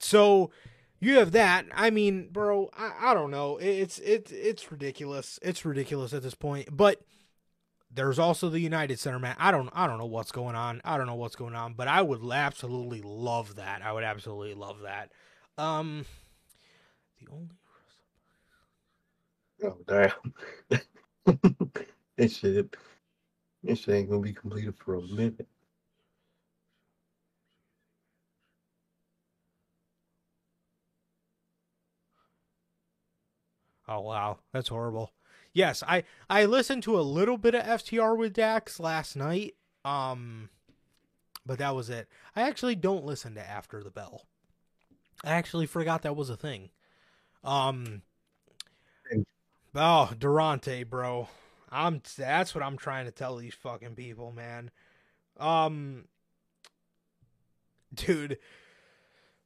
So 0.00 0.50
you 0.98 1.18
have 1.18 1.30
that. 1.32 1.66
I 1.72 1.90
mean, 1.90 2.28
bro, 2.32 2.70
I, 2.76 3.10
I 3.10 3.14
don't 3.14 3.30
know. 3.30 3.58
It's 3.58 4.00
it's 4.00 4.32
it's 4.32 4.72
ridiculous. 4.72 5.38
It's 5.42 5.64
ridiculous 5.64 6.12
at 6.12 6.22
this 6.22 6.34
point. 6.34 6.68
But 6.76 7.02
there's 7.88 8.18
also 8.18 8.48
the 8.48 8.60
United 8.60 8.98
Center, 8.98 9.20
man. 9.20 9.36
I 9.38 9.52
don't 9.52 9.70
I 9.72 9.86
don't 9.86 9.98
know 9.98 10.06
what's 10.06 10.32
going 10.32 10.56
on. 10.56 10.80
I 10.84 10.96
don't 10.96 11.06
know 11.06 11.14
what's 11.14 11.36
going 11.36 11.54
on, 11.54 11.74
but 11.74 11.86
I 11.86 12.02
would 12.02 12.28
absolutely 12.32 13.00
love 13.02 13.54
that. 13.56 13.80
I 13.82 13.92
would 13.92 14.04
absolutely 14.04 14.54
love 14.54 14.80
that. 14.80 15.12
Um 15.56 16.04
the 17.20 17.30
only 17.30 17.48
Oh 19.62 19.78
damn. 19.86 21.72
this 22.16 22.38
shit. 22.38 22.76
This 23.62 23.80
shit 23.80 23.94
ain't 23.94 24.10
gonna 24.10 24.22
be 24.22 24.32
completed 24.32 24.74
for 24.76 24.94
a 24.94 25.02
minute. 25.02 25.46
Oh 33.88 34.00
wow, 34.00 34.38
that's 34.52 34.68
horrible. 34.68 35.12
Yes, 35.52 35.82
I 35.86 36.04
I 36.28 36.44
listened 36.44 36.82
to 36.84 36.98
a 36.98 37.02
little 37.02 37.38
bit 37.38 37.54
of 37.54 37.64
FTR 37.64 38.16
with 38.16 38.34
Dax 38.34 38.80
last 38.80 39.16
night. 39.16 39.54
Um 39.84 40.50
but 41.44 41.58
that 41.58 41.74
was 41.74 41.88
it. 41.88 42.08
I 42.34 42.42
actually 42.42 42.74
don't 42.74 43.04
listen 43.04 43.34
to 43.34 43.48
After 43.48 43.82
the 43.82 43.90
Bell. 43.90 44.26
I 45.24 45.30
actually 45.30 45.66
forgot 45.66 46.02
that 46.02 46.16
was 46.16 46.30
a 46.30 46.36
thing. 46.36 46.70
Um 47.44 48.02
Oh, 49.74 50.10
Durante, 50.18 50.84
bro. 50.84 51.28
I'm 51.76 52.02
that's 52.16 52.54
what 52.54 52.64
I'm 52.64 52.76
trying 52.76 53.04
to 53.06 53.12
tell 53.12 53.36
these 53.36 53.54
fucking 53.54 53.94
people, 53.94 54.32
man. 54.32 54.70
Um 55.38 56.04
dude 57.94 58.38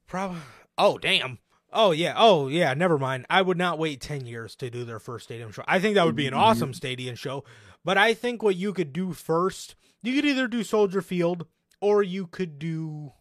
probably 0.07 0.39
Oh, 0.77 0.97
damn. 0.97 1.37
Oh 1.71 1.91
yeah. 1.91 2.15
Oh 2.17 2.47
yeah. 2.47 2.73
Never 2.73 2.97
mind. 2.97 3.25
I 3.29 3.41
would 3.41 3.57
not 3.57 3.77
wait 3.77 4.01
ten 4.01 4.25
years 4.25 4.55
to 4.55 4.69
do 4.69 4.83
their 4.83 4.99
first 4.99 5.25
stadium 5.25 5.51
show. 5.51 5.63
I 5.67 5.79
think 5.79 5.95
that 5.95 6.05
would 6.05 6.15
be 6.15 6.27
an 6.27 6.33
awesome 6.33 6.73
stadium 6.73 7.15
show. 7.15 7.43
But 7.85 7.97
I 7.97 8.13
think 8.13 8.41
what 8.41 8.55
you 8.55 8.73
could 8.73 8.93
do 8.93 9.13
first, 9.13 9.75
you 10.01 10.15
could 10.15 10.25
either 10.25 10.47
do 10.47 10.63
Soldier 10.63 11.01
Field 11.01 11.45
or 11.79 12.03
you 12.03 12.27
could 12.27 12.59
do 12.59 13.13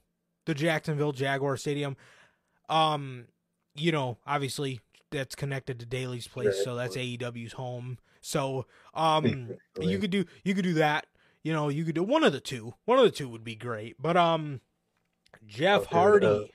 the 0.46 0.54
Jacksonville 0.54 1.12
Jaguar 1.12 1.56
Stadium. 1.56 1.96
Um, 2.68 3.26
you 3.74 3.92
know, 3.92 4.18
obviously 4.26 4.80
that's 5.10 5.34
connected 5.34 5.78
to 5.80 5.86
Daily's 5.86 6.28
Place, 6.28 6.64
so 6.64 6.76
that's 6.76 6.96
AEW's 6.96 7.52
home. 7.52 7.98
So, 8.20 8.66
um, 8.94 9.50
you 9.80 9.98
could 9.98 10.10
do 10.10 10.24
you 10.44 10.54
could 10.54 10.64
do 10.64 10.74
that. 10.74 11.06
You 11.42 11.52
know, 11.52 11.68
you 11.68 11.84
could 11.84 11.94
do 11.94 12.02
one 12.02 12.22
of 12.22 12.32
the 12.32 12.40
two. 12.40 12.74
One 12.84 12.98
of 12.98 13.04
the 13.04 13.10
two 13.10 13.28
would 13.28 13.44
be 13.44 13.54
great. 13.54 13.96
But 13.98 14.16
um, 14.16 14.60
Jeff 15.46 15.82
dude, 15.82 15.92
uh, 15.92 15.96
Hardy. 15.96 16.52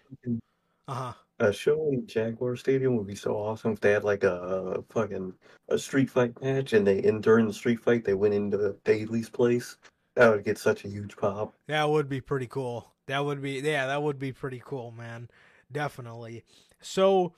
Uh 0.88 0.94
huh. 0.94 1.14
A 1.40 1.52
show 1.52 1.90
in 1.92 2.08
Jaguar 2.08 2.56
Stadium 2.56 2.96
would 2.96 3.08
be 3.08 3.16
so 3.16 3.34
awesome 3.36 3.74
if 3.74 3.82
they 3.82 3.92
had 3.92 4.06
like 4.06 4.24
a, 4.24 4.82
fucking 4.90 5.34
a 5.68 5.78
street 5.78 6.10
fight 6.10 6.40
match 6.42 6.72
and 6.72 6.88
they 6.88 7.04
and 7.04 7.22
during 7.22 7.46
the 7.46 7.54
street 7.54 7.82
fight 7.82 8.06
they 8.06 8.14
went 8.14 8.34
into 8.34 8.76
Daily's 8.86 9.30
Place. 9.30 9.78
That 10.16 10.30
would 10.30 10.46
get 10.46 10.58
such 10.58 10.86
a 10.86 10.88
huge 10.88 11.18
pop. 11.18 11.54
That 11.68 11.90
would 11.90 12.08
be 12.08 12.22
pretty 12.22 12.48
cool. 12.48 12.94
That 13.08 13.26
would 13.26 13.42
be 13.42 13.54
yeah, 13.60 13.88
that 13.88 14.02
would 14.02 14.18
be 14.18 14.32
pretty 14.32 14.62
cool, 14.64 14.92
man. 14.92 15.30
Definitely. 15.72 16.46
So 16.80 17.34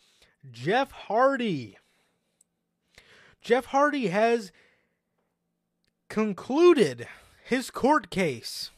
Jeff 0.51 0.91
Hardy. 0.91 1.77
Jeff 3.47 3.67
Hardy 3.67 4.07
has 4.07 4.51
concluded 6.09 7.07
his 7.45 7.71
court 7.71 8.09
case. 8.09 8.71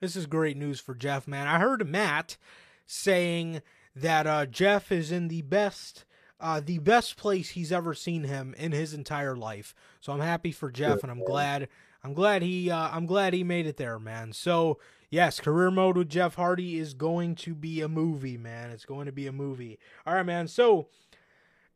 This 0.00 0.14
is 0.14 0.26
great 0.26 0.58
news 0.58 0.78
for 0.78 0.94
Jeff, 0.94 1.26
man. 1.26 1.46
I 1.46 1.58
heard 1.58 1.88
Matt 1.88 2.36
saying 2.84 3.62
that 3.96 4.26
uh, 4.26 4.44
Jeff 4.44 4.92
is 4.92 5.10
in 5.10 5.28
the 5.28 5.40
best 5.40 6.04
uh, 6.38 6.60
the 6.62 6.76
best 6.78 7.16
place 7.16 7.50
he's 7.50 7.72
ever 7.72 7.94
seen 7.94 8.24
him 8.24 8.54
in 8.58 8.72
his 8.72 8.92
entire 8.92 9.34
life. 9.34 9.74
So 10.02 10.12
I'm 10.12 10.20
happy 10.20 10.52
for 10.52 10.70
Jeff 10.70 11.02
and 11.02 11.10
I'm 11.10 11.24
glad 11.24 11.66
I'm 12.04 12.12
glad 12.12 12.42
he 12.42 12.70
uh, 12.70 12.90
I'm 12.92 13.06
glad 13.06 13.32
he 13.32 13.42
made 13.42 13.64
it 13.64 13.78
there, 13.78 13.98
man. 13.98 14.34
So 14.34 14.78
yes, 15.08 15.40
career 15.40 15.70
mode 15.70 15.96
with 15.96 16.10
Jeff 16.10 16.34
Hardy 16.34 16.78
is 16.78 16.92
going 16.92 17.34
to 17.36 17.54
be 17.54 17.80
a 17.80 17.88
movie, 17.88 18.36
man. 18.36 18.72
It's 18.72 18.84
going 18.84 19.06
to 19.06 19.12
be 19.12 19.26
a 19.26 19.32
movie. 19.32 19.78
All 20.06 20.12
right, 20.12 20.26
man. 20.26 20.48
So 20.48 20.88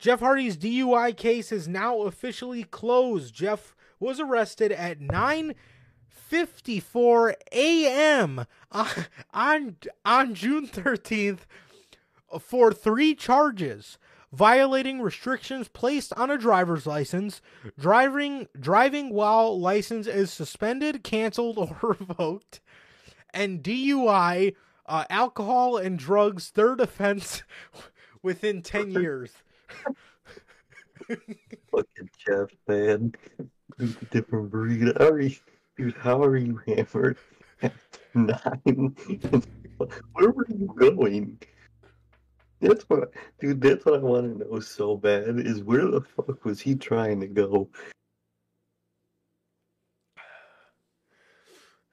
Jeff 0.04 0.20
Hardy's 0.20 0.56
DUI 0.58 1.16
case 1.16 1.50
is 1.50 1.66
now 1.66 2.02
officially 2.02 2.64
closed. 2.64 3.34
Jeff 3.34 3.74
was 3.98 4.20
arrested 4.20 4.70
at 4.70 5.00
9:54 5.00 7.34
a.m. 7.52 8.44
on 8.70 8.88
on, 9.32 9.76
on 10.04 10.34
June 10.34 10.68
13th 10.68 11.46
for 12.38 12.70
three 12.70 13.14
charges 13.14 13.96
violating 14.30 15.00
restrictions 15.00 15.68
placed 15.68 16.12
on 16.18 16.30
a 16.30 16.36
driver's 16.36 16.86
license, 16.86 17.40
driving 17.80 18.46
driving 18.60 19.08
while 19.08 19.58
license 19.58 20.06
is 20.06 20.30
suspended, 20.30 21.02
canceled, 21.02 21.56
or 21.82 21.96
revoked, 21.98 22.60
and 23.32 23.62
DUI, 23.62 24.54
uh, 24.84 25.04
alcohol 25.08 25.78
and 25.78 25.98
drugs 25.98 26.50
third 26.50 26.82
offense 26.82 27.42
within 28.22 28.60
10 28.60 28.90
years. 28.90 29.30
Fucking 31.08 32.10
Jeff, 32.26 32.48
man. 32.68 33.14
He's 33.78 33.96
a 34.00 34.04
different 34.06 34.50
breed. 34.50 34.92
How 34.98 35.08
are 35.08 35.20
you, 35.20 35.36
dude? 35.76 35.96
How 35.96 36.22
are 36.22 36.36
you 36.36 36.60
hammered 36.66 37.18
at 37.62 37.72
nine? 38.14 38.94
Where 40.12 40.30
were 40.30 40.46
you 40.48 40.74
going? 40.78 41.38
That's 42.60 42.84
what, 42.84 43.10
dude. 43.40 43.60
That's 43.60 43.84
what 43.84 43.94
I 43.94 43.98
want 43.98 44.38
to 44.38 44.48
know 44.48 44.60
so 44.60 44.96
bad. 44.96 45.40
Is 45.40 45.62
where 45.62 45.86
the 45.86 46.00
fuck 46.00 46.44
was 46.44 46.60
he 46.60 46.74
trying 46.74 47.20
to 47.20 47.26
go? 47.26 47.68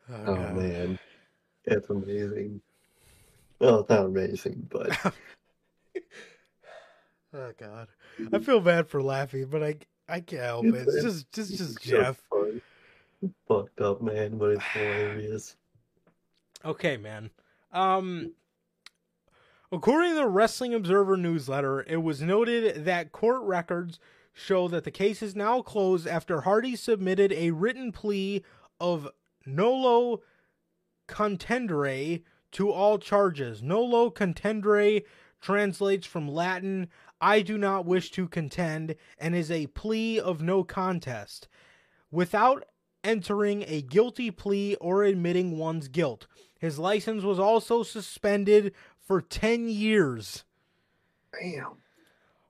Oh, 0.09 0.25
Oh 0.27 0.53
man, 0.53 0.99
that's 1.65 1.89
amazing. 1.89 2.61
Well, 3.59 3.81
it's 3.81 3.89
not 3.89 4.05
amazing, 4.05 4.67
but 4.69 4.97
Oh 7.33 7.51
god. 7.57 7.87
I 8.33 8.39
feel 8.39 8.59
bad 8.59 8.87
for 8.87 9.01
laughing, 9.01 9.47
but 9.49 9.63
I 9.63 9.75
I 10.09 10.19
can't 10.19 10.43
help 10.43 10.65
it. 10.65 10.87
It's 10.87 11.01
just 11.01 11.31
just 11.31 11.51
just 11.57 11.77
it's 11.77 11.85
Jeff. 11.85 12.21
Fucked 13.47 13.79
up, 13.81 14.01
man, 14.01 14.37
but 14.37 14.51
it's 14.51 14.63
hilarious. 14.73 15.55
Okay, 16.63 16.95
man. 16.95 17.31
Um 17.71 18.33
according 19.71 20.11
to 20.11 20.15
the 20.17 20.27
Wrestling 20.27 20.75
Observer 20.75 21.17
newsletter, 21.17 21.81
it 21.87 22.03
was 22.03 22.21
noted 22.21 22.85
that 22.85 23.11
court 23.11 23.41
records 23.41 23.97
show 24.31 24.67
that 24.67 24.83
the 24.83 24.91
case 24.91 25.23
is 25.23 25.35
now 25.35 25.63
closed 25.63 26.05
after 26.05 26.41
Hardy 26.41 26.75
submitted 26.75 27.31
a 27.33 27.49
written 27.49 27.91
plea 27.91 28.43
of 28.79 29.09
nolo 29.43 30.21
contendere 31.07 32.21
to 32.51 32.71
all 32.71 32.99
charges. 32.99 33.63
Nolo 33.63 34.11
contendere 34.11 35.03
translates 35.41 36.05
from 36.05 36.27
Latin 36.27 36.89
I 37.21 37.41
do 37.41 37.57
not 37.57 37.85
wish 37.85 38.11
to 38.11 38.27
contend 38.27 38.95
and 39.19 39.35
is 39.35 39.51
a 39.51 39.67
plea 39.67 40.19
of 40.19 40.41
no 40.41 40.63
contest 40.63 41.47
without 42.09 42.65
entering 43.03 43.63
a 43.67 43.81
guilty 43.81 44.31
plea 44.31 44.75
or 44.81 45.03
admitting 45.03 45.57
one's 45.57 45.87
guilt. 45.87 46.27
His 46.59 46.79
license 46.79 47.23
was 47.23 47.39
also 47.39 47.83
suspended 47.83 48.73
for 48.99 49.21
10 49.21 49.69
years. 49.69 50.43
Damn. 51.39 51.77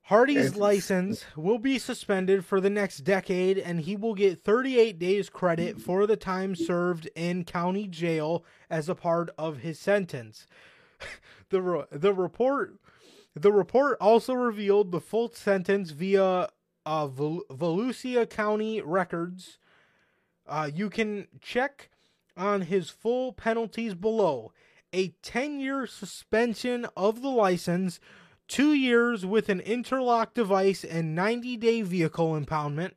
Hardy's 0.04 0.58
license 0.58 1.24
will 1.38 1.60
be 1.60 1.80
suspended 1.80 2.44
for 2.44 2.60
the 2.60 2.70
next 2.70 3.00
decade, 3.00 3.58
and 3.58 3.80
he 3.80 3.96
will 3.96 4.14
get 4.14 4.44
38 4.44 5.00
days 5.00 5.30
credit 5.30 5.80
for 5.80 6.06
the 6.06 6.18
time 6.18 6.54
served 6.54 7.10
in 7.16 7.46
county 7.46 7.88
jail 7.88 8.44
as 8.70 8.90
a 8.90 8.96
part 8.96 9.30
of 9.38 9.60
his 9.60 9.80
sentence. 9.80 10.48
the 11.50 11.62
re- 11.62 11.86
The 11.92 12.14
report 12.14 12.76
the 13.34 13.52
report 13.52 13.98
also 14.02 14.34
revealed 14.34 14.92
the 14.92 15.02
full 15.02 15.30
sentence 15.32 15.92
via 15.92 16.50
uh, 16.86 17.08
Val- 17.08 17.44
Volusia 17.50 18.30
County 18.30 18.82
records. 18.82 19.58
Uh, 20.46 20.70
you 20.74 20.90
can 20.90 21.28
check 21.40 21.90
on 22.36 22.62
his 22.64 22.90
full 22.90 23.34
penalties 23.34 23.94
below: 23.94 24.52
a 24.94 25.10
10-year 25.24 25.88
suspension 25.88 26.86
of 26.98 27.22
the 27.22 27.30
license 27.30 28.00
two 28.48 28.74
years 28.74 29.26
with 29.26 29.48
an 29.48 29.62
interlock 29.62 30.34
device 30.34 30.84
and 30.84 31.16
90 31.16 31.56
day 31.58 31.82
vehicle 31.82 32.34
impoundment. 32.40 32.92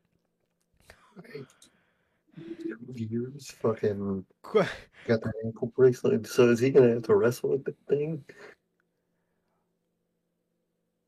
Years, 2.92 3.50
fucking 3.52 4.26
got 5.06 5.20
that 5.22 5.32
ankle 5.44 5.68
bracelet. 5.68 6.26
So 6.26 6.48
is 6.50 6.58
he 6.58 6.70
gonna 6.70 6.94
have 6.94 7.04
to 7.04 7.14
wrestle 7.14 7.50
with 7.50 7.64
the 7.64 7.74
thing? 7.88 8.24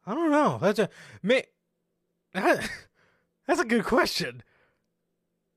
I 0.06 0.14
don't 0.14 0.30
know. 0.30 0.58
That's 0.60 0.78
a 0.78 0.88
may, 1.22 1.44
that, 2.32 2.70
that's 3.46 3.60
a 3.60 3.64
good 3.64 3.84
question. 3.84 4.42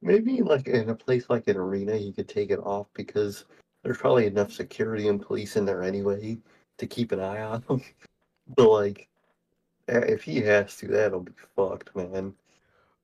Maybe 0.01 0.41
like 0.41 0.67
in 0.67 0.89
a 0.89 0.95
place 0.95 1.29
like 1.29 1.47
an 1.47 1.57
arena, 1.57 1.95
you 1.95 2.13
could 2.13 2.29
take 2.29 2.51
it 2.51 2.59
off 2.59 2.87
because 2.93 3.45
there's 3.83 3.97
probably 3.97 4.25
enough 4.25 4.51
security 4.51 5.07
and 5.07 5.21
police 5.21 5.55
in 5.55 5.65
there 5.65 5.83
anyway 5.83 6.37
to 6.77 6.87
keep 6.87 7.11
an 7.11 7.19
eye 7.19 7.41
on 7.41 7.63
him. 7.69 7.81
But 8.55 8.67
like, 8.67 9.07
if 9.87 10.23
he 10.23 10.37
has 10.37 10.75
to, 10.77 10.87
that'll 10.87 11.19
be 11.19 11.33
fucked, 11.55 11.95
man. 11.95 12.33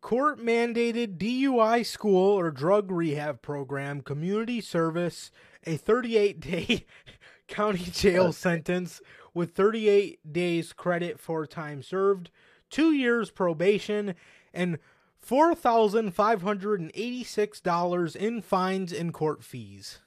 Court 0.02 0.40
mandated 0.40 1.20
DUI 1.20 1.86
school 1.86 2.32
or 2.34 2.50
drug 2.50 2.90
rehab 2.90 3.44
program, 3.44 4.02
community 4.02 4.60
service, 4.60 5.30
a 5.66 5.78
38 5.78 6.40
day 6.40 6.86
county 7.48 7.86
jail 7.92 8.28
uh, 8.28 8.32
sentence 8.32 9.02
with 9.36 9.52
38 9.52 10.34
days 10.34 10.74
credit 10.74 11.20
for 11.20 11.46
time 11.46 11.84
served, 11.84 12.32
two 12.72 12.92
years 12.92 13.30
probation, 13.30 14.16
and 14.54 14.80
$4,586 15.24 18.16
in 18.16 18.42
fines 18.42 18.92
and 18.94 19.14
court 19.14 19.44
fees. 19.44 20.00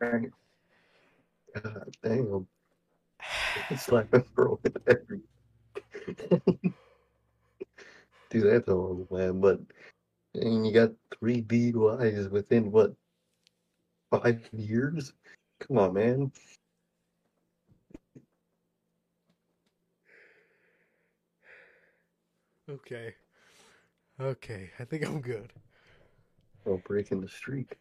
God 0.00 0.30
damn. 2.02 2.46
Slapping 3.76 4.24
bro 4.34 4.58
in 4.64 4.72
every. 4.86 5.20
Dude, 8.30 8.44
that's 8.44 8.68
horrible, 8.68 9.06
man. 9.10 9.40
But 9.40 9.60
and 10.34 10.66
you 10.66 10.72
got 10.72 10.92
three 11.18 11.42
DUIs 11.42 12.30
within 12.30 12.72
what 12.72 12.94
five 14.10 14.48
years? 14.52 15.12
Come 15.60 15.76
on, 15.78 15.94
man. 15.94 16.32
Okay. 22.70 23.14
Okay, 24.20 24.70
I 24.78 24.84
think 24.84 25.04
I'm 25.04 25.20
good. 25.20 25.52
Oh, 26.66 26.80
breaking 26.86 27.20
the 27.20 27.28
streak. 27.28 27.76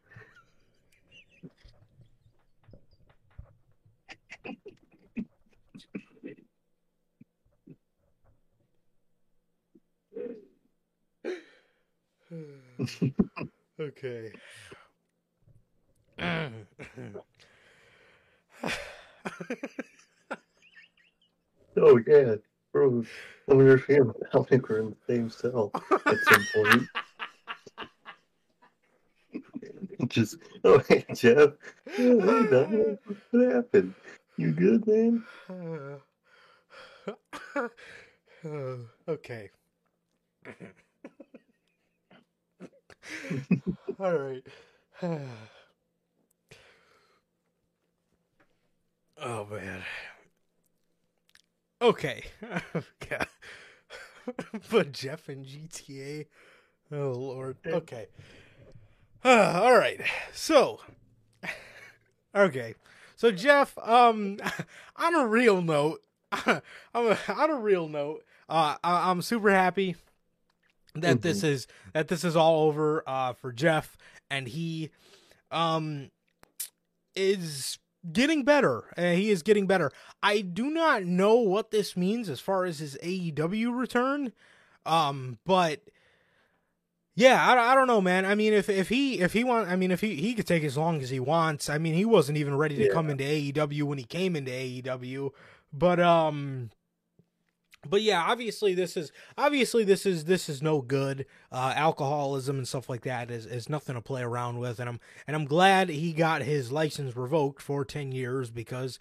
okay. 13.80 14.32
Oh 21.78 21.98
yeah, 22.06 22.36
bro. 22.72 23.04
I 23.50 23.54
wonder 23.54 23.76
if 23.76 23.86
him 23.86 24.12
and 24.12 24.24
Alec 24.34 24.70
were 24.70 24.80
in 24.80 24.90
the 24.90 24.96
same 25.08 25.30
cell 25.30 25.72
at 26.06 26.18
some 26.30 26.46
point. 26.54 26.88
Just 30.08 30.38
oh 30.64 30.80
hey 30.90 31.06
Jeff, 31.14 31.52
oh, 32.00 32.20
hey, 32.20 32.48
Dominic, 32.50 32.98
what 33.32 33.54
happened? 33.54 33.94
You 34.38 34.52
good, 34.52 34.88
man? 34.88 35.24
okay. 39.08 39.50
All 44.00 44.18
right. 44.18 44.44
oh 49.22 49.46
man. 49.46 49.84
Okay. 51.82 52.24
God. 53.10 53.28
but 54.72 54.92
Jeff 54.92 55.30
and 55.30 55.46
GTA. 55.46 56.28
Oh 56.92 57.12
lord. 57.12 57.58
Okay. 57.66 58.08
Uh, 59.24 59.62
all 59.64 59.78
right. 59.78 60.02
So. 60.34 60.80
Okay. 62.34 62.76
So 63.18 63.30
Jeff, 63.30 63.78
um, 63.78 64.38
on 64.96 65.16
a 65.16 65.28
real 65.28 65.62
note, 65.62 66.00
I'm 66.32 66.62
on 66.96 67.50
a 67.50 67.60
real 67.60 67.90
note. 67.90 68.24
Uh, 68.48 68.78
I, 68.82 69.12
I'm 69.12 69.22
super 69.22 69.52
happy 69.52 69.98
that 70.96 71.22
this 71.22 71.44
is 71.44 71.68
that 71.94 72.08
this 72.08 72.24
is 72.24 72.36
all 72.36 72.68
over 72.68 73.04
uh 73.08 73.34
for 73.34 73.52
Jeff 73.52 73.98
and 74.30 74.48
he 74.48 74.90
um 75.52 76.10
is 77.16 77.78
getting 78.12 78.44
better. 78.44 78.84
Uh, 78.98 79.12
he 79.12 79.30
is 79.30 79.44
getting 79.44 79.68
better. 79.68 79.92
I 80.24 80.42
do 80.42 80.70
not 80.70 81.04
know 81.04 81.36
what 81.36 81.72
this 81.72 81.96
means 81.98 82.30
as 82.30 82.40
far 82.40 82.66
as 82.66 82.80
his 82.80 82.98
AEW 83.04 83.78
return. 83.78 84.34
Um 84.86 85.38
but 85.46 85.82
yeah, 87.14 87.46
I, 87.46 87.72
I 87.74 87.76
don't 87.76 87.88
know, 87.88 88.00
man. 88.02 88.26
I 88.26 88.36
mean, 88.36 88.54
if 88.54 88.70
if 88.70 88.88
he 88.90 89.20
if 89.20 89.34
he 89.34 89.44
want, 89.44 89.70
I 89.70 89.76
mean, 89.76 89.92
if 89.92 90.02
he 90.02 90.16
he 90.16 90.34
could 90.34 90.48
take 90.48 90.64
as 90.64 90.78
long 90.78 91.02
as 91.02 91.10
he 91.10 91.20
wants. 91.20 91.70
I 91.70 91.78
mean, 91.78 91.94
he 91.94 92.06
wasn't 92.06 92.38
even 92.38 92.56
ready 92.58 92.76
to 92.78 92.86
Yeah. 92.86 92.94
come 92.94 93.10
into 93.10 93.24
AEW 93.26 93.84
when 93.84 93.98
he 93.98 94.06
came 94.06 94.36
into 94.36 94.50
AEW, 94.52 95.32
but 95.74 96.00
um, 96.00 96.70
but 97.90 98.02
yeah, 98.02 98.22
obviously 98.22 98.74
this 98.74 98.96
is 98.96 99.12
obviously 99.38 99.84
this 99.84 100.06
is 100.06 100.26
this 100.26 100.50
is 100.50 100.62
no 100.62 100.82
good. 100.82 101.26
Uh, 101.52 101.74
alcoholism 101.76 102.58
and 102.58 102.68
stuff 102.68 102.90
like 102.90 103.02
that 103.02 103.32
is 103.32 103.46
is 103.46 103.70
nothing 103.70 103.96
to 103.96 104.02
play 104.02 104.22
around 104.22 104.60
with, 104.60 104.80
and 104.80 104.88
I'm 104.88 105.00
and 105.28 105.36
I'm 105.36 105.46
glad 105.46 105.90
he 105.90 106.14
got 106.14 106.44
his 106.44 106.72
license 106.72 107.16
revoked 107.16 107.62
for 107.62 107.84
ten 107.84 108.12
years 108.12 108.52
because 108.52 109.00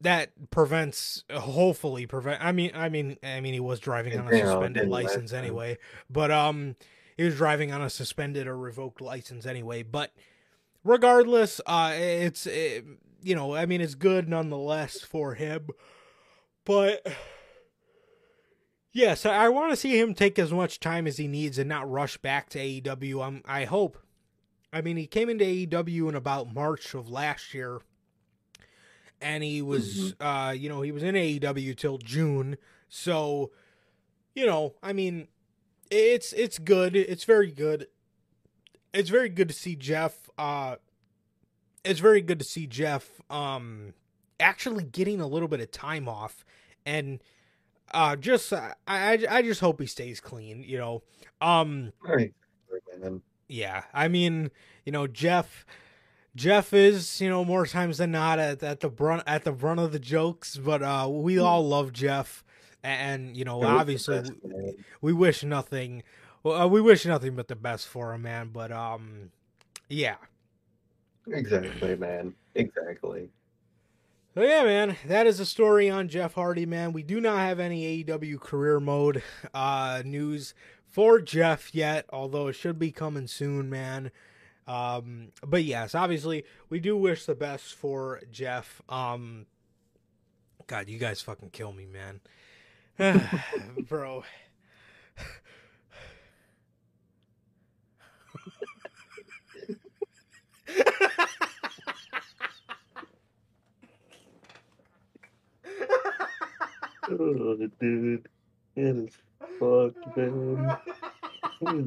that 0.00 0.50
prevents 0.50 1.24
hopefully 1.32 2.06
prevent. 2.06 2.44
I 2.44 2.52
mean, 2.52 2.72
I 2.74 2.88
mean, 2.90 3.16
I 3.22 3.40
mean, 3.40 3.54
he 3.54 3.60
was 3.60 3.80
driving 3.80 4.18
on 4.18 4.28
a 4.28 4.38
suspended 4.38 4.88
license 4.88 5.32
anyway, 5.32 5.78
but 6.10 6.30
um, 6.30 6.76
he 7.16 7.24
was 7.24 7.36
driving 7.36 7.72
on 7.72 7.80
a 7.80 7.88
suspended 7.88 8.46
or 8.46 8.56
revoked 8.56 9.00
license 9.00 9.46
anyway. 9.46 9.82
But 9.82 10.12
regardless, 10.84 11.60
uh, 11.66 11.92
it's 11.94 12.46
it, 12.46 12.84
you 13.22 13.34
know, 13.34 13.54
I 13.54 13.64
mean, 13.64 13.80
it's 13.80 13.94
good 13.94 14.28
nonetheless 14.28 15.00
for 15.00 15.34
him. 15.34 15.68
But 16.64 17.06
yes, 18.92 19.26
I, 19.26 19.46
I 19.46 19.48
want 19.48 19.72
to 19.72 19.76
see 19.76 19.98
him 19.98 20.14
take 20.14 20.38
as 20.38 20.52
much 20.52 20.80
time 20.80 21.06
as 21.06 21.18
he 21.18 21.28
needs 21.28 21.58
and 21.58 21.68
not 21.68 21.90
rush 21.90 22.16
back 22.18 22.48
to 22.50 22.58
AEW. 22.58 23.26
I'm, 23.26 23.42
I 23.44 23.64
hope. 23.64 23.98
I 24.72 24.80
mean, 24.80 24.96
he 24.96 25.06
came 25.06 25.28
into 25.28 25.44
AEW 25.44 26.08
in 26.08 26.14
about 26.14 26.52
March 26.52 26.94
of 26.94 27.08
last 27.08 27.54
year, 27.54 27.80
and 29.20 29.44
he 29.44 29.62
was, 29.62 30.14
mm-hmm. 30.14 30.26
uh, 30.26 30.50
you 30.50 30.68
know, 30.68 30.80
he 30.82 30.90
was 30.90 31.02
in 31.02 31.14
AEW 31.14 31.76
till 31.76 31.98
June. 31.98 32.56
So, 32.88 33.52
you 34.34 34.46
know, 34.46 34.74
I 34.82 34.92
mean, 34.92 35.28
it's 35.90 36.32
it's 36.32 36.58
good. 36.58 36.96
It's 36.96 37.24
very 37.24 37.52
good. 37.52 37.86
It's 38.92 39.10
very 39.10 39.28
good 39.28 39.48
to 39.48 39.54
see 39.54 39.76
Jeff. 39.76 40.28
Uh, 40.36 40.76
it's 41.84 42.00
very 42.00 42.20
good 42.20 42.38
to 42.38 42.44
see 42.44 42.66
Jeff 42.66 43.20
um 43.30 43.94
actually 44.40 44.84
getting 44.84 45.20
a 45.20 45.26
little 45.26 45.48
bit 45.48 45.60
of 45.60 45.70
time 45.70 46.08
off 46.08 46.44
and 46.86 47.20
uh 47.92 48.16
just 48.16 48.52
I 48.52 48.74
I, 48.86 49.24
I 49.30 49.42
just 49.42 49.60
hope 49.60 49.80
he 49.80 49.86
stays 49.86 50.20
clean, 50.20 50.62
you 50.62 50.78
know. 50.78 51.02
Um 51.40 51.92
Yeah, 53.48 53.84
I 53.92 54.08
mean, 54.08 54.50
you 54.84 54.92
know, 54.92 55.06
Jeff 55.06 55.64
Jeff 56.34 56.72
is, 56.72 57.20
you 57.20 57.28
know, 57.28 57.44
more 57.44 57.64
times 57.64 57.98
than 57.98 58.10
not 58.10 58.38
at, 58.38 58.62
at 58.62 58.80
the 58.80 58.88
brunt 58.88 59.22
at 59.26 59.44
the 59.44 59.52
brunt 59.52 59.80
of 59.80 59.92
the 59.92 59.98
jokes, 59.98 60.56
but 60.56 60.82
uh 60.82 61.08
we 61.10 61.36
hmm. 61.36 61.42
all 61.42 61.66
love 61.66 61.92
Jeff 61.92 62.44
and 62.82 63.36
you 63.36 63.44
know, 63.44 63.62
obviously 63.62 64.22
we, 64.42 64.74
we, 65.00 65.12
wish 65.12 65.42
nothing 65.42 66.02
well, 66.42 66.62
uh, 66.62 66.66
we 66.66 66.80
wish 66.80 67.06
nothing 67.06 67.34
but 67.34 67.48
the 67.48 67.56
best 67.56 67.86
for 67.86 68.12
him, 68.12 68.22
man, 68.22 68.50
but 68.52 68.72
um 68.72 69.30
yeah. 69.88 70.16
Exactly, 71.26 71.96
man. 71.96 72.34
Exactly. 72.54 73.28
So 74.34 74.42
yeah, 74.42 74.64
man, 74.64 74.96
that 75.06 75.28
is 75.28 75.38
a 75.38 75.46
story 75.46 75.88
on 75.88 76.08
Jeff 76.08 76.34
Hardy, 76.34 76.66
man. 76.66 76.92
We 76.92 77.04
do 77.04 77.20
not 77.20 77.38
have 77.38 77.60
any 77.60 78.02
AEW 78.02 78.40
career 78.40 78.80
mode 78.80 79.22
uh, 79.54 80.02
news 80.04 80.54
for 80.88 81.20
Jeff 81.20 81.72
yet, 81.72 82.06
although 82.12 82.48
it 82.48 82.54
should 82.54 82.76
be 82.76 82.90
coming 82.90 83.28
soon, 83.28 83.70
man. 83.70 84.10
Um, 84.66 85.28
but 85.46 85.62
yes, 85.62 85.94
obviously, 85.94 86.44
we 86.68 86.80
do 86.80 86.96
wish 86.96 87.26
the 87.26 87.36
best 87.36 87.74
for 87.74 88.22
Jeff. 88.32 88.82
Um, 88.88 89.46
God, 90.66 90.88
you 90.88 90.98
guys 90.98 91.20
fucking 91.22 91.50
kill 91.50 91.72
me, 91.72 91.86
man, 91.86 92.20
bro. 93.88 94.24
oh, 107.10 107.56
dude. 107.80 108.28
It 108.76 108.96
is 108.96 109.10
fucked, 109.58 110.16
man. 110.16 110.76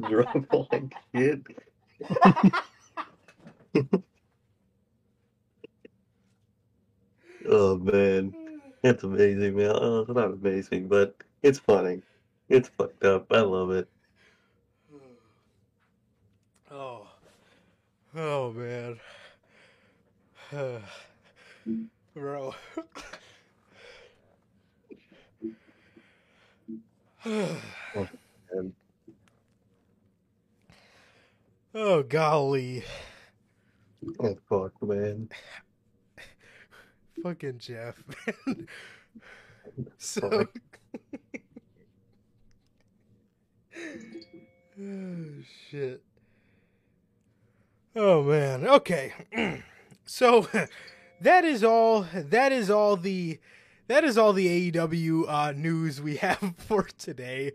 Drunk 0.00 0.46
like 0.52 0.94
shit. 1.14 1.40
oh, 7.48 7.76
man. 7.78 8.34
It's 8.82 9.02
amazing, 9.02 9.56
man. 9.56 9.72
Oh, 9.74 10.00
it's 10.00 10.10
not 10.10 10.32
amazing, 10.32 10.88
but 10.88 11.14
it's 11.42 11.58
funny. 11.58 12.02
It's 12.48 12.68
fucked 12.70 13.04
up. 13.04 13.26
I 13.30 13.40
love 13.40 13.70
it. 13.70 13.88
Oh. 16.70 17.06
Oh, 18.16 18.52
man. 18.52 18.98
Bro. 22.14 22.54
oh 31.74 32.02
golly. 32.04 32.82
Oh 34.18 34.38
fuck, 34.48 34.72
man. 34.82 35.28
Fucking 37.22 37.58
Jeff, 37.58 38.02
man. 38.46 38.66
so 39.98 40.46
oh 44.80 45.26
shit. 45.70 46.02
Oh 47.94 48.22
man. 48.22 48.66
Okay. 48.66 49.12
so 50.06 50.48
that 51.20 51.44
is 51.44 51.62
all 51.62 52.06
that 52.14 52.52
is 52.52 52.70
all 52.70 52.96
the 52.96 53.38
that 53.88 54.04
is 54.04 54.16
all 54.16 54.32
the 54.32 54.70
AEW 54.70 55.24
uh, 55.28 55.52
news 55.52 56.00
we 56.00 56.16
have 56.18 56.54
for 56.58 56.84
today. 56.98 57.52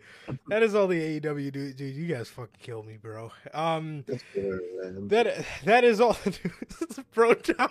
That 0.47 0.61
is 0.63 0.75
all 0.75 0.87
the 0.87 1.19
AEW 1.19 1.55
news. 1.55 1.75
Dude, 1.75 1.95
you 1.95 2.07
guys 2.07 2.27
fucking 2.29 2.59
kill 2.61 2.83
me, 2.83 2.97
bro. 2.97 3.31
Um, 3.53 4.03
that 4.05 5.45
that 5.63 5.83
is 5.83 6.01
all 6.01 6.13
the 6.23 6.31
news, 6.31 6.99
bro. 7.13 7.33
Down. 7.35 7.69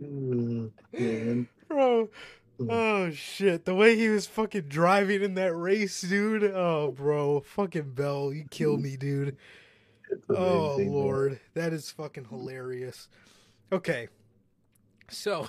mm, 0.00 1.46
bro. 1.68 2.08
Oh 2.68 3.10
shit! 3.10 3.64
The 3.64 3.74
way 3.74 3.96
he 3.96 4.08
was 4.08 4.26
fucking 4.26 4.68
driving 4.68 5.22
in 5.22 5.34
that 5.34 5.54
race, 5.54 6.00
dude. 6.02 6.44
Oh, 6.44 6.92
bro, 6.92 7.40
fucking 7.40 7.90
Bell, 7.92 8.32
you 8.32 8.44
kill 8.50 8.76
me, 8.76 8.96
dude. 8.96 9.36
Oh 10.28 10.76
lord, 10.78 11.40
that 11.54 11.72
is 11.72 11.90
fucking 11.90 12.26
hilarious. 12.26 13.08
Okay, 13.72 14.08
so, 15.12 15.48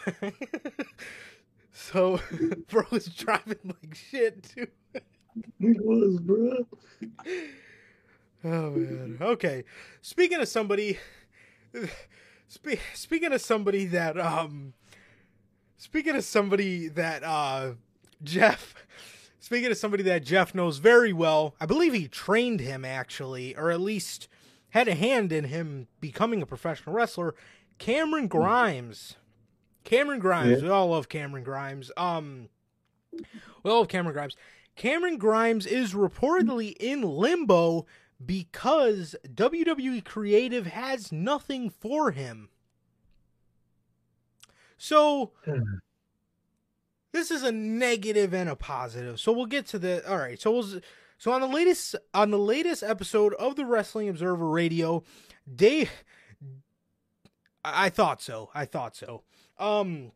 so, 1.72 2.20
bro 2.70 2.84
was 2.92 3.06
driving 3.08 3.58
like 3.64 3.96
shit 3.96 4.44
too. 4.44 4.68
He 5.60 5.74
was, 5.80 6.20
bro. 6.20 6.68
Oh 8.44 8.72
man. 8.72 9.18
Okay. 9.22 9.64
Speaking 10.02 10.40
of 10.40 10.48
somebody, 10.48 11.00
spe- 12.48 12.80
speaking 12.94 13.32
of 13.32 13.42
somebody 13.42 13.86
that 13.86 14.20
um, 14.20 14.74
speaking 15.78 16.16
of 16.16 16.24
somebody 16.24 16.88
that 16.90 17.24
uh, 17.24 17.74
Jeff. 18.24 18.76
Speaking 19.40 19.72
of 19.72 19.78
somebody 19.78 20.04
that 20.04 20.24
Jeff 20.24 20.56
knows 20.56 20.78
very 20.78 21.12
well, 21.12 21.54
I 21.60 21.66
believe 21.66 21.94
he 21.94 22.08
trained 22.08 22.62
him 22.62 22.86
actually, 22.86 23.54
or 23.58 23.72
at 23.72 23.82
least 23.82 24.30
had 24.70 24.88
a 24.88 24.96
hand 24.96 25.34
in 25.34 25.44
him 25.44 25.88
becoming 26.00 26.42
a 26.42 26.46
professional 26.46 26.96
wrestler. 26.96 27.36
Cameron 27.78 28.28
Grimes 28.30 29.18
Cameron 29.84 30.20
Grimes. 30.20 30.62
Yeah. 30.62 30.68
We 30.68 30.70
all 30.70 30.90
love 30.90 31.10
Cameron 31.10 31.44
Grimes. 31.44 31.92
Um, 31.98 32.50
we 33.12 33.72
all 33.72 33.80
love 33.80 33.88
Cameron 33.88 34.14
Grimes. 34.14 34.36
Cameron 34.76 35.18
Grimes 35.18 35.66
is 35.66 35.94
reportedly 35.94 36.76
in 36.80 37.02
limbo 37.02 37.86
because 38.26 39.16
WWE 39.28 40.04
Creative 40.04 40.66
has 40.68 41.12
nothing 41.12 41.70
for 41.70 42.12
him. 42.12 42.50
So 44.78 45.32
this 47.12 47.32
is 47.32 47.44
a 47.44 47.52
negative 47.52 48.34
and 48.34 48.50
a 48.50 48.56
positive. 48.56 49.20
So 49.20 49.32
we'll 49.32 49.46
get 49.46 49.68
to 49.68 49.80
the 49.80 50.10
all 50.10 50.18
right. 50.18 50.42
So 50.42 50.52
we'll 50.52 50.82
so 51.18 51.32
on 51.32 51.42
the 51.42 51.48
latest 51.48 51.96
on 52.14 52.32
the 52.32 52.40
latest 52.40 52.84
episode 52.84 53.34
of 53.36 53.56
the 53.56 53.66
Wrestling 53.66 54.10
Observer 54.10 54.50
Radio, 54.50 55.04
Dave 55.54 55.90
I 57.64 57.90
thought 57.90 58.22
so. 58.22 58.50
I 58.54 58.66
thought 58.66 58.96
so. 58.96 59.24
Um, 59.60 60.12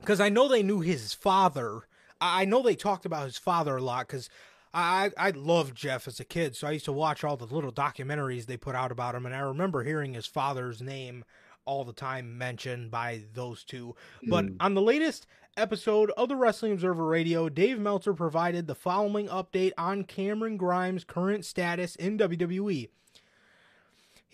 because 0.00 0.20
I 0.20 0.28
know 0.28 0.48
they 0.48 0.62
knew 0.62 0.80
his 0.80 1.14
father. 1.14 1.82
I 2.20 2.44
know 2.44 2.62
they 2.62 2.76
talked 2.76 3.06
about 3.06 3.24
his 3.24 3.38
father 3.38 3.76
a 3.76 3.82
lot 3.82 4.06
because 4.06 4.28
I 4.72 5.10
I 5.16 5.30
loved 5.30 5.76
Jeff 5.76 6.06
as 6.08 6.20
a 6.20 6.24
kid, 6.24 6.56
so 6.56 6.66
I 6.66 6.72
used 6.72 6.84
to 6.86 6.92
watch 6.92 7.24
all 7.24 7.36
the 7.36 7.46
little 7.46 7.72
documentaries 7.72 8.46
they 8.46 8.56
put 8.56 8.74
out 8.74 8.92
about 8.92 9.14
him, 9.14 9.24
and 9.24 9.34
I 9.34 9.40
remember 9.40 9.82
hearing 9.84 10.14
his 10.14 10.26
father's 10.26 10.82
name 10.82 11.24
all 11.64 11.84
the 11.84 11.92
time 11.92 12.36
mentioned 12.36 12.90
by 12.90 13.22
those 13.32 13.64
two. 13.64 13.94
Mm. 14.24 14.30
But 14.30 14.44
on 14.60 14.74
the 14.74 14.82
latest 14.82 15.26
episode 15.56 16.10
of 16.16 16.28
the 16.28 16.36
Wrestling 16.36 16.72
Observer 16.72 17.06
Radio, 17.06 17.48
Dave 17.48 17.78
Meltzer 17.78 18.12
provided 18.12 18.66
the 18.66 18.74
following 18.74 19.28
update 19.28 19.72
on 19.78 20.04
Cameron 20.04 20.56
Grimes' 20.56 21.04
current 21.04 21.44
status 21.44 21.96
in 21.96 22.18
WWE. 22.18 22.88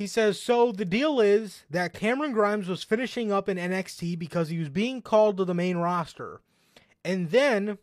He 0.00 0.06
says, 0.06 0.40
So 0.40 0.72
the 0.72 0.86
deal 0.86 1.20
is 1.20 1.64
that 1.68 1.92
Cameron 1.92 2.32
Grimes 2.32 2.68
was 2.68 2.82
finishing 2.82 3.30
up 3.30 3.50
in 3.50 3.58
NXT 3.58 4.18
because 4.18 4.48
he 4.48 4.58
was 4.58 4.70
being 4.70 5.02
called 5.02 5.36
to 5.36 5.44
the 5.44 5.52
main 5.52 5.76
roster. 5.76 6.40
And 7.04 7.28
then, 7.28 7.76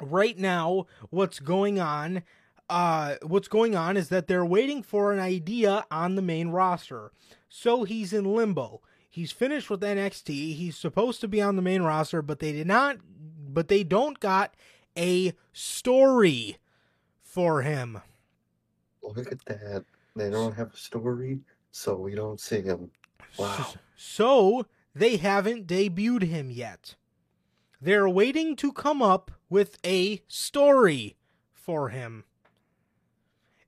right 0.00 0.38
now, 0.38 0.86
what's 1.10 1.40
going 1.40 1.80
on? 1.80 2.22
Uh, 2.70 3.16
what's 3.22 3.48
going 3.48 3.74
on 3.74 3.96
is 3.96 4.08
that 4.08 4.28
they're 4.28 4.46
waiting 4.46 4.84
for 4.84 5.12
an 5.12 5.18
idea 5.18 5.84
on 5.90 6.14
the 6.14 6.22
main 6.22 6.50
roster. 6.50 7.10
So 7.48 7.82
he's 7.82 8.12
in 8.12 8.36
limbo. 8.36 8.80
He's 9.10 9.32
finished 9.32 9.68
with 9.68 9.80
NXT. 9.80 10.54
He's 10.54 10.76
supposed 10.76 11.20
to 11.22 11.26
be 11.26 11.42
on 11.42 11.56
the 11.56 11.62
main 11.62 11.82
roster, 11.82 12.22
but 12.22 12.38
they 12.38 12.52
did 12.52 12.68
not. 12.68 12.98
But 13.52 13.66
they 13.66 13.82
don't 13.82 14.20
got 14.20 14.54
a 14.96 15.32
story 15.52 16.58
for 17.20 17.62
him. 17.62 18.00
Look 19.02 19.32
at 19.32 19.44
that. 19.46 19.84
They 20.16 20.30
don't 20.30 20.56
have 20.56 20.72
a 20.72 20.76
story, 20.76 21.40
so 21.70 21.94
we 21.94 22.14
don't 22.14 22.40
see 22.40 22.62
him. 22.62 22.90
Wow. 23.38 23.74
So 23.96 24.66
they 24.94 25.18
haven't 25.18 25.66
debuted 25.66 26.22
him 26.22 26.50
yet. 26.50 26.96
They're 27.80 28.08
waiting 28.08 28.56
to 28.56 28.72
come 28.72 29.02
up 29.02 29.30
with 29.50 29.78
a 29.84 30.22
story 30.26 31.16
for 31.52 31.90
him. 31.90 32.24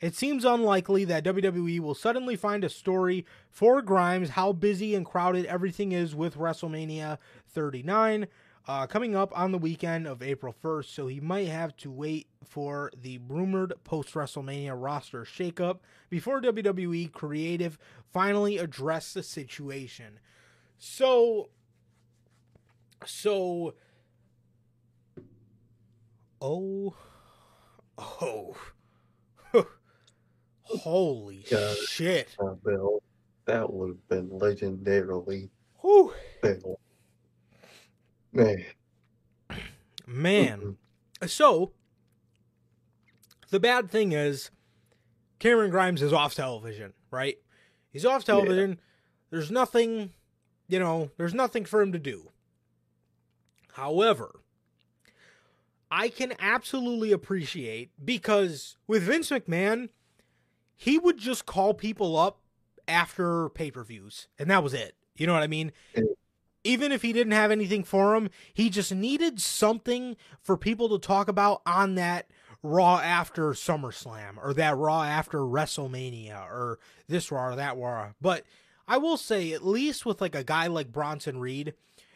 It 0.00 0.14
seems 0.14 0.44
unlikely 0.44 1.04
that 1.06 1.24
WWE 1.24 1.80
will 1.80 1.94
suddenly 1.94 2.36
find 2.36 2.64
a 2.64 2.68
story 2.68 3.26
for 3.50 3.82
Grimes, 3.82 4.30
how 4.30 4.52
busy 4.52 4.94
and 4.94 5.04
crowded 5.04 5.44
everything 5.46 5.92
is 5.92 6.14
with 6.14 6.36
WrestleMania 6.36 7.18
39 7.48 8.26
uh, 8.68 8.86
coming 8.86 9.16
up 9.16 9.36
on 9.36 9.50
the 9.50 9.58
weekend 9.58 10.06
of 10.06 10.22
April 10.22 10.54
1st, 10.62 10.84
so 10.84 11.06
he 11.06 11.20
might 11.20 11.48
have 11.48 11.74
to 11.78 11.90
wait 11.90 12.28
for 12.44 12.92
the 12.94 13.18
rumored 13.26 13.72
post 13.82 14.12
WrestleMania 14.12 14.74
roster 14.76 15.24
shakeup 15.24 15.78
before 16.10 16.42
WWE 16.42 17.10
Creative 17.10 17.78
finally 18.12 18.58
address 18.58 19.14
the 19.14 19.22
situation. 19.22 20.20
So, 20.76 21.48
so, 23.06 23.74
oh, 26.42 26.94
oh. 27.98 28.56
Holy 30.62 31.46
God. 31.50 31.76
shit. 31.78 32.36
Uh, 32.38 32.52
Bill, 32.62 33.02
that 33.46 33.72
would 33.72 33.88
have 33.88 34.08
been 34.08 34.28
legendarily 34.28 35.48
Whew. 35.80 36.12
Bill. 36.42 36.78
Man. 38.38 38.64
Man. 40.06 40.76
So, 41.26 41.72
the 43.50 43.58
bad 43.58 43.90
thing 43.90 44.12
is, 44.12 44.50
Cameron 45.38 45.70
Grimes 45.70 46.02
is 46.02 46.12
off 46.12 46.34
television, 46.34 46.92
right? 47.10 47.36
He's 47.90 48.04
off 48.04 48.24
television. 48.24 48.78
There's 49.30 49.50
nothing, 49.50 50.12
you 50.68 50.78
know, 50.78 51.10
there's 51.16 51.34
nothing 51.34 51.64
for 51.64 51.80
him 51.80 51.92
to 51.92 51.98
do. 51.98 52.30
However, 53.72 54.40
I 55.90 56.08
can 56.08 56.34
absolutely 56.38 57.12
appreciate 57.12 57.90
because 58.04 58.76
with 58.86 59.02
Vince 59.02 59.30
McMahon, 59.30 59.88
he 60.76 60.98
would 60.98 61.18
just 61.18 61.46
call 61.46 61.74
people 61.74 62.16
up 62.16 62.40
after 62.86 63.48
pay 63.50 63.70
per 63.70 63.82
views, 63.84 64.28
and 64.38 64.50
that 64.50 64.62
was 64.62 64.74
it. 64.74 64.94
You 65.16 65.26
know 65.26 65.32
what 65.32 65.42
I 65.42 65.48
mean? 65.48 65.72
Even 66.64 66.92
if 66.92 67.02
he 67.02 67.12
didn't 67.12 67.32
have 67.32 67.50
anything 67.50 67.84
for 67.84 68.14
him, 68.14 68.28
he 68.52 68.68
just 68.68 68.92
needed 68.94 69.40
something 69.40 70.16
for 70.42 70.56
people 70.56 70.88
to 70.88 70.98
talk 70.98 71.28
about 71.28 71.62
on 71.64 71.94
that 71.94 72.28
Raw 72.62 72.98
after 72.98 73.50
SummerSlam 73.50 74.36
or 74.42 74.52
that 74.54 74.76
Raw 74.76 75.02
after 75.04 75.38
WrestleMania 75.38 76.42
or 76.50 76.78
this 77.06 77.30
Raw 77.30 77.48
or 77.52 77.56
that 77.56 77.76
Raw. 77.78 78.10
But 78.20 78.44
I 78.88 78.98
will 78.98 79.16
say, 79.16 79.52
at 79.52 79.64
least 79.64 80.04
with 80.04 80.20
like 80.20 80.34
a 80.34 80.42
guy 80.44 80.66
like 80.66 80.90
Bronson 80.92 81.38
Reed, 81.38 81.74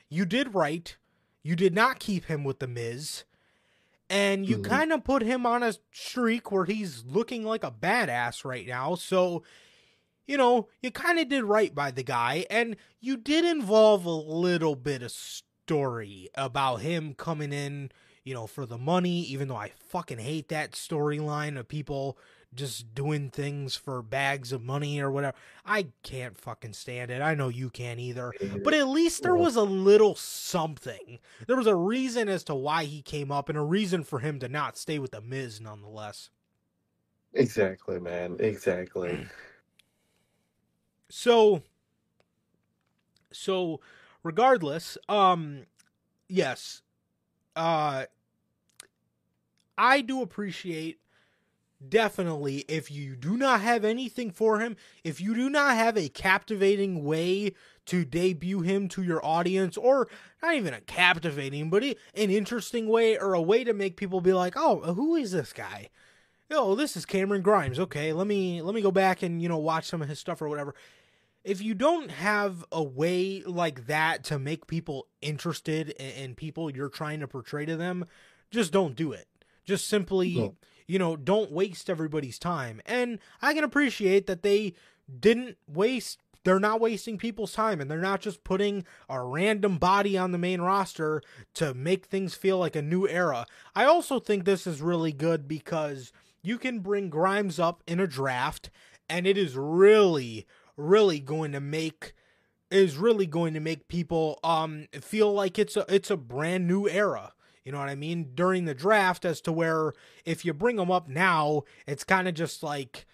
you 0.08 0.24
did 0.24 0.54
right. 0.54 0.96
You 1.44 1.54
did 1.54 1.74
not 1.74 2.00
keep 2.00 2.24
him 2.24 2.42
with 2.44 2.58
the 2.58 2.66
Miz 2.66 3.24
and 4.10 4.44
you 4.44 4.58
Mhm. 4.58 4.64
kind 4.64 4.92
of 4.92 5.04
put 5.04 5.22
him 5.22 5.46
on 5.46 5.62
a 5.62 5.74
streak 5.92 6.50
where 6.52 6.64
he's 6.64 7.04
looking 7.04 7.44
like 7.44 7.64
a 7.64 7.70
badass 7.70 8.44
right 8.44 8.66
now. 8.66 8.94
So, 8.96 9.42
you 10.26 10.36
know, 10.36 10.68
you 10.80 10.90
kind 10.90 11.18
of 11.18 11.28
did 11.28 11.44
right 11.44 11.74
by 11.74 11.90
the 11.90 12.02
guy, 12.02 12.46
and 12.50 12.76
you 13.00 13.16
did 13.16 13.44
involve 13.44 14.04
a 14.04 14.10
little 14.10 14.76
bit 14.76 15.02
of 15.02 15.10
story 15.10 16.28
about 16.34 16.76
him 16.76 17.14
coming 17.14 17.52
in, 17.52 17.90
you 18.24 18.34
know, 18.34 18.46
for 18.46 18.66
the 18.66 18.78
money, 18.78 19.22
even 19.22 19.48
though 19.48 19.56
I 19.56 19.70
fucking 19.88 20.18
hate 20.18 20.48
that 20.48 20.72
storyline 20.72 21.58
of 21.58 21.68
people 21.68 22.18
just 22.54 22.94
doing 22.94 23.30
things 23.30 23.76
for 23.76 24.02
bags 24.02 24.52
of 24.52 24.62
money 24.62 25.00
or 25.00 25.10
whatever. 25.10 25.36
I 25.64 25.88
can't 26.02 26.36
fucking 26.36 26.74
stand 26.74 27.10
it. 27.10 27.22
I 27.22 27.34
know 27.34 27.48
you 27.48 27.70
can't 27.70 27.98
either. 27.98 28.32
But 28.62 28.74
at 28.74 28.88
least 28.88 29.22
there 29.22 29.34
was 29.34 29.56
a 29.56 29.62
little 29.62 30.14
something. 30.14 31.18
There 31.46 31.56
was 31.56 31.66
a 31.66 31.74
reason 31.74 32.28
as 32.28 32.44
to 32.44 32.54
why 32.54 32.84
he 32.84 33.02
came 33.02 33.32
up 33.32 33.48
and 33.48 33.56
a 33.56 33.62
reason 33.62 34.04
for 34.04 34.18
him 34.18 34.38
to 34.40 34.48
not 34.48 34.76
stay 34.76 34.98
with 34.98 35.12
the 35.12 35.20
Miz 35.20 35.60
nonetheless. 35.60 36.30
Exactly, 37.34 37.98
man. 37.98 38.36
Exactly. 38.38 39.26
So 41.14 41.60
so 43.30 43.80
regardless, 44.22 44.96
um 45.10 45.66
yes. 46.26 46.80
Uh 47.54 48.06
I 49.76 50.00
do 50.00 50.22
appreciate 50.22 51.00
definitely 51.86 52.64
if 52.68 52.90
you 52.90 53.14
do 53.16 53.36
not 53.36 53.60
have 53.60 53.84
anything 53.84 54.30
for 54.30 54.60
him, 54.60 54.76
if 55.04 55.20
you 55.20 55.34
do 55.34 55.50
not 55.50 55.76
have 55.76 55.98
a 55.98 56.08
captivating 56.08 57.04
way 57.04 57.52
to 57.86 58.04
debut 58.06 58.62
him 58.62 58.88
to 58.88 59.02
your 59.02 59.24
audience 59.24 59.76
or 59.76 60.08
not 60.42 60.54
even 60.54 60.72
a 60.72 60.80
captivating 60.80 61.68
but 61.68 61.82
an 61.84 61.96
interesting 62.14 62.88
way 62.88 63.18
or 63.18 63.34
a 63.34 63.42
way 63.42 63.64
to 63.64 63.74
make 63.74 63.96
people 63.96 64.22
be 64.22 64.32
like, 64.32 64.54
"Oh, 64.56 64.94
who 64.94 65.14
is 65.16 65.32
this 65.32 65.52
guy?" 65.52 65.90
Oh, 66.50 66.74
this 66.74 66.96
is 66.96 67.06
Cameron 67.06 67.42
Grimes. 67.42 67.80
Okay, 67.80 68.12
let 68.12 68.26
me 68.26 68.62
let 68.62 68.74
me 68.74 68.82
go 68.82 68.90
back 68.90 69.22
and, 69.22 69.42
you 69.42 69.48
know, 69.48 69.58
watch 69.58 69.86
some 69.86 70.02
of 70.02 70.08
his 70.08 70.18
stuff 70.18 70.42
or 70.42 70.48
whatever. 70.48 70.74
If 71.44 71.60
you 71.60 71.74
don't 71.74 72.10
have 72.10 72.64
a 72.70 72.82
way 72.82 73.42
like 73.44 73.86
that 73.86 74.24
to 74.24 74.38
make 74.38 74.66
people 74.66 75.08
interested 75.20 75.90
in, 75.90 76.10
in 76.10 76.34
people 76.34 76.70
you're 76.70 76.88
trying 76.88 77.20
to 77.20 77.28
portray 77.28 77.66
to 77.66 77.76
them, 77.76 78.06
just 78.50 78.72
don't 78.72 78.94
do 78.94 79.12
it. 79.12 79.26
Just 79.64 79.88
simply 79.88 80.34
No. 80.34 80.56
you 80.86 80.98
know, 80.98 81.16
don't 81.16 81.50
waste 81.52 81.88
everybody's 81.90 82.38
time. 82.38 82.80
And 82.86 83.18
I 83.40 83.54
can 83.54 83.64
appreciate 83.64 84.26
that 84.26 84.42
they 84.42 84.74
didn't 85.20 85.56
waste 85.66 86.18
they're 86.44 86.58
not 86.58 86.80
wasting 86.80 87.18
people's 87.18 87.52
time 87.52 87.80
and 87.80 87.90
they're 87.90 88.00
not 88.00 88.20
just 88.20 88.44
putting 88.44 88.84
a 89.08 89.22
random 89.22 89.78
body 89.78 90.18
on 90.18 90.32
the 90.32 90.38
main 90.38 90.60
roster 90.60 91.22
to 91.54 91.72
make 91.74 92.06
things 92.06 92.34
feel 92.34 92.58
like 92.58 92.74
a 92.74 92.82
new 92.82 93.06
era. 93.06 93.46
I 93.74 93.84
also 93.84 94.18
think 94.18 94.44
this 94.44 94.66
is 94.66 94.82
really 94.82 95.12
good 95.12 95.46
because 95.46 96.12
you 96.42 96.58
can 96.58 96.80
bring 96.80 97.10
Grimes 97.10 97.60
up 97.60 97.82
in 97.86 98.00
a 98.00 98.06
draft 98.08 98.70
and 99.08 99.26
it 99.26 99.38
is 99.38 99.56
really 99.56 100.46
really 100.76 101.20
going 101.20 101.52
to 101.52 101.60
make 101.60 102.14
is 102.70 102.96
really 102.96 103.26
going 103.26 103.52
to 103.52 103.60
make 103.60 103.86
people 103.86 104.40
um 104.42 104.86
feel 105.00 105.32
like 105.32 105.58
it's 105.58 105.76
a 105.76 105.84
it's 105.94 106.10
a 106.10 106.16
brand 106.16 106.66
new 106.66 106.88
era. 106.88 107.32
You 107.64 107.70
know 107.70 107.78
what 107.78 107.88
I 107.88 107.94
mean? 107.94 108.30
During 108.34 108.64
the 108.64 108.74
draft, 108.74 109.24
as 109.24 109.40
to 109.42 109.52
where 109.52 109.92
if 110.24 110.44
you 110.44 110.52
bring 110.52 110.76
them 110.76 110.90
up 110.90 111.08
now, 111.08 111.62
it's 111.86 112.02
kind 112.02 112.26
of 112.26 112.34
just 112.34 112.62
like, 112.62 113.06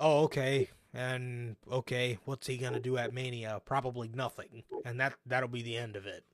oh, 0.00 0.24
okay, 0.24 0.70
and 0.92 1.56
okay, 1.70 2.18
what's 2.24 2.48
he 2.48 2.56
gonna 2.56 2.80
do 2.80 2.96
at 2.96 3.14
Mania? 3.14 3.60
Probably 3.64 4.08
nothing, 4.08 4.64
and 4.84 4.98
that 4.98 5.14
that'll 5.24 5.48
be 5.48 5.62
the 5.62 5.76
end 5.76 5.94
of 5.96 6.06
it. 6.06 6.24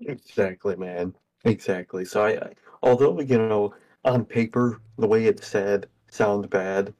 Exactly, 0.00 0.76
man. 0.76 1.14
Exactly. 1.44 2.04
So 2.04 2.24
I, 2.24 2.30
I 2.30 2.52
although 2.82 3.20
you 3.20 3.38
know 3.38 3.74
on 4.04 4.24
paper 4.24 4.80
the 4.98 5.08
way 5.08 5.26
it's 5.26 5.46
said 5.46 5.86
sounds 6.08 6.46
bad, 6.46 6.94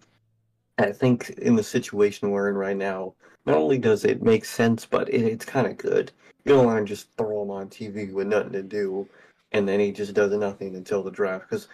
I 0.81 0.93
think 0.93 1.31
in 1.31 1.57
the 1.57 1.62
situation 1.62 2.31
we're 2.31 2.48
in 2.48 2.57
right 2.57 2.77
now, 2.77 3.15
not 3.47 3.57
only 3.57 3.78
does 3.78 4.05
it 4.05 4.23
make 4.23 4.44
sense, 4.44 4.86
but 4.86 5.09
it, 5.09 5.23
it's 5.23 5.44
kind 5.44 5.66
of 5.66 5.77
good. 5.77 6.12
You 6.44 6.55
don't 6.55 6.66
want 6.66 6.78
to 6.78 6.90
just 6.90 7.09
throw 7.16 7.43
him 7.43 7.51
on 7.51 7.69
TV 7.69 8.12
with 8.12 8.27
nothing 8.27 8.52
to 8.52 8.62
do, 8.62 9.09
and 9.52 9.69
then 9.69 9.81
he 9.81 9.93
just 9.93 10.15
does 10.15 10.32
nothing 10.32 10.74
until 10.77 11.02
the 11.02 11.11
draft. 11.11 11.48
Because 11.48 11.69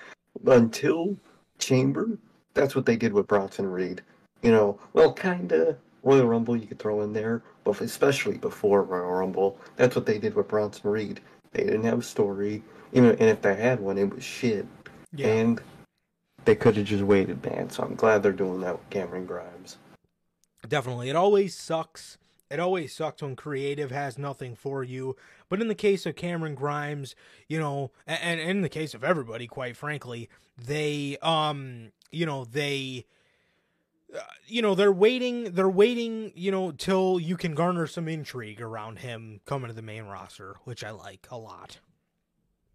until 0.46 1.16
Chamber, 1.58 2.18
that's 2.54 2.74
what 2.74 2.86
they 2.86 2.96
did 2.96 3.12
with 3.12 3.26
Bronson 3.26 3.70
Reed. 3.70 4.02
You 4.42 4.50
know, 4.50 4.78
well, 4.92 5.12
kinda 5.12 5.76
Royal 6.02 6.26
Rumble 6.26 6.56
you 6.56 6.66
could 6.66 6.78
throw 6.78 7.02
in 7.02 7.12
there, 7.12 7.42
but 7.64 7.80
especially 7.80 8.38
before 8.38 8.82
Royal 8.82 9.12
Rumble, 9.12 9.58
that's 9.76 9.96
what 9.96 10.06
they 10.06 10.18
did 10.18 10.34
with 10.34 10.48
Bronson 10.48 10.90
Reed. 10.90 11.20
They 11.52 11.64
didn't 11.64 11.84
have 11.84 12.00
a 12.00 12.02
story, 12.02 12.62
you 12.92 13.02
know, 13.02 13.10
and 13.10 13.30
if 13.30 13.40
they 13.40 13.54
had 13.54 13.80
one, 13.80 13.98
it 13.98 14.12
was 14.12 14.24
shit. 14.24 14.66
Yeah, 15.12 15.28
And 15.28 15.60
they 16.46 16.54
could 16.54 16.76
have 16.76 16.86
just 16.86 17.02
waited, 17.02 17.44
man. 17.44 17.68
So 17.68 17.82
I'm 17.82 17.96
glad 17.96 18.22
they're 18.22 18.32
doing 18.32 18.60
that 18.60 18.78
with 18.78 18.88
Cameron 18.88 19.26
Grimes. 19.26 19.76
definitely. 20.66 21.10
It 21.10 21.16
always 21.16 21.54
sucks. 21.54 22.16
It 22.48 22.60
always 22.60 22.94
sucks 22.94 23.22
when 23.22 23.34
creative 23.34 23.90
has 23.90 24.16
nothing 24.16 24.54
for 24.54 24.84
you. 24.84 25.16
But 25.48 25.60
in 25.60 25.68
the 25.68 25.74
case 25.74 26.06
of 26.06 26.14
Cameron 26.14 26.54
Grimes, 26.54 27.16
you 27.48 27.58
know, 27.58 27.90
and, 28.06 28.40
and 28.40 28.50
in 28.50 28.60
the 28.62 28.68
case 28.68 28.94
of 28.94 29.02
everybody, 29.02 29.48
quite 29.48 29.76
frankly, 29.76 30.28
they, 30.56 31.18
um, 31.20 31.90
you 32.12 32.24
know, 32.24 32.44
they, 32.44 33.04
uh, 34.16 34.20
you 34.46 34.62
know, 34.62 34.76
they're 34.76 34.92
waiting. 34.92 35.54
They're 35.54 35.68
waiting. 35.68 36.32
You 36.36 36.52
know, 36.52 36.70
till 36.70 37.18
you 37.18 37.36
can 37.36 37.56
garner 37.56 37.88
some 37.88 38.06
intrigue 38.06 38.60
around 38.60 39.00
him 39.00 39.40
coming 39.44 39.68
to 39.68 39.74
the 39.74 39.82
main 39.82 40.04
roster, 40.04 40.56
which 40.62 40.84
I 40.84 40.90
like 40.90 41.26
a 41.32 41.36
lot. 41.36 41.80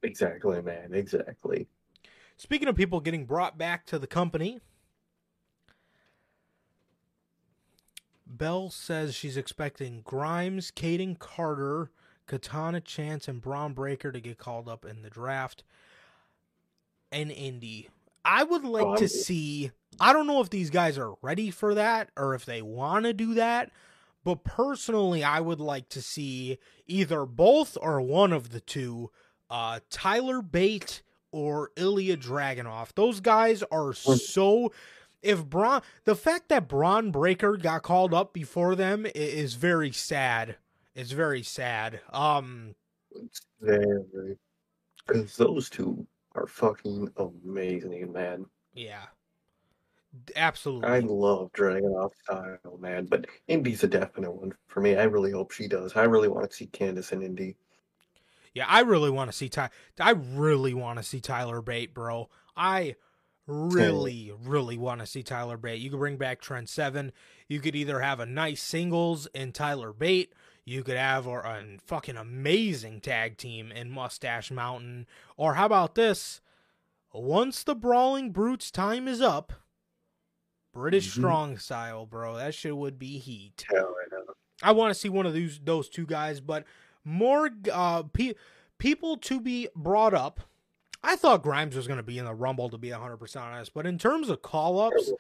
Exactly, 0.04 0.62
man. 0.62 0.90
Exactly. 0.94 1.68
Speaking 2.42 2.68
of 2.68 2.76
people 2.76 3.02
getting 3.02 3.26
brought 3.26 3.56
back 3.60 3.86
to 3.86 4.00
the 4.00 4.08
company, 4.08 4.62
Bell 8.26 8.72
says 8.72 9.14
she's 9.14 9.38
expecting 9.38 10.02
Grimes, 10.04 10.72
Kayden 10.72 11.20
Carter, 11.20 11.92
Katana 12.26 12.82
Chance, 12.82 13.28
and 13.28 13.44
Bron 13.44 13.74
Breakker 13.74 14.12
to 14.12 14.20
get 14.20 14.40
called 14.40 14.68
up 14.68 14.86
in 14.86 15.04
the 15.04 15.10
draft. 15.12 15.64
And 17.12 17.30
Indi. 17.30 17.90
I 18.26 18.44
would 18.44 18.64
like 18.64 18.88
Oh, 18.88 18.96
to 18.96 19.08
see. 19.08 19.70
I 20.00 20.12
don't 20.12 20.26
know 20.26 20.42
if 20.42 20.50
these 20.50 20.72
guys 20.72 20.98
are 20.98 21.14
ready 21.22 21.52
for 21.52 21.76
that 21.76 22.10
or 22.18 22.34
if 22.34 22.44
they 22.44 22.64
want 22.64 23.06
to 23.06 23.14
do 23.14 23.36
that, 23.36 23.70
but 24.24 24.44
personally, 24.44 25.24
I 25.24 25.42
would 25.42 25.60
like 25.60 25.90
to 25.90 26.02
see 26.02 26.58
either 26.88 27.28
both 27.28 27.78
or 27.80 28.02
one 28.02 28.34
of 28.34 28.50
the 28.50 28.62
two, 28.62 29.12
uh, 29.48 29.82
Tyler 29.92 30.42
Bate 30.42 31.04
or 31.32 31.72
Ilja 31.76 32.18
Dragunov. 32.18 32.94
Those 32.96 33.20
guys 33.20 33.64
are 33.72 33.94
so. 33.94 34.72
If 35.22 35.46
Bron, 35.46 35.84
the 36.06 36.16
fact 36.16 36.50
that 36.50 36.68
Bron 36.68 37.12
Breakker 37.12 37.56
got 37.56 37.84
called 37.84 38.12
up 38.14 38.34
before 38.34 38.76
them 38.76 39.06
is 39.14 39.54
very 39.54 39.92
sad. 39.92 40.56
It's 40.96 41.12
very 41.12 41.44
sad. 41.44 42.02
Um, 42.12 42.74
because 43.60 45.38
those 45.38 45.70
two 45.70 46.06
are 46.36 46.48
fucking 46.48 47.12
amazing, 47.18 48.12
man. 48.12 48.46
yeah, 48.74 49.06
absolutely. 50.36 50.90
I 50.90 51.00
love 51.00 51.52
Dragunov 51.54 52.12
style, 52.24 52.78
man. 52.80 53.06
But 53.06 53.26
Indi's 53.48 53.84
a 53.84 53.88
definite 53.88 54.32
one 54.32 54.54
for 54.68 54.82
me. 54.82 54.96
I 54.96 55.04
really 55.04 55.32
hope 55.32 55.52
she 55.52 55.68
does. 55.68 55.96
I 55.96 56.04
really 56.04 56.30
want 56.30 56.50
to 56.50 56.56
see 56.56 56.68
Candice 56.68 57.12
in 57.12 57.22
Indi. 57.22 57.56
Yeah, 58.54 58.66
I 58.68 58.82
really 58.82 59.10
want 59.10 59.32
to 59.32 59.38
see 59.38 59.48
Ty. 59.50 59.70
I 60.00 60.12
really 60.12 60.74
want 60.74 61.00
to 61.00 61.04
see 61.04 61.20
Tyler 61.22 61.62
Bate, 61.62 61.94
bro. 61.94 62.30
I 62.56 62.96
really, 63.48 64.32
really 64.44 64.78
want 64.78 65.00
to 65.02 65.08
see 65.08 65.24
Tyler 65.24 65.58
Bate. 65.58 65.80
You 65.82 65.90
could 65.90 66.00
bring 66.00 66.18
back 66.18 66.42
Trent 66.42 66.70
Seven. 66.70 67.12
You 67.48 67.60
could 67.60 67.76
either 67.76 68.02
have 68.02 68.20
a 68.20 68.26
nice 68.26 68.62
singles 68.62 69.28
in 69.34 69.52
Tyler 69.52 69.94
Bate. 69.94 70.34
You 70.66 70.84
could 70.84 70.98
have 70.98 71.28
or 71.28 71.42
a 71.42 71.64
fucking 71.86 72.18
amazing 72.18 73.02
tag 73.02 73.38
team 73.38 73.72
in 73.72 73.90
Mustache 73.90 74.52
Mountain. 74.52 75.08
Or 75.38 75.56
how 75.56 75.66
about 75.66 75.96
this? 75.96 76.42
Once 77.14 77.64
the 77.64 77.76
Brawling 77.76 78.32
Brutes 78.32 78.70
time 78.72 79.08
is 79.08 79.22
up, 79.22 79.54
British 80.74 81.10
Mhm. 81.10 81.14
Strong 81.18 81.58
style, 81.58 82.06
bro. 82.06 82.38
That 82.38 82.54
shit 82.54 82.78
would 82.78 82.98
be 83.00 83.18
heat. 83.18 83.66
Hell, 83.70 83.96
I 84.06 84.16
know. 84.16 84.34
I 84.64 84.72
want 84.72 84.92
to 84.94 85.00
see 85.00 85.10
one 85.10 85.26
of 85.26 85.34
those 85.34 85.60
those 85.60 85.90
two 85.90 86.06
guys, 86.06 86.40
but 86.40 86.64
more 87.04 87.50
uh, 87.72 88.04
pe- 88.04 88.34
people 88.78 89.18
to 89.18 89.40
be 89.40 89.68
brought 89.76 90.14
up. 90.14 90.42
I 91.04 91.16
thought 91.16 91.42
Grimes 91.42 91.76
was 91.76 91.88
going 91.88 91.98
to 91.98 92.04
be 92.04 92.20
in 92.20 92.26
the 92.26 92.34
Rumble, 92.34 92.70
to 92.70 92.78
be 92.78 92.90
100% 92.90 93.42
honest. 93.42 93.74
But 93.74 93.88
in 93.88 93.98
terms 93.98 94.30
of 94.30 94.42
call 94.42 94.80
ups, 94.80 95.12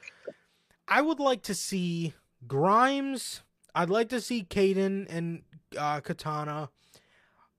I 0.87 1.01
would 1.01 1.19
like 1.19 1.41
to 1.43 1.55
see 1.55 2.13
Grimes. 2.47 3.41
I'd 3.73 3.89
like 3.89 4.09
to 4.09 4.21
see 4.21 4.43
Kayden 4.43 5.07
and 5.09 5.41
uh, 5.77 6.01
Katana. 6.01 6.69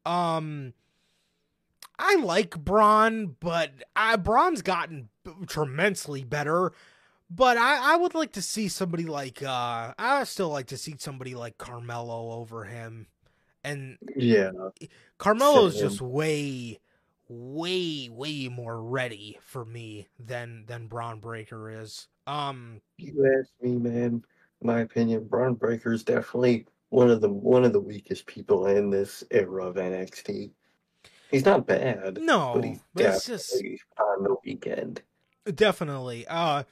Um, 0.07 0.75
I 1.99 2.17
like 2.17 2.59
Bron, 2.59 3.37
but 3.41 3.71
I, 3.97 4.17
Bron's 4.17 4.63
gotten 4.63 5.09
tremendously 5.47 6.25
better. 6.25 6.73
But 7.31 7.57
I, 7.57 7.95
I 7.95 7.97
would 7.97 8.15
like 8.15 8.33
to 8.33 8.43
see 8.43 8.69
somebody 8.69 9.05
like 9.05 9.43
uh 9.43 9.95
I 9.99 10.25
still 10.25 10.51
like 10.51 10.67
to 10.67 10.77
see 10.77 10.97
somebody 10.99 11.35
like 11.35 11.57
Carmelo 11.57 12.33
over 12.33 12.65
him. 12.65 13.07
And 13.65 13.99
Yeah, 14.17 14.51
Carmelo's 15.19 15.75
Same. 15.75 15.89
just 15.89 16.01
way 16.01 16.81
way 17.29 18.09
way 18.11 18.49
more 18.49 18.83
ready 18.83 19.39
for 19.43 19.65
me 19.65 20.09
than 20.19 20.65
than 20.67 20.87
Bron 20.87 21.21
Breakker 21.21 21.71
is. 21.71 22.09
Um 22.27 22.81
you 22.99 23.33
ask 23.39 23.51
me, 23.61 23.77
man. 23.79 24.25
My 24.63 24.81
opinion, 24.81 25.25
Bron 25.25 25.55
Breakker 25.55 25.93
is 25.93 26.05
definitely 26.05 26.67
one 26.91 27.11
of 27.11 27.21
the 27.21 27.29
one 27.29 27.65
of 27.65 27.73
the 27.73 27.81
weakest 27.81 28.27
people 28.27 28.67
in 28.67 28.91
this 28.91 29.25
era 29.31 29.67
of 29.67 29.77
NXT. 29.77 30.51
He's 31.31 31.45
not 31.45 31.67
bad, 31.67 32.19
no, 32.21 32.53
but 32.55 32.65
he's 32.65 32.81
but 32.95 33.05
it's 33.07 33.27
just 33.27 33.65
on 33.99 34.25
the 34.25 34.37
weekend. 34.45 35.03
Definitely. 35.55 36.27
Uh 36.29 36.65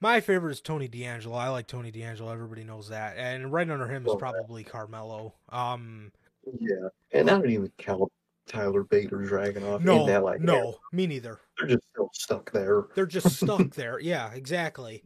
my 0.00 0.20
favorite 0.20 0.52
is 0.52 0.60
Tony 0.60 0.88
D'Angelo. 0.88 1.36
I 1.36 1.48
like 1.48 1.66
Tony 1.66 1.90
D'Angelo. 1.90 2.32
Everybody 2.32 2.64
knows 2.64 2.88
that. 2.88 3.16
And 3.16 3.52
right 3.52 3.68
under 3.68 3.86
him 3.86 4.06
is 4.06 4.14
probably 4.18 4.64
Carmelo. 4.64 5.34
Um 5.50 6.12
Yeah, 6.58 6.88
and 7.12 7.30
I 7.30 7.34
don't 7.34 7.50
even 7.50 7.70
count 7.78 8.10
Tyler 8.46 8.82
Bate 8.82 9.12
or 9.12 9.18
Dragunov 9.18 9.82
no, 9.82 10.00
in 10.00 10.06
that 10.08 10.24
like 10.24 10.40
no, 10.40 10.78
me 10.92 11.06
neither. 11.06 11.38
they're 11.58 11.68
just 11.68 11.84
still 11.92 12.10
stuck 12.12 12.50
there. 12.50 12.84
They're 12.94 13.06
just 13.06 13.36
stuck 13.36 13.70
there. 13.74 14.00
Yeah, 14.00 14.32
exactly. 14.32 15.02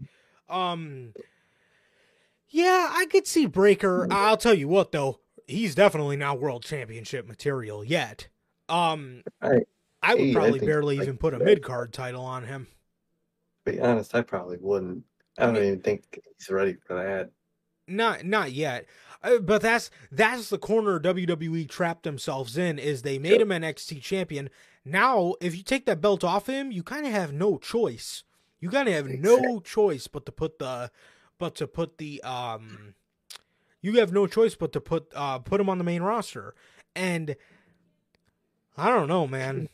Um 0.49 1.13
Yeah, 2.49 2.91
I 2.93 3.07
could 3.11 3.27
see 3.27 3.47
Breakker. 3.47 4.07
I'll 4.11 4.37
tell 4.37 4.55
you 4.55 4.69
what 4.69 4.93
though, 4.93 5.21
he's 5.47 5.75
definitely 5.75 6.17
not 6.17 6.41
world 6.41 6.63
championship 6.65 7.27
material 7.27 7.85
yet. 7.85 8.29
Um 8.69 9.23
I- 9.43 9.63
I 10.07 10.15
would 10.15 10.21
hey, 10.25 10.33
probably 10.35 10.59
think 10.59 10.69
barely 10.71 10.97
even 10.99 11.17
put 11.17 11.33
a 11.33 11.39
mid 11.39 11.63
card 11.63 11.95
title 11.95 12.27
on 12.27 12.45
him. 12.45 12.67
Be 13.65 13.81
honest, 13.81 14.15
I 14.15 14.23
probably 14.23 14.59
wouldn't. 14.61 15.05
I 15.39 15.47
don't 15.47 15.55
mean- 15.55 15.65
even 15.65 15.81
think 15.81 16.21
he's 16.39 16.51
ready 16.51 16.77
for 16.87 16.95
that. 17.03 17.31
Not 17.87 18.25
not 18.25 18.53
yet. 18.53 18.87
Uh, 19.23 19.39
but 19.39 19.61
that's 19.63 19.91
that's 20.11 20.49
the 20.51 20.59
corner 20.59 20.99
WWE 21.01 21.69
trapped 21.69 22.03
themselves 22.05 22.57
in 22.57 22.79
is 22.79 23.03
they 23.03 23.19
made 23.19 23.33
Yep. 23.33 23.41
him 23.43 23.49
NXT 23.51 24.01
champion. 24.03 24.49
Now, 24.85 25.35
if 25.41 25.57
you 25.57 25.63
take 25.63 25.87
that 25.87 26.01
belt 26.01 26.25
off 26.25 26.47
him, 26.47 26.71
you 26.73 26.83
kind 26.83 27.07
of 27.07 27.13
have 27.13 27.33
no 27.33 27.57
choice. 27.59 28.23
You 28.61 28.71
kind 28.71 28.89
of 28.89 28.95
have 28.95 29.09
no 29.09 29.61
choice 29.61 30.07
but 30.07 30.25
to 30.27 30.33
put 30.33 30.59
the 30.59 30.91
but 31.39 31.55
to 31.57 31.67
put 31.67 31.99
the 31.99 32.23
um 32.23 32.95
you 33.83 33.99
have 34.01 34.13
no 34.13 34.27
choice 34.27 34.55
but 34.55 34.73
to 34.73 34.81
put 34.81 35.11
uh 35.15 35.39
put 35.41 35.61
him 35.61 35.69
on 35.69 35.77
the 35.79 35.85
main 35.85 36.03
roster. 36.03 36.55
And 36.97 37.37
I 38.79 38.89
don't 38.91 39.09
know, 39.09 39.27
man. 39.27 39.69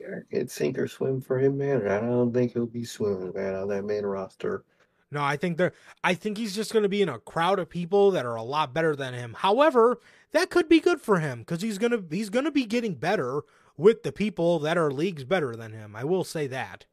It's 0.00 0.54
sink 0.54 0.78
or 0.78 0.86
swim 0.86 1.20
for 1.20 1.38
him, 1.38 1.58
man. 1.58 1.80
and 1.80 1.90
I 1.90 2.00
don't 2.00 2.32
think 2.32 2.52
he'll 2.52 2.66
be 2.66 2.84
swimming, 2.84 3.32
man, 3.34 3.54
on 3.54 3.68
that 3.68 3.84
main 3.84 4.04
roster. 4.04 4.64
No, 5.10 5.22
I 5.22 5.36
think 5.36 5.56
they're 5.56 5.72
I 6.04 6.14
think 6.14 6.36
he's 6.36 6.54
just 6.54 6.72
going 6.72 6.82
to 6.82 6.88
be 6.88 7.02
in 7.02 7.08
a 7.08 7.18
crowd 7.18 7.58
of 7.58 7.68
people 7.68 8.10
that 8.10 8.26
are 8.26 8.36
a 8.36 8.42
lot 8.42 8.74
better 8.74 8.94
than 8.94 9.14
him. 9.14 9.34
However, 9.38 10.00
that 10.32 10.50
could 10.50 10.68
be 10.68 10.80
good 10.80 11.00
for 11.00 11.18
him 11.18 11.44
cuz 11.44 11.62
he's 11.62 11.78
going 11.78 11.92
to 11.92 12.04
he's 12.10 12.30
going 12.30 12.44
to 12.44 12.50
be 12.50 12.66
getting 12.66 12.94
better 12.94 13.42
with 13.76 14.02
the 14.02 14.12
people 14.12 14.58
that 14.58 14.76
are 14.76 14.90
leagues 14.90 15.24
better 15.24 15.56
than 15.56 15.72
him. 15.72 15.96
I 15.96 16.04
will 16.04 16.24
say 16.24 16.46
that. 16.48 16.84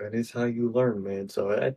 That 0.00 0.14
is 0.14 0.30
how 0.30 0.44
you 0.44 0.70
learn, 0.70 1.02
man. 1.02 1.28
So 1.28 1.50
I, 1.52 1.74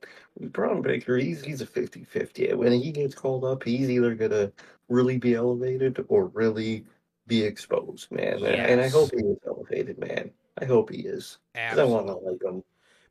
Bron 0.48 0.82
Baker, 0.82 1.18
he's 1.18 1.44
he's 1.44 1.61
a 1.61 1.68
50-50. 1.68 2.56
When 2.56 2.72
he 2.72 2.91
gets 2.91 3.15
called 3.15 3.44
up, 3.44 3.64
he's 3.64 3.90
either 3.90 4.14
gonna 4.14 4.52
really 4.88 5.18
be 5.18 5.34
elevated 5.34 6.06
or 6.10 6.27
really 6.27 6.86
be 7.27 7.44
exposed, 7.44 8.11
man. 8.11 8.36
And, 8.36 8.45
and 8.45 8.82
I 8.82 8.88
hope 8.88 9.11
he 9.11 9.18
is 9.18 9.38
elevated, 9.48 9.98
man. 9.98 10.32
I 10.61 10.65
hope 10.65 10.90
he 10.90 11.02
is. 11.02 11.38
I 11.56 11.84
want 11.84 12.07
to 12.07 12.14
like 12.15 12.41
him. 12.44 12.64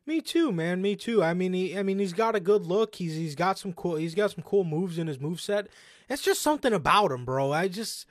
Me 0.07 0.21
too, 0.21 0.51
man. 0.51 0.81
Me 0.81 0.95
too. 0.95 1.23
I 1.23 1.33
mean, 1.33 1.53
he 1.53 1.77
I 1.77 1.83
mean, 1.83 1.99
he's 1.99 2.13
got 2.13 2.35
a 2.35 2.39
good 2.39 2.65
look. 2.65 2.95
He's 2.95 3.15
he's 3.15 3.35
got 3.35 3.57
some 3.57 3.73
cool 3.73 3.95
he's 3.95 4.15
got 4.15 4.31
some 4.31 4.43
cool 4.43 4.63
moves 4.63 4.97
in 4.99 5.07
his 5.07 5.19
move 5.19 5.41
set. 5.41 5.67
It's 6.09 6.21
just 6.21 6.41
something 6.41 6.73
about 6.73 7.11
him, 7.11 7.25
bro. 7.25 7.51
I 7.51 7.67
just 7.67 8.05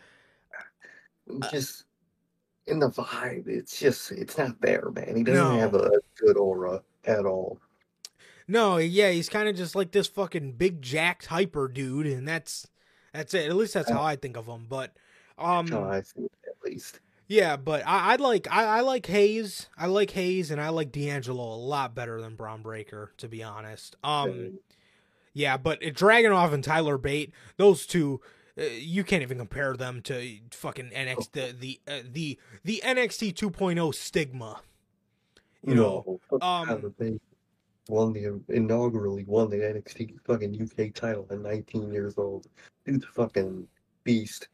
Uh, 1.30 1.48
Just 1.50 1.84
in 2.66 2.78
the 2.80 2.88
vibe, 2.90 3.46
it's 3.48 3.78
just 3.78 4.10
it's 4.12 4.36
not 4.38 4.60
there, 4.60 4.90
man. 4.90 5.16
He 5.16 5.22
doesn't 5.22 5.42
No. 5.54 5.58
have 5.58 5.74
a 5.74 5.90
good 6.16 6.36
aura 6.36 6.82
at 7.04 7.24
all. 7.26 7.60
no, 8.48 8.76
yeah, 8.78 9.10
he's 9.10 9.28
kind 9.28 9.48
of 9.48 9.56
just 9.56 9.74
like 9.76 9.92
this 9.92 10.06
fucking 10.08 10.52
big 10.52 10.82
jacked 10.82 11.26
hyper 11.26 11.68
dude 11.68 12.06
and 12.06 12.26
that's 12.26 12.66
that's 13.12 13.34
it. 13.34 13.48
At 13.48 13.56
least 13.56 13.74
that's 13.74 13.90
how 13.90 14.02
I 14.02 14.16
think 14.16 14.36
of 14.36 14.46
him. 14.46 14.66
But 14.68 14.96
um 15.38 15.66
That's 15.66 15.80
how 15.82 15.88
I 15.90 15.98
it, 15.98 16.32
at 16.46 16.64
least. 16.64 17.00
Yeah, 17.26 17.56
but 17.56 17.82
I, 17.86 18.12
I 18.12 18.16
like 18.16 18.46
I, 18.50 18.64
I 18.64 18.80
like 18.80 19.06
Hayes. 19.06 19.68
I 19.78 19.86
like 19.86 20.10
Hayes, 20.10 20.50
and 20.50 20.60
I 20.60 20.68
like 20.68 20.92
D'Angelo 20.92 21.42
a 21.42 21.56
lot 21.56 21.94
better 21.94 22.20
than 22.20 22.36
Bron 22.36 22.62
Breakker, 22.62 23.12
to 23.18 23.28
be 23.28 23.42
honest. 23.42 23.96
Um, 24.04 24.58
yeah, 25.32 25.56
but 25.56 25.80
Dragunov 25.80 26.52
and 26.52 26.62
Tyler 26.62 26.98
Bate, 26.98 27.32
those 27.56 27.86
two, 27.86 28.20
uh, 28.58 28.64
you 28.78 29.04
can't 29.04 29.22
even 29.22 29.38
compare 29.38 29.76
them 29.76 30.02
to 30.02 30.38
fucking 30.52 30.90
NXT 30.90 31.32
the 31.32 31.52
the 31.58 31.80
uh, 31.88 32.00
the 32.12 32.38
the 32.62 32.82
NXT 32.84 33.34
2.0 33.34 33.94
stigma. 33.94 34.60
You 35.62 35.74
know, 35.74 36.04
no, 36.06 36.20
fuck 36.28 36.44
um, 36.44 36.92
won 37.88 38.12
the 38.12 38.40
inaugurally 38.50 39.26
won 39.26 39.50
the 39.50 39.56
NXT 39.56 40.16
fucking 40.26 40.60
UK 40.60 40.94
title 40.94 41.26
at 41.30 41.40
19 41.40 41.92
years 41.92 42.18
old. 42.18 42.46
Dude's 42.84 43.06
fucking 43.06 43.66
beast. 44.04 44.48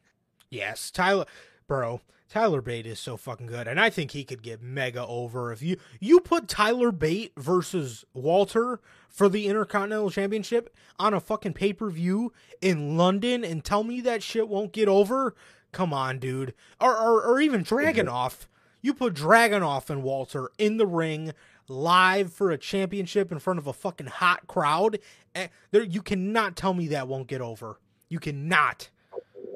Yes, 0.49 0.89
Tyler, 0.89 1.25
bro. 1.67 2.01
Tyler 2.31 2.61
Bate 2.61 2.85
is 2.85 2.97
so 2.97 3.17
fucking 3.17 3.47
good, 3.47 3.67
and 3.67 3.77
I 3.77 3.89
think 3.89 4.11
he 4.11 4.23
could 4.23 4.41
get 4.41 4.61
mega 4.61 5.05
over 5.05 5.51
if 5.51 5.61
you 5.61 5.75
you 5.99 6.21
put 6.21 6.47
Tyler 6.47 6.93
Bate 6.93 7.33
versus 7.37 8.05
Walter 8.13 8.79
for 9.09 9.27
the 9.27 9.47
Intercontinental 9.47 10.09
Championship 10.09 10.73
on 10.97 11.13
a 11.13 11.19
fucking 11.19 11.51
pay 11.51 11.73
per 11.73 11.89
view 11.89 12.31
in 12.61 12.95
London, 12.95 13.43
and 13.43 13.65
tell 13.65 13.83
me 13.83 13.99
that 13.99 14.23
shit 14.23 14.47
won't 14.47 14.71
get 14.71 14.87
over. 14.87 15.35
Come 15.73 15.91
on, 15.91 16.19
dude. 16.19 16.53
Or 16.79 16.97
or, 16.97 17.21
or 17.21 17.41
even 17.41 17.65
Dragunov. 17.65 18.47
You 18.81 18.93
put 18.93 19.13
Dragunov 19.13 19.89
and 19.89 20.01
Walter 20.01 20.51
in 20.57 20.77
the 20.77 20.87
ring 20.87 21.33
live 21.67 22.31
for 22.31 22.49
a 22.49 22.57
championship 22.57 23.29
in 23.33 23.39
front 23.39 23.59
of 23.59 23.67
a 23.67 23.73
fucking 23.73 24.07
hot 24.07 24.47
crowd. 24.47 24.99
eh, 25.35 25.47
There, 25.71 25.83
you 25.83 26.01
cannot 26.01 26.55
tell 26.55 26.73
me 26.73 26.87
that 26.87 27.09
won't 27.09 27.27
get 27.27 27.41
over. 27.41 27.79
You 28.07 28.19
cannot. 28.19 28.89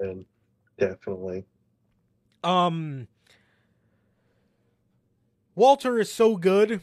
And 0.02 0.26
definitely. 0.77 1.45
Um 2.45 3.07
Walter 5.55 5.99
is 5.99 6.11
so 6.11 6.35
good 6.35 6.81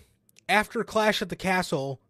after 0.49 0.83
Clash 0.83 1.23
at 1.23 1.29
the 1.29 1.37
Castle, 1.37 2.01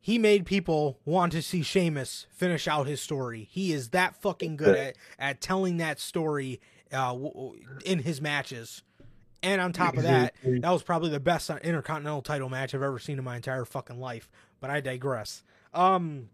he 0.00 0.18
made 0.18 0.46
people 0.46 0.98
want 1.04 1.32
to 1.32 1.42
see 1.42 1.62
Sheamus 1.62 2.26
finish 2.32 2.66
out 2.66 2.86
his 2.86 3.00
story. 3.00 3.48
He 3.50 3.72
is 3.72 3.90
that 3.90 4.16
fucking 4.16 4.56
good 4.56 4.76
at, 4.76 4.96
at 5.18 5.40
telling 5.40 5.76
that 5.76 6.00
story 6.00 6.60
uh, 6.92 7.16
in 7.84 8.00
his 8.00 8.20
matches. 8.20 8.82
And 9.42 9.60
on 9.60 9.72
top 9.72 9.96
of 9.96 10.02
that, 10.02 10.34
that 10.42 10.70
was 10.70 10.82
probably 10.82 11.10
the 11.10 11.20
best 11.20 11.50
Intercontinental 11.50 12.22
title 12.22 12.48
match 12.48 12.74
I've 12.74 12.82
ever 12.82 12.98
seen 12.98 13.18
in 13.18 13.24
my 13.24 13.36
entire 13.36 13.64
fucking 13.64 13.98
life. 13.98 14.28
But 14.60 14.70
I 14.70 14.80
digress. 14.80 15.42
Um. 15.72 16.28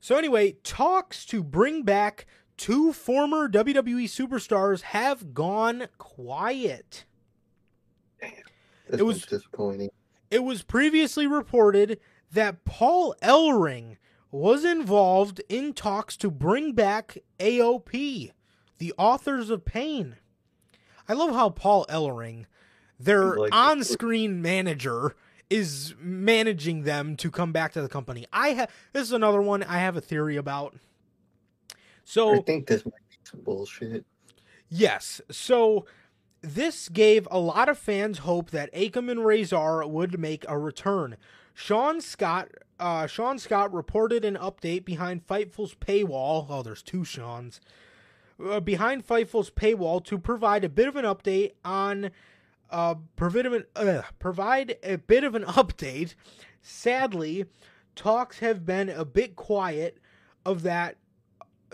So 0.00 0.16
anyway, 0.16 0.56
talks 0.64 1.24
to 1.26 1.44
bring 1.44 1.84
back 1.84 2.26
two 2.56 2.92
former 2.92 3.48
WWE 3.48 4.04
superstars 4.04 4.82
have 4.82 5.34
gone 5.34 5.86
quiet. 5.98 7.04
This 8.20 9.00
It 9.00 9.04
was- 9.04 9.16
was 9.16 9.26
disappointing. 9.26 9.90
It 10.30 10.44
was 10.44 10.62
previously 10.62 11.26
reported 11.26 12.00
that 12.30 12.64
Paul 12.64 13.14
Ellering 13.22 13.96
was 14.30 14.64
involved 14.64 15.42
in 15.48 15.74
talks 15.74 16.16
to 16.18 16.30
bring 16.30 16.72
back 16.72 17.18
AOP, 17.38 18.32
the 18.78 18.94
authors 18.96 19.50
of 19.50 19.64
Pain. 19.64 20.16
I 21.08 21.12
love 21.12 21.34
how 21.34 21.50
Paul 21.50 21.84
Ellering, 21.88 22.46
their 22.98 23.36
Like- 23.36 23.54
on 23.54 23.84
screen 23.84 24.40
manager, 24.40 25.14
is 25.50 25.94
managing 25.98 26.84
them 26.84 27.14
to 27.16 27.30
come 27.30 27.52
back 27.52 27.72
to 27.74 27.82
the 27.82 27.88
company. 27.88 28.26
I 28.32 28.50
have 28.50 28.70
this 28.94 29.02
is 29.02 29.12
another 29.12 29.42
one 29.42 29.62
I 29.62 29.78
have 29.78 29.96
a 29.96 30.00
theory 30.00 30.36
about. 30.36 30.76
I 32.34 32.40
think 32.40 32.66
this 32.66 32.84
might 32.84 33.08
be 33.10 33.16
some 33.24 33.40
bullshit. 33.40 34.04
Yes. 34.68 35.20
So 35.30 35.86
this 36.40 36.88
gave 36.88 37.28
a 37.30 37.38
lot 37.38 37.68
of 37.68 37.78
fans 37.78 38.18
hope 38.18 38.50
that 38.50 38.72
Akam 38.74 39.10
and 39.10 39.24
Rezar 39.24 39.86
would 39.86 40.18
make 40.18 40.44
a 40.48 40.58
return. 40.58 41.16
Sean 41.54 42.00
Scott 42.00 42.48
uh, 42.82 43.06
Sean 43.06 43.38
Scott 43.38 43.72
reported 43.72 44.24
an 44.24 44.34
update 44.34 44.84
behind 44.84 45.24
Fightful's 45.24 45.76
paywall. 45.76 46.46
Oh, 46.48 46.62
there's 46.64 46.82
two 46.82 47.04
Seans. 47.04 47.60
Uh, 48.44 48.58
behind 48.58 49.06
Fightful's 49.06 49.50
paywall 49.50 50.04
to 50.04 50.18
provide 50.18 50.64
a 50.64 50.68
bit 50.68 50.88
of 50.88 50.96
an 50.96 51.04
update 51.04 51.52
on 51.64 52.10
uh, 52.70 52.96
provide, 53.14 53.66
uh, 53.76 54.02
provide 54.18 54.76
a 54.82 54.98
bit 54.98 55.22
of 55.22 55.36
an 55.36 55.44
update. 55.46 56.16
Sadly, 56.60 57.44
talks 57.94 58.40
have 58.40 58.66
been 58.66 58.88
a 58.88 59.04
bit 59.04 59.36
quiet 59.36 59.98
of 60.44 60.62
that 60.62 60.96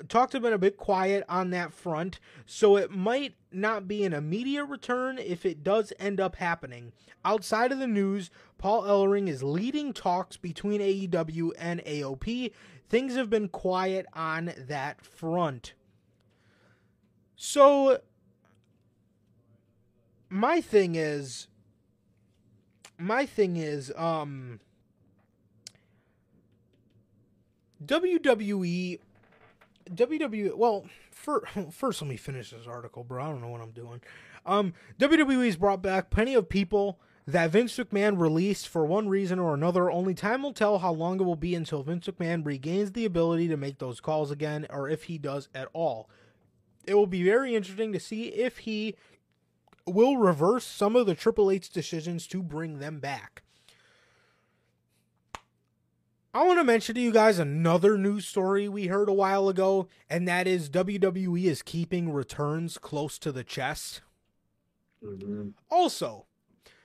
talks 0.08 0.32
have 0.32 0.42
been 0.42 0.52
a 0.52 0.58
bit 0.58 0.76
quiet 0.76 1.24
on 1.28 1.50
that 1.50 1.72
front, 1.72 2.20
so 2.46 2.76
it 2.76 2.90
might 2.90 3.34
not 3.50 3.88
be 3.88 4.04
an 4.04 4.12
immediate 4.12 4.66
return 4.66 5.18
if 5.18 5.44
it 5.44 5.64
does 5.64 5.92
end 5.98 6.20
up 6.20 6.36
happening. 6.36 6.92
Outside 7.24 7.72
of 7.72 7.78
the 7.78 7.86
news, 7.86 8.30
Paul 8.58 8.82
Ellering 8.82 9.28
is 9.28 9.42
leading 9.42 9.92
talks 9.92 10.36
between 10.36 10.80
AEW 10.80 11.52
and 11.58 11.80
AOP. 11.84 12.52
Things 12.88 13.16
have 13.16 13.30
been 13.30 13.48
quiet 13.48 14.06
on 14.14 14.52
that 14.56 15.00
front. 15.00 15.74
So, 17.36 18.00
my 20.28 20.60
thing 20.60 20.94
is, 20.94 21.48
my 22.98 23.26
thing 23.26 23.56
is, 23.56 23.92
um, 23.96 24.60
WWE 27.84 28.98
WWE. 29.94 30.56
Well, 30.56 30.86
for, 31.10 31.44
first, 31.70 32.02
let 32.02 32.08
me 32.08 32.16
finish 32.16 32.50
this 32.50 32.66
article, 32.66 33.04
bro. 33.04 33.24
I 33.24 33.28
don't 33.28 33.40
know 33.40 33.48
what 33.48 33.60
I'm 33.60 33.72
doing. 33.72 34.00
Um, 34.46 34.72
WWE's 34.98 35.56
brought 35.56 35.82
back 35.82 36.10
plenty 36.10 36.34
of 36.34 36.48
people 36.48 36.98
that 37.26 37.50
Vince 37.50 37.76
McMahon 37.76 38.18
released 38.18 38.68
for 38.68 38.86
one 38.86 39.08
reason 39.08 39.38
or 39.38 39.52
another. 39.52 39.90
Only 39.90 40.14
time 40.14 40.42
will 40.42 40.54
tell 40.54 40.78
how 40.78 40.92
long 40.92 41.20
it 41.20 41.24
will 41.24 41.36
be 41.36 41.54
until 41.54 41.82
Vince 41.82 42.06
McMahon 42.06 42.44
regains 42.44 42.92
the 42.92 43.04
ability 43.04 43.48
to 43.48 43.56
make 43.56 43.78
those 43.78 44.00
calls 44.00 44.30
again, 44.30 44.66
or 44.70 44.88
if 44.88 45.04
he 45.04 45.18
does 45.18 45.50
at 45.54 45.68
all. 45.74 46.08
It 46.86 46.94
will 46.94 47.06
be 47.06 47.22
very 47.22 47.54
interesting 47.54 47.92
to 47.92 48.00
see 48.00 48.28
if 48.28 48.58
he 48.58 48.94
will 49.86 50.16
reverse 50.16 50.64
some 50.64 50.96
of 50.96 51.04
the 51.04 51.14
Triple 51.14 51.50
H 51.50 51.68
decisions 51.68 52.26
to 52.28 52.42
bring 52.42 52.78
them 52.78 52.98
back. 52.98 53.42
I 56.38 56.44
want 56.44 56.60
to 56.60 56.64
mention 56.64 56.94
to 56.94 57.00
you 57.00 57.10
guys 57.10 57.40
another 57.40 57.98
news 57.98 58.24
story 58.24 58.68
we 58.68 58.86
heard 58.86 59.08
a 59.08 59.12
while 59.12 59.48
ago, 59.48 59.88
and 60.08 60.28
that 60.28 60.46
is 60.46 60.70
WWE 60.70 61.46
is 61.46 61.62
keeping 61.62 62.12
returns 62.12 62.78
close 62.78 63.18
to 63.18 63.32
the 63.32 63.42
chest. 63.42 64.02
Mhm. 65.02 65.54
Also, 65.68 66.26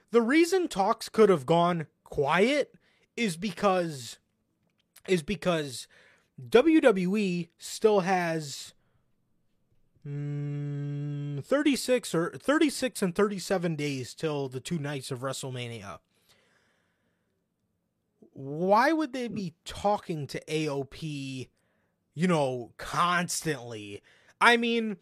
the 0.10 0.24
reason 0.24 0.68
talks 0.68 1.08
could 1.08 1.30
have 1.30 1.46
gone 1.46 1.86
quiet 2.04 2.74
is 3.16 3.38
because 3.38 4.18
is 5.08 5.22
because 5.22 5.88
WWE 6.50 7.50
still 7.60 8.00
has 8.00 8.74
mm, 10.04 11.46
36 11.46 12.16
or 12.16 12.32
36 12.32 13.04
and 13.04 13.14
37 13.14 13.76
days 13.76 14.16
till 14.16 14.50
the 14.50 14.60
two 14.60 14.80
nights 14.80 15.12
of 15.12 15.20
WrestleMania. 15.20 16.00
Why 18.34 18.91
would 18.91 19.14
they 19.14 19.27
be 19.27 19.53
talking 19.65 20.27
to 20.27 20.43
AOP, 20.47 21.47
you 22.14 22.27
know, 22.27 22.73
constantly? 22.77 24.01
I 24.41 24.57
mean, 24.57 24.97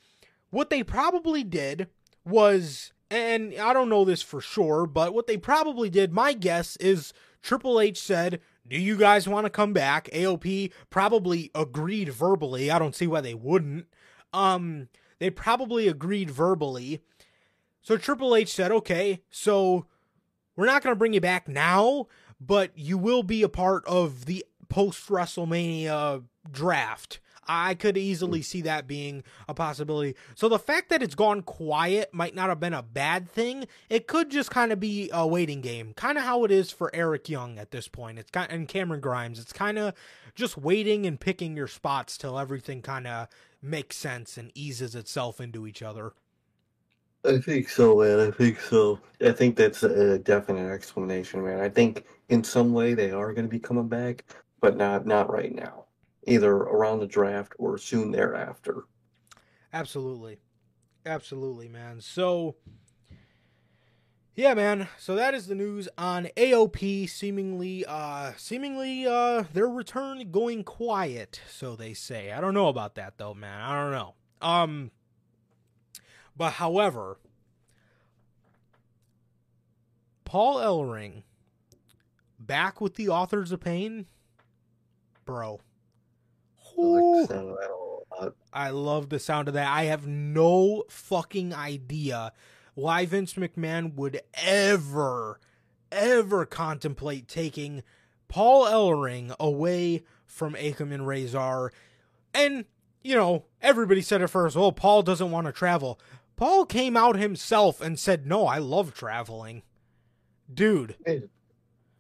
what 0.50 0.70
they 0.70 0.84
probably 0.84 1.44
did 1.44 1.88
was 2.24 2.94
and 3.12 3.54
I 3.56 3.74
don't 3.74 3.90
know 3.90 4.06
this 4.06 4.22
for 4.22 4.40
sure, 4.40 4.86
but 4.86 5.14
what 5.14 5.28
they 5.28 5.36
probably 5.36 5.90
did, 5.90 6.14
my 6.14 6.32
guess 6.32 6.78
is 6.78 7.12
Triple 7.42 7.82
H 7.82 8.02
said, 8.02 8.40
Do 8.66 8.80
you 8.80 8.96
guys 8.96 9.28
want 9.28 9.46
to 9.46 9.50
come 9.50 9.74
back? 9.74 10.10
AOP 10.14 10.72
probably 10.90 11.52
agreed 11.54 12.08
verbally. 12.14 12.72
I 12.72 12.80
don't 12.80 12.96
see 12.96 13.08
why 13.08 13.20
they 13.20 13.34
wouldn't. 13.34 13.88
Um, 14.32 14.88
they 15.20 15.30
probably 15.30 15.90
agreed 15.90 16.32
verbally. 16.32 17.02
So 17.82 17.98
Triple 17.98 18.34
H 18.34 18.54
said, 18.54 18.72
Okay, 18.72 19.22
so 19.30 19.88
we're 20.56 20.66
not 20.66 20.82
going 20.82 20.96
to 20.96 21.00
bring 21.00 21.14
you 21.14 21.22
back 21.22 21.50
now, 21.50 22.08
but 22.42 22.72
you 22.76 22.98
will 22.98 23.24
be 23.24 23.44
a 23.44 23.50
part 23.50 23.86
of 23.86 24.26
the 24.26 24.44
post 24.68 25.08
WrestleMania 25.10 26.24
draft. 26.50 27.20
I 27.48 27.76
could 27.76 27.98
easily 27.98 28.40
hmm. 28.40 28.44
see 28.44 28.62
that 28.62 28.88
being 28.88 29.24
a 29.48 29.54
possibility. 29.54 30.16
So 30.36 30.48
the 30.48 30.60
fact 30.60 30.90
that 30.90 31.04
it's 31.04 31.16
gone 31.16 31.42
quiet 31.42 32.14
might 32.14 32.36
not 32.36 32.50
have 32.50 32.60
been 32.60 32.74
a 32.74 32.84
bad 32.84 33.30
thing. 33.30 33.68
It 33.90 34.08
could 34.08 34.30
just 34.30 34.50
kind 34.50 34.72
of 34.72 34.80
be 34.80 35.10
a 35.12 35.28
waiting 35.28 35.62
game, 35.62 35.94
kind 35.94 36.18
of 36.18 36.24
how 36.24 36.44
it 36.46 36.52
is 36.52 36.72
for 36.72 36.94
Eric 36.96 37.30
Young 37.30 37.60
at 37.60 37.72
this 37.72 37.88
point. 37.88 38.20
It's 38.20 38.32
kind 38.32 38.52
and 38.52 38.68
Cameron 38.68 39.02
Grimes. 39.02 39.40
It's 39.40 39.54
kind 39.54 39.78
of 39.78 39.94
just 40.34 40.58
waiting 40.58 41.06
and 41.06 41.20
picking 41.20 41.56
your 41.56 41.68
spots 41.68 42.18
till 42.18 42.40
everything 42.40 42.82
kind 42.82 43.08
of 43.08 43.28
makes 43.62 43.98
sense 43.98 44.38
and 44.38 44.52
eases 44.56 44.96
itself 44.96 45.42
into 45.42 45.68
each 45.68 45.82
other. 45.82 46.14
I 47.24 47.38
think 47.38 47.70
so, 47.70 47.98
man. 47.98 48.20
I 48.20 48.32
think 48.32 48.60
so. 48.60 49.00
I 49.24 49.32
think 49.32 49.56
that's 49.56 49.84
a 49.84 50.18
definite 50.18 50.72
explanation, 50.72 51.44
man. 51.44 51.60
I 51.60 51.70
think 51.70 52.06
in 52.30 52.44
some 52.44 52.74
way 52.74 52.94
they 52.94 53.12
are 53.12 53.34
going 53.34 53.46
to 53.46 53.52
be 53.52 53.60
coming 53.60 53.88
back, 53.88 54.26
but 54.60 54.76
not 54.76 55.06
not 55.06 55.30
right 55.32 55.54
now. 55.54 55.86
Either 56.28 56.52
around 56.52 57.00
the 57.00 57.08
draft 57.08 57.54
or 57.60 57.78
soon 57.78 58.12
thereafter. 58.12 58.86
Absolutely. 59.74 60.40
Absolutely, 61.06 61.68
man. 61.68 62.02
So 62.02 62.56
yeah, 64.36 64.54
man. 64.54 64.88
So 64.98 65.16
that 65.16 65.34
is 65.34 65.48
the 65.48 65.56
news 65.56 65.90
on 65.98 66.28
AOP 66.38 67.08
seemingly 67.08 67.86
uh 67.88 68.32
seemingly 68.38 69.06
uh 69.06 69.44
their 69.54 69.68
return 69.68 70.32
going 70.32 70.64
quiet, 70.64 71.42
so 71.48 71.76
they 71.76 71.94
say. 71.94 72.32
I 72.32 72.42
don't 72.42 72.56
know 72.56 72.68
about 72.68 72.96
that 72.96 73.18
though, 73.18 73.36
man. 73.36 73.62
I 73.62 73.76
don't 73.76 73.92
know. 73.92 74.16
Um 74.42 74.92
but 76.42 76.54
however, 76.54 77.20
Paul 80.26 80.58
Ellering 80.58 81.22
back 82.40 82.82
with 82.82 82.96
the 82.96 83.10
authors 83.10 83.52
of 83.52 83.60
pain, 83.60 84.08
bro. 85.24 85.60
I 86.58 86.82
Ooh. 86.82 87.22
the 87.22 87.28
sound 87.28 87.50
of 87.52 87.58
that 87.58 87.70
a 87.70 88.24
lot. 88.24 88.34
I 88.52 88.72
love 88.72 89.10
the 89.10 89.20
sound 89.20 89.50
of 89.50 89.54
that. 89.54 89.68
I 89.68 89.84
have 89.84 90.08
no 90.08 90.86
fucking 90.90 91.54
idea 91.54 92.34
why 92.74 93.06
Vince 93.06 93.36
McMahon 93.36 93.94
would 93.94 94.20
ever, 94.34 95.40
ever 95.92 96.48
contemplate 96.48 97.28
taking 97.28 97.84
Paul 98.30 98.66
Ellering 98.66 99.36
away 99.40 100.02
from 100.26 100.56
Akam 100.56 100.92
and 100.92 101.06
Rezar. 101.06 101.72
And, 102.34 102.66
you 103.04 103.14
know, 103.14 103.46
everybody 103.62 104.02
said 104.02 104.24
at 104.24 104.32
first, 104.32 104.56
well, 104.56 104.72
Paul 104.72 105.04
doesn't 105.04 105.30
want 105.30 105.46
to 105.46 105.54
travel. 105.54 106.00
Paul 106.42 106.66
came 106.66 106.98
out 106.98 107.20
himself 107.20 107.82
and 107.82 108.00
said, 108.00 108.26
no, 108.26 108.48
I 108.48 108.58
love 108.58 108.96
traveling. 108.96 109.62
Dude, 110.52 110.96
Hey, 111.06 111.22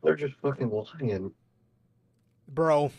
they're 0.01 0.15
just 0.15 0.33
fucking 0.41 0.71
lying. 0.71 1.31
bro. 2.47 2.91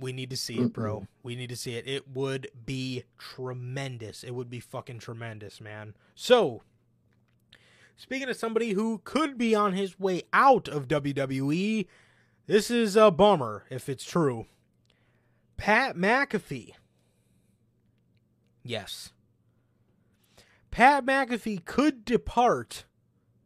We 0.00 0.12
need 0.12 0.30
to 0.30 0.36
see 0.36 0.58
it, 0.58 0.72
bro. 0.72 1.06
We 1.22 1.36
need 1.36 1.50
to 1.50 1.56
see 1.56 1.76
it. 1.76 1.86
It 1.86 2.08
would 2.08 2.48
be 2.66 3.04
tremendous. 3.16 4.24
It 4.24 4.32
would 4.32 4.50
be 4.50 4.58
fucking 4.58 4.98
tremendous, 4.98 5.60
man. 5.60 5.94
So, 6.16 6.62
Speaking 7.94 8.28
of 8.28 8.36
somebody 8.36 8.72
who 8.72 9.00
could 9.04 9.38
be 9.38 9.54
on 9.54 9.72
his 9.74 10.00
way 10.00 10.24
out 10.32 10.66
of 10.66 10.88
WWE, 10.88 11.86
this 12.48 12.72
is 12.72 12.96
a 12.96 13.12
bummer 13.12 13.66
if 13.70 13.88
it's 13.88 14.04
true. 14.04 14.46
Pat 15.56 15.96
McAfee. 15.96 16.72
Yes. 18.64 19.12
Pat 20.76 21.06
McAfee 21.06 21.64
could 21.64 22.04
depart 22.04 22.84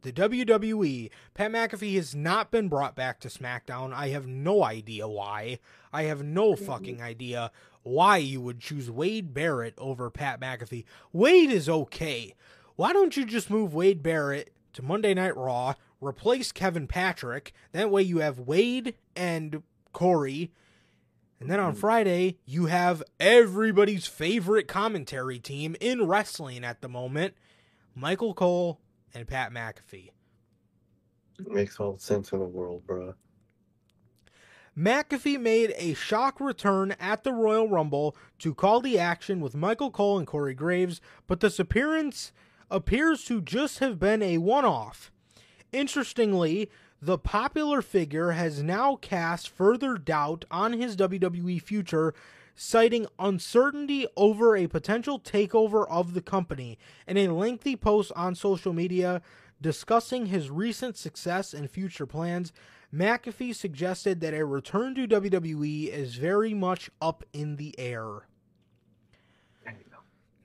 the 0.01 0.11
WWE. 0.11 1.09
Pat 1.33 1.49
McAfee 1.49 1.95
has 1.95 2.13
not 2.13 2.51
been 2.51 2.67
brought 2.67 2.93
back 2.93 3.21
to 3.21 3.29
SmackDown. 3.29 3.93
I 3.93 4.09
have 4.09 4.27
no 4.27 4.65
idea 4.65 5.07
why. 5.07 5.59
I 5.93 6.03
have 6.03 6.21
no 6.25 6.51
mm-hmm. 6.51 6.65
fucking 6.65 7.01
idea 7.01 7.49
why 7.83 8.17
you 8.17 8.41
would 8.41 8.59
choose 8.59 8.91
Wade 8.91 9.33
Barrett 9.33 9.75
over 9.77 10.09
Pat 10.09 10.41
McAfee. 10.41 10.83
Wade 11.13 11.51
is 11.51 11.69
okay. 11.69 12.35
Why 12.75 12.91
don't 12.91 13.15
you 13.15 13.23
just 13.23 13.49
move 13.49 13.73
Wade 13.73 14.03
Barrett 14.03 14.51
to 14.73 14.83
Monday 14.83 15.13
Night 15.13 15.37
Raw, 15.37 15.75
replace 16.01 16.51
Kevin 16.51 16.85
Patrick? 16.85 17.53
That 17.71 17.89
way 17.89 18.01
you 18.01 18.17
have 18.17 18.39
Wade 18.39 18.95
and 19.15 19.63
Corey. 19.93 20.51
And 21.41 21.49
then 21.49 21.59
on 21.59 21.73
hmm. 21.73 21.79
Friday, 21.79 22.37
you 22.45 22.67
have 22.67 23.01
everybody's 23.19 24.05
favorite 24.05 24.67
commentary 24.67 25.39
team 25.39 25.75
in 25.81 26.07
wrestling 26.07 26.63
at 26.63 26.81
the 26.81 26.87
moment 26.87 27.33
Michael 27.95 28.35
Cole 28.35 28.79
and 29.13 29.27
Pat 29.27 29.51
McAfee. 29.51 30.11
Makes 31.47 31.79
all 31.79 31.93
the 31.93 31.99
sense 31.99 32.31
in 32.31 32.39
the 32.39 32.45
world, 32.45 32.85
bro. 32.85 33.15
McAfee 34.77 35.41
made 35.41 35.73
a 35.77 35.95
shock 35.95 36.39
return 36.39 36.91
at 36.99 37.23
the 37.23 37.33
Royal 37.33 37.67
Rumble 37.67 38.15
to 38.39 38.53
call 38.53 38.79
the 38.79 38.99
action 38.99 39.41
with 39.41 39.55
Michael 39.55 39.89
Cole 39.89 40.19
and 40.19 40.27
Corey 40.27 40.53
Graves, 40.53 41.01
but 41.25 41.39
this 41.39 41.59
appearance 41.59 42.31
appears 42.69 43.25
to 43.25 43.41
just 43.41 43.79
have 43.79 43.99
been 43.99 44.21
a 44.21 44.37
one 44.37 44.63
off. 44.63 45.11
Interestingly, 45.73 46.69
the 47.01 47.17
popular 47.17 47.81
figure 47.81 48.31
has 48.31 48.61
now 48.61 48.95
cast 48.95 49.49
further 49.49 49.97
doubt 49.97 50.45
on 50.51 50.73
his 50.73 50.95
WWE 50.95 51.59
future, 51.59 52.13
citing 52.53 53.07
uncertainty 53.17 54.05
over 54.15 54.55
a 54.55 54.67
potential 54.67 55.19
takeover 55.19 55.87
of 55.89 56.13
the 56.13 56.21
company. 56.21 56.77
In 57.07 57.17
a 57.17 57.33
lengthy 57.33 57.75
post 57.75 58.11
on 58.15 58.35
social 58.35 58.71
media 58.71 59.23
discussing 59.59 60.27
his 60.27 60.51
recent 60.51 60.95
success 60.95 61.53
and 61.55 61.69
future 61.69 62.05
plans, 62.05 62.53
McAfee 62.93 63.55
suggested 63.55 64.19
that 64.19 64.33
a 64.35 64.45
return 64.45 64.93
to 64.95 65.07
WWE 65.07 65.87
is 65.87 66.15
very 66.15 66.53
much 66.53 66.91
up 67.01 67.23
in 67.33 67.55
the 67.55 67.73
air. 67.79 68.27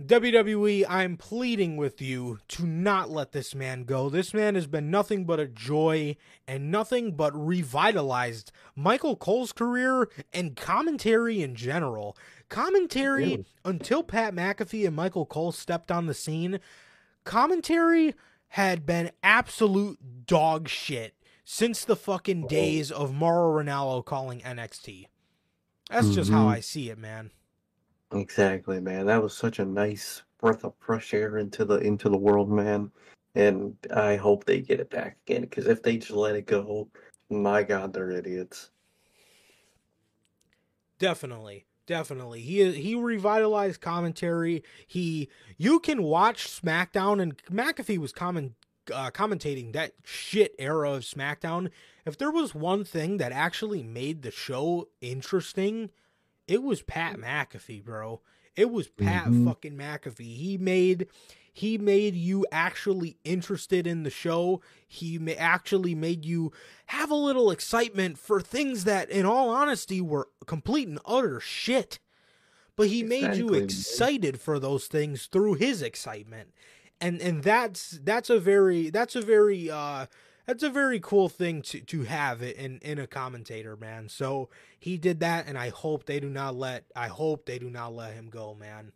WWE, 0.04 0.84
I'm 0.88 1.16
pleading 1.16 1.78
with 1.78 2.02
you 2.02 2.38
to 2.48 2.66
not 2.66 3.08
let 3.10 3.32
this 3.32 3.54
man 3.54 3.84
go. 3.84 4.10
This 4.10 4.34
man 4.34 4.54
has 4.54 4.66
been 4.66 4.90
nothing 4.90 5.24
but 5.24 5.40
a 5.40 5.46
joy 5.46 6.16
and 6.46 6.70
nothing 6.70 7.12
but 7.12 7.32
revitalized 7.34 8.52
Michael 8.74 9.16
Cole's 9.16 9.52
career 9.52 10.10
and 10.34 10.54
commentary 10.54 11.40
in 11.42 11.54
general. 11.54 12.14
Commentary 12.50 13.24
Really? 13.24 13.46
until 13.64 14.02
Pat 14.02 14.34
McAfee 14.34 14.86
and 14.86 14.94
Michael 14.94 15.24
Cole 15.24 15.50
stepped 15.52 15.90
on 15.90 16.04
the 16.06 16.14
scene, 16.14 16.60
commentary 17.24 18.14
had 18.48 18.84
been 18.84 19.10
absolute 19.22 20.26
dog 20.26 20.68
shit 20.68 21.14
since 21.42 21.84
the 21.86 21.96
fucking 21.96 22.46
days 22.48 22.90
of 22.92 23.14
Mauro 23.14 23.62
Ranallo 23.62 24.04
calling 24.04 24.40
NXT. 24.42 25.06
That's 25.88 26.10
just 26.14 26.30
how 26.30 26.44
Mhm. 26.46 26.50
I 26.50 26.60
see 26.60 26.90
it, 26.90 26.98
man. 26.98 27.30
Exactly, 28.12 28.80
man. 28.80 29.06
That 29.06 29.22
was 29.22 29.36
such 29.36 29.58
a 29.58 29.64
nice 29.64 30.22
breath 30.40 30.64
of 30.64 30.74
fresh 30.78 31.12
air 31.14 31.38
into 31.38 31.64
the 31.64 31.78
into 31.78 32.08
the 32.08 32.16
world, 32.16 32.50
man. 32.50 32.90
And 33.34 33.76
I 33.94 34.16
hope 34.16 34.44
they 34.44 34.60
get 34.60 34.80
it 34.80 34.90
back 34.90 35.18
again. 35.26 35.42
Because 35.42 35.66
if 35.66 35.82
they 35.82 35.98
just 35.98 36.12
let 36.12 36.36
it 36.36 36.46
go, 36.46 36.88
my 37.28 37.62
God, 37.62 37.92
they're 37.92 38.10
idiots. 38.10 38.70
Definitely, 40.98 41.66
definitely. 41.86 42.40
He 42.40 42.72
he 42.72 42.94
revitalized 42.94 43.80
commentary. 43.80 44.62
He 44.86 45.28
you 45.58 45.80
can 45.80 46.02
watch 46.02 46.48
SmackDown 46.48 47.20
and 47.20 47.36
McAfee 47.50 47.98
was 47.98 48.12
comment 48.12 48.54
uh, 48.92 49.10
commentating 49.10 49.72
that 49.72 49.92
shit 50.04 50.54
era 50.58 50.92
of 50.92 51.02
SmackDown. 51.02 51.70
If 52.04 52.16
there 52.16 52.30
was 52.30 52.54
one 52.54 52.84
thing 52.84 53.16
that 53.16 53.32
actually 53.32 53.82
made 53.82 54.22
the 54.22 54.30
show 54.30 54.88
interesting, 55.00 55.90
it 56.48 56.62
was 56.62 56.82
Pat 56.82 57.16
McAfee, 57.18 57.84
bro. 57.84 58.20
It 58.54 58.70
was 58.70 58.88
Pat 58.88 59.28
Mhm. 59.28 59.44
fucking 59.44 59.76
McAfee. 59.76 60.36
He 60.36 60.56
made 60.58 61.08
he 61.52 61.78
made 61.78 62.14
you 62.14 62.44
actually 62.52 63.16
interested 63.24 63.86
in 63.86 64.02
the 64.02 64.10
show. 64.10 64.60
He 64.86 65.18
ma- 65.18 65.32
actually 65.38 65.94
made 65.94 66.24
you 66.26 66.52
have 66.86 67.10
a 67.10 67.14
little 67.14 67.50
excitement 67.50 68.18
for 68.18 68.42
things 68.42 68.84
that, 68.84 69.08
in 69.08 69.24
all 69.24 69.48
honesty, 69.48 70.00
were 70.02 70.28
complete 70.46 70.86
and 70.86 70.98
utter 71.06 71.40
shit. 71.40 71.98
But 72.76 72.88
he 72.88 73.02
made 73.02 73.34
you 73.34 73.54
Exactly, 73.54 73.62
excited 73.62 74.40
for 74.40 74.58
those 74.58 74.86
things 74.86 75.26
through 75.26 75.54
his 75.54 75.80
excitement, 75.80 76.52
and 77.00 77.22
and 77.22 77.42
that's 77.42 77.92
that's 78.02 78.28
a 78.28 78.38
very 78.38 78.90
that's 78.90 79.16
a 79.16 79.22
very 79.22 79.70
uh 79.70 80.06
that's 80.46 80.62
a 80.62 80.70
very 80.70 81.00
cool 81.00 81.28
thing 81.28 81.62
to 81.62 81.80
to 81.80 82.04
have 82.04 82.42
it 82.42 82.56
in 82.56 82.78
in 82.78 82.98
a 82.98 83.06
commentator, 83.06 83.76
man. 83.76 84.08
So 84.08 84.48
he 84.78 84.96
did 84.96 85.20
that, 85.20 85.46
and 85.46 85.58
I 85.58 85.70
hope 85.70 86.06
they 86.06 86.20
do 86.20 86.30
not 86.30 86.54
let 86.54 86.84
I 86.94 87.08
hope 87.08 87.46
they 87.46 87.58
do 87.58 87.68
not 87.68 87.94
let 87.94 88.14
him 88.14 88.30
go, 88.30 88.54
man. 88.54 88.92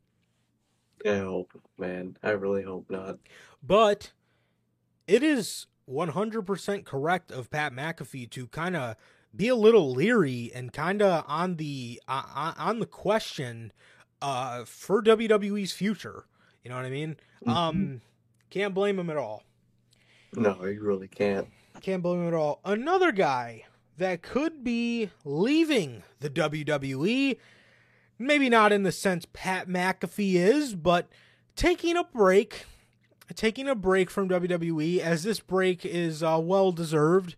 I 1.05 1.17
hope, 1.17 1.53
man. 1.79 2.17
I 2.23 2.31
really 2.31 2.63
hope 2.63 2.87
not. 2.91 3.19
But 3.63 4.13
it 5.07 5.23
is 5.23 5.67
100% 5.89 6.85
correct 6.85 7.33
of 7.33 7.51
Pat 7.51 7.73
McAfee 7.73 8.31
to 8.31 8.47
kind 8.49 8.77
of 8.77 8.97
be 9.35 9.49
a 9.49 9.57
little 9.57 9.91
leery 9.93 10.51
and 10.55 10.73
kind 10.73 11.03
of 11.03 11.25
on 11.27 11.57
the 11.57 12.01
uh, 12.07 12.53
on 12.59 12.79
the 12.81 12.87
question 12.87 13.73
uh 14.23 14.65
for 14.65 15.03
WWE's 15.03 15.73
future. 15.73 16.27
You 16.63 16.71
know 16.71 16.77
what 16.77 16.85
I 16.85 16.91
mean? 16.91 17.17
Um 17.47 18.03
can't 18.51 18.75
blame 18.75 18.99
him 18.99 19.09
at 19.11 19.17
all. 19.17 19.43
No, 20.35 20.65
you 20.65 20.81
really 20.83 21.09
can't. 21.09 21.49
Can't 21.81 22.03
blame 22.03 22.23
him 22.23 22.29
at 22.29 22.35
all. 22.35 22.61
Another 22.65 23.11
guy 23.13 23.65
that 23.99 24.23
could 24.23 24.63
be 24.63 25.11
leaving 25.25 26.03
the 26.21 26.31
WWE, 26.31 27.37
maybe 28.19 28.49
not 28.49 28.73
in 28.73 28.83
the 28.83 28.93
sense 28.93 29.27
Pat 29.33 29.69
McAfee 29.69 30.35
is, 30.35 30.75
but 30.75 31.09
taking 31.57 31.97
a 31.97 32.05
break, 32.05 32.65
taking 33.35 33.69
a 33.69 33.75
break 33.75 34.11
from 34.11 34.29
WWE, 34.29 34.99
as 35.01 35.23
this 35.23 35.41
break 35.41 35.85
is 35.85 36.23
uh, 36.23 36.39
well 36.43 36.71
deserved. 36.73 37.37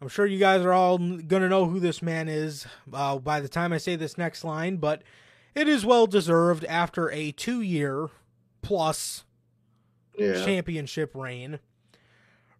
I'm 0.00 0.08
sure 0.08 0.26
you 0.26 0.38
guys 0.38 0.64
are 0.64 0.72
all 0.72 0.98
gonna 0.98 1.48
know 1.48 1.66
who 1.66 1.80
this 1.80 2.02
man 2.02 2.28
is 2.28 2.66
uh, 2.92 3.18
by 3.18 3.40
the 3.40 3.48
time 3.48 3.72
I 3.72 3.78
say 3.78 3.96
this 3.96 4.16
next 4.16 4.44
line, 4.44 4.76
but 4.76 5.02
it 5.56 5.68
is 5.68 5.84
well 5.84 6.06
deserved 6.06 6.64
after 6.66 7.10
a 7.10 7.32
two-year 7.32 8.08
plus 8.62 9.24
Yeah. 10.16 10.44
championship 10.44 11.14
reign. 11.16 11.58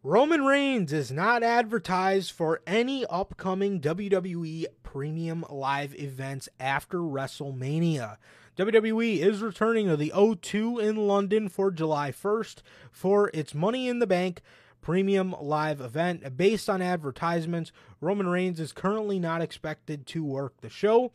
Roman 0.05 0.45
Reigns 0.45 0.93
is 0.93 1.11
not 1.11 1.43
advertised 1.43 2.31
for 2.31 2.61
any 2.69 3.05
upcoming 3.07 3.81
WWE 3.81 4.66
premium 4.85 5.45
live 5.51 5.93
events 5.97 6.49
after 6.61 6.99
WrestleMania. 6.99 8.16
WWE 8.57 9.19
is 9.19 9.43
returning 9.43 9.89
to 9.89 9.97
the 9.97 10.12
O2 10.15 10.81
in 10.81 11.09
London 11.09 11.49
for 11.49 11.73
July 11.73 12.12
1st 12.12 12.59
for 12.93 13.29
its 13.35 13.57
Money 13.57 13.89
in 13.89 13.99
the 13.99 14.07
Bank 14.07 14.41
premium 14.81 15.35
live 15.41 15.81
event. 15.81 16.37
Based 16.37 16.70
on 16.70 16.81
advertisements, 16.81 17.73
Roman 18.01 18.29
Reigns 18.29 18.61
is 18.61 18.73
currently 18.73 19.19
not 19.19 19.43
expected 19.43 20.07
to 20.07 20.23
work 20.23 20.61
the 20.61 20.70
show. 20.70 21.11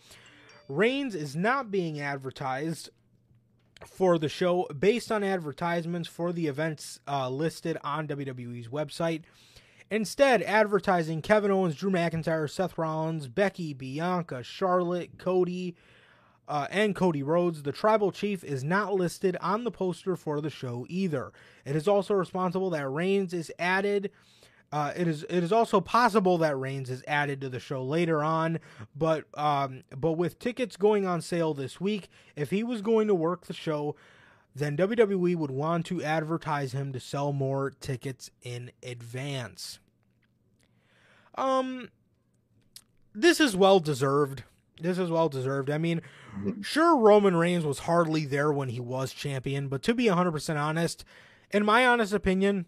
Reigns 0.68 1.15
is 1.15 1.38
not 1.38 1.72
being 1.72 2.01
advertised 2.01 2.89
for 3.85 4.18
the 4.18 4.30
show 4.30 4.65
based 4.77 5.11
on 5.11 5.23
advertisements 5.23 6.07
for 6.07 6.31
the 6.31 6.47
events 6.47 6.99
uh, 7.07 7.30
listed 7.30 7.77
on 7.84 8.07
WWE's 8.07 8.68
website. 8.68 9.23
Instead, 9.91 10.41
advertising 10.43 11.22
Kevin 11.22 11.51
Owens, 11.51 11.76
Drew 11.76 11.91
McIntyre, 11.91 12.49
Seth 12.49 12.77
Rollins, 12.77 13.27
Becky, 13.27 13.73
Bianca, 13.73 14.41
Charlotte, 14.41 15.19
Cody, 15.19 15.76
uh, 16.47 16.68
and 16.72 16.95
Cody 16.95 17.23
Rhodes. 17.23 17.64
The 17.64 17.72
tribal 17.72 18.11
chief 18.11 18.43
is 18.43 18.64
not 18.64 18.93
listed 18.93 19.38
on 19.39 19.64
the 19.64 19.72
poster 19.72 20.15
for 20.15 20.41
the 20.41 20.49
show 20.49 20.85
either. 20.89 21.31
It 21.65 21.76
is 21.76 21.88
also 21.88 22.14
responsible 22.14 22.69
that 22.72 22.89
Reigns 22.89 23.34
is 23.34 23.51
added. 23.60 24.11
Uh, 24.73 24.91
it 24.95 25.07
is 25.07 25.23
it 25.29 25.43
is 25.43 25.51
also 25.51 25.79
possible 25.79 26.39
that 26.39 26.57
Reigns 26.57 26.89
is 26.89 27.03
added 27.07 27.39
to 27.41 27.47
the 27.47 27.59
show 27.59 27.83
later 27.83 28.23
on, 28.23 28.59
but 28.95 29.25
um, 29.35 29.83
but 29.95 30.13
with 30.13 30.39
tickets 30.39 30.77
going 30.77 31.05
on 31.05 31.21
sale 31.21 31.53
this 31.53 31.79
week, 31.79 32.09
if 32.35 32.49
he 32.49 32.63
was 32.63 32.81
going 32.81 33.07
to 33.07 33.13
work 33.13 33.45
the 33.45 33.53
show, 33.53 33.95
then 34.55 34.75
WWE 34.75 35.35
would 35.35 35.51
want 35.51 35.85
to 35.85 36.01
advertise 36.01 36.71
him 36.71 36.91
to 36.91 36.99
sell 36.99 37.31
more 37.31 37.69
tickets 37.69 38.31
in 38.41 38.71
advance. 38.81 39.77
Um, 41.35 41.89
this 43.13 43.39
is 43.39 43.55
well 43.55 43.79
deserved. 43.79 44.41
This 44.81 44.97
is 44.97 45.11
well 45.11 45.29
deserved. 45.29 45.69
I 45.69 45.77
mean, 45.77 46.01
sure, 46.61 46.97
Roman 46.97 47.35
Reigns 47.35 47.63
was 47.63 47.77
hardly 47.77 48.25
there 48.25 48.51
when 48.51 48.69
he 48.69 48.79
was 48.79 49.13
champion, 49.13 49.67
but 49.67 49.83
to 49.83 49.93
be 49.93 50.05
100% 50.05 50.59
honest, 50.59 51.05
in 51.51 51.63
my 51.63 51.85
honest 51.85 52.11
opinion, 52.11 52.65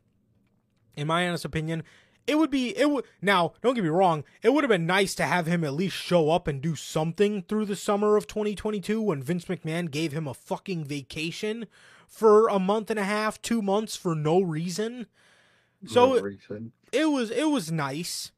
in 0.96 1.08
my 1.08 1.28
honest 1.28 1.46
opinion, 1.46 1.84
it 2.28 2.38
would 2.38 2.50
be 2.50 2.76
it 2.78 2.90
would 2.90 3.06
now 3.22 3.54
don't 3.62 3.76
get 3.76 3.84
me 3.84 3.90
wrong 3.90 4.24
it 4.42 4.52
would 4.52 4.64
have 4.64 4.70
been 4.70 4.88
nice 4.88 5.14
to 5.14 5.24
have 5.26 5.46
him 5.46 5.64
at 5.64 5.76
least 5.76 5.96
show 5.96 6.32
up 6.32 6.48
and 6.48 6.60
do 6.60 6.76
something 6.76 7.44
through 7.44 7.66
the 7.66 7.76
summer 7.76 8.18
of 8.18 8.26
2022 8.26 9.00
when 9.00 9.22
vince 9.22 9.46
mcmahon 9.46 9.92
gave 9.92 10.12
him 10.12 10.28
a 10.28 10.34
fucking 10.34 10.84
vacation 10.84 11.68
for 12.08 12.48
a 12.48 12.58
month 12.58 12.90
and 12.90 12.98
a 13.00 13.04
half 13.04 13.40
two 13.44 13.62
months 13.62 13.96
for 13.96 14.16
no 14.16 14.42
reason 14.42 15.06
so 15.86 16.08
No 16.08 16.14
it, 16.16 16.24
reason. 16.24 16.72
it 16.92 17.06
was 17.12 17.30
it 17.30 17.48
was 17.50 17.72
nice 17.72 18.32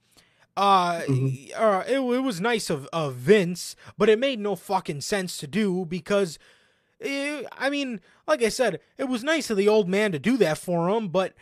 uh, 0.58 1.02
Mhm. 1.08 1.52
uh 1.56 1.84
it, 1.88 2.00
it 2.00 2.20
was 2.24 2.42
nice 2.42 2.70
of, 2.70 2.90
of 2.92 3.14
vince 3.16 3.78
but 3.98 4.10
it 4.10 4.20
made 4.20 4.40
no 4.42 4.58
fucking 4.58 5.00
sense 5.00 5.38
to 5.38 5.48
do 5.48 5.86
because 5.86 6.38
eh, 7.00 7.44
i 7.58 7.70
mean 7.70 8.02
like 8.28 8.44
i 8.44 8.50
said 8.50 8.82
it 8.98 9.06
was 9.06 9.24
nice 9.24 9.50
of 9.50 9.56
the 9.56 9.70
old 9.70 9.88
man 9.88 10.12
to 10.12 10.20
do 10.20 10.36
that 10.36 10.58
for 10.58 10.90
him 10.90 11.08
but 11.08 11.34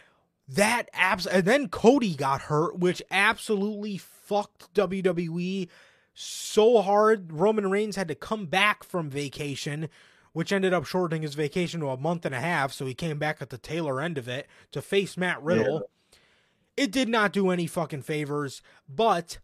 that 0.48 0.90
abs 0.94 1.26
and 1.26 1.46
then 1.46 1.70
Cody 1.70 2.16
got 2.16 2.44
hurt, 2.44 2.80
which 2.80 3.02
absolutely 3.10 3.98
fucked 3.98 4.74
WWE 4.74 5.68
so 6.14 6.82
hard. 6.82 7.32
Roman 7.34 7.70
Reigns 7.70 7.96
had 7.96 8.08
to 8.08 8.16
come 8.16 8.46
back 8.46 8.84
from 8.84 9.10
vacation, 9.10 9.90
which 10.34 10.52
ended 10.52 10.74
up 10.74 10.86
shortening 10.86 11.24
his 11.24 11.36
vacation 11.36 11.80
to 11.82 11.90
a 11.90 11.98
month 11.98 12.26
and 12.26 12.36
a 12.36 12.40
half. 12.40 12.72
So 12.72 12.86
he 12.86 12.94
came 12.94 13.20
back 13.20 13.42
at 13.42 13.50
the 13.50 13.58
tailor 13.58 14.02
end 14.02 14.18
of 14.18 14.28
it 14.28 14.48
to 14.72 14.82
face 14.82 15.18
Matt 15.18 15.42
Riddle. 15.44 15.90
It 16.78 16.92
did 16.92 17.10
not 17.10 17.32
do 17.32 17.50
any 17.50 17.68
fucking 17.68 18.02
favors, 18.02 18.62
but 18.88 19.40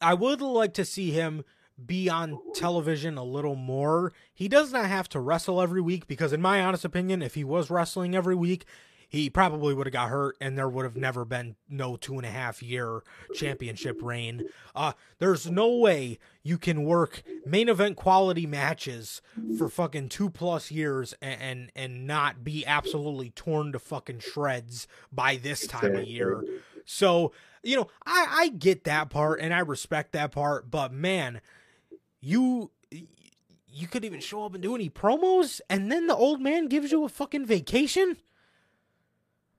I 0.00 0.14
would 0.14 0.40
like 0.40 0.74
to 0.74 0.84
see 0.84 1.12
him 1.12 1.44
be 1.84 2.08
on 2.08 2.38
television 2.54 3.16
a 3.16 3.24
little 3.24 3.54
more. 3.54 4.12
He 4.34 4.48
does 4.48 4.72
not 4.72 4.86
have 4.86 5.08
to 5.10 5.20
wrestle 5.20 5.60
every 5.60 5.80
week 5.80 6.06
because, 6.06 6.32
in 6.32 6.42
my 6.42 6.60
honest 6.60 6.84
opinion, 6.84 7.22
if 7.22 7.34
he 7.34 7.44
was 7.44 7.70
wrestling 7.70 8.14
every 8.14 8.34
week, 8.34 8.66
he 9.12 9.28
probably 9.28 9.74
would 9.74 9.86
have 9.86 9.92
got 9.92 10.08
hurt 10.08 10.38
and 10.40 10.56
there 10.56 10.70
would 10.70 10.84
have 10.84 10.96
never 10.96 11.26
been 11.26 11.54
no 11.68 11.96
two 11.96 12.16
and 12.16 12.24
a 12.24 12.30
half 12.30 12.62
year 12.62 13.02
championship 13.34 14.00
reign. 14.00 14.46
Uh, 14.74 14.94
there's 15.18 15.50
no 15.50 15.76
way 15.76 16.18
you 16.42 16.56
can 16.56 16.82
work 16.82 17.22
main 17.44 17.68
event 17.68 17.96
quality 17.96 18.46
matches 18.46 19.20
for 19.58 19.68
fucking 19.68 20.08
two 20.08 20.30
plus 20.30 20.70
years 20.70 21.14
and 21.20 21.42
and, 21.42 21.72
and 21.76 22.06
not 22.06 22.42
be 22.42 22.64
absolutely 22.64 23.28
torn 23.28 23.72
to 23.72 23.78
fucking 23.78 24.20
shreds 24.20 24.88
by 25.12 25.36
this 25.36 25.66
time 25.66 25.94
of 25.94 26.06
year. 26.06 26.42
So, 26.86 27.32
you 27.62 27.76
know, 27.76 27.88
I, 28.06 28.26
I 28.30 28.48
get 28.48 28.84
that 28.84 29.10
part 29.10 29.40
and 29.40 29.52
I 29.52 29.58
respect 29.58 30.12
that 30.12 30.32
part, 30.32 30.70
but 30.70 30.90
man, 30.90 31.42
you 32.22 32.70
you 32.90 33.86
couldn't 33.88 34.06
even 34.06 34.20
show 34.20 34.46
up 34.46 34.54
and 34.54 34.62
do 34.62 34.74
any 34.74 34.88
promos 34.88 35.60
and 35.68 35.92
then 35.92 36.06
the 36.06 36.16
old 36.16 36.40
man 36.40 36.68
gives 36.68 36.92
you 36.92 37.04
a 37.04 37.10
fucking 37.10 37.44
vacation? 37.44 38.16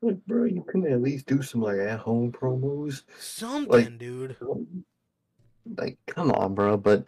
Like, 0.04 0.26
bro, 0.26 0.44
you 0.44 0.64
can 0.64 0.86
at 0.92 1.02
least 1.02 1.28
do 1.28 1.42
some 1.42 1.62
like 1.62 1.78
at 1.80 2.00
home 2.00 2.32
promos. 2.32 3.04
Something, 3.20 3.70
Like- 3.72 3.98
dude. 3.98 4.36
Like, 5.78 5.98
come 6.08 6.30
on, 6.32 6.54
bro. 6.56 6.76
But 6.76 7.08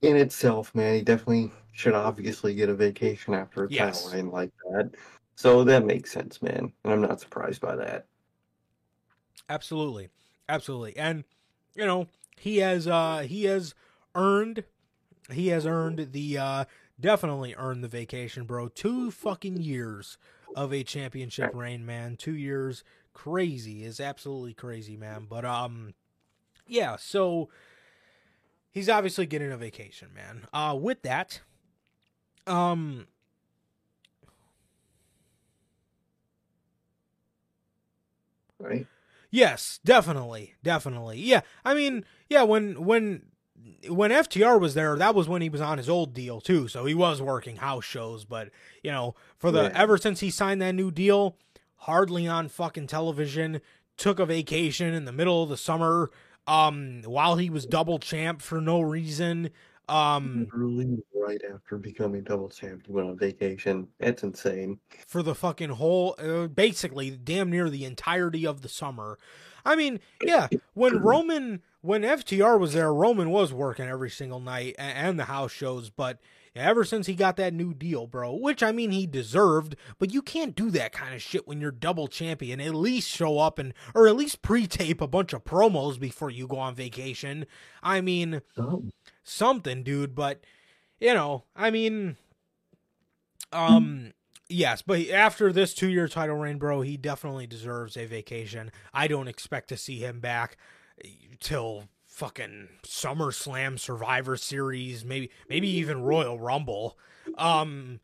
in 0.00 0.16
itself, 0.16 0.74
man, 0.74 0.94
he 0.94 1.02
definitely 1.02 1.52
should 1.72 1.92
obviously 1.92 2.54
get 2.54 2.70
a 2.70 2.74
vacation 2.74 3.34
after 3.34 3.64
a 3.64 3.70
Yes. 3.70 4.12
reign 4.12 4.30
like 4.30 4.50
that. 4.70 4.92
So 5.34 5.62
that 5.64 5.84
makes 5.84 6.10
sense, 6.10 6.40
man. 6.40 6.72
And 6.84 6.92
I'm 6.92 7.02
not 7.02 7.20
surprised 7.20 7.60
by 7.60 7.76
that. 7.76 8.06
Absolutely. 9.50 10.08
Absolutely. 10.48 10.96
And 10.96 11.24
you 11.74 11.84
know, 11.86 12.06
he 12.38 12.58
has 12.58 12.86
uh 12.86 13.24
he 13.28 13.44
has 13.44 13.74
earned 14.14 14.64
he 15.30 15.48
has 15.48 15.66
earned 15.66 16.12
the 16.12 16.38
uh 16.38 16.64
definitely 17.00 17.54
earned 17.56 17.82
the 17.84 17.88
vacation, 17.88 18.44
bro. 18.44 18.68
Two 18.68 19.10
fucking 19.10 19.58
years 19.60 20.16
of 20.56 20.72
a 20.72 20.84
championship 20.84 21.54
reign, 21.54 21.84
man. 21.86 22.16
2 22.16 22.34
years 22.34 22.84
crazy 23.14 23.84
is 23.84 24.00
absolutely 24.00 24.54
crazy, 24.54 24.96
man. 24.96 25.26
But 25.28 25.44
um 25.44 25.94
yeah, 26.66 26.96
so 26.96 27.50
he's 28.70 28.88
obviously 28.88 29.26
getting 29.26 29.52
a 29.52 29.56
vacation, 29.56 30.08
man. 30.14 30.46
Uh 30.52 30.76
with 30.80 31.02
that 31.02 31.40
um 32.46 33.06
Right? 38.58 38.86
Yes, 39.30 39.80
definitely, 39.84 40.54
definitely. 40.62 41.18
Yeah, 41.18 41.40
I 41.64 41.74
mean, 41.74 42.04
yeah, 42.28 42.42
when 42.42 42.84
when 42.84 43.22
when 43.88 44.10
FTR 44.10 44.60
was 44.60 44.74
there, 44.74 44.96
that 44.96 45.14
was 45.14 45.28
when 45.28 45.42
he 45.42 45.48
was 45.48 45.60
on 45.60 45.78
his 45.78 45.88
old 45.88 46.14
deal 46.14 46.40
too. 46.40 46.68
So 46.68 46.84
he 46.84 46.94
was 46.94 47.20
working 47.22 47.56
house 47.56 47.84
shows, 47.84 48.24
but 48.24 48.50
you 48.82 48.90
know, 48.90 49.14
for 49.38 49.50
the 49.50 49.64
Yeah. 49.64 49.72
ever 49.74 49.98
since 49.98 50.20
he 50.20 50.30
signed 50.30 50.60
that 50.62 50.74
new 50.74 50.90
deal, 50.90 51.36
hardly 51.76 52.26
on 52.26 52.48
fucking 52.48 52.86
television. 52.86 53.60
Took 53.98 54.18
a 54.18 54.26
vacation 54.26 54.94
in 54.94 55.04
the 55.04 55.12
middle 55.12 55.42
of 55.42 55.50
the 55.50 55.56
summer, 55.56 56.10
um, 56.46 57.02
while 57.04 57.36
he 57.36 57.50
was 57.50 57.66
double 57.66 57.98
champ 57.98 58.40
for 58.40 58.60
no 58.60 58.80
reason. 58.80 59.50
Um, 59.88 60.46
Literally 60.52 61.02
right 61.14 61.40
after 61.52 61.76
becoming 61.76 62.22
double 62.22 62.48
champ, 62.48 62.86
he 62.86 62.92
went 62.92 63.08
on 63.10 63.18
vacation. 63.18 63.86
It's 64.00 64.22
insane. 64.22 64.78
for 65.06 65.22
the 65.22 65.34
fucking 65.34 65.70
whole 65.70 66.14
uh, 66.18 66.46
basically 66.46 67.10
damn 67.10 67.50
near 67.50 67.68
the 67.68 67.84
entirety 67.84 68.46
of 68.46 68.62
the 68.62 68.68
summer. 68.68 69.18
I 69.64 69.76
mean, 69.76 70.00
yeah, 70.22 70.48
when 70.72 70.96
Roman 71.02 71.62
when 71.82 72.02
FTR 72.02 72.58
was 72.58 72.72
there, 72.72 72.94
Roman 72.94 73.30
was 73.30 73.52
working 73.52 73.86
every 73.88 74.10
single 74.10 74.40
night 74.40 74.74
and 74.78 75.18
the 75.18 75.24
house 75.24 75.50
shows, 75.52 75.90
but 75.90 76.18
ever 76.54 76.84
since 76.84 77.06
he 77.06 77.14
got 77.14 77.36
that 77.36 77.52
new 77.52 77.74
deal, 77.74 78.06
bro, 78.06 78.32
which 78.34 78.62
I 78.62 78.70
mean 78.72 78.92
he 78.92 79.06
deserved, 79.06 79.74
but 79.98 80.12
you 80.12 80.22
can't 80.22 80.54
do 80.54 80.70
that 80.70 80.92
kind 80.92 81.14
of 81.14 81.20
shit 81.20 81.46
when 81.46 81.60
you're 81.60 81.72
double 81.72 82.06
champion. 82.06 82.60
At 82.60 82.74
least 82.74 83.08
show 83.10 83.38
up 83.38 83.58
and 83.58 83.74
or 83.94 84.06
at 84.06 84.16
least 84.16 84.42
pre-tape 84.42 85.00
a 85.00 85.08
bunch 85.08 85.32
of 85.32 85.44
promos 85.44 85.98
before 85.98 86.30
you 86.30 86.46
go 86.46 86.58
on 86.58 86.74
vacation. 86.74 87.46
I 87.82 88.00
mean, 88.00 88.42
Oh, 88.56 88.84
something, 89.24 89.82
dude. 89.82 90.14
But 90.14 90.44
you 91.00 91.14
know, 91.14 91.44
I 91.56 91.70
mean, 91.70 92.16
um, 93.52 94.12
yes, 94.48 94.82
but 94.82 95.08
after 95.08 95.52
this 95.52 95.74
two-year 95.74 96.06
title 96.06 96.36
reign, 96.36 96.58
bro, 96.58 96.82
he 96.82 96.96
definitely 96.96 97.46
deserves 97.48 97.96
a 97.96 98.06
vacation. 98.06 98.70
I 98.94 99.08
don't 99.08 99.26
expect 99.28 99.68
to 99.70 99.76
see 99.76 99.98
him 99.98 100.20
back 100.20 100.56
till 101.42 101.84
fucking 102.06 102.68
SummerSlam, 102.82 103.78
Survivor 103.78 104.36
Series, 104.36 105.04
maybe 105.04 105.30
maybe 105.48 105.68
even 105.68 106.02
Royal 106.02 106.38
Rumble. 106.38 106.96
Um, 107.36 108.00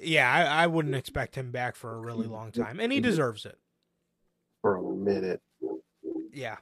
yeah, 0.00 0.30
I, 0.30 0.64
I 0.64 0.66
wouldn't 0.66 0.94
expect 0.94 1.34
him 1.34 1.50
back 1.50 1.74
for 1.74 1.94
a 1.94 2.00
really 2.00 2.26
long 2.26 2.52
time, 2.52 2.78
and 2.80 2.92
he 2.92 3.00
deserves 3.00 3.44
it. 3.44 3.58
for 4.62 4.76
a 4.76 4.82
minute. 4.82 5.40
Yeah. 6.32 6.56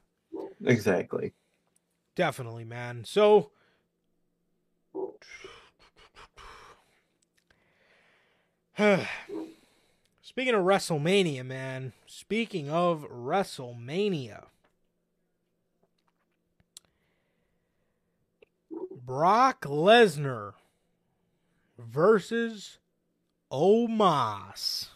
Exactly. 0.64 1.32
Definitely, 2.14 2.64
man. 2.64 3.04
So 3.04 3.50
Speaking 10.20 10.54
of 10.54 10.64
WrestleMania, 10.64 11.44
man. 11.46 11.92
Speaking 12.06 12.68
of 12.68 13.06
WrestleMania. 13.10 14.44
Brock 19.06 19.60
Lesnar 19.62 20.54
versus 21.78 22.78
Omos. 23.52 24.88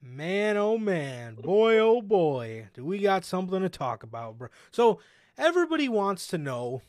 Man, 0.00 0.56
oh 0.56 0.78
man, 0.78 1.34
boy, 1.34 1.78
oh 1.78 2.00
boy, 2.00 2.68
do 2.74 2.84
we 2.84 3.00
got 3.00 3.24
something 3.24 3.60
to 3.60 3.68
talk 3.68 4.04
about, 4.04 4.38
bro? 4.38 4.48
So, 4.70 5.00
everybody 5.36 5.88
wants 5.88 6.28
to 6.28 6.38
know, 6.38 6.82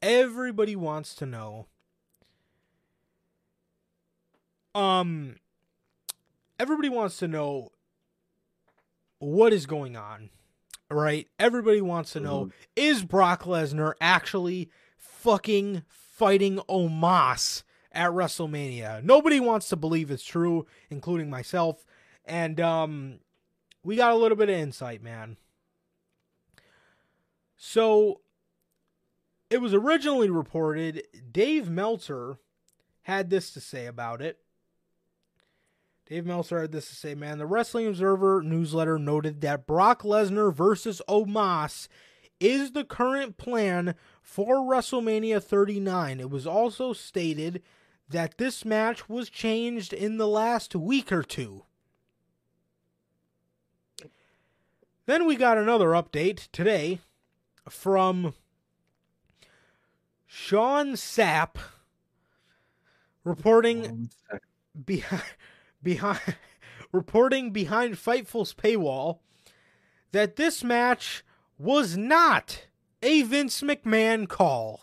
everybody 0.00 0.76
wants 0.76 1.16
to 1.16 1.26
know, 1.26 1.66
um, 4.76 5.40
everybody 6.60 6.88
wants 6.88 7.16
to 7.16 7.26
know 7.26 7.72
what 9.18 9.52
is 9.52 9.66
going 9.66 9.96
on, 9.96 10.30
right? 10.90 11.28
Everybody 11.38 11.80
wants 11.80 12.12
to 12.12 12.20
know, 12.20 12.50
is 12.74 13.04
Brock 13.04 13.42
Lesnar 13.44 13.94
actually 14.00 14.70
fucking 14.96 15.82
fighting 15.88 16.58
Omos 16.68 17.62
at 17.92 18.10
WrestleMania? 18.10 19.02
Nobody 19.02 19.40
wants 19.40 19.68
to 19.70 19.76
believe 19.76 20.10
it's 20.10 20.24
true, 20.24 20.66
including 20.90 21.30
myself. 21.30 21.84
And 22.24 22.60
um 22.60 23.18
we 23.82 23.96
got 23.96 24.12
a 24.12 24.16
little 24.16 24.36
bit 24.36 24.48
of 24.48 24.56
insight, 24.56 25.02
man. 25.02 25.36
So 27.56 28.20
it 29.48 29.60
was 29.60 29.72
originally 29.72 30.28
reported 30.28 31.04
Dave 31.30 31.70
Meltzer 31.70 32.38
had 33.02 33.30
this 33.30 33.52
to 33.52 33.60
say 33.60 33.86
about 33.86 34.20
it. 34.20 34.40
Dave 36.08 36.24
Meltzer 36.24 36.60
had 36.60 36.70
this 36.70 36.88
to 36.88 36.94
say, 36.94 37.14
man. 37.16 37.38
The 37.38 37.46
Wrestling 37.46 37.88
Observer 37.88 38.40
newsletter 38.40 38.96
noted 38.98 39.40
that 39.40 39.66
Brock 39.66 40.02
Lesnar 40.02 40.54
versus 40.54 41.02
Omos 41.08 41.88
is 42.38 42.72
the 42.72 42.84
current 42.84 43.36
plan 43.38 43.96
for 44.22 44.56
WrestleMania 44.56 45.42
39. 45.42 46.20
It 46.20 46.30
was 46.30 46.46
also 46.46 46.92
stated 46.92 47.60
that 48.08 48.38
this 48.38 48.64
match 48.64 49.08
was 49.08 49.28
changed 49.28 49.92
in 49.92 50.16
the 50.16 50.28
last 50.28 50.76
week 50.76 51.10
or 51.10 51.24
two. 51.24 51.64
Then 55.06 55.26
we 55.26 55.34
got 55.34 55.58
another 55.58 55.88
update 55.88 56.48
today 56.52 57.00
from 57.68 58.34
Sean 60.24 60.92
Sapp 60.92 61.56
reporting 63.24 64.10
behind 64.84 65.22
behind 65.82 66.20
reporting 66.92 67.50
behind 67.50 67.94
Fightful's 67.94 68.54
paywall 68.54 69.18
that 70.12 70.36
this 70.36 70.64
match 70.64 71.24
was 71.58 71.96
not 71.96 72.66
a 73.02 73.22
Vince 73.22 73.60
McMahon 73.60 74.28
call. 74.28 74.82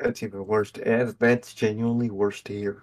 That's 0.00 0.22
even 0.22 0.46
worse. 0.46 0.70
To, 0.72 0.84
that's, 0.84 1.14
that's 1.14 1.54
genuinely 1.54 2.10
worse 2.10 2.42
to 2.42 2.52
hear. 2.52 2.82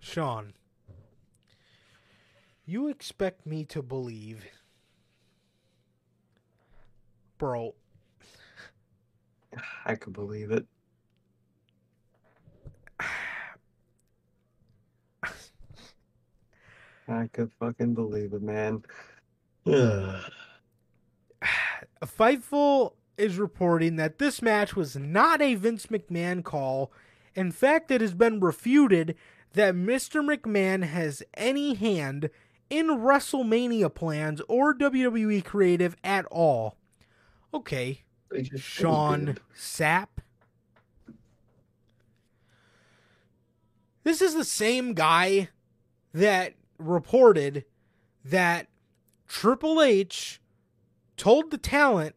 Sean, 0.00 0.54
you 2.66 2.88
expect 2.88 3.46
me 3.46 3.64
to 3.66 3.82
believe, 3.82 4.44
bro? 7.38 7.74
I 9.84 9.94
could 9.94 10.12
believe 10.12 10.50
it. 10.50 10.66
I 17.08 17.28
could 17.32 17.50
fucking 17.58 17.94
believe 17.94 18.32
it, 18.32 18.42
man. 18.42 18.82
Ugh. 19.66 20.20
Fightful 22.04 22.94
is 23.16 23.38
reporting 23.38 23.96
that 23.96 24.18
this 24.18 24.42
match 24.42 24.74
was 24.74 24.96
not 24.96 25.40
a 25.40 25.54
Vince 25.54 25.86
McMahon 25.86 26.42
call. 26.42 26.92
In 27.34 27.52
fact, 27.52 27.90
it 27.90 28.00
has 28.00 28.14
been 28.14 28.40
refuted 28.40 29.16
that 29.52 29.74
Mr. 29.74 30.24
McMahon 30.24 30.84
has 30.84 31.22
any 31.34 31.74
hand 31.74 32.30
in 32.70 32.88
WrestleMania 32.88 33.94
plans 33.94 34.40
or 34.48 34.74
WWE 34.74 35.44
creative 35.44 35.96
at 36.02 36.24
all. 36.26 36.76
Okay, 37.52 38.02
Sean 38.56 39.26
did. 39.26 39.40
Sapp. 39.56 40.08
This 44.02 44.20
is 44.20 44.34
the 44.34 44.44
same 44.44 44.94
guy 44.94 45.48
that 46.12 46.54
reported 46.86 47.64
that 48.24 48.68
Triple 49.26 49.82
H 49.82 50.40
told 51.16 51.50
the 51.50 51.58
talent 51.58 52.14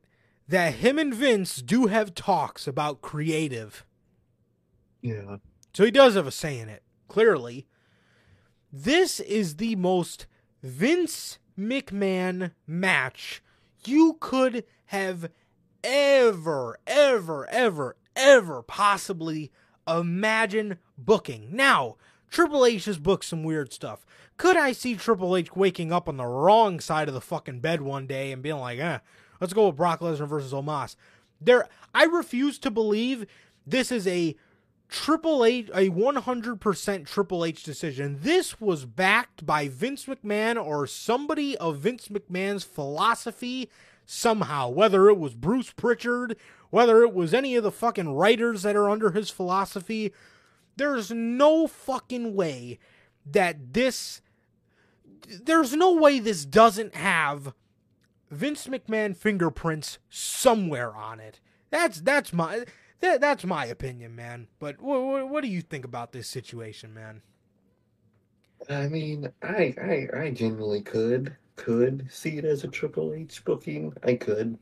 that 0.48 0.76
him 0.76 0.98
and 0.98 1.14
Vince 1.14 1.61
do 1.61 1.88
have 1.88 2.15
talks 2.15 2.68
about 2.68 3.02
creative. 3.02 3.85
Yeah. 5.02 5.38
So 5.73 5.84
he 5.84 5.91
does 5.91 6.15
have 6.15 6.27
a 6.27 6.31
say 6.31 6.57
in 6.60 6.69
it, 6.69 6.84
clearly. 7.07 7.68
This 8.72 9.19
is 9.19 9.57
the 9.57 9.76
most 9.76 10.26
Vince 10.64 11.39
McMahon 11.57 12.52
match 12.65 13.41
you 13.85 14.18
could 14.19 14.64
have 14.88 15.30
ever, 15.84 16.80
ever, 16.88 17.48
ever, 17.49 17.95
ever 18.15 18.61
possibly 18.61 19.52
imagine 19.88 20.77
booking. 20.98 21.49
Now, 21.52 21.95
Triple 22.30 22.65
H 22.65 22.85
has 22.85 22.98
booked 22.98 23.26
some 23.26 23.44
weird 23.44 23.72
stuff. 23.72 24.06
Could 24.38 24.55
I 24.55 24.72
see 24.72 24.95
Triple 24.95 25.35
H 25.35 25.55
waking 25.55 25.91
up 25.91 26.07
on 26.07 26.18
the 26.18 26.26
wrong 26.26 26.80
side 26.80 27.07
of 27.07 27.14
the 27.15 27.22
fucking 27.22 27.59
bed 27.59 27.81
one 27.81 28.05
day 28.05 28.31
and 28.31 28.43
being 28.43 28.57
like, 28.57 28.77
eh, 28.77 28.99
let's 29.41 29.53
go 29.53 29.68
with 29.68 29.76
Brock 29.76 29.99
Lesnar 29.99 30.27
versus 30.27 30.53
Omos? 30.53 30.95
There, 31.41 31.68
I 31.93 32.05
refuse 32.05 32.59
to 32.59 32.72
believe 32.72 33.26
this 33.65 33.91
is 33.91 34.07
a 34.07 34.35
Triple 34.89 35.43
H, 35.43 35.69
a 35.73 35.89
100% 35.89 37.05
Triple 37.05 37.45
H 37.45 37.64
decision. 37.64 38.19
This 38.22 38.61
was 38.61 38.85
backed 38.85 39.45
by 39.45 39.68
Vince 39.68 40.05
McMahon 40.05 40.64
or 40.64 40.88
somebody 40.88 41.57
of 41.57 41.80
Vince 41.80 42.07
McMahon's 42.07 42.64
philosophy 42.64 43.69
somehow. 44.05 44.69
Whether 44.69 45.09
it 45.09 45.18
was 45.18 45.34
Bruce 45.34 45.72
Pritchard, 45.72 46.38
whether 46.69 47.01
it 47.01 47.14
was 47.14 47.34
any 47.34 47.55
of 47.55 47.64
the 47.64 47.72
fucking 47.72 48.14
writers 48.14 48.64
that 48.64 48.76
are 48.76 48.89
under 48.89 49.11
his 49.11 49.30
philosophy, 49.30 50.14
there's 50.77 51.11
no 51.11 51.68
fucking 51.68 52.35
way 52.35 52.80
that 53.26 53.73
this. 53.73 54.22
There's 55.44 55.74
no 55.74 55.94
way 55.94 56.20
this 56.20 56.45
doesn't 56.45 56.95
have 56.95 57.54
Vince 58.30 58.68
McMahon 58.68 59.16
fingerprints 59.16 59.99
somewhere 60.10 60.95
on 60.95 61.20
it. 61.20 61.40
That's 61.70 62.02
that's 62.02 62.34
my 62.34 62.66
that, 62.99 63.22
that's 63.22 63.45
my 63.45 63.66
opinion, 63.66 64.16
man. 64.16 64.48
But 64.60 64.82
what, 64.82 65.30
what 65.30 65.44
do 65.44 65.49
you 65.49 65.62
think 65.62 65.86
about 65.86 66.12
this 66.12 66.28
situation, 66.28 66.94
man? 66.94 67.22
I 68.70 68.88
mean, 68.88 69.32
I, 69.44 69.76
I, 69.80 70.20
I 70.20 70.32
genuinely 70.32 70.82
could, 70.82 71.36
could 71.56 72.08
see 72.10 72.38
it 72.38 72.45
as 72.45 72.64
a 72.64 72.68
Triple 72.68 73.14
H 73.14 73.45
booking. 73.45 73.94
I 74.04 74.16
could. 74.16 74.58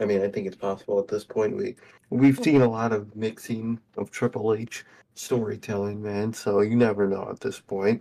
I 0.00 0.06
mean, 0.06 0.22
I 0.22 0.28
think 0.28 0.46
it's 0.46 0.56
possible 0.56 0.98
at 0.98 1.08
this 1.08 1.24
point. 1.24 1.56
We, 1.56 1.76
we've 2.10 2.38
seen 2.38 2.62
a 2.62 2.70
lot 2.70 2.92
of 2.92 3.14
mixing 3.14 3.78
of 3.96 4.10
Triple 4.10 4.54
H 4.54 4.84
storytelling, 5.14 6.02
man. 6.02 6.32
So 6.32 6.62
you 6.62 6.74
never 6.74 7.06
know 7.06 7.28
at 7.30 7.40
this 7.40 7.60
point. 7.60 8.00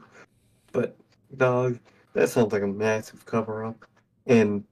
But 0.71 0.95
dog, 1.37 1.77
that 2.13 2.29
sounds 2.29 2.53
like 2.53 2.63
a 2.63 2.67
massive 2.67 3.25
cover 3.25 3.65
up. 3.65 3.85
And 4.27 4.63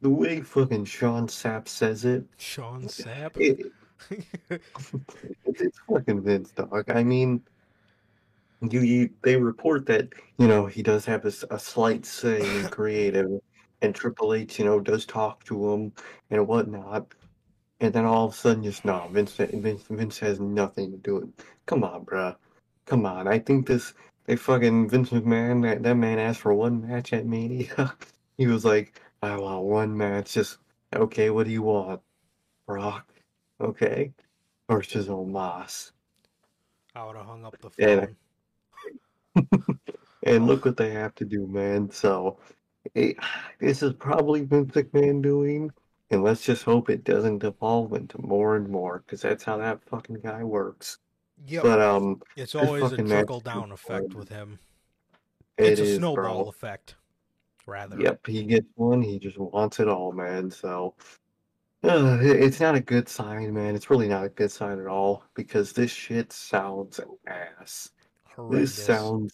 the 0.00 0.10
way 0.10 0.40
fucking 0.40 0.84
Sean 0.84 1.26
Sapp 1.26 1.68
says 1.68 2.04
it, 2.04 2.24
Sean 2.36 2.84
Sapp. 2.84 3.36
it 3.36 3.72
it's 5.44 5.78
fucking 5.88 6.22
Vince, 6.22 6.52
dog. 6.52 6.84
I 6.88 7.02
mean, 7.02 7.42
you, 8.60 8.80
you 8.80 9.10
they 9.22 9.36
report 9.36 9.86
that 9.86 10.08
you 10.38 10.46
know 10.46 10.66
he 10.66 10.82
does 10.82 11.04
have 11.04 11.24
a 11.24 11.58
slight 11.58 12.06
say 12.06 12.40
in 12.58 12.68
creative, 12.70 13.40
and 13.82 13.94
Triple 13.94 14.34
H, 14.34 14.58
you 14.58 14.64
know, 14.64 14.80
does 14.80 15.04
talk 15.06 15.44
to 15.44 15.72
him 15.72 15.92
and 16.30 16.46
whatnot, 16.46 17.14
and 17.80 17.92
then 17.92 18.04
all 18.04 18.26
of 18.26 18.32
a 18.32 18.36
sudden, 18.36 18.64
just 18.64 18.84
no, 18.84 19.08
Vince, 19.12 19.32
Vince, 19.34 19.84
Vince 19.88 20.18
has 20.18 20.40
nothing 20.40 20.90
to 20.90 20.96
do 20.98 21.14
with. 21.16 21.24
it. 21.24 21.44
Come 21.66 21.84
on, 21.84 22.04
bruh. 22.04 22.36
Come 22.86 23.06
on. 23.06 23.28
I 23.28 23.38
think 23.38 23.66
this. 23.66 23.94
They 24.28 24.36
fucking 24.36 24.90
Vince 24.90 25.08
McMahon. 25.08 25.62
That, 25.62 25.82
that 25.82 25.94
man 25.94 26.18
asked 26.18 26.40
for 26.40 26.52
one 26.52 26.86
match 26.86 27.14
at 27.14 27.24
Mania. 27.24 27.96
he 28.36 28.46
was 28.46 28.62
like, 28.62 29.00
I 29.22 29.34
want 29.36 29.64
one 29.64 29.96
match. 29.96 30.34
Just 30.34 30.58
okay. 30.94 31.30
What 31.30 31.46
do 31.46 31.52
you 31.52 31.62
want, 31.62 32.02
Brock? 32.66 33.08
Okay. 33.58 34.12
Versus 34.68 35.08
Omos. 35.08 35.92
I 36.94 37.06
would 37.06 37.16
have 37.16 37.24
hung 37.24 37.46
up 37.46 37.56
the 37.58 37.70
phone. 37.70 38.16
And 40.24 40.46
look 40.46 40.64
what 40.64 40.76
they 40.76 40.90
have 40.90 41.14
to 41.14 41.24
do, 41.24 41.46
man. 41.46 41.90
So 41.90 42.38
it, 42.94 43.16
this 43.60 43.82
is 43.82 43.94
probably 43.94 44.42
Vince 44.42 44.72
McMahon 44.72 45.22
doing, 45.22 45.70
and 46.10 46.22
let's 46.22 46.44
just 46.44 46.64
hope 46.64 46.90
it 46.90 47.04
doesn't 47.04 47.38
devolve 47.38 47.94
into 47.94 48.20
more 48.20 48.56
and 48.56 48.68
more, 48.68 48.98
because 49.06 49.22
that's 49.22 49.44
how 49.44 49.56
that 49.58 49.82
fucking 49.84 50.20
guy 50.22 50.42
works. 50.42 50.98
Yep. 51.46 51.62
But 51.62 51.80
um, 51.80 52.20
it's 52.36 52.54
always 52.54 52.92
a 52.92 52.96
trickle 52.96 53.40
down 53.40 53.72
effect 53.72 54.14
with 54.14 54.28
him. 54.28 54.58
it 55.56 55.72
It's 55.72 55.80
a 55.80 55.84
is, 55.84 55.96
snowball 55.96 56.42
bro. 56.44 56.48
effect, 56.48 56.96
rather. 57.66 58.00
Yep, 58.00 58.26
he 58.26 58.42
gets 58.44 58.66
one. 58.74 59.02
He 59.02 59.18
just 59.18 59.38
wants 59.38 59.80
it 59.80 59.88
all, 59.88 60.12
man. 60.12 60.50
So 60.50 60.94
uh, 61.84 62.18
it's 62.20 62.60
not 62.60 62.74
a 62.74 62.80
good 62.80 63.08
sign, 63.08 63.54
man. 63.54 63.74
It's 63.74 63.88
really 63.88 64.08
not 64.08 64.24
a 64.24 64.28
good 64.30 64.50
sign 64.50 64.80
at 64.80 64.86
all 64.86 65.24
because 65.34 65.72
this 65.72 65.90
shit 65.90 66.32
sounds 66.32 67.00
ass. 67.26 67.90
Horrendous. 68.34 68.76
This 68.76 68.84
sounds 68.84 69.32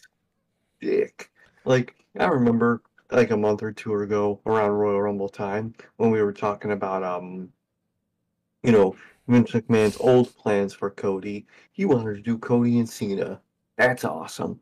dick. 0.79 1.29
Like 1.65 1.95
I 2.19 2.25
remember 2.27 2.81
like 3.11 3.31
a 3.31 3.37
month 3.37 3.63
or 3.63 3.71
two 3.71 3.93
ago 3.95 4.39
around 4.45 4.71
Royal 4.71 5.01
Rumble 5.01 5.29
time 5.29 5.73
when 5.97 6.11
we 6.11 6.21
were 6.21 6.33
talking 6.33 6.71
about 6.71 7.03
um 7.03 7.49
you 8.65 8.71
know 8.71 8.95
Vince 9.27 9.51
McMahon's 9.51 9.97
old 9.99 10.35
plans 10.35 10.73
for 10.73 10.91
Cody. 10.91 11.45
He 11.71 11.85
wanted 11.85 12.15
to 12.15 12.21
do 12.21 12.37
Cody 12.37 12.79
and 12.79 12.89
Cena. 12.89 13.41
That's 13.77 14.03
awesome. 14.03 14.59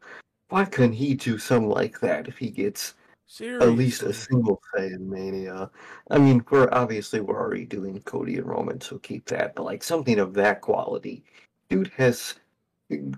Why 0.50 0.66
couldn't 0.66 0.94
he 0.94 1.16
do 1.16 1.38
something 1.38 1.70
like 1.70 2.00
that 2.02 2.28
if 2.28 2.38
he 2.38 2.50
gets 2.50 2.94
Seriously. 3.26 3.68
at 3.68 3.78
least 3.78 4.04
a 4.04 4.14
single 4.14 4.62
say 4.76 4.88
in 4.88 5.10
Mania? 5.10 5.70
I 6.10 6.18
mean, 6.18 6.46
we're 6.50 6.70
obviously 6.72 7.20
we're 7.20 7.40
already 7.40 7.66
doing 7.66 8.00
Cody 8.02 8.38
and 8.38 8.46
Roman, 8.46 8.80
so 8.80 9.00
keep 9.00 9.26
that. 9.26 9.56
But 9.56 9.64
like 9.64 9.84
something 9.84 10.20
of 10.20 10.34
that 10.36 10.62
quality, 10.62 11.24
dude 11.70 11.92
has 11.98 12.36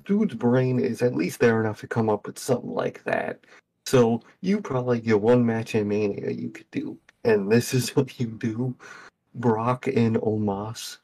dude's 0.06 0.36
brain 0.36 0.80
is 0.80 1.02
at 1.02 1.16
least 1.16 1.40
there 1.40 1.60
enough 1.60 1.82
to 1.82 1.88
come 1.88 2.10
up 2.10 2.28
with 2.28 2.40
something 2.40 2.74
like 2.74 3.04
that. 3.04 3.40
So 3.86 4.22
you 4.42 4.62
probably 4.62 5.00
get 5.00 5.22
one 5.22 5.46
match 5.46 5.76
in 5.76 5.88
Mania 5.88 6.32
you 6.32 6.50
could 6.50 6.70
do, 6.72 6.98
and 7.24 7.52
this 7.52 7.74
is 7.74 7.90
what 7.96 8.20
you 8.20 8.28
do, 8.28 8.76
Brock 9.36 9.88
and 9.88 10.16
Omos. 10.18 10.98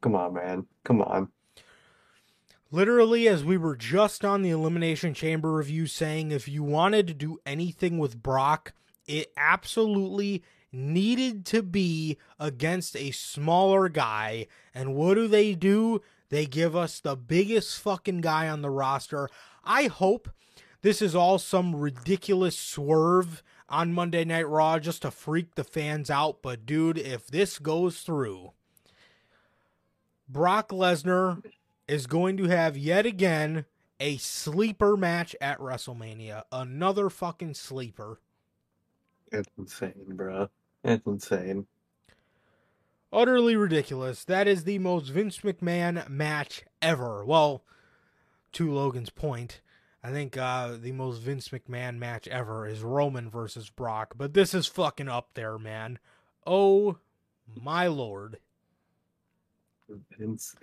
Come 0.00 0.14
on, 0.14 0.34
man. 0.34 0.66
Come 0.84 1.00
on. 1.00 1.28
Literally, 2.70 3.28
as 3.28 3.44
we 3.44 3.56
were 3.56 3.76
just 3.76 4.24
on 4.24 4.42
the 4.42 4.50
Elimination 4.50 5.14
Chamber 5.14 5.54
review 5.54 5.86
saying, 5.86 6.30
if 6.30 6.48
you 6.48 6.62
wanted 6.62 7.06
to 7.06 7.14
do 7.14 7.38
anything 7.46 7.98
with 7.98 8.22
Brock, 8.22 8.72
it 9.06 9.32
absolutely 9.36 10.42
needed 10.72 11.46
to 11.46 11.62
be 11.62 12.18
against 12.38 12.96
a 12.96 13.12
smaller 13.12 13.88
guy. 13.88 14.46
And 14.74 14.94
what 14.94 15.14
do 15.14 15.28
they 15.28 15.54
do? 15.54 16.02
They 16.30 16.46
give 16.46 16.74
us 16.74 17.00
the 17.00 17.16
biggest 17.16 17.78
fucking 17.78 18.22
guy 18.22 18.48
on 18.48 18.62
the 18.62 18.70
roster. 18.70 19.28
I 19.62 19.84
hope 19.84 20.28
this 20.82 21.00
is 21.00 21.14
all 21.14 21.38
some 21.38 21.76
ridiculous 21.76 22.58
swerve 22.58 23.42
on 23.74 23.92
Monday 23.92 24.24
Night 24.24 24.48
Raw 24.48 24.78
just 24.78 25.02
to 25.02 25.10
freak 25.10 25.56
the 25.56 25.64
fans 25.64 26.08
out. 26.08 26.42
But 26.42 26.64
dude, 26.64 26.96
if 26.96 27.26
this 27.26 27.58
goes 27.58 27.98
through, 27.98 28.52
Brock 30.28 30.68
Lesnar 30.68 31.44
is 31.88 32.06
going 32.06 32.36
to 32.36 32.44
have 32.44 32.76
yet 32.76 33.04
again 33.04 33.64
a 33.98 34.16
sleeper 34.18 34.96
match 34.96 35.34
at 35.40 35.58
WrestleMania. 35.58 36.44
Another 36.52 37.10
fucking 37.10 37.54
sleeper. 37.54 38.20
That's 39.32 39.48
insane, 39.58 40.04
bro. 40.10 40.48
That's 40.84 41.04
insane. 41.04 41.66
Utterly 43.12 43.56
ridiculous. 43.56 44.24
That 44.24 44.46
is 44.46 44.62
the 44.62 44.78
most 44.78 45.08
Vince 45.08 45.40
McMahon 45.40 46.08
match 46.08 46.62
ever. 46.80 47.24
Well, 47.24 47.64
to 48.52 48.70
Logan's 48.70 49.10
point, 49.10 49.60
I 50.04 50.10
think 50.10 50.36
uh, 50.36 50.76
the 50.78 50.92
most 50.92 51.22
Vince 51.22 51.48
McMahon 51.48 51.96
match 51.96 52.28
ever 52.28 52.66
is 52.66 52.82
Roman 52.82 53.30
versus 53.30 53.70
Brock, 53.70 54.12
but 54.18 54.34
this 54.34 54.52
is 54.52 54.66
fucking 54.66 55.08
up 55.08 55.30
there, 55.32 55.58
man. 55.58 55.98
Oh 56.46 56.98
my 57.58 57.86
lord. 57.86 58.36
Insane. 60.18 60.60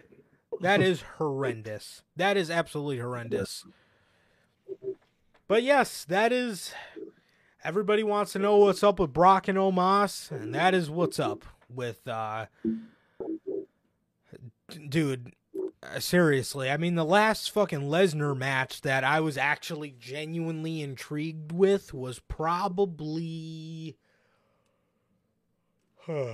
That 0.61 0.79
is 0.79 1.01
horrendous. 1.17 2.03
That 2.15 2.37
is 2.37 2.51
absolutely 2.51 2.99
horrendous. 2.99 3.65
But 5.47 5.63
yes, 5.63 6.05
that 6.05 6.31
is. 6.31 6.73
Everybody 7.63 8.03
wants 8.03 8.33
to 8.33 8.39
know 8.39 8.57
what's 8.57 8.83
up 8.83 8.99
with 8.99 9.11
Brock 9.11 9.47
and 9.47 9.57
Omos, 9.57 10.29
and 10.29 10.53
that 10.53 10.75
is 10.75 10.89
what's 10.89 11.19
up 11.19 11.45
with. 11.67 12.07
uh 12.07 12.45
Dude, 14.87 15.33
seriously, 15.99 16.69
I 16.69 16.77
mean, 16.77 16.95
the 16.95 17.05
last 17.05 17.51
fucking 17.51 17.81
Lesnar 17.81 18.37
match 18.37 18.81
that 18.81 19.03
I 19.03 19.19
was 19.19 19.37
actually 19.37 19.95
genuinely 19.99 20.81
intrigued 20.81 21.51
with 21.51 21.93
was 21.93 22.19
probably. 22.19 23.97
hmm. 26.05 26.31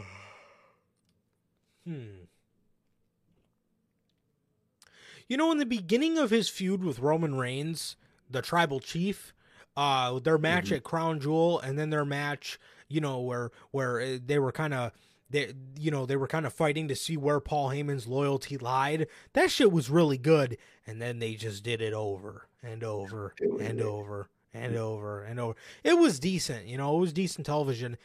You 5.27 5.35
know, 5.35 5.51
in 5.51 5.57
the 5.57 5.65
beginning 5.65 6.17
of 6.17 6.29
his 6.29 6.49
feud 6.49 6.83
with 6.83 6.99
Roman 6.99 7.35
Reigns, 7.35 7.95
the 8.29 8.41
tribal 8.41 8.79
chief, 8.79 9.33
uh, 9.75 10.19
their 10.19 10.37
match 10.37 10.69
Mhm. 10.69 10.77
at 10.77 10.83
Crown 10.83 11.19
Jewel, 11.19 11.59
and 11.59 11.77
then 11.77 11.89
their 11.89 12.05
match, 12.05 12.57
you 12.87 13.01
know, 13.01 13.19
where 13.19 13.51
where 13.71 13.99
uh, 13.99 14.17
they 14.25 14.39
were 14.39 14.51
kind 14.51 14.73
of. 14.73 14.91
They, 15.29 15.53
you 15.77 15.91
know, 15.91 16.05
they 16.05 16.15
were 16.15 16.27
kind 16.27 16.45
of 16.45 16.53
fighting 16.53 16.87
to 16.87 16.95
see 16.95 17.17
where 17.17 17.39
Paul 17.39 17.69
Heyman's 17.69 18.07
loyalty 18.07 18.57
lied. 18.57 19.07
That 19.33 19.51
shit 19.51 19.71
was 19.71 19.89
really 19.89 20.17
good, 20.17 20.57
and 20.85 21.01
then 21.01 21.19
they 21.19 21.35
just 21.35 21.63
did 21.63 21.81
it 21.81 21.93
over 21.93 22.47
and 22.63 22.83
over 22.83 23.35
and 23.59 23.81
over 23.81 24.29
and 24.53 24.75
over 24.77 25.23
and 25.23 25.39
over. 25.39 25.55
It 25.83 25.97
was 25.97 26.19
decent, 26.19 26.67
you 26.67 26.77
know, 26.77 26.95
it 26.95 26.99
was 27.01 27.13
decent 27.13 27.45
television. 27.45 27.97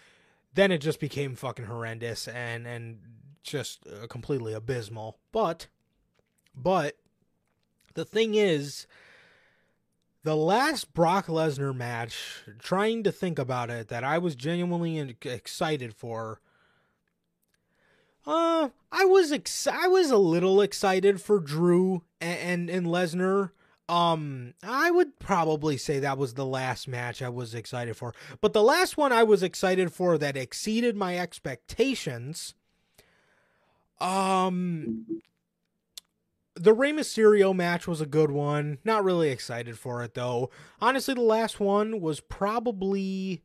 Then 0.55 0.73
it 0.73 0.78
just 0.78 1.01
became 1.01 1.35
fucking 1.36 1.66
horrendous 1.66 2.28
and 2.28 2.66
and 2.66 2.99
just 3.43 3.86
uh, 3.86 4.07
completely 4.07 4.53
abysmal. 4.53 5.19
But, 5.31 5.69
but 6.55 6.97
the 7.94 8.05
thing 8.05 8.35
is, 8.35 8.86
the 10.24 10.36
last 10.36 10.93
Brock 10.93 11.27
Lesnar 11.27 11.74
match, 11.74 12.43
trying 12.59 13.03
to 13.05 13.12
think 13.12 13.39
about 13.39 13.70
it, 13.70 13.89
that 13.89 14.05
I 14.05 14.19
was 14.19 14.35
genuinely 14.35 15.16
excited 15.24 15.94
for. 15.94 16.40
Uh, 18.24 18.69
I 18.90 19.05
was 19.05 19.32
ex- 19.32 19.66
I 19.66 19.89
was 19.89 20.11
a 20.11 20.16
little 20.19 20.61
excited 20.61 21.20
for 21.20 21.40
Drew 21.40 22.03
and 22.20 22.69
and, 22.69 22.70
and 22.70 22.86
Lesnar. 22.86 23.51
Um, 23.89 24.55
I 24.62 24.90
would 24.90 25.19
probably 25.19 25.77
say 25.77 25.99
that 25.99 26.16
was 26.16 26.35
the 26.35 26.47
last 26.47 26.86
match 26.89 27.20
I 27.20 27.28
was 27.28 27.55
excited 27.55 27.97
for. 27.97 28.15
But 28.40 28.53
the 28.53 28.62
last 28.62 28.97
one 28.97 29.12
I 29.12 29.23
was 29.23 29.43
excited 29.43 29.93
for 29.93 30.16
that 30.19 30.36
exceeded 30.36 30.97
my 30.97 31.19
expectations. 31.19 32.55
Um, 34.01 35.20
the 36.55 36.73
Rey 36.73 36.93
Mysterio 36.93 37.55
match 37.55 37.86
was 37.86 38.01
a 38.01 38.07
good 38.07 38.31
one. 38.31 38.78
Not 38.85 39.05
really 39.05 39.31
excited 39.31 39.78
for 39.78 40.03
it 40.03 40.15
though. 40.15 40.51
Honestly, 40.81 41.15
the 41.15 41.20
last 41.20 41.61
one 41.61 42.01
was 42.01 42.20
probably 42.20 43.43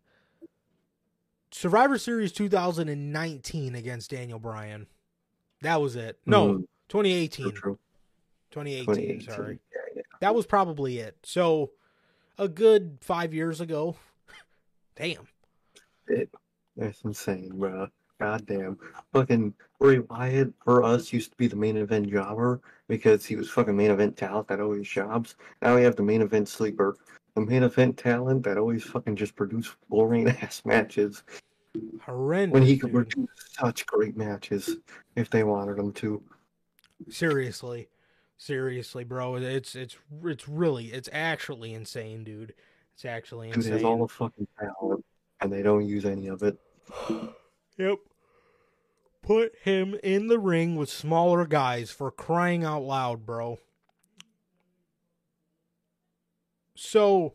Survivor 1.51 1.97
Series 1.97 2.31
2019 2.31 3.75
against 3.75 4.11
Daniel 4.11 4.39
Bryan. 4.39 4.87
That 5.61 5.81
was 5.81 5.95
it. 5.95 6.19
No, 6.25 6.47
Mm, 6.55 6.67
2018. 6.89 7.45
true, 7.51 7.59
true. 7.59 7.79
2018, 8.51 8.85
2018. 8.85 9.21
sorry. 9.35 9.59
Yeah, 9.73 9.81
yeah. 9.95 10.01
That 10.21 10.35
was 10.35 10.45
probably 10.45 10.99
it. 10.99 11.17
So, 11.23 11.71
a 12.37 12.47
good 12.47 12.97
five 13.01 13.33
years 13.33 13.61
ago. 13.61 13.95
Damn. 14.95 15.27
That's 16.75 17.01
insane, 17.03 17.51
bro. 17.57 17.87
Goddamn. 18.19 18.77
Fucking 19.13 19.53
Bray 19.79 19.99
Wyatt 19.99 20.53
for 20.63 20.83
us 20.83 21.11
used 21.13 21.31
to 21.31 21.37
be 21.37 21.47
the 21.47 21.55
main 21.55 21.77
event 21.77 22.09
jobber 22.11 22.61
because 22.87 23.25
he 23.25 23.35
was 23.35 23.49
fucking 23.49 23.75
main 23.75 23.91
event 23.91 24.15
talent 24.17 24.47
that 24.47 24.59
always 24.59 24.87
jobs. 24.87 25.35
Now 25.61 25.75
we 25.75 25.83
have 25.83 25.95
the 25.95 26.03
main 26.03 26.21
event 26.21 26.47
sleeper. 26.49 26.97
The 27.37 27.45
main 27.45 27.61
event 27.61 27.97
talent 27.97 28.41
that 28.45 28.57
always 28.57 28.83
fucking 28.83 29.15
just 29.15 29.35
produce 29.35 29.75
boring 29.89 30.27
ass 30.41 30.63
matches 30.65 31.21
Horrendous. 32.01 32.51
when 32.51 32.63
he 32.63 32.79
could 32.79 32.91
dude. 32.91 33.11
produce 33.11 33.29
such 33.51 33.85
great 33.85 34.17
matches 34.17 34.77
if 35.15 35.29
they 35.29 35.43
wanted 35.43 35.77
him 35.77 35.93
to. 35.93 36.23
Seriously. 37.09 37.89
Seriously, 38.37 39.03
bro. 39.03 39.35
It's 39.35 39.75
it's 39.75 39.97
it's 40.25 40.49
really 40.49 40.87
it's 40.87 41.09
actually 41.13 41.75
insane, 41.75 42.23
dude. 42.23 42.55
It's 42.95 43.05
actually 43.05 43.51
Dude 43.51 43.65
has 43.65 43.83
all 43.83 43.99
the 43.99 44.11
fucking 44.11 44.47
talent 44.59 45.05
and 45.39 45.53
they 45.53 45.61
don't 45.61 45.85
use 45.85 46.05
any 46.05 46.29
of 46.29 46.41
it. 46.41 46.57
Yep. 47.77 47.99
Put 49.21 49.53
him 49.61 49.95
in 50.03 50.25
the 50.25 50.39
ring 50.39 50.75
with 50.75 50.89
smaller 50.89 51.45
guys 51.45 51.91
for 51.91 52.09
crying 52.09 52.63
out 52.63 52.81
loud, 52.81 53.27
bro. 53.27 53.59
So 56.77 57.33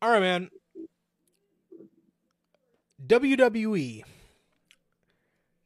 All 0.00 0.10
right, 0.10 0.20
man. 0.20 0.50
WWE. 3.04 4.04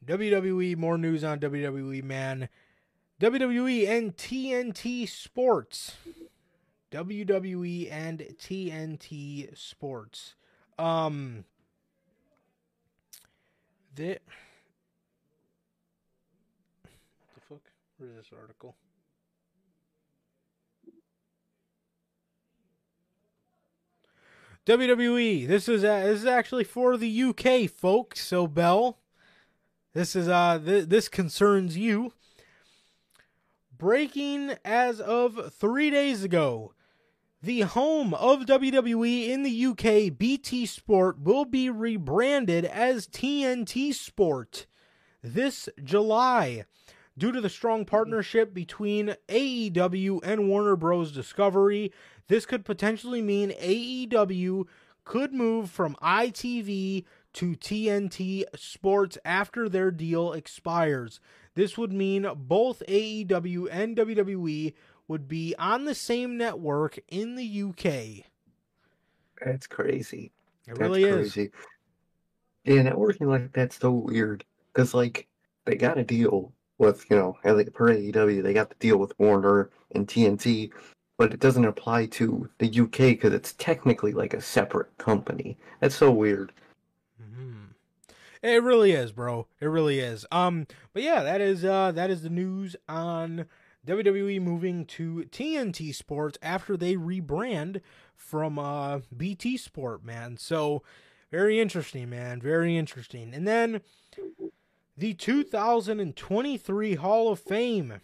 WWE, 0.06 0.76
more 0.76 0.97
news 0.97 1.22
on 1.22 1.39
WWE, 1.39 2.02
man. 2.02 2.48
WWE 3.20 3.89
and 3.89 4.16
TNT 4.16 5.06
Sports. 5.06 5.97
WWE 6.90 7.93
and 7.93 8.20
TNT 8.39 9.56
Sports. 9.56 10.34
Um 10.78 11.44
the 13.94 14.18
the 17.34 17.40
fuck? 17.48 17.60
Where's 17.98 18.16
this 18.16 18.30
article? 18.36 18.74
WWE. 24.64 25.48
This 25.48 25.68
is 25.68 25.82
uh, 25.82 26.01
this 26.01 26.20
is 26.20 26.26
actually 26.26 26.64
for 26.64 26.97
the 26.97 27.22
UK 27.22 27.68
folks. 27.68 28.24
So 28.24 28.47
Bell, 28.47 28.98
this 29.93 30.14
is 30.14 30.28
uh 30.28 30.60
th- 30.64 30.89
this 30.89 31.09
concerns 31.09 31.76
you. 31.76 32.12
Breaking 33.76 34.55
as 34.64 35.01
of 35.01 35.52
three 35.52 35.90
days 35.90 36.22
ago, 36.22 36.74
the 37.43 37.62
home 37.62 38.14
of 38.14 38.47
WWE 38.47 39.28
in 39.28 39.43
the 39.43 39.66
UK, 39.66 40.16
BT 40.16 40.66
Sport, 40.66 41.20
will 41.20 41.44
be 41.44 41.68
rebranded 41.68 42.64
as 42.64 43.09
TNT 43.09 43.93
Sport 43.93 44.66
this 45.22 45.68
July. 45.82 46.66
Due 47.18 47.32
to 47.32 47.40
the 47.40 47.51
strong 47.51 47.84
partnership 47.84 48.55
between 48.55 49.16
AEW 49.28 50.20
and 50.22 50.48
Warner 50.48 50.76
Bros. 50.76 51.12
Discovery, 51.12 51.93
this 52.28 52.47
could 52.47 52.65
potentially 52.65 53.23
mean 53.23 53.51
AEW 53.51 54.66
could 55.05 55.32
move 55.32 55.70
from 55.70 55.97
ITV 56.03 57.05
to 57.35 57.57
TNT 57.57 58.44
Sports 58.57 59.19
after 59.24 59.69
their 59.69 59.90
deal 59.90 60.32
expires. 60.32 61.20
This 61.55 61.77
would 61.77 61.93
mean 61.93 62.27
both 62.35 62.82
AEW 62.89 63.69
and 63.70 63.97
WWE 63.97 64.74
would 65.09 65.28
be 65.28 65.55
on 65.59 65.85
the 65.85 65.94
same 65.94 66.36
network 66.36 66.99
in 67.09 67.35
the 67.35 67.62
UK. 67.62 68.24
That's 69.44 69.66
crazy. 69.66 70.32
It 70.66 70.70
That's 70.70 70.81
really 70.81 71.05
is. 71.05 71.32
crazy. 71.32 71.51
Yeah, 72.65 72.82
networking 72.82 73.27
like 73.27 73.53
that's 73.53 73.78
so 73.78 73.90
weird. 73.90 74.44
Because, 74.73 74.94
like, 74.94 75.27
they 75.65 75.74
got 75.74 75.99
a 75.99 76.05
deal 76.05 76.53
with, 76.78 77.05
you 77.11 77.16
know, 77.16 77.36
least 77.44 77.73
per 77.73 77.94
AEW, 77.94 78.43
they 78.43 78.53
got 78.53 78.70
the 78.70 78.77
deal 78.77 78.97
with 78.97 79.19
Warner 79.19 79.70
and 79.94 80.07
TNT, 80.07 80.70
but 81.16 81.32
it 81.32 81.40
doesn't 81.40 81.64
apply 81.64 82.06
to 82.06 82.48
the 82.59 82.80
UK 82.80 82.98
because 82.98 83.32
it's 83.32 83.52
technically 83.55 84.12
like 84.12 84.34
a 84.34 84.40
separate 84.40 84.97
company. 84.98 85.56
That's 85.80 85.94
so 85.94 86.10
weird. 86.10 86.52
Mhm. 87.22 87.74
It 88.43 88.62
really 88.62 88.93
is, 88.93 89.12
bro. 89.12 89.47
It 89.60 89.66
really 89.66 90.01
is. 90.01 90.26
Um, 90.32 90.66
but 90.93 91.02
yeah, 91.02 91.22
that 91.22 91.40
is 91.40 91.64
uh 91.64 91.93
that 91.93 92.10
is 92.10 92.22
the 92.22 92.30
news 92.30 92.76
on 92.89 93.47
WWE 93.86 94.40
moving 94.40 94.84
to 94.86 95.24
TNT 95.30 95.93
Sports 95.94 96.39
after 96.40 96.76
they 96.76 96.94
rebrand 96.94 97.80
from 98.14 98.59
uh, 98.59 99.01
BT 99.16 99.56
Sport, 99.56 100.05
man. 100.05 100.36
So 100.36 100.82
very 101.32 101.59
interesting, 101.60 102.09
man. 102.10 102.40
Very 102.40 102.76
interesting. 102.76 103.34
And 103.34 103.47
then 103.47 103.80
the 104.97 105.14
2023 105.14 106.94
Hall 106.94 107.32
of 107.32 107.40
Fame. 107.40 108.01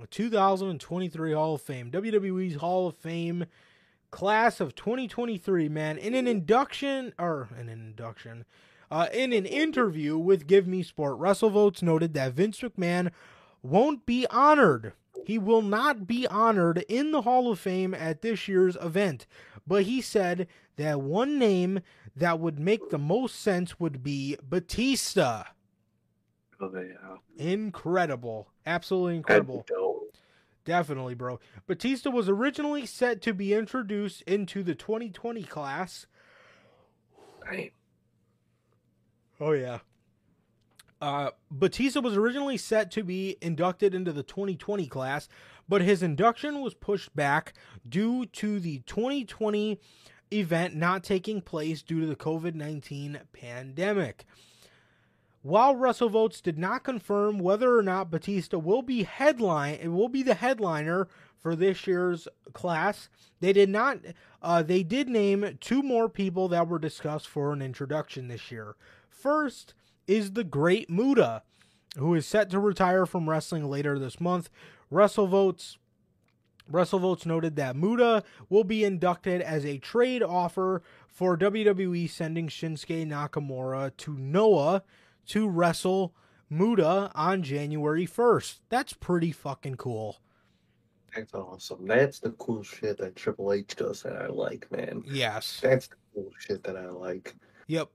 The 0.00 0.06
2023 0.06 1.32
Hall 1.34 1.56
of 1.56 1.60
Fame. 1.60 1.90
WWE's 1.90 2.54
Hall 2.54 2.86
of 2.88 2.96
Fame 2.96 3.44
class 4.10 4.58
of 4.58 4.74
2023, 4.74 5.68
man. 5.68 5.98
In 5.98 6.14
an 6.14 6.26
induction, 6.26 7.12
or 7.18 7.48
in 7.60 7.68
an 7.68 7.80
induction, 7.80 8.46
uh, 8.90 9.08
in 9.12 9.34
an 9.34 9.44
interview 9.44 10.16
with 10.16 10.46
Give 10.46 10.66
Me 10.66 10.82
Sport, 10.82 11.18
Russell 11.18 11.50
WrestleVotes 11.50 11.82
noted 11.82 12.14
that 12.14 12.32
Vince 12.32 12.60
McMahon 12.60 13.10
won't 13.62 14.06
be 14.06 14.26
honored. 14.30 14.94
He 15.26 15.38
will 15.38 15.60
not 15.60 16.06
be 16.06 16.26
honored 16.26 16.78
in 16.88 17.12
the 17.12 17.22
Hall 17.22 17.52
of 17.52 17.60
Fame 17.60 17.92
at 17.92 18.22
this 18.22 18.48
year's 18.48 18.76
event. 18.76 19.26
But 19.66 19.82
he 19.82 20.00
said 20.00 20.46
that 20.76 21.02
one 21.02 21.38
name 21.38 21.80
that 22.16 22.40
would 22.40 22.58
make 22.58 22.88
the 22.88 22.98
most 22.98 23.38
sense 23.38 23.78
would 23.78 24.02
be 24.02 24.38
Batista. 24.42 25.44
Oh, 26.58 26.70
yeah. 26.74 27.16
Incredible. 27.36 28.48
Absolutely 28.66 29.16
incredible. 29.16 29.64
Definitely, 30.64 31.14
bro. 31.14 31.40
Batista 31.66 32.10
was 32.10 32.28
originally 32.28 32.86
set 32.86 33.22
to 33.22 33.32
be 33.32 33.54
introduced 33.54 34.22
into 34.22 34.62
the 34.62 34.74
2020 34.74 35.42
class. 35.44 36.06
Oh 39.40 39.52
yeah. 39.52 39.78
Uh, 41.00 41.30
Batista 41.50 42.00
was 42.00 42.16
originally 42.16 42.58
set 42.58 42.90
to 42.90 43.02
be 43.02 43.36
inducted 43.40 43.94
into 43.94 44.12
the 44.12 44.22
2020 44.22 44.86
class, 44.86 45.28
but 45.66 45.80
his 45.80 46.02
induction 46.02 46.60
was 46.60 46.74
pushed 46.74 47.16
back 47.16 47.54
due 47.88 48.26
to 48.26 48.60
the 48.60 48.80
2020 48.80 49.80
event 50.30 50.76
not 50.76 51.02
taking 51.02 51.40
place 51.40 51.82
due 51.82 52.00
to 52.00 52.06
the 52.06 52.16
COVID 52.16 52.54
19 52.54 53.20
pandemic. 53.32 54.26
While 55.42 55.74
Russell 55.74 56.10
WrestleVotes 56.10 56.42
did 56.42 56.58
not 56.58 56.84
confirm 56.84 57.38
whether 57.38 57.76
or 57.76 57.82
not 57.82 58.10
Batista 58.10 58.58
will 58.58 58.82
be 58.82 59.04
headline, 59.04 59.78
it 59.80 59.88
will 59.88 60.10
be 60.10 60.22
the 60.22 60.34
headliner 60.34 61.08
for 61.38 61.56
this 61.56 61.86
year's 61.86 62.28
class. 62.52 63.08
They 63.40 63.54
did 63.54 63.70
not. 63.70 64.00
Uh, 64.42 64.62
they 64.62 64.82
did 64.82 65.08
name 65.08 65.56
two 65.60 65.82
more 65.82 66.10
people 66.10 66.48
that 66.48 66.68
were 66.68 66.78
discussed 66.78 67.26
for 67.26 67.52
an 67.52 67.62
introduction 67.62 68.28
this 68.28 68.50
year. 68.50 68.76
First 69.08 69.72
is 70.06 70.32
the 70.32 70.44
Great 70.44 70.90
Muta, 70.90 71.42
who 71.96 72.14
is 72.14 72.26
set 72.26 72.50
to 72.50 72.58
retire 72.58 73.06
from 73.06 73.28
wrestling 73.28 73.68
later 73.70 73.98
this 73.98 74.20
month. 74.20 74.50
WrestleVotes 74.92 75.78
WrestleVotes 76.70 77.26
noted 77.26 77.56
that 77.56 77.76
Muta 77.76 78.22
will 78.48 78.64
be 78.64 78.84
inducted 78.84 79.40
as 79.40 79.64
a 79.64 79.78
trade 79.78 80.22
offer 80.22 80.82
for 81.08 81.36
WWE 81.36 82.08
sending 82.08 82.48
Shinsuke 82.48 83.06
Nakamura 83.06 83.96
to 83.96 84.16
Noah 84.16 84.82
to 85.30 85.48
wrestle 85.48 86.14
Muta 86.48 87.10
on 87.14 87.42
January 87.42 88.06
1st. 88.06 88.60
That's 88.68 88.92
pretty 88.92 89.30
fucking 89.30 89.76
cool. 89.76 90.18
That's 91.14 91.34
awesome. 91.34 91.86
That's 91.86 92.18
the 92.18 92.30
cool 92.30 92.62
shit 92.62 92.98
that 92.98 93.14
Triple 93.16 93.52
H 93.52 93.76
does 93.76 94.02
that 94.02 94.14
I 94.16 94.26
like, 94.26 94.70
man. 94.72 95.02
Yes. 95.06 95.60
That's 95.62 95.86
the 95.88 95.94
cool 96.14 96.30
shit 96.38 96.62
that 96.64 96.76
I 96.76 96.88
like. 96.88 97.34
Yep. 97.68 97.90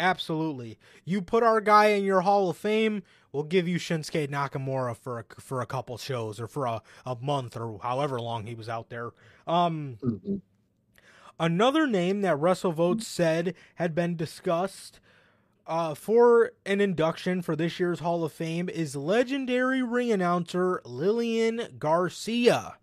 Absolutely. 0.00 0.78
You 1.04 1.22
put 1.22 1.42
our 1.42 1.60
guy 1.60 1.86
in 1.86 2.04
your 2.04 2.20
Hall 2.20 2.50
of 2.50 2.56
Fame, 2.56 3.02
we'll 3.32 3.42
give 3.42 3.66
you 3.66 3.78
Shinsuke 3.78 4.28
Nakamura 4.28 4.96
for 4.96 5.18
a, 5.18 5.24
for 5.40 5.60
a 5.60 5.66
couple 5.66 5.98
shows 5.98 6.40
or 6.40 6.46
for 6.46 6.66
a, 6.66 6.82
a 7.04 7.16
month 7.20 7.56
or 7.56 7.80
however 7.82 8.20
long 8.20 8.46
he 8.46 8.54
was 8.54 8.68
out 8.68 8.90
there. 8.90 9.10
Um 9.46 9.98
Mhm. 10.00 10.40
Another 11.40 11.86
name 11.86 12.20
that 12.22 12.36
Russell 12.36 12.72
WrestleVotes 12.72 13.02
said 13.02 13.54
had 13.76 13.94
been 13.94 14.16
discussed 14.16 14.98
uh, 15.68 15.94
for 15.94 16.52
an 16.64 16.80
induction 16.80 17.42
for 17.42 17.54
this 17.54 17.78
year's 17.78 18.00
Hall 18.00 18.24
of 18.24 18.32
Fame 18.32 18.68
is 18.68 18.96
legendary 18.96 19.82
ring 19.82 20.10
announcer 20.10 20.80
Lillian 20.84 21.76
Garcia. 21.78 22.78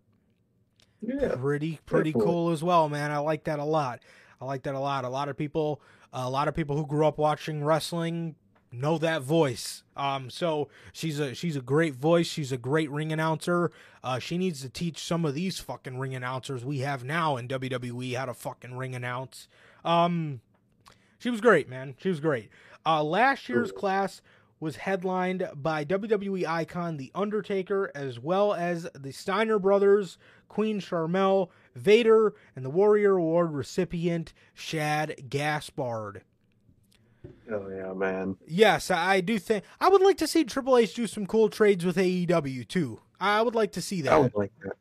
Yeah. 1.01 1.35
Pretty 1.35 1.79
pretty 1.85 2.13
cool 2.13 2.51
as 2.51 2.63
well, 2.63 2.87
man. 2.87 3.11
I 3.11 3.17
like 3.17 3.43
that 3.45 3.59
a 3.59 3.65
lot. 3.65 3.99
I 4.39 4.45
like 4.45 4.63
that 4.63 4.75
a 4.75 4.79
lot. 4.79 5.03
A 5.03 5.09
lot 5.09 5.29
of 5.29 5.37
people, 5.37 5.81
a 6.13 6.29
lot 6.29 6.47
of 6.47 6.55
people 6.55 6.77
who 6.77 6.85
grew 6.85 7.05
up 7.05 7.17
watching 7.17 7.63
wrestling 7.63 8.35
know 8.71 8.97
that 8.97 9.21
voice. 9.21 9.83
Um, 9.95 10.29
so 10.29 10.69
she's 10.93 11.19
a 11.19 11.33
she's 11.33 11.55
a 11.55 11.61
great 11.61 11.95
voice. 11.95 12.27
She's 12.27 12.51
a 12.51 12.57
great 12.57 12.89
ring 12.91 13.11
announcer. 13.11 13.71
Uh, 14.03 14.19
she 14.19 14.37
needs 14.37 14.61
to 14.61 14.69
teach 14.69 14.99
some 14.99 15.25
of 15.25 15.33
these 15.33 15.59
fucking 15.59 15.97
ring 15.97 16.13
announcers 16.15 16.63
we 16.63 16.79
have 16.79 17.03
now 17.03 17.37
in 17.37 17.47
WWE 17.47 18.15
how 18.15 18.25
to 18.25 18.33
fucking 18.33 18.77
ring 18.77 18.95
announce. 18.95 19.47
Um, 19.83 20.41
she 21.19 21.29
was 21.29 21.41
great, 21.41 21.69
man. 21.69 21.95
She 21.97 22.09
was 22.09 22.19
great. 22.19 22.49
Uh, 22.85 23.03
last 23.03 23.49
year's 23.49 23.71
class 23.71 24.21
was 24.59 24.77
headlined 24.77 25.47
by 25.55 25.83
WWE 25.83 26.45
icon 26.47 26.97
The 26.97 27.11
Undertaker, 27.13 27.91
as 27.93 28.19
well 28.19 28.53
as 28.53 28.87
the 28.93 29.11
Steiner 29.11 29.59
brothers, 29.59 30.17
Queen 30.47 30.79
Sharmell, 30.79 31.49
Vader, 31.75 32.33
and 32.55 32.63
the 32.63 32.69
Warrior 32.69 33.17
Award 33.17 33.53
recipient 33.53 34.33
Shad 34.53 35.29
Gaspard. 35.29 36.23
Oh 37.51 37.67
yeah, 37.69 37.93
man. 37.93 38.37
Yes, 38.47 38.91
I 38.91 39.15
I 39.15 39.21
do 39.21 39.39
think 39.39 39.63
I 39.79 39.89
would 39.89 40.01
like 40.01 40.17
to 40.17 40.27
see 40.27 40.43
Triple 40.43 40.77
H 40.77 40.93
do 40.93 41.07
some 41.07 41.25
cool 41.25 41.49
trades 41.49 41.83
with 41.83 41.97
AEW 41.97 42.67
too. 42.67 43.01
I 43.19 43.41
would 43.41 43.55
like 43.55 43.71
to 43.73 43.81
see 43.81 44.01
that. 44.01 44.13
I 44.13 44.19
would 44.19 44.35
like 44.35 44.51
that. 44.63 44.73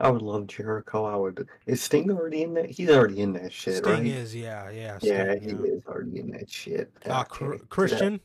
I 0.00 0.10
would 0.10 0.22
love 0.22 0.46
Jericho. 0.46 1.04
I 1.06 1.16
would. 1.16 1.48
Is 1.66 1.82
Sting 1.82 2.10
already 2.10 2.42
in 2.42 2.54
that? 2.54 2.70
He's 2.70 2.88
already 2.88 3.20
in 3.20 3.32
that 3.32 3.52
shit, 3.52 3.78
Sting 3.78 3.92
right? 3.92 4.06
is, 4.06 4.34
yeah, 4.34 4.70
yeah. 4.70 4.98
yeah, 5.02 5.34
Sting, 5.34 5.42
he 5.42 5.68
is 5.68 5.82
already 5.86 6.20
in 6.20 6.30
that 6.30 6.48
shit. 6.50 6.92
Uh, 7.04 7.24
Okay. 7.30 7.58
Christian, 7.68 8.20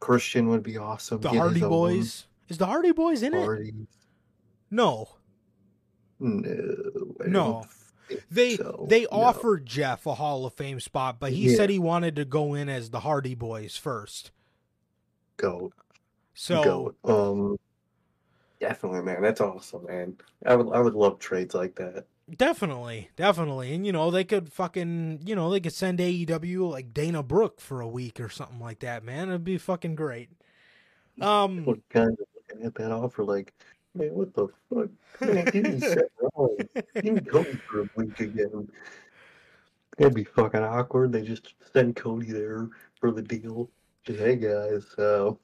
Christian 0.00 0.48
would 0.48 0.62
be 0.62 0.78
awesome. 0.78 1.20
the 1.20 1.30
Get 1.30 1.38
Hardy 1.38 1.62
own 1.64 1.68
Boys. 1.68 2.26
Is 2.48 2.58
the 2.58 2.66
Hardy 2.66 2.92
Boys 2.92 3.22
in 3.22 3.34
it? 3.34 3.74
No, 4.70 5.08
No. 6.20 6.46
No. 7.26 7.66
they 8.30 8.56
so. 8.56 8.86
they 8.88 9.02
No. 9.02 9.08
offered 9.10 9.66
Jeff 9.66 10.06
a 10.06 10.14
Hall 10.14 10.46
of 10.46 10.54
Fame 10.54 10.78
spot, 10.80 11.18
but 11.18 11.32
he 11.32 11.50
Yeah. 11.50 11.56
said 11.56 11.70
he 11.70 11.78
wanted 11.78 12.14
to 12.16 12.24
go 12.24 12.54
in 12.54 12.68
as 12.68 12.90
the 12.90 13.00
Hardy 13.00 13.34
Boys 13.34 13.76
first. 13.76 14.30
go 15.36 15.72
So 16.34 16.94
go. 17.02 17.30
Um, 17.32 17.56
definitely, 18.60 19.02
man. 19.02 19.22
That's 19.22 19.40
awesome, 19.40 19.86
man. 19.86 20.16
I 20.46 20.56
would 20.56 20.72
I 20.74 20.80
would 20.80 20.94
love 20.94 21.18
trades 21.18 21.54
like 21.54 21.74
that. 21.76 22.06
definitely, 22.36 23.10
definitely, 23.16 23.72
and 23.74 23.86
you 23.86 23.92
know 23.92 24.10
they 24.10 24.24
could 24.24 24.52
fucking 24.52 25.20
you 25.24 25.34
know 25.34 25.50
they 25.50 25.60
could 25.60 25.72
send 25.72 25.98
AEW 25.98 26.70
like 26.70 26.92
Dana 26.94 27.22
Brooke 27.22 27.60
for 27.60 27.80
a 27.80 27.88
week 27.88 28.20
or 28.20 28.28
something 28.28 28.60
like 28.60 28.80
that, 28.80 29.04
man. 29.04 29.28
It'd 29.28 29.44
be 29.44 29.58
fucking 29.58 29.94
great. 29.94 30.30
Um, 31.20 31.64
What 31.64 31.78
kind 31.90 32.10
of 32.10 32.18
looking 32.36 32.66
at 32.66 32.74
that 32.76 32.92
offer 32.92 33.24
like, 33.24 33.52
man, 33.94 34.14
what 34.14 34.34
the 34.34 34.48
fuck? 34.68 34.90
Man, 35.20 35.44
give 35.46 35.64
me 35.64 35.80
Seth 35.80 36.04
Rollins. 36.36 36.68
Give 37.02 37.14
me 37.14 37.20
Cody 37.20 37.58
for 37.70 37.80
a 37.82 37.88
week 37.96 38.20
again. 38.20 38.68
That'd 39.96 40.14
be 40.14 40.24
fucking 40.24 40.62
awkward. 40.62 41.12
They 41.12 41.22
just 41.22 41.54
send 41.72 41.96
Cody 41.96 42.30
there 42.32 42.68
for 43.00 43.10
the 43.10 43.22
deal. 43.22 43.68
Just, 44.04 44.20
hey 44.20 44.36
guys, 44.36 44.86
so 44.96 45.38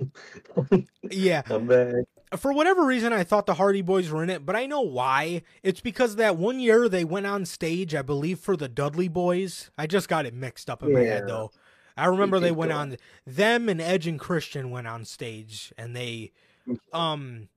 yeah, 1.11 1.43
I'm 1.51 1.67
back. 1.67 2.05
For 2.37 2.53
whatever 2.53 2.85
reason, 2.85 3.13
I 3.13 3.25
thought 3.25 3.47
the 3.47 3.55
Hardy 3.55 3.83
Boys 3.83 4.11
were 4.11 4.23
in 4.23 4.31
it, 4.31 4.45
but 4.47 4.57
I 4.57 4.67
know 4.67 4.81
why. 4.81 5.43
It's 5.63 5.81
because 5.81 6.17
that 6.17 6.37
one 6.37 6.61
year 6.61 6.89
they 6.89 7.05
went 7.05 7.27
on 7.27 7.45
stage, 7.45 7.95
I 7.95 8.03
believe, 8.03 8.39
for 8.39 8.57
the 8.57 8.69
Dudley 8.69 9.09
Boys. 9.09 9.71
I 9.77 9.87
just 9.87 10.09
got 10.09 10.27
it 10.27 10.35
mixed 10.35 10.69
up 10.71 10.83
in 10.83 10.93
my 10.93 11.01
head, 11.01 11.27
though. 11.27 11.51
I 11.97 12.07
remember 12.07 12.41
they 12.41 12.51
went 12.51 12.73
on, 12.73 12.97
them 13.27 13.69
and 13.69 13.81
Edge 13.81 14.07
and 14.07 14.19
Christian 14.19 14.71
went 14.71 14.87
on 14.87 15.05
stage, 15.05 15.73
and 15.79 15.95
they, 15.95 16.33
um, 16.93 17.49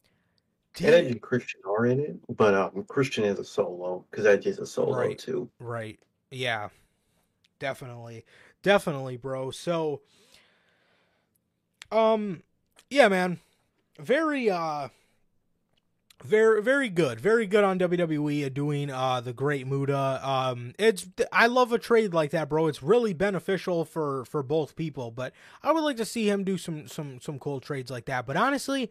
And 0.80 0.94
Edge 0.94 1.12
and 1.12 1.22
Christian 1.22 1.62
are 1.68 1.88
in 1.88 2.00
it, 2.00 2.16
but 2.36 2.54
um, 2.54 2.86
Christian 2.88 3.24
is 3.24 3.40
a 3.40 3.44
solo 3.44 4.06
because 4.12 4.26
Edge 4.28 4.46
is 4.46 4.60
a 4.60 4.66
solo 4.68 4.96
Right. 4.96 5.18
too. 5.18 5.50
right, 5.60 6.00
yeah, 6.30 6.70
definitely, 7.58 8.26
definitely, 8.62 9.18
bro. 9.18 9.50
So, 9.50 10.02
um, 11.92 12.44
yeah, 12.92 13.08
man, 13.08 13.40
very, 14.00 14.50
uh, 14.50 14.90
very 16.24 16.64
very 16.64 16.90
good 16.90 17.20
very 17.22 17.46
good 17.46 17.64
on 17.64 17.78
wwe 17.78 18.44
at 18.44 18.52
doing 18.56 18.90
uh 18.90 19.22
the 19.22 19.34
great 19.34 19.68
muta. 19.68 20.20
Um 20.28 20.74
it's 20.80 21.08
i 21.32 21.46
love 21.46 21.72
a 21.72 21.78
trade 21.78 22.12
like 22.12 22.32
that 22.32 22.50
bro. 22.50 22.66
It's 22.66 22.82
really 22.82 23.14
beneficial 23.14 23.86
for 23.86 24.26
for 24.26 24.42
both 24.42 24.76
people 24.76 25.12
but 25.12 25.32
i 25.62 25.72
would 25.72 25.82
like 25.84 25.98
to 25.98 26.06
see 26.06 26.28
him 26.28 26.44
do 26.44 26.58
some 26.58 26.88
some 26.88 27.22
some 27.22 27.38
cool 27.38 27.60
trades 27.60 27.92
like 27.92 28.06
that. 28.06 28.26
But 28.26 28.36
honestly 28.36 28.90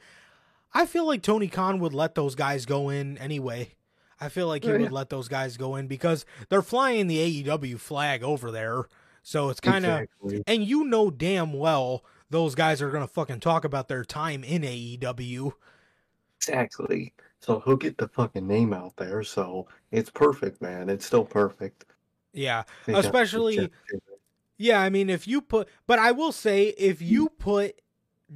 i 0.73 0.87
feel 0.87 1.05
like 1.05 1.21
tony 1.23 1.49
khan 1.49 1.81
would 1.81 1.93
let 1.93 2.15
those 2.15 2.37
guys 2.37 2.65
go 2.65 2.91
in 2.91 3.19
anyway. 3.19 3.75
I 4.21 4.29
feel 4.29 4.47
like 4.47 4.63
he 4.63 4.71
would 4.71 4.93
let 4.93 5.11
those 5.11 5.27
guys 5.27 5.57
go 5.57 5.75
in 5.75 5.89
because 5.89 6.25
they're 6.49 6.63
flying 6.63 7.09
the 7.09 7.19
aew 7.43 7.79
flag 7.81 8.23
over 8.23 8.53
there. 8.53 8.85
So 9.25 9.51
it's 9.51 9.61
kind 9.61 9.85
of 9.85 10.03
Exactly. 10.03 10.45
and 10.47 10.65
you 10.65 10.85
know 10.85 11.11
damn 11.11 11.53
well 11.53 12.05
those 12.31 12.55
guys 12.55 12.83
are 12.83 12.91
gonna 12.91 13.07
fucking 13.07 13.41
talk 13.41 13.65
about 13.65 13.89
their 13.89 14.05
time 14.05 14.45
in 14.45 14.63
aew 14.63 15.53
Exactly. 16.39 17.13
So 17.41 17.63
he'll 17.65 17.77
get 17.77 17.99
the 17.99 18.09
fucking 18.09 18.47
name 18.47 18.73
out 18.73 18.97
there. 18.97 19.23
So 19.23 19.67
it's 19.91 20.11
perfect, 20.11 20.61
man. 20.61 20.89
It's 20.89 21.07
still 21.07 21.25
perfect. 21.25 21.85
Yeah, 22.33 22.65
They 22.85 22.95
especially 22.95 23.71
yeah. 24.59 24.81
I 24.81 24.91
mean, 24.91 25.09
if 25.09 25.27
you 25.27 25.41
put, 25.41 25.69
but 25.87 25.99
I 25.99 26.13
will 26.13 26.33
say, 26.33 26.69
if 26.77 27.01
you 27.01 27.27
hmm. 27.27 27.43
put 27.43 27.81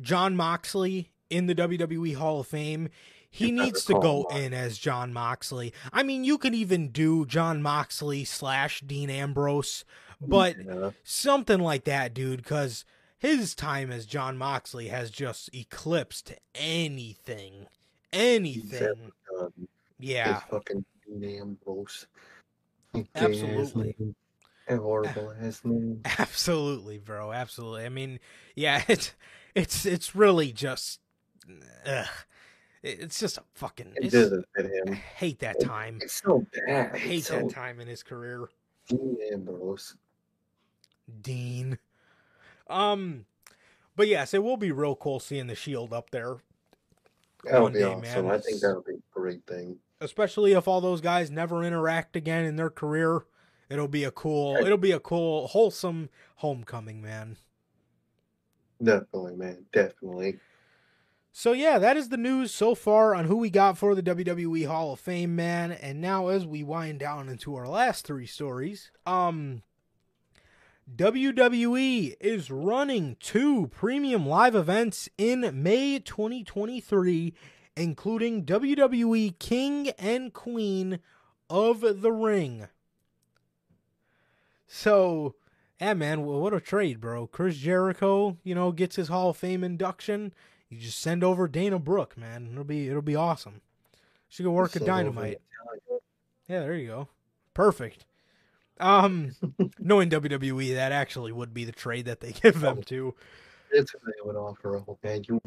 Jon 0.01 0.36
Moxley 0.36 1.12
in 1.28 1.47
the 1.47 1.55
WWE 1.55 2.17
Hall 2.17 2.41
of 2.41 2.47
Fame, 2.47 2.89
he 3.31 3.47
You 3.47 3.52
needs 3.52 3.85
to 3.85 3.94
go 3.94 4.27
in 4.35 4.52
as 4.52 4.78
Jon 4.78 5.12
Moxley. 5.12 5.73
I 5.93 6.02
mean, 6.02 6.25
you 6.25 6.36
could 6.39 6.55
even 6.55 6.89
do 6.89 7.27
Jon 7.27 7.62
Moxley 7.62 8.25
slash 8.25 8.81
Dean 8.81 9.09
Ambrose, 9.09 9.85
but 10.20 10.57
Yeah. 10.59 10.91
something 11.05 11.60
like 11.60 11.85
that, 11.85 12.12
dude, 12.12 12.43
because 12.43 12.85
his 13.21 13.55
time 13.55 13.93
as 13.93 14.07
Jon 14.07 14.37
Moxley 14.37 14.89
has 14.89 15.11
just 15.11 15.55
eclipsed 15.55 16.33
anything, 16.55 17.67
anything. 18.13 19.13
Yeah, 19.99 20.41
fucking 20.51 20.85
name 21.07 21.59
Ambrose. 21.67 22.07
Absolutely. 23.15 23.95
Horrible 24.69 25.35
ass 25.41 25.61
name. 25.65 26.01
absolutely, 26.19 26.99
bro, 26.99 27.33
absolutely. 27.33 27.85
I 27.85 27.91
mean, 27.91 28.21
yeah, 28.55 28.83
it's 28.89 29.13
it's 29.55 29.85
it's 29.85 30.15
really 30.15 30.53
just, 30.53 31.01
ugh. 31.87 32.07
it's 32.83 33.21
just 33.21 33.37
a 33.37 33.43
fucking. 33.55 33.93
It 33.97 34.13
doesn't 34.13 34.47
fit 34.57 34.71
I 34.89 34.95
hate 34.95 35.41
that 35.41 35.61
time. 35.61 35.99
It's 36.01 36.23
so 36.23 36.47
bad. 36.67 36.95
I 36.95 36.99
hate 36.99 37.25
that 37.25 37.51
time 37.51 37.81
in 37.81 37.89
his 37.89 38.03
career. 38.03 38.49
Dean 38.89 39.19
Ambrose. 39.33 39.97
Dean. 41.21 41.79
Um, 42.71 43.27
but 43.97 44.09
yes, 44.09 44.33
it 44.35 44.43
will 44.43 44.57
be 44.57 44.73
real 44.73 44.95
cool 44.97 45.21
seeing 45.21 45.47
the 45.49 45.55
Shield 45.55 45.93
up 45.93 46.11
there, 46.11 46.37
That'll 47.45 47.63
One 47.65 47.73
be 47.73 47.79
day, 47.81 47.85
awesome. 47.87 48.27
man, 48.27 48.35
I 48.35 48.39
think 48.39 48.61
that'll 48.61 48.83
be 48.83 48.95
a 48.95 49.19
great 49.19 49.47
thing. 49.47 49.77
especially 50.01 50.53
if 50.53 50.67
all 50.69 50.81
those 50.81 51.01
guys 51.01 51.31
never 51.31 51.63
interact 51.65 52.17
again 52.17 52.45
in 52.45 52.57
their 52.57 52.71
career. 52.71 53.25
It'll 53.69 53.89
be 53.89 54.05
a 54.05 54.11
cool. 54.11 54.57
It'll 54.57 54.77
be 54.79 54.91
a 54.93 54.99
cool, 55.01 55.47
wholesome 55.47 56.11
homecoming, 56.37 57.01
man. 57.01 57.37
Definitely, 58.83 59.37
man. 59.37 59.65
Definitely. 59.73 60.39
So 61.33 61.53
yeah, 61.53 61.79
that 61.79 61.97
is 61.97 62.09
the 62.09 62.17
news 62.17 62.53
so 62.53 62.75
far 62.75 63.15
on 63.15 63.27
who 63.27 63.37
we 63.37 63.51
got 63.51 63.79
for 63.79 63.95
the 63.95 64.03
WWE 64.03 64.67
Hall 64.67 64.93
of 64.93 65.01
Fame, 65.01 65.37
man. 65.37 65.71
And 65.71 66.01
now 66.01 66.29
as 66.29 66.45
we 66.47 66.65
wind 66.65 66.99
down 66.99 67.29
into 67.29 67.55
our 67.55 67.69
last 67.69 68.05
three 68.07 68.27
stories, 68.27 68.91
um 69.07 69.63
WWE 70.97 72.17
is 72.20 72.51
running 72.51 73.17
two 73.20 73.69
premium 73.69 74.27
live 74.27 74.55
events 74.55 75.09
in 75.17 75.62
May 75.62 75.99
2023, 75.99 77.35
including 77.77 78.44
WWE 78.44 79.39
King 79.39 79.91
and 79.99 80.33
Queen 80.33 80.99
of 81.49 81.81
the 81.81 82.12
Ring. 82.12 82.67
So, 84.67 85.35
yeah, 85.81 85.94
man, 85.94 86.23
what 86.23 86.55
a 86.55 86.60
trade, 86.60 87.01
bro. 87.01 87.27
Chris 87.27 87.57
Jericho, 87.57 88.39
you 88.43 88.55
know, 88.55 88.73
gets 88.73 88.97
his 88.97 89.09
Hall 89.09 89.31
of 89.31 89.36
Fame 89.36 89.62
induction. 89.62 90.33
You 90.69 90.78
just 90.78 91.01
send 91.01 91.23
over 91.23 91.47
Dana 91.47 91.78
Brooke, 91.78 92.17
man. 92.17 92.51
It'll 92.52 92.65
be 92.65 92.89
it'll 92.89 93.02
be 93.02 93.17
awesome. 93.17 93.60
She 94.28 94.43
could 94.43 94.52
work 94.52 94.77
at 94.77 94.85
Dynamite. 94.85 95.41
Yeah, 96.49 96.60
there 96.60 96.75
you 96.75 96.86
go. 96.86 97.09
Perfect. 97.55 98.07
Um, 98.81 99.33
knowing 99.78 100.10
WWE, 100.10 100.75
that 100.75 100.92
actually 100.92 101.33
would 101.33 101.55
be 101.55 101.65
the 101.65 101.73
trade 101.73 102.07
that 102.07 102.20
they 102.20 102.33
give 102.33 102.60
them 102.60 102.83
to. 102.84 103.15
It's 103.70 103.94
what 103.94 104.02
they 104.07 104.26
would 104.26 104.36
offer. 104.36 104.83
You. 105.28 105.41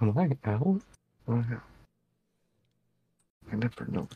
Am 0.00 0.18
I 0.18 0.30
out? 0.44 0.80
I 1.28 1.76
never 3.56 3.86
know. 3.88 4.08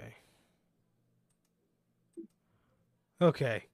Okay. 0.00 0.14
Okay. 3.22 3.64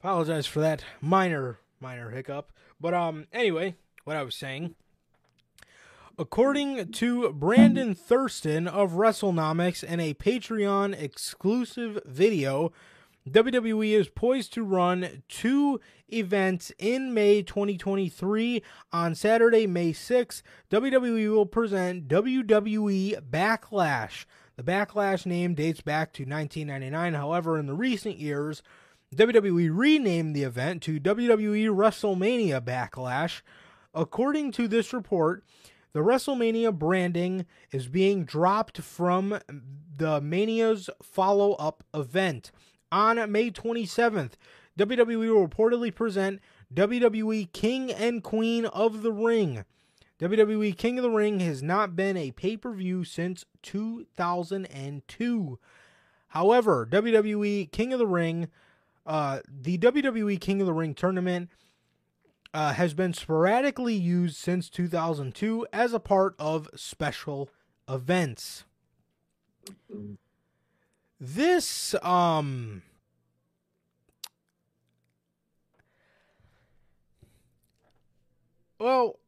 Apologize 0.00 0.46
for 0.46 0.60
that 0.60 0.84
minor 1.00 1.60
minor 1.80 2.10
hiccup. 2.10 2.52
But 2.80 2.94
um 2.94 3.26
anyway, 3.32 3.76
what 4.04 4.16
I 4.16 4.22
was 4.22 4.34
saying 4.34 4.74
According 6.16 6.92
to 6.92 7.32
Brandon 7.32 7.92
Thurston 7.92 8.68
of 8.68 8.92
WrestleNomics 8.92 9.82
in 9.82 9.98
a 9.98 10.14
Patreon 10.14 10.96
exclusive 11.00 11.98
video, 12.06 12.72
WWE 13.28 13.98
is 13.98 14.08
poised 14.08 14.52
to 14.52 14.62
run 14.62 15.24
two 15.28 15.80
events 16.12 16.70
in 16.78 17.12
May 17.12 17.42
2023. 17.42 18.62
On 18.92 19.14
Saturday, 19.16 19.66
May 19.66 19.92
6th, 19.92 20.42
WWE 20.70 21.30
will 21.34 21.46
present 21.46 22.06
WWE 22.06 23.20
Backlash. 23.28 24.24
The 24.56 24.62
Backlash 24.62 25.26
name 25.26 25.54
dates 25.54 25.80
back 25.80 26.12
to 26.14 26.22
1999. 26.22 27.14
However, 27.14 27.58
in 27.58 27.66
the 27.66 27.74
recent 27.74 28.18
years, 28.18 28.62
WWE 29.14 29.70
renamed 29.72 30.34
the 30.34 30.44
event 30.44 30.82
to 30.84 31.00
WWE 31.00 31.68
WrestleMania 31.68 32.60
Backlash. 32.60 33.42
According 33.92 34.52
to 34.52 34.68
this 34.68 34.92
report, 34.92 35.44
the 35.92 36.00
WrestleMania 36.00 36.76
branding 36.76 37.46
is 37.72 37.88
being 37.88 38.24
dropped 38.24 38.78
from 38.80 39.38
the 39.96 40.20
Mania's 40.20 40.90
follow 41.02 41.52
up 41.54 41.84
event. 41.92 42.52
On 42.92 43.30
May 43.30 43.50
27th, 43.50 44.32
WWE 44.78 45.16
will 45.16 45.48
reportedly 45.48 45.94
present 45.94 46.40
WWE 46.72 47.52
King 47.52 47.92
and 47.92 48.22
Queen 48.22 48.66
of 48.66 49.02
the 49.02 49.12
Ring. 49.12 49.64
WWE 50.20 50.76
King 50.76 50.98
of 50.98 51.02
the 51.02 51.10
Ring 51.10 51.40
has 51.40 51.62
not 51.62 51.96
been 51.96 52.16
a 52.16 52.30
pay 52.30 52.56
per 52.56 52.72
view 52.72 53.04
since 53.04 53.44
2002. 53.62 55.58
However, 56.28 56.88
WWE 56.90 57.70
King 57.70 57.92
of 57.92 57.98
the 57.98 58.06
Ring, 58.06 58.48
uh, 59.06 59.40
the 59.48 59.78
WWE 59.78 60.40
King 60.40 60.60
of 60.60 60.66
the 60.66 60.72
Ring 60.72 60.94
tournament 60.94 61.50
uh, 62.52 62.72
has 62.74 62.94
been 62.94 63.12
sporadically 63.12 63.94
used 63.94 64.36
since 64.36 64.70
2002 64.70 65.66
as 65.72 65.92
a 65.92 66.00
part 66.00 66.36
of 66.38 66.68
special 66.76 67.50
events. 67.88 68.64
This, 71.20 71.94
um, 72.02 72.82
well, 78.78 79.18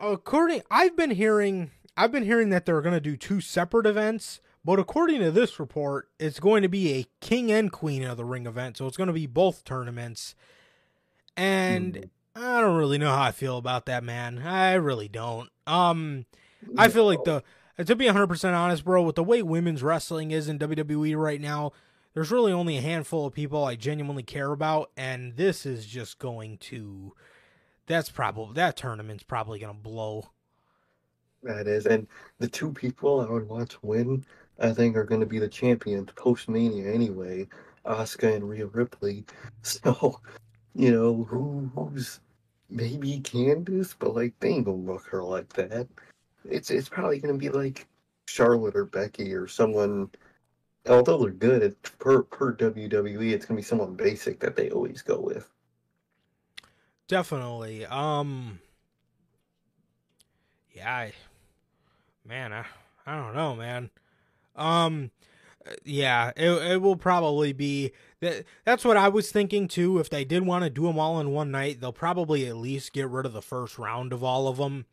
according, 0.00 0.62
I've 0.70 0.96
been 0.96 1.10
hearing, 1.10 1.70
I've 1.96 2.12
been 2.12 2.24
hearing 2.24 2.50
that 2.50 2.66
they're 2.66 2.82
going 2.82 2.94
to 2.94 3.00
do 3.00 3.16
two 3.16 3.40
separate 3.40 3.86
events, 3.86 4.40
but 4.64 4.78
according 4.78 5.20
to 5.20 5.30
this 5.30 5.58
report, 5.58 6.08
it's 6.18 6.40
going 6.40 6.62
to 6.62 6.68
be 6.68 6.92
a 6.92 7.06
King 7.20 7.50
and 7.50 7.70
Queen 7.70 8.04
of 8.04 8.16
the 8.16 8.24
Ring 8.24 8.46
event, 8.46 8.76
so 8.76 8.86
it's 8.86 8.96
going 8.96 9.08
to 9.08 9.12
be 9.12 9.26
both 9.26 9.64
tournaments. 9.64 10.34
And 11.36 11.94
mm. 11.94 12.10
I 12.34 12.60
don't 12.60 12.76
really 12.76 12.98
know 12.98 13.14
how 13.14 13.22
I 13.22 13.32
feel 13.32 13.58
about 13.58 13.86
that, 13.86 14.04
man. 14.04 14.38
I 14.38 14.74
really 14.74 15.08
don't. 15.08 15.48
Um, 15.66 16.26
I 16.76 16.88
feel 16.88 17.06
like 17.06 17.24
the 17.24 17.42
to 17.84 17.94
be 17.94 18.06
100% 18.06 18.54
honest, 18.54 18.84
bro, 18.84 19.02
with 19.02 19.16
the 19.16 19.24
way 19.24 19.42
women's 19.42 19.82
wrestling 19.82 20.32
is 20.32 20.48
in 20.48 20.58
WWE 20.58 21.16
right 21.16 21.40
now, 21.40 21.72
there's 22.12 22.32
really 22.32 22.52
only 22.52 22.76
a 22.76 22.82
handful 22.82 23.26
of 23.26 23.32
people 23.32 23.64
I 23.64 23.76
genuinely 23.76 24.24
care 24.24 24.50
about, 24.50 24.90
and 24.96 25.36
this 25.36 25.64
is 25.64 25.86
just 25.86 26.18
going 26.18 26.58
to. 26.58 27.14
That's 27.88 28.10
probably 28.10 28.54
that 28.54 28.76
tournament's 28.76 29.24
probably 29.24 29.58
gonna 29.58 29.74
blow. 29.74 30.28
That 31.42 31.66
is, 31.66 31.86
and 31.86 32.06
the 32.38 32.48
two 32.48 32.72
people 32.72 33.20
I 33.20 33.30
would 33.30 33.48
want 33.48 33.70
to 33.70 33.78
win, 33.82 34.24
I 34.58 34.72
think, 34.72 34.96
are 34.96 35.04
going 35.04 35.20
to 35.20 35.26
be 35.26 35.38
the 35.38 35.48
champions 35.48 36.10
post 36.16 36.48
Mania 36.48 36.92
anyway, 36.92 37.46
Asuka 37.86 38.34
and 38.34 38.48
Rhea 38.48 38.66
Ripley. 38.66 39.24
So, 39.62 40.20
you 40.74 40.92
know, 40.92 41.24
who 41.24 41.70
who's 41.74 42.20
maybe 42.70 43.20
Candice, 43.20 43.94
but 43.98 44.14
like 44.14 44.34
they 44.40 44.50
ain't 44.50 44.66
gonna 44.66 44.78
book 44.78 45.04
her 45.10 45.22
like 45.22 45.52
that. 45.54 45.88
It's 46.44 46.70
it's 46.70 46.88
probably 46.88 47.18
gonna 47.20 47.34
be 47.38 47.48
like 47.48 47.86
Charlotte 48.28 48.76
or 48.76 48.84
Becky 48.84 49.32
or 49.34 49.48
someone. 49.48 50.10
Although 50.86 51.18
they're 51.18 51.30
good 51.30 51.76
per 51.98 52.22
per 52.22 52.54
WWE, 52.54 53.32
it's 53.32 53.46
gonna 53.46 53.58
be 53.58 53.62
someone 53.62 53.94
basic 53.94 54.40
that 54.40 54.56
they 54.56 54.70
always 54.70 55.02
go 55.02 55.20
with. 55.20 55.50
Definitely. 57.08 57.86
Um. 57.86 58.60
Yeah, 60.72 60.94
I, 60.94 61.12
man, 62.24 62.52
I 62.52 62.64
I 63.06 63.16
don't 63.16 63.34
know, 63.34 63.56
man. 63.56 63.90
Um, 64.54 65.10
yeah, 65.84 66.32
it 66.36 66.50
it 66.50 66.82
will 66.82 66.96
probably 66.96 67.52
be 67.52 67.92
that. 68.20 68.44
That's 68.64 68.84
what 68.84 68.98
I 68.98 69.08
was 69.08 69.32
thinking 69.32 69.66
too. 69.66 69.98
If 69.98 70.10
they 70.10 70.24
did 70.24 70.46
want 70.46 70.64
to 70.64 70.70
do 70.70 70.82
them 70.82 70.98
all 70.98 71.18
in 71.18 71.30
one 71.30 71.50
night, 71.50 71.80
they'll 71.80 71.92
probably 71.92 72.46
at 72.46 72.56
least 72.56 72.92
get 72.92 73.08
rid 73.08 73.26
of 73.26 73.32
the 73.32 73.42
first 73.42 73.78
round 73.78 74.12
of 74.12 74.22
all 74.22 74.46
of 74.46 74.58
them, 74.58 74.84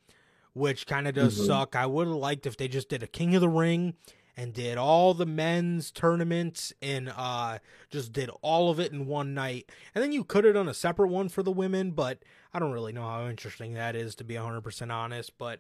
which 0.54 0.88
kind 0.88 1.08
of 1.08 1.16
does 1.16 1.36
mm-hmm. 1.36 1.46
suck. 1.46 1.76
I 1.76 1.86
would 1.86 2.08
have 2.08 2.16
liked 2.16 2.46
if 2.46 2.56
they 2.56 2.70
just 2.70 2.90
did 2.90 3.04
a 3.04 3.08
King 3.08 3.36
of 3.36 3.42
the 3.42 3.50
Ring 3.50 3.96
and 4.38 4.54
did 4.54 4.78
all 4.78 5.14
the 5.14 5.26
men's 5.26 5.92
tournaments 5.92 6.74
and 6.82 7.12
uh 7.16 7.60
just 7.90 8.12
did 8.12 8.30
all 8.42 8.70
of 8.70 8.80
it 8.80 8.92
in 8.92 9.08
one 9.08 9.34
night. 9.34 9.70
And 9.94 10.04
then 10.04 10.12
you 10.12 10.24
could 10.24 10.44
have 10.44 10.54
done 10.54 10.68
a 10.68 10.74
separate 10.74 11.10
one 11.10 11.30
for 11.30 11.44
the 11.44 11.52
women, 11.52 11.92
but 11.92 12.20
I 12.54 12.60
don't 12.60 12.72
really 12.72 12.94
know 12.94 13.08
how 13.08 13.28
interesting 13.28 13.74
that 13.74 13.96
is 13.96 14.16
to 14.16 14.24
be 14.24 14.36
100% 14.36 14.92
honest, 14.92 15.38
but 15.38 15.60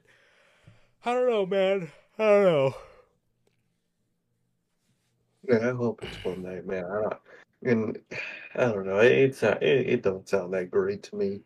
I 1.05 1.13
don't 1.13 1.29
know, 1.29 1.45
man. 1.45 1.91
I 2.17 2.23
don't 2.23 2.43
know. 2.43 2.75
Yeah, 5.47 5.69
I 5.69 5.73
hope 5.73 6.01
it's 6.03 6.25
one 6.25 6.41
night, 6.41 6.65
man. 6.65 6.85
I 6.85 7.01
don't, 7.01 7.13
and 7.63 7.99
I 8.55 8.65
don't 8.65 8.85
know. 8.87 8.97
It's 8.97 9.43
it, 9.43 9.61
it 9.61 10.01
don't 10.01 10.27
sound 10.27 10.53
that 10.53 10.71
great 10.71 11.03
to 11.03 11.15
me. 11.15 11.41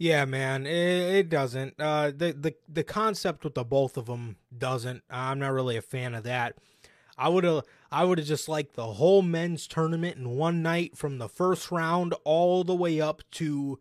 Yeah, 0.00 0.24
man, 0.24 0.66
it, 0.66 1.14
it 1.14 1.28
doesn't. 1.28 1.74
Uh, 1.78 2.06
the 2.06 2.32
the 2.32 2.54
the 2.66 2.82
concept 2.82 3.44
with 3.44 3.54
the 3.54 3.64
both 3.64 3.98
of 3.98 4.06
them 4.06 4.36
doesn't. 4.56 5.02
I'm 5.10 5.38
not 5.38 5.52
really 5.52 5.76
a 5.76 5.82
fan 5.82 6.14
of 6.14 6.24
that. 6.24 6.56
I 7.18 7.28
would 7.28 7.44
have 7.44 7.64
I 7.92 8.04
would 8.04 8.16
have 8.16 8.26
just 8.26 8.48
liked 8.48 8.76
the 8.76 8.94
whole 8.94 9.20
men's 9.20 9.66
tournament 9.66 10.16
in 10.16 10.30
one 10.30 10.62
night 10.62 10.96
from 10.96 11.18
the 11.18 11.28
first 11.28 11.70
round 11.70 12.14
all 12.24 12.64
the 12.64 12.74
way 12.74 12.98
up 12.98 13.20
to 13.32 13.78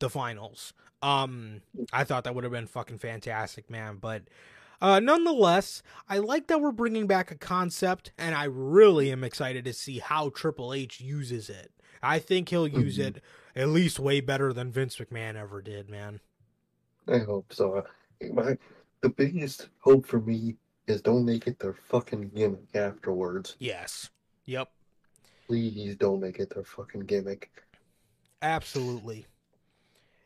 the 0.00 0.10
finals. 0.10 0.72
Um, 1.00 1.62
I 1.92 2.02
thought 2.02 2.24
that 2.24 2.34
would 2.34 2.42
have 2.42 2.52
been 2.52 2.66
fucking 2.66 2.98
fantastic, 2.98 3.70
man. 3.70 3.98
But 4.00 4.24
uh, 4.80 4.98
nonetheless, 4.98 5.84
I 6.08 6.18
like 6.18 6.48
that 6.48 6.60
we're 6.60 6.72
bringing 6.72 7.06
back 7.06 7.30
a 7.30 7.36
concept, 7.36 8.10
and 8.18 8.34
I 8.34 8.44
really 8.44 9.12
am 9.12 9.22
excited 9.22 9.64
to 9.66 9.72
see 9.74 10.00
how 10.00 10.30
Triple 10.30 10.74
H 10.74 11.00
uses 11.00 11.48
it. 11.48 11.70
I 12.02 12.18
think 12.18 12.48
he'll 12.48 12.66
use 12.66 12.98
mm-hmm. 12.98 13.18
it 13.18 13.22
at 13.56 13.68
least 13.68 13.98
way 13.98 14.20
better 14.20 14.52
than 14.52 14.70
Vince 14.70 14.96
McMahon 14.96 15.36
ever 15.36 15.60
did, 15.62 15.88
man. 15.88 16.20
I 17.08 17.18
hope 17.18 17.52
so. 17.52 17.84
My, 18.32 18.56
the 19.00 19.08
biggest 19.08 19.68
hope 19.78 20.06
for 20.06 20.20
me 20.20 20.56
is 20.86 21.00
don't 21.00 21.24
make 21.24 21.46
it 21.46 21.58
their 21.58 21.74
fucking 21.74 22.30
gimmick 22.34 22.74
afterwards. 22.74 23.56
Yes. 23.58 24.10
Yep. 24.46 24.70
Please 25.46 25.96
don't 25.96 26.20
make 26.20 26.38
it 26.38 26.50
their 26.54 26.64
fucking 26.64 27.02
gimmick. 27.02 27.50
Absolutely. 28.42 29.26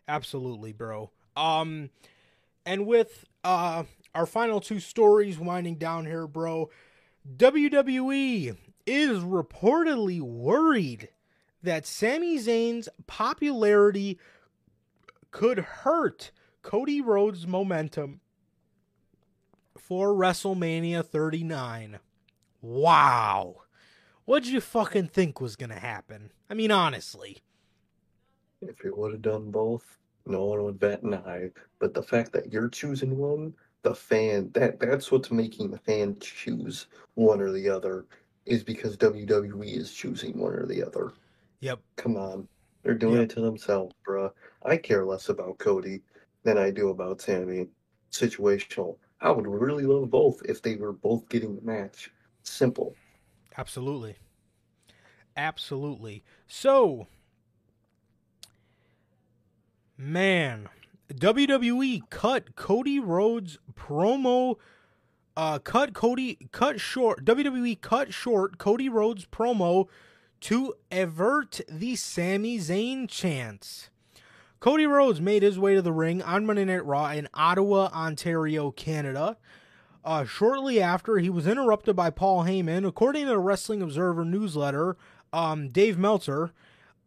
Absolutely, 0.09 0.73
bro. 0.73 1.11
Um 1.37 1.91
and 2.67 2.87
with 2.87 3.25
uh 3.43 3.85
our 4.15 4.27
final 4.27 4.61
two 4.61 4.81
stories 4.81 5.39
winding 5.39 5.77
down 5.77 6.07
here, 6.07 6.27
bro. 6.27 6.71
WWE 7.37 8.57
is 8.87 9.19
reportedly 9.21 10.21
worried 10.21 11.09
that 11.65 11.87
Sami 11.87 12.39
Zayn's 12.39 12.89
popularity 13.07 14.19
could 15.31 15.59
hurt 15.59 16.31
Cody 16.63 17.01
Rhodes' 17.01 17.47
momentum 17.47 18.21
for 19.77 20.15
WrestleMania 20.15 21.05
39. 21.05 21.99
Wow. 22.63 23.57
What'd 24.25 24.49
you 24.49 24.61
fucking 24.61 25.09
think 25.09 25.41
was 25.41 25.57
going 25.57 25.71
to 25.71 25.79
happen? 25.79 26.33
I 26.49 26.55
mean, 26.55 26.71
honestly. 26.71 27.43
If 28.63 28.83
you 28.83 28.95
would 28.97 29.13
have 29.13 29.23
done 29.23 29.51
both, 29.51 29.99
no 30.25 30.45
one 30.45 30.65
would 30.65 30.79
bat 30.79 31.03
an 31.03 31.15
eye. 31.15 31.51
But 31.79 31.93
the 31.93 32.03
fact 32.03 32.33
that 32.33 32.51
you're 32.51 32.69
choosing 32.69 33.19
one 33.19 33.55
the 33.85 33.95
fan 33.95 34.51
that 34.55 34.81
that's 34.81 35.13
what's 35.13 35.31
making 35.31 35.71
the 35.71 35.79
fan 35.79 36.17
choose 36.19 36.87
one 37.15 37.41
or 37.41 37.53
the 37.53 37.69
other 37.69 38.07
is 38.47 38.65
because 38.65 38.97
WWE 38.97 39.77
is 39.77 39.93
choosing 39.93 40.37
one 40.39 40.55
or 40.55 40.67
the 40.67 40.83
other. 40.83 41.13
Yep. 41.65 41.81
Come 41.97 42.19
on. 42.19 42.47
They're 42.83 42.93
doing 42.93 43.15
yep. 43.15 43.23
it 43.23 43.31
to 43.31 43.41
themselves, 43.41 43.95
bruh. 44.07 44.31
I 44.67 44.77
care 44.77 45.07
less 45.07 45.31
about 45.31 45.57
Cody 45.57 46.03
than 46.43 46.59
I 46.59 46.71
do 46.71 46.91
about 46.91 47.23
Sami. 47.23 47.69
Situational. 48.13 48.97
I 49.23 49.31
would 49.31 49.47
really 49.47 49.85
love 49.85 50.11
both 50.11 50.43
if 50.45 50.61
they 50.61 50.77
were 50.77 50.93
both 50.93 51.27
getting 51.31 51.57
the 51.57 51.63
match. 51.63 52.13
Simple. 52.43 52.95
Absolutely. 53.57 54.17
Absolutely. 55.39 56.23
So, 56.47 57.07
man, 59.97 60.69
WWE 61.15 62.11
cut 62.11 62.57
Cody 62.57 63.01
Rhodes 63.01 63.59
promo 63.73 64.57
uh 65.35 65.61
cut 65.61 65.95
Cody 65.95 66.37
cut 66.53 66.79
short 66.79 67.25
WWE 67.25 67.81
cut 67.81 68.13
short 68.13 68.59
Cody 68.59 68.91
Rhodes 68.91 69.25
promo 69.25 69.89
to 70.45 70.75
avert 70.93 71.63
the 71.71 71.97
Sami 71.97 72.59
Zayn 72.59 73.09
chance. 73.09 73.89
Cody 74.61 74.87
Rhodes 74.87 75.19
made 75.19 75.43
his 75.43 75.59
way 75.59 75.75
to 75.75 75.81
the 75.81 75.91
ring 75.91 76.21
on 76.21 76.45
Monday 76.45 76.67
Night 76.67 76.85
Raw 76.85 77.09
in 77.13 77.31
Ottawa, 77.33 77.89
Ontario, 77.95 78.71
Canada. 78.71 79.39
Uh, 80.05 80.27
shortly 80.27 80.83
after, 80.83 81.17
he 81.17 81.31
was 81.31 81.47
interrupted 81.47 81.97
by 81.97 82.11
Paul 82.11 82.45
Heyman. 82.45 82.87
According 82.87 83.25
to 83.25 83.31
the 83.31 83.39
Wrestling 83.39 83.81
Observer 83.81 84.23
newsletter, 84.23 84.99
um, 85.33 85.71
Dave 85.71 85.97
Meltzer, 85.97 86.53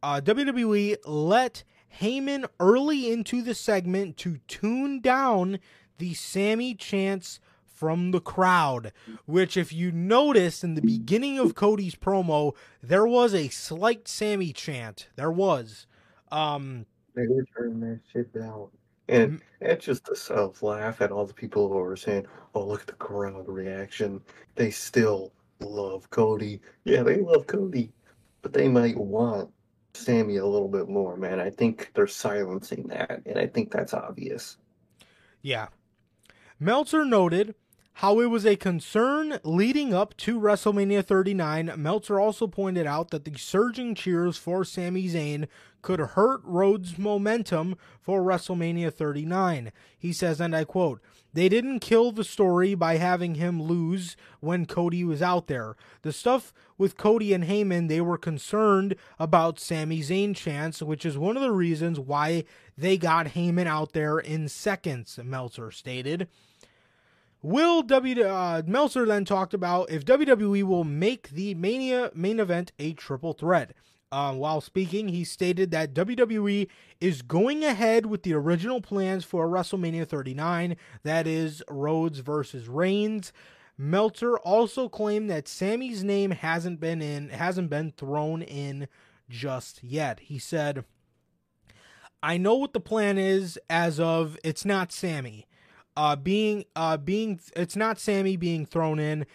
uh, 0.01 0.19
WWE 0.19 0.97
let 1.05 1.63
Heyman 2.01 2.47
early 2.59 3.11
into 3.11 3.43
the 3.43 3.53
segment 3.53 4.17
to 4.17 4.39
tune 4.47 4.99
down 4.99 5.59
the 5.99 6.15
Sami 6.15 6.73
chance 6.73 7.39
from 7.77 8.09
the 8.09 8.19
crowd, 8.19 8.91
which, 9.27 9.55
if 9.55 9.71
you 9.71 9.91
noticed 9.91 10.63
in 10.63 10.73
the 10.73 10.81
beginning 10.81 11.37
of 11.37 11.53
Cody's 11.53 11.93
promo, 11.95 12.55
there 12.81 13.05
was 13.05 13.35
a 13.35 13.49
slight 13.49 14.07
Sami 14.07 14.51
chant. 14.51 15.09
There 15.15 15.31
was. 15.31 15.85
Um, 16.31 16.87
They 17.13 17.27
were 17.27 17.45
turning 17.55 17.79
that 17.81 17.99
shit 18.11 18.33
down. 18.33 18.69
And 19.07 19.39
Mm. 19.39 19.41
it's 19.61 19.85
just 19.85 20.09
a 20.09 20.15
self 20.15 20.63
laugh 20.63 21.01
at 21.01 21.11
all 21.11 21.25
the 21.27 21.33
people 21.33 21.69
who 21.69 21.77
are 21.79 21.95
saying, 21.95 22.25
oh, 22.55 22.65
look 22.65 22.81
at 22.81 22.87
the 22.87 22.93
crowd 22.93 23.47
reaction. 23.47 24.21
They 24.55 24.71
still 24.71 25.31
love 25.59 26.09
Cody. 26.09 26.59
Yeah, 26.83 27.03
they 27.03 27.21
love 27.21 27.45
Cody, 27.45 27.93
but 28.41 28.53
they 28.53 28.67
might 28.67 28.97
want 28.97 29.51
Sami 29.93 30.37
a 30.37 30.45
little 30.45 30.67
bit 30.67 30.89
more, 30.89 31.15
man. 31.15 31.39
I 31.39 31.51
think 31.51 31.91
they're 31.93 32.07
silencing 32.07 32.87
that, 32.87 33.21
and 33.25 33.37
I 33.37 33.45
think 33.47 33.71
that's 33.71 33.93
obvious. 33.93 34.57
Yeah. 35.43 35.67
Meltzer 36.59 37.05
noted 37.05 37.55
how 37.97 38.19
it 38.19 38.27
was 38.27 38.45
a 38.45 38.55
concern 38.55 39.39
leading 39.43 39.91
up 39.91 40.15
to 40.17 40.39
WrestleMania 40.39 41.03
39. 41.03 41.73
Meltzer 41.77 42.19
also 42.19 42.45
pointed 42.45 42.85
out 42.85 43.09
that 43.09 43.25
the 43.25 43.35
surging 43.39 43.95
cheers 43.95 44.37
for 44.37 44.63
Sami 44.63 45.07
Zayn 45.07 45.47
could 45.81 45.99
hurt 45.99 46.41
Rhodes' 46.43 46.99
momentum 46.99 47.75
for 47.99 48.21
WrestleMania 48.21 48.93
39. 48.93 49.71
He 49.97 50.13
says, 50.13 50.39
and 50.39 50.55
I 50.55 50.63
quote, 50.63 51.01
they 51.33 51.49
didn't 51.49 51.79
kill 51.79 52.11
the 52.11 52.23
story 52.23 52.75
by 52.75 52.97
having 52.97 53.33
him 53.33 53.59
lose 53.59 54.15
when 54.41 54.67
Cody 54.67 55.03
was 55.03 55.23
out 55.23 55.47
there. 55.47 55.75
The 56.03 56.13
stuff 56.13 56.53
with 56.77 56.97
Cody 56.97 57.33
and 57.33 57.45
Heyman, 57.45 57.87
they 57.87 58.01
were 58.01 58.19
concerned 58.19 58.95
about 59.17 59.59
Sami 59.59 60.01
Zayn 60.01 60.35
chance, 60.35 60.83
which 60.83 61.03
is 61.03 61.17
one 61.17 61.35
of 61.35 61.41
the 61.41 61.51
reasons 61.51 61.99
why 61.99 62.43
they 62.77 62.95
got 62.95 63.29
Heyman 63.29 63.65
out 63.65 63.93
there 63.93 64.19
in 64.19 64.49
seconds, 64.49 65.19
Meltzer 65.23 65.71
stated. 65.71 66.27
Will 67.41 67.83
W 67.83 68.23
uh, 68.23 68.63
Meltzer 68.65 69.05
then 69.05 69.23
talked 69.23 69.53
about 69.53 69.91
if 69.91 70.05
WWE 70.05 70.63
will 70.63 70.83
make 70.83 71.29
the 71.29 71.53
Mania 71.53 72.11
main 72.15 72.39
event 72.39 72.71
a 72.79 72.93
triple 72.93 73.33
threat. 73.33 73.73
Uh, 74.11 74.33
while 74.33 74.61
speaking, 74.61 75.09
he 75.09 75.23
stated 75.23 75.69
that 75.71 75.93
WWE 75.93 76.67
is 77.01 77.21
going 77.21 77.63
ahead 77.63 78.05
with 78.05 78.23
the 78.23 78.33
original 78.33 78.81
plans 78.81 79.25
for 79.25 79.47
WrestleMania 79.47 80.07
39, 80.07 80.77
that 81.03 81.27
is 81.27 81.61
Rhodes 81.69 82.19
versus 82.19 82.69
Reigns. 82.69 83.33
Meltzer 83.77 84.37
also 84.37 84.87
claimed 84.87 85.29
that 85.29 85.47
Sami's 85.47 86.03
name 86.03 86.31
hasn't 86.31 86.79
been 86.79 87.01
in 87.01 87.29
hasn't 87.29 87.69
been 87.69 87.91
thrown 87.91 88.41
in 88.41 88.87
just 89.29 89.83
yet. 89.83 90.21
He 90.21 90.39
said, 90.39 90.85
"I 92.23 92.37
know 92.37 92.55
what 92.55 92.73
the 92.73 92.79
plan 92.79 93.19
is 93.19 93.59
as 93.69 93.99
of 93.99 94.39
it's 94.43 94.65
not 94.65 94.91
Sami. 94.91 95.45
Uh 95.97 96.15
being 96.15 96.63
uh 96.75 96.95
being 96.95 97.39
it's 97.55 97.75
not 97.75 97.99
Sami 97.99 98.37
being 98.37 98.65
thrown 98.65 98.99
in. 98.99 99.25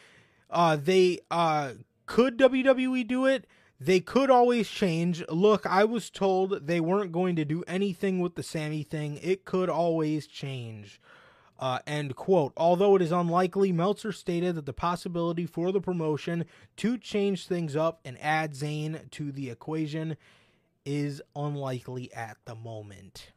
Uh 0.49 0.77
they 0.77 1.19
uh 1.31 1.73
could 2.07 2.39
WWE 2.39 3.07
do 3.07 3.27
it? 3.27 3.47
They 3.81 3.99
could 3.99 4.31
always 4.31 4.69
change. 4.69 5.25
Look, 5.29 5.67
I 5.67 5.83
was 5.83 6.09
told 6.09 6.69
they 6.69 6.79
weren't 6.79 7.11
going 7.11 7.35
to 7.35 7.45
do 7.45 7.65
anything 7.67 8.21
with 8.21 8.37
the 8.37 8.43
Sami 8.45 8.85
thing. 8.85 9.19
It 9.21 9.45
could 9.45 9.69
always 9.69 10.29
change. 10.29 11.01
Uh, 11.59 11.81
end 11.87 12.15
quote. 12.15 12.53
Although 12.57 12.95
it 12.95 13.03
is 13.03 13.11
unlikely, 13.11 13.73
Meltzer 13.73 14.13
stated 14.13 14.55
that 14.55 14.67
the 14.67 14.73
possibility 14.73 15.47
for 15.47 15.73
the 15.73 15.81
promotion 15.81 16.45
to 16.77 16.97
change 16.97 17.47
things 17.47 17.75
up 17.75 18.01
and 18.05 18.17
add 18.21 18.53
Zayn 18.53 19.11
to 19.13 19.33
the 19.33 19.51
equation 19.51 20.17
is 20.85 21.21
unlikely 21.35 22.13
at 22.13 22.37
the 22.45 22.55
moment. 22.55 23.33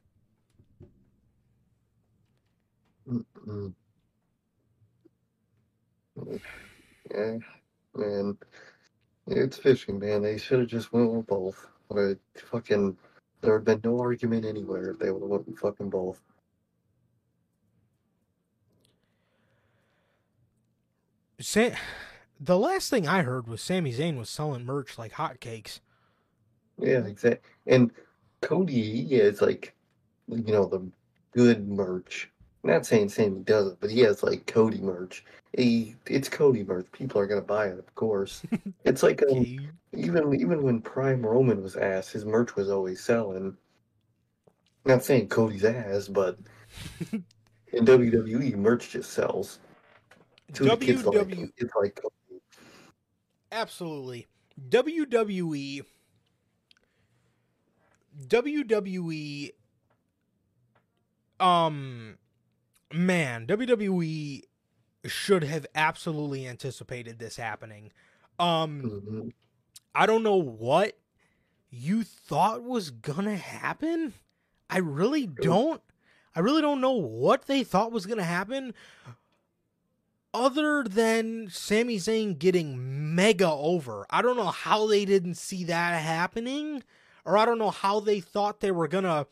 Mm-mm. 3.09 3.73
Yeah, 7.13 7.37
man. 7.95 8.37
It's 9.27 9.57
fishing, 9.57 9.99
man. 9.99 10.21
They 10.23 10.37
should 10.37 10.59
have 10.59 10.67
just 10.69 10.93
went 10.93 11.11
with 11.11 11.27
both. 11.27 11.67
But 11.89 12.17
fucking, 12.51 12.97
there 13.41 13.53
would 13.59 13.67
have 13.69 13.81
been 13.81 13.91
no 13.91 13.99
argument 13.99 14.45
anywhere 14.45 14.91
if 14.91 14.99
they 14.99 15.11
would 15.11 15.21
have 15.21 15.29
went 15.29 15.47
with 15.47 15.59
fucking 15.59 15.89
both. 15.89 16.21
Sa- 21.39 21.71
the 22.39 22.57
last 22.57 22.89
thing 22.89 23.07
I 23.07 23.23
heard 23.23 23.47
was 23.47 23.61
Sami 23.61 23.93
Zayn 23.93 24.17
was 24.17 24.29
selling 24.29 24.65
merch 24.65 24.97
like 24.97 25.13
hotcakes. 25.13 25.79
Yeah, 26.79 27.05
exactly. 27.05 27.49
And 27.67 27.91
Cody 28.41 29.07
is 29.15 29.41
like, 29.41 29.73
you 30.27 30.51
know, 30.53 30.65
the 30.65 30.87
good 31.31 31.67
merch. 31.67 32.29
Not 32.65 32.83
saying 32.83 33.09
Sami 33.09 33.41
does 33.43 33.67
it, 33.67 33.77
but 33.79 33.91
he 33.91 33.99
has 33.99 34.23
like 34.23 34.47
Cody 34.47 34.79
merch. 34.79 35.23
He, 35.55 35.95
it's 36.07 36.27
Cody 36.27 36.63
merch. 36.63 36.87
People 36.91 37.21
are 37.21 37.27
gonna 37.27 37.41
buy 37.41 37.67
it, 37.67 37.77
of 37.77 37.93
course. 37.95 38.41
It's 38.85 39.03
like 39.03 39.21
um, 39.31 39.71
even 39.93 40.33
even 40.33 40.63
when 40.63 40.81
Prime 40.81 41.25
Roman 41.25 41.61
was 41.61 41.75
ass, 41.75 42.09
his 42.09 42.25
merch 42.25 42.55
was 42.55 42.69
always 42.69 43.03
selling. 43.03 43.55
Not 44.85 45.03
saying 45.03 45.29
Cody's 45.29 45.63
ass, 45.63 46.07
but 46.07 46.37
in 47.11 47.85
WWE, 47.85 48.55
merch 48.55 48.91
just 48.91 49.11
sells. 49.11 49.59
To 50.53 50.63
the 50.65 50.77
kids 50.77 51.05
like 51.05 51.29
kids 51.29 51.71
like 51.79 51.95
Cody. 51.95 52.41
Absolutely. 53.51 54.27
WWE 54.69 55.83
WWE 58.27 59.51
um 61.39 62.17
man, 62.93 63.45
WWE 63.47 64.43
should 65.05 65.43
have 65.43 65.65
absolutely 65.75 66.47
anticipated 66.47 67.19
this 67.19 67.37
happening. 67.37 67.91
Um 68.39 68.81
Mhm. 68.81 69.33
I 69.93 70.05
don't 70.05 70.23
know 70.23 70.35
what 70.35 70.97
you 71.69 72.03
thought 72.03 72.63
was 72.63 72.89
gonna 72.91 73.37
happen. 73.37 74.13
I 74.69 74.79
really 74.79 75.25
don't. 75.27 75.81
I 76.35 76.39
really 76.41 76.61
don't 76.61 76.81
know 76.81 76.91
what 76.91 77.45
they 77.47 77.63
thought 77.63 77.91
was 77.91 78.05
gonna 78.05 78.23
happen. 78.23 78.73
Other 80.33 80.83
than 80.83 81.49
Sami 81.49 81.95
Zayn 81.95 82.37
getting 82.37 83.15
mega 83.15 83.49
over, 83.49 84.05
I 84.09 84.21
don't 84.21 84.35
know 84.35 84.47
how 84.51 84.85
they 84.85 85.05
didn't 85.05 85.35
see 85.35 85.63
that 85.63 86.01
happening, 86.01 86.83
or 87.23 87.37
I 87.37 87.45
don't 87.45 87.57
know 87.57 87.71
how 87.71 88.01
they 88.01 88.19
thought 88.19 88.59
they 88.59 88.71
were 88.71 88.89
gonna. 88.89 89.27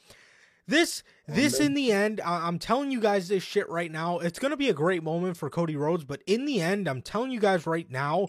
This, 0.67 1.03
this 1.27 1.59
in 1.59 1.73
the 1.73 1.91
end, 1.91 2.21
I- 2.21 2.47
I'm 2.47 2.59
telling 2.59 2.91
you 2.91 2.99
guys 2.99 3.27
this 3.27 3.43
shit 3.43 3.69
right 3.69 3.91
now. 3.91 4.19
It's 4.19 4.39
gonna 4.39 4.57
be 4.57 4.69
a 4.69 4.73
great 4.73 5.03
moment 5.03 5.37
for 5.37 5.49
Cody 5.49 5.75
Rhodes, 5.75 6.05
but 6.05 6.21
in 6.25 6.45
the 6.45 6.61
end, 6.61 6.87
I'm 6.87 7.01
telling 7.01 7.31
you 7.31 7.39
guys 7.39 7.65
right 7.67 7.89
now, 7.89 8.27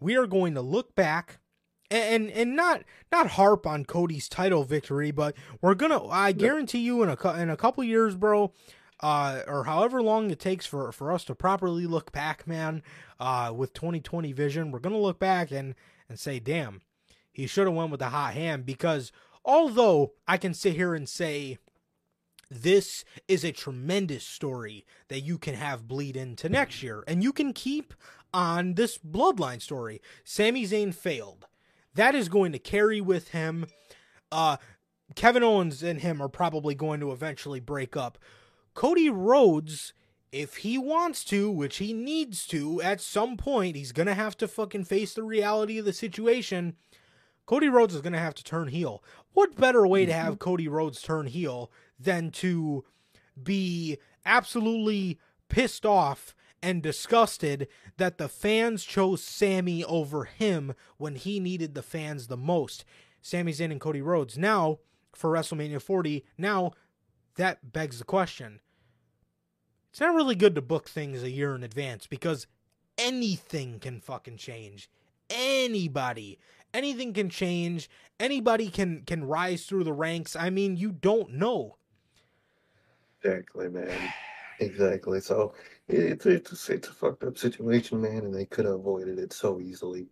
we 0.00 0.16
are 0.16 0.26
going 0.26 0.54
to 0.54 0.60
look 0.60 0.94
back 0.94 1.38
and 1.90 2.30
and 2.30 2.56
not 2.56 2.82
not 3.12 3.28
harp 3.28 3.66
on 3.66 3.84
Cody's 3.84 4.28
title 4.28 4.64
victory, 4.64 5.10
but 5.10 5.36
we're 5.60 5.74
gonna. 5.74 6.04
I 6.08 6.32
guarantee 6.32 6.80
you, 6.80 7.02
in 7.02 7.08
a 7.08 7.32
in 7.40 7.48
a 7.50 7.56
couple 7.56 7.84
years, 7.84 8.16
bro, 8.16 8.52
uh, 9.00 9.42
or 9.46 9.64
however 9.64 10.02
long 10.02 10.30
it 10.30 10.40
takes 10.40 10.66
for 10.66 10.90
for 10.90 11.12
us 11.12 11.24
to 11.26 11.34
properly 11.34 11.86
look 11.86 12.10
back, 12.10 12.46
man, 12.46 12.82
uh, 13.20 13.52
with 13.54 13.72
2020 13.72 14.32
vision, 14.32 14.72
we're 14.72 14.80
gonna 14.80 14.98
look 14.98 15.20
back 15.20 15.52
and 15.52 15.74
and 16.08 16.18
say, 16.18 16.40
damn, 16.40 16.82
he 17.32 17.46
should 17.46 17.66
have 17.68 17.76
went 17.76 17.90
with 17.92 18.00
the 18.00 18.08
hot 18.08 18.34
hand 18.34 18.66
because 18.66 19.12
although 19.44 20.12
I 20.26 20.36
can 20.38 20.54
sit 20.54 20.74
here 20.74 20.94
and 20.94 21.08
say. 21.08 21.58
This 22.50 23.04
is 23.26 23.44
a 23.44 23.52
tremendous 23.52 24.24
story 24.24 24.84
that 25.08 25.20
you 25.20 25.38
can 25.38 25.54
have 25.54 25.88
bleed 25.88 26.16
into 26.16 26.48
next 26.48 26.82
year, 26.82 27.02
and 27.08 27.22
you 27.22 27.32
can 27.32 27.52
keep 27.52 27.94
on 28.32 28.74
this 28.74 28.98
bloodline 28.98 29.60
story. 29.60 30.00
Sami 30.24 30.64
Zayn 30.64 30.94
failed 30.94 31.46
that 31.96 32.14
is 32.14 32.28
going 32.28 32.52
to 32.52 32.58
carry 32.58 33.00
with 33.00 33.28
him. 33.28 33.66
Uh, 34.30 34.58
Kevin 35.14 35.42
Owens 35.42 35.82
and 35.82 36.00
him 36.00 36.22
are 36.22 36.28
probably 36.28 36.74
going 36.74 37.00
to 37.00 37.10
eventually 37.10 37.60
break 37.60 37.96
up. 37.96 38.18
Cody 38.74 39.10
Rhodes, 39.10 39.92
if 40.30 40.58
he 40.58 40.78
wants 40.78 41.24
to, 41.24 41.50
which 41.50 41.78
he 41.78 41.92
needs 41.92 42.46
to, 42.48 42.80
at 42.82 43.00
some 43.00 43.36
point, 43.36 43.76
he's 43.76 43.92
going 43.92 44.06
to 44.06 44.14
have 44.14 44.36
to 44.38 44.48
fucking 44.48 44.84
face 44.84 45.14
the 45.14 45.22
reality 45.22 45.78
of 45.78 45.84
the 45.84 45.92
situation. 45.92 46.76
Cody 47.46 47.68
Rhodes 47.68 47.94
is 47.94 48.02
going 48.02 48.12
to 48.12 48.18
have 48.18 48.34
to 48.34 48.44
turn 48.44 48.68
heel. 48.68 49.02
What 49.32 49.56
better 49.56 49.86
way 49.86 50.04
to 50.04 50.12
have 50.12 50.38
Cody 50.38 50.68
Rhodes 50.68 51.00
turn 51.00 51.26
heel 51.26 51.70
than 51.98 52.30
to 52.30 52.84
be 53.40 53.98
absolutely 54.24 55.18
pissed 55.48 55.86
off 55.86 56.34
and 56.62 56.82
disgusted 56.82 57.68
that 57.96 58.18
the 58.18 58.28
fans 58.28 58.84
chose 58.84 59.22
Sami 59.22 59.84
over 59.84 60.24
him 60.24 60.74
when 60.96 61.14
he 61.14 61.38
needed 61.38 61.74
the 61.74 61.82
fans 61.82 62.26
the 62.26 62.36
most. 62.36 62.84
Sami 63.20 63.52
Zayn 63.52 63.70
and 63.70 63.80
Cody 63.80 64.02
Rhodes. 64.02 64.38
Now, 64.38 64.78
for 65.14 65.30
WrestleMania 65.30 65.80
40, 65.80 66.24
now 66.38 66.72
that 67.36 67.72
begs 67.72 67.98
the 67.98 68.04
question. 68.04 68.60
It's 69.90 70.00
not 70.00 70.14
really 70.14 70.34
good 70.34 70.54
to 70.54 70.62
book 70.62 70.88
things 70.88 71.22
a 71.22 71.30
year 71.30 71.54
in 71.54 71.62
advance 71.62 72.06
because 72.06 72.46
anything 72.98 73.78
can 73.78 74.00
fucking 74.00 74.36
change. 74.36 74.90
Anybody. 75.30 76.38
Anything 76.74 77.12
can 77.12 77.30
change. 77.30 77.88
Anybody 78.20 78.68
can 78.68 79.02
can 79.06 79.24
rise 79.24 79.64
through 79.64 79.84
the 79.84 79.92
ranks. 79.92 80.36
I 80.36 80.50
mean, 80.50 80.76
you 80.76 80.92
don't 80.92 81.32
know. 81.32 81.76
Exactly, 83.22 83.68
man. 83.68 84.12
Exactly. 84.58 85.20
So 85.20 85.54
it's 85.88 86.24
it's 86.26 86.70
it's 86.70 86.88
a 86.88 86.92
fucked 86.92 87.24
up 87.24 87.36
situation, 87.38 88.00
man, 88.00 88.24
and 88.24 88.34
they 88.34 88.46
could 88.46 88.64
have 88.64 88.74
avoided 88.74 89.18
it 89.18 89.32
so 89.32 89.60
easily. 89.60 90.08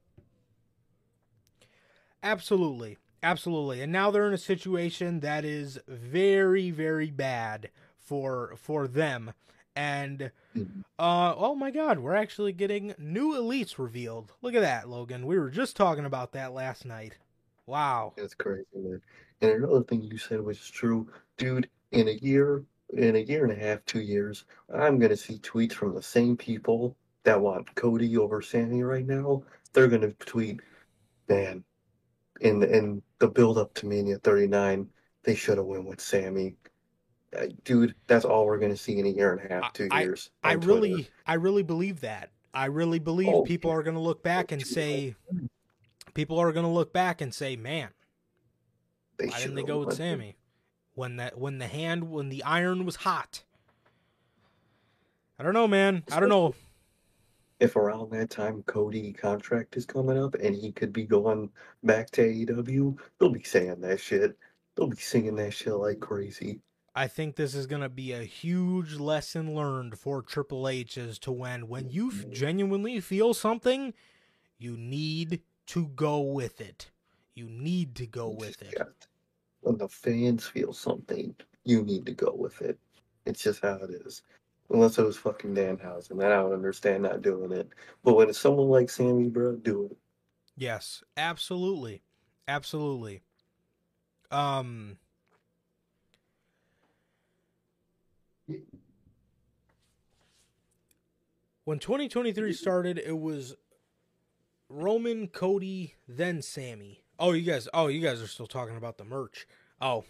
Absolutely. 2.22 2.98
Absolutely. 3.22 3.80
And 3.80 3.92
now 3.92 4.10
they're 4.10 4.26
in 4.28 4.34
a 4.34 4.38
situation 4.38 5.20
that 5.20 5.44
is 5.44 5.78
very, 5.88 6.70
very 6.70 7.10
bad 7.10 7.70
for 7.96 8.54
for 8.56 8.86
them. 8.86 9.32
And 9.74 10.30
Mhm. 10.54 10.84
uh 10.98 11.34
oh 11.36 11.54
my 11.54 11.70
god, 11.70 12.00
we're 12.00 12.14
actually 12.14 12.52
getting 12.52 12.94
new 12.98 13.34
elites 13.34 13.78
revealed. 13.78 14.32
Look 14.42 14.54
at 14.54 14.60
that, 14.62 14.88
Logan. 14.88 15.26
We 15.26 15.38
were 15.38 15.50
just 15.50 15.76
talking 15.76 16.04
about 16.04 16.32
that 16.32 16.52
last 16.52 16.84
night. 16.84 17.18
Wow. 17.66 18.14
That's 18.16 18.34
crazy, 18.34 18.66
man. 18.74 19.00
And 19.40 19.50
another 19.52 19.82
thing 19.84 20.02
you 20.02 20.18
said 20.18 20.40
was 20.40 20.68
true, 20.70 21.08
dude. 21.36 21.68
In 21.92 22.08
a 22.08 22.12
year, 22.12 22.64
in 22.92 23.16
a 23.16 23.20
year 23.20 23.44
and 23.44 23.52
a 23.52 23.56
half, 23.64 23.84
two 23.86 24.00
years, 24.00 24.44
I'm 24.72 24.98
gonna 24.98 25.16
see 25.16 25.38
tweets 25.38 25.72
from 25.72 25.94
the 25.94 26.02
same 26.02 26.36
people 26.36 26.96
that 27.24 27.40
want 27.40 27.74
Cody 27.74 28.16
over 28.16 28.42
Sami 28.42 28.82
right 28.82 29.06
now. 29.06 29.42
They're 29.72 29.88
gonna 29.88 30.12
tweet, 30.12 30.60
man, 31.28 31.64
in 32.40 32.62
in 32.62 33.02
the 33.18 33.28
build 33.28 33.58
up 33.58 33.74
to 33.74 33.86
Mania 33.86 34.18
39, 34.18 34.88
they 35.22 35.34
should 35.34 35.56
have 35.58 35.66
went 35.66 35.86
with 35.86 36.00
Sami. 36.00 36.54
Uh, 37.36 37.46
dude, 37.64 37.94
that's 38.06 38.24
all 38.24 38.46
we're 38.46 38.58
gonna 38.58 38.76
see 38.76 38.98
in 38.98 39.06
a 39.06 39.10
year 39.10 39.32
and 39.32 39.50
a 39.50 39.52
half, 39.54 39.72
two 39.72 39.88
I- 39.90 40.02
years. 40.02 40.30
I 40.42 40.54
Twitter. 40.54 40.68
really 40.74 41.10
I 41.26 41.34
really 41.34 41.62
believe 41.62 42.00
that. 42.00 42.30
I 42.52 42.66
really 42.66 43.00
believe 43.00 43.28
Oh, 43.34 43.42
people 43.42 43.72
are 43.72 43.82
going 43.82 43.96
to 43.96 44.00
look 44.00 44.22
back 44.22 44.52
and 44.52 44.64
say 44.64 45.16
people 46.14 46.38
are 46.38 46.52
going 46.52 46.64
to 46.64 46.70
look 46.70 46.92
back 46.92 47.20
and 47.20 47.34
say, 47.34 47.56
"Man, 47.56 47.88
They 49.16 49.26
why 49.26 49.40
didn't 49.40 49.56
they 49.56 49.64
go 49.64 49.80
with 49.80 49.96
Sami 49.96 50.36
when 50.94 51.16
that 51.16 51.38
when 51.38 51.58
the 51.58 51.66
hand 51.66 52.10
when 52.10 52.28
the 52.28 52.42
iron 52.44 52.84
was 52.84 52.96
hot?" 52.96 53.42
I 55.38 55.42
don't 55.42 55.54
know, 55.54 55.66
man. 55.66 56.04
I 56.12 56.20
don't 56.20 56.28
know. 56.28 56.54
if 57.60 57.76
around 57.76 58.10
that 58.10 58.30
time 58.30 58.62
Cody 58.64 59.12
contract 59.12 59.76
is 59.76 59.86
coming 59.86 60.18
up 60.18 60.34
and 60.34 60.54
he 60.54 60.70
could 60.70 60.92
be 60.92 61.04
going 61.04 61.50
back 61.82 62.10
to 62.10 62.22
AEW, 62.22 62.98
they'll 63.18 63.30
be 63.30 63.42
saying 63.42 63.80
that 63.80 64.00
shit. 64.00 64.36
They'll 64.74 64.88
be 64.88 64.96
singing 64.96 65.36
that 65.36 65.52
shit 65.52 65.72
like 65.74 66.00
crazy. 66.00 66.60
I 66.96 67.08
think 67.08 67.34
this 67.34 67.54
is 67.54 67.66
going 67.66 67.82
to 67.82 67.88
be 67.88 68.12
a 68.12 68.22
huge 68.22 68.94
lesson 68.94 69.54
learned 69.54 69.98
for 69.98 70.22
Triple 70.22 70.68
H 70.68 70.96
as 70.96 71.18
to 71.20 71.32
when 71.32 71.66
when 71.66 71.90
you 71.90 72.10
mm-hmm. 72.10 72.32
genuinely 72.32 73.00
feel 73.00 73.34
something, 73.34 73.94
you 74.58 74.76
need 74.76 75.42
to 75.66 75.88
go 75.88 76.20
with 76.20 76.60
it. 76.60 76.90
You 77.34 77.48
need 77.50 77.96
to 77.96 78.06
go 78.06 78.28
with 78.28 78.62
it. 78.62 79.08
When 79.64 79.78
the 79.78 79.88
fans 79.88 80.46
feel 80.46 80.74
something, 80.74 81.34
you 81.64 81.82
need 81.82 82.04
to 82.04 82.12
go 82.12 82.34
with 82.36 82.60
it. 82.60 82.78
It's 83.24 83.42
just 83.42 83.62
how 83.62 83.76
it 83.76 83.90
is. 83.90 84.22
Unless 84.68 84.98
it 84.98 85.04
was 85.04 85.16
fucking 85.16 85.54
Danhausen, 85.54 86.18
then 86.18 86.32
I 86.32 86.42
would 86.42 86.52
understand 86.52 87.04
not 87.04 87.22
doing 87.22 87.50
it. 87.50 87.68
But 88.02 88.14
when 88.14 88.28
it's 88.28 88.38
someone 88.38 88.68
like 88.68 88.90
Sami, 88.90 89.28
bro, 89.28 89.56
do 89.56 89.86
it. 89.86 89.96
Yes, 90.54 91.02
absolutely. 91.16 92.02
Absolutely. 92.46 93.22
Um 94.30 94.98
When 101.64 101.78
2023 101.78 102.52
started, 102.52 102.98
it 102.98 103.18
was 103.18 103.56
Roman, 104.68 105.28
Cody, 105.28 105.94
then 106.06 106.42
Sami. 106.42 107.03
Oh, 107.18 107.32
you 107.32 107.42
guys, 107.42 107.68
oh, 107.74 107.86
you 107.88 108.00
guys 108.00 108.20
are 108.20 108.26
still 108.26 108.46
talking 108.46 108.76
about 108.76 108.98
the 108.98 109.04
merch. 109.04 109.46
Oh. 109.80 110.04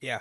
Yeah. 0.00 0.20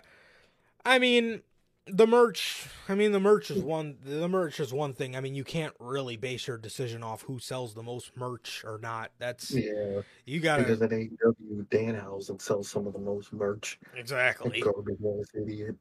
I 0.85 0.99
mean, 0.99 1.41
the 1.87 2.07
merch, 2.07 2.67
I 2.87 2.95
mean 2.95 3.11
the 3.11 3.19
merch 3.19 3.49
is 3.51 3.61
one 3.63 3.97
the 4.03 4.27
merch 4.29 4.59
is 4.59 4.71
one 4.71 4.93
thing. 4.93 5.15
I 5.15 5.21
mean, 5.21 5.35
you 5.35 5.43
can't 5.43 5.73
really 5.79 6.15
base 6.15 6.47
your 6.47 6.57
decision 6.57 7.03
off 7.03 7.23
who 7.23 7.39
sells 7.39 7.73
the 7.73 7.83
most 7.83 8.15
merch 8.15 8.63
or 8.65 8.79
not. 8.81 9.11
That's 9.17 9.51
Yeah. 9.51 10.01
you 10.25 10.39
got 10.39 10.59
Because 10.59 10.81
at 10.81 10.91
AEW, 10.91 11.65
Danhausen 11.69 12.41
sells 12.41 12.69
some 12.69 12.87
of 12.87 12.93
the 12.93 12.99
most 12.99 13.33
merch. 13.33 13.79
Exactly. 13.95 14.61
Garbage 14.61 14.99
ass 14.99 15.31
idiot. 15.35 15.75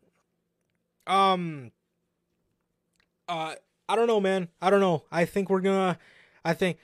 Um 1.07 1.71
uh 3.29 3.55
I 3.89 3.97
don't 3.97 4.07
know, 4.07 4.21
man. 4.21 4.49
I 4.63 4.71
don't 4.71 4.81
know. 4.81 5.05
I 5.13 5.25
think 5.25 5.51
we're 5.51 5.61
gonna 5.61 5.99
I 6.45 6.55
think 6.55 6.79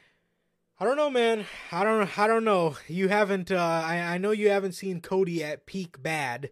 I 0.78 0.84
don't 0.84 0.96
know, 0.96 1.10
man. 1.10 1.46
I 1.72 1.84
don't 1.84 2.18
I 2.18 2.26
don't 2.26 2.44
know. 2.44 2.76
You 2.86 3.08
haven't 3.08 3.50
uh 3.50 3.56
I, 3.56 3.96
I 3.98 4.18
know 4.18 4.30
you 4.30 4.50
haven't 4.50 4.72
seen 4.72 5.00
Cody 5.00 5.42
at 5.42 5.64
peak 5.66 6.02
bad, 6.02 6.50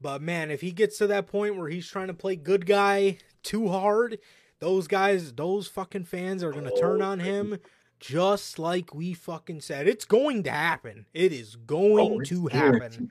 but 0.00 0.22
man, 0.22 0.50
if 0.50 0.60
he 0.62 0.72
gets 0.72 0.98
to 0.98 1.06
that 1.08 1.26
point 1.26 1.56
where 1.56 1.68
he's 1.68 1.88
trying 1.88 2.06
to 2.06 2.14
play 2.14 2.36
good 2.36 2.64
guy 2.66 3.18
too 3.42 3.68
hard, 3.68 4.18
those 4.60 4.88
guys, 4.88 5.32
those 5.34 5.68
fucking 5.68 6.04
fans 6.04 6.42
are 6.42 6.52
gonna 6.52 6.74
turn 6.80 7.02
on 7.02 7.20
him 7.20 7.58
just 8.00 8.58
like 8.58 8.94
we 8.94 9.12
fucking 9.12 9.60
said. 9.60 9.86
It's 9.88 10.04
going 10.04 10.44
to 10.44 10.50
happen. 10.50 11.04
It 11.12 11.32
is 11.32 11.56
going 11.56 12.20
Oh, 12.20 12.20
to 12.20 12.46
happen. 12.46 13.10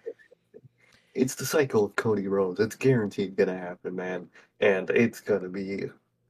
It's 1.14 1.36
the 1.36 1.46
cycle 1.46 1.86
of 1.86 1.96
Cody 1.96 2.28
Rhodes. 2.28 2.60
It's 2.60 2.76
guaranteed 2.76 3.36
gonna 3.36 3.58
happen, 3.58 3.96
man. 3.96 4.30
And 4.60 4.90
it's 4.90 5.20
gonna 5.20 5.50
be 5.50 5.86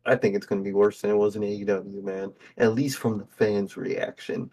I 0.07 0.15
think 0.15 0.35
it's 0.35 0.45
gonna 0.45 0.61
be 0.61 0.73
worse 0.73 1.01
than 1.01 1.11
it 1.11 1.17
was 1.17 1.35
in 1.35 1.41
AEW, 1.43 2.03
man. 2.03 2.33
At 2.57 2.73
least 2.73 2.97
from 2.97 3.17
the 3.17 3.25
fans' 3.25 3.77
reaction. 3.77 4.51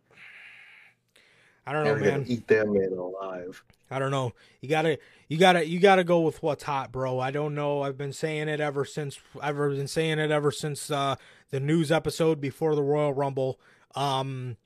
I 1.67 1.73
don't 1.73 1.85
know, 1.85 1.97
man. 1.97 2.25
eat 2.27 2.47
that 2.49 2.69
man 2.69 2.93
alive. 2.93 3.63
I 3.91 3.99
don't 3.99 4.11
know. 4.11 4.35
You 4.61 4.69
gotta, 4.69 4.99
you 5.29 5.39
gotta, 5.39 5.67
you 5.67 5.81
gotta 5.81 6.05
go 6.05 6.21
with 6.21 6.43
what's 6.43 6.65
hot, 6.65 6.93
bro. 6.93 7.21
I 7.21 7.31
don't 7.31 7.55
know. 7.55 7.83
I've 7.83 7.97
been 7.97 8.13
saying 8.13 8.49
it 8.49 8.61
ever 8.61 8.85
since. 8.85 9.19
I've 9.41 9.57
been 9.57 9.89
saying 9.89 10.19
it 10.19 10.31
ever 10.31 10.51
since 10.51 10.91
uh, 10.91 11.17
the 11.51 11.61
news 11.61 11.91
episode 11.91 12.41
before 12.41 12.75
the 12.75 12.83
Royal 12.83 13.15
Rumble. 13.15 13.59
Um, 13.95 14.57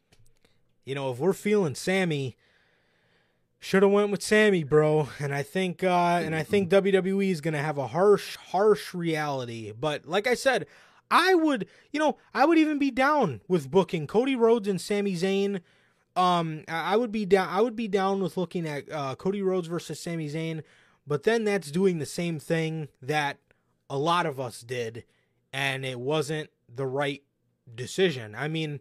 you 0.85 0.95
know, 0.95 1.13
if 1.13 1.19
we're 1.19 1.35
feeling 1.35 1.75
Sami, 1.75 2.37
should 3.61 3.83
have 3.83 3.93
went 3.93 4.11
with 4.11 4.23
Sami, 4.23 4.65
bro. 4.65 5.09
And 5.19 5.35
I 5.35 5.43
think, 5.43 5.83
uh, 5.83 6.21
and 6.23 6.35
I 6.35 6.43
think 6.43 6.71
WWE 6.71 7.31
is 7.31 7.41
gonna 7.41 7.63
have 7.63 7.79
a 7.79 7.89
harsh, 7.89 8.37
harsh 8.37 8.95
reality. 8.95 9.73
But 9.79 10.07
like 10.07 10.27
I 10.27 10.35
said, 10.35 10.67
I 11.11 11.35
would, 11.35 11.67
you 11.93 11.99
know, 11.99 12.19
I 12.35 12.45
would 12.45 12.59
even 12.59 12.79
be 12.79 12.91
down 12.91 13.41
with 13.49 13.71
booking 13.71 14.07
Cody 14.07 14.37
Rhodes 14.37 14.69
and 14.69 14.81
Sami 14.81 15.15
Zayn. 15.15 15.61
Um, 16.17 16.65
I 16.69 16.97
would 16.97 17.13
be 17.13 17.25
down. 17.25 17.49
I 17.49 17.61
would 17.61 17.77
be 17.77 17.89
down 17.89 18.23
with 18.23 18.37
looking 18.37 18.67
at 18.67 18.91
uh, 18.91 19.15
Cody 19.15 19.43
Rhodes 19.43 19.69
versus 19.69 20.01
Sami 20.01 20.29
Zayn, 20.29 20.63
but 21.07 21.23
then 21.23 21.45
that's 21.45 21.71
doing 21.71 21.99
the 21.99 22.07
same 22.07 22.39
thing 22.39 22.89
that 23.01 23.39
a 23.89 23.97
lot 23.97 24.27
of 24.27 24.41
us 24.41 24.61
did, 24.61 25.05
and 25.53 25.85
it 25.85 26.01
wasn't 26.01 26.51
the 26.69 26.87
right 26.87 27.23
decision. 27.73 28.35
I 28.35 28.49
mean, 28.49 28.81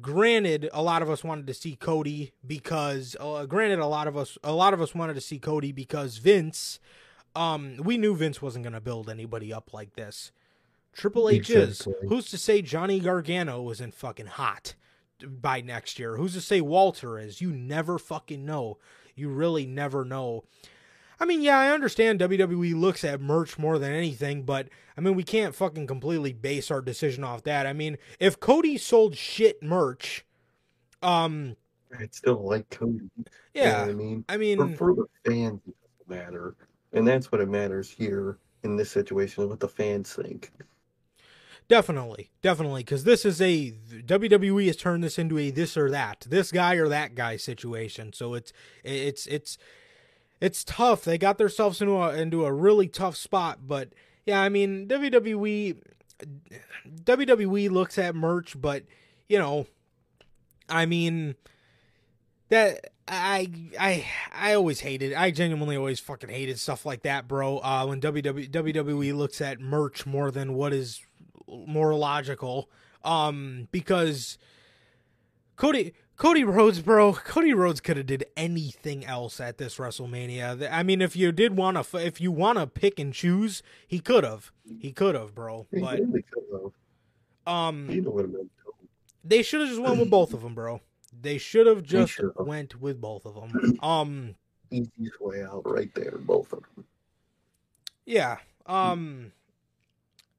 granted, 0.00 0.68
a 0.72 0.82
lot 0.82 1.02
of 1.02 1.10
us 1.10 1.24
wanted 1.24 1.46
to 1.46 1.54
see 1.54 1.76
Cody 1.76 2.32
because, 2.46 3.16
uh, 3.20 3.46
granted, 3.46 3.78
a 3.78 3.86
lot 3.86 4.06
of 4.06 4.16
us, 4.16 4.38
a 4.42 4.52
lot 4.52 4.74
of 4.74 4.80
us 4.80 4.94
wanted 4.94 5.14
to 5.14 5.20
see 5.20 5.38
Cody 5.38 5.72
because 5.72 6.18
Vince, 6.18 6.78
um, 7.34 7.76
we 7.82 7.98
knew 7.98 8.14
Vince 8.14 8.40
wasn't 8.40 8.64
going 8.64 8.72
to 8.74 8.80
build 8.80 9.08
anybody 9.08 9.52
up 9.52 9.72
like 9.72 9.94
this. 9.94 10.32
Triple 10.92 11.28
H 11.28 11.50
is. 11.50 11.88
Who's 12.08 12.30
to 12.30 12.38
say 12.38 12.60
Johnny 12.60 13.00
Gargano 13.00 13.70
isn't 13.70 13.94
fucking 13.94 14.26
hot 14.26 14.74
by 15.26 15.60
next 15.60 15.98
year? 15.98 16.16
Who's 16.16 16.34
to 16.34 16.40
say 16.40 16.60
Walter 16.60 17.18
is? 17.18 17.40
You 17.40 17.50
never 17.50 17.98
fucking 17.98 18.44
know. 18.44 18.78
You 19.14 19.30
really 19.30 19.66
never 19.66 20.04
know. 20.04 20.44
I 21.22 21.24
mean, 21.24 21.40
yeah, 21.40 21.56
I 21.56 21.70
understand 21.70 22.18
WWE 22.18 22.74
looks 22.74 23.04
at 23.04 23.20
merch 23.20 23.56
more 23.56 23.78
than 23.78 23.92
anything, 23.92 24.42
but 24.42 24.66
I 24.96 25.00
mean, 25.00 25.14
we 25.14 25.22
can't 25.22 25.54
fucking 25.54 25.86
completely 25.86 26.32
base 26.32 26.68
our 26.68 26.80
decision 26.80 27.22
off 27.22 27.44
that. 27.44 27.64
I 27.64 27.72
mean, 27.72 27.96
if 28.18 28.40
Cody 28.40 28.76
sold 28.76 29.16
shit 29.16 29.62
merch, 29.62 30.26
um, 31.00 31.54
I'd 31.96 32.12
still 32.12 32.44
like 32.44 32.68
Cody. 32.70 32.94
You 32.94 33.00
know 33.18 33.24
yeah, 33.54 33.82
what 33.82 33.90
I 33.90 33.92
mean? 33.92 34.24
I 34.28 34.32
For, 34.32 34.38
mean, 34.38 34.76
for 34.76 34.94
the 34.94 35.06
fans 35.24 35.60
it 35.64 35.74
doesn't 36.08 36.24
matter. 36.24 36.56
And 36.92 37.06
that's 37.06 37.30
what 37.30 37.40
it 37.40 37.48
matters 37.48 37.88
here 37.88 38.38
in 38.64 38.74
this 38.74 38.90
situation, 38.90 39.48
what 39.48 39.60
the 39.60 39.68
fans 39.68 40.12
think. 40.12 40.50
Definitely, 41.68 42.30
definitely, 42.42 42.82
because 42.82 43.04
this 43.04 43.24
is 43.24 43.40
a 43.40 43.70
WWE 43.70 44.66
has 44.66 44.76
turned 44.76 45.04
this 45.04 45.20
into 45.20 45.38
a 45.38 45.52
this 45.52 45.76
or 45.76 45.88
that, 45.88 46.26
this 46.28 46.50
guy 46.50 46.74
or 46.74 46.88
that 46.88 47.14
guy 47.14 47.36
situation. 47.36 48.12
So 48.12 48.34
it's 48.34 48.52
it's 48.82 49.26
it's 49.28 49.56
it's 50.42 50.64
tough. 50.64 51.04
They 51.04 51.18
got 51.18 51.38
themselves 51.38 51.80
into 51.80 51.96
a 51.96 52.14
into 52.14 52.44
a 52.44 52.52
really 52.52 52.88
tough 52.88 53.16
spot. 53.16 53.60
But 53.66 53.90
yeah, 54.26 54.42
I 54.42 54.48
mean 54.48 54.88
WWE 54.88 55.76
WWE 57.04 57.70
looks 57.70 57.96
at 57.96 58.16
merch, 58.16 58.60
but 58.60 58.82
you 59.28 59.38
know, 59.38 59.66
I 60.68 60.84
mean 60.84 61.36
that 62.48 62.90
I 63.06 63.48
I 63.78 64.04
I 64.34 64.54
always 64.54 64.80
hated. 64.80 65.14
I 65.14 65.30
genuinely 65.30 65.76
always 65.76 66.00
fucking 66.00 66.28
hated 66.28 66.58
stuff 66.58 66.84
like 66.84 67.02
that, 67.02 67.28
bro. 67.28 67.58
Uh, 67.58 67.86
when 67.86 68.00
WWE 68.00 68.50
WWE 68.50 69.16
looks 69.16 69.40
at 69.40 69.60
merch 69.60 70.06
more 70.06 70.32
than 70.32 70.54
what 70.54 70.72
is 70.72 71.00
more 71.46 71.94
logical, 71.94 72.68
um, 73.04 73.68
because 73.70 74.38
Cody 75.54 75.94
Cody 76.22 76.44
Rhodes, 76.44 76.80
bro. 76.80 77.14
Cody 77.14 77.52
Rhodes 77.52 77.80
could 77.80 77.96
have 77.96 78.06
did 78.06 78.26
anything 78.36 79.04
else 79.04 79.40
at 79.40 79.58
this 79.58 79.78
WrestleMania. 79.78 80.70
I 80.70 80.84
mean, 80.84 81.02
if 81.02 81.16
you 81.16 81.32
did 81.32 81.56
want 81.56 81.84
to, 81.84 81.96
if 81.96 82.20
you 82.20 82.30
want 82.30 82.60
to 82.60 82.68
pick 82.68 83.00
and 83.00 83.12
choose, 83.12 83.60
he 83.88 83.98
could 83.98 84.22
have. 84.22 84.52
He 84.78 84.92
could 84.92 85.16
have, 85.16 85.34
bro. 85.34 85.66
He 85.72 85.80
But 85.80 85.98
really 85.98 86.22
um, 87.44 87.90
You 87.90 88.02
know 88.02 88.10
what 88.10 88.26
I 88.26 88.28
meant. 88.28 88.52
they 89.24 89.42
should 89.42 89.62
have 89.62 89.70
just 89.70 89.82
went 89.82 89.98
with 89.98 90.10
both 90.10 90.32
of 90.32 90.42
them, 90.42 90.54
bro. 90.54 90.80
They 91.20 91.38
should 91.38 91.66
have 91.66 91.82
just 91.82 92.20
went 92.38 92.80
with 92.80 93.00
both 93.00 93.26
of 93.26 93.34
them. 93.34 93.78
Um, 93.82 94.36
Easiest 94.70 95.20
way 95.20 95.42
out 95.42 95.68
right 95.68 95.92
there, 95.96 96.18
both 96.18 96.52
of 96.52 96.60
them. 96.76 96.84
yeah. 98.06 98.36
Um, 98.66 99.32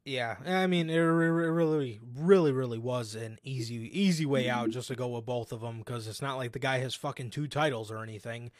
yeah. 0.05 0.35
I 0.45 0.67
mean, 0.67 0.89
it 0.89 0.97
re- 0.97 1.29
re- 1.29 1.49
really, 1.49 1.99
really, 2.15 2.51
really 2.51 2.77
was 2.77 3.15
an 3.15 3.39
easy, 3.43 3.75
easy 3.75 4.25
way 4.25 4.49
out 4.49 4.69
just 4.69 4.87
to 4.89 4.95
go 4.95 5.07
with 5.07 5.25
both 5.25 5.51
of 5.51 5.61
them 5.61 5.79
because 5.79 6.07
it's 6.07 6.21
not 6.21 6.37
like 6.37 6.51
the 6.51 6.59
guy 6.59 6.79
has 6.79 6.95
fucking 6.95 7.29
two 7.29 7.47
titles 7.47 7.91
or 7.91 8.03
anything. 8.03 8.51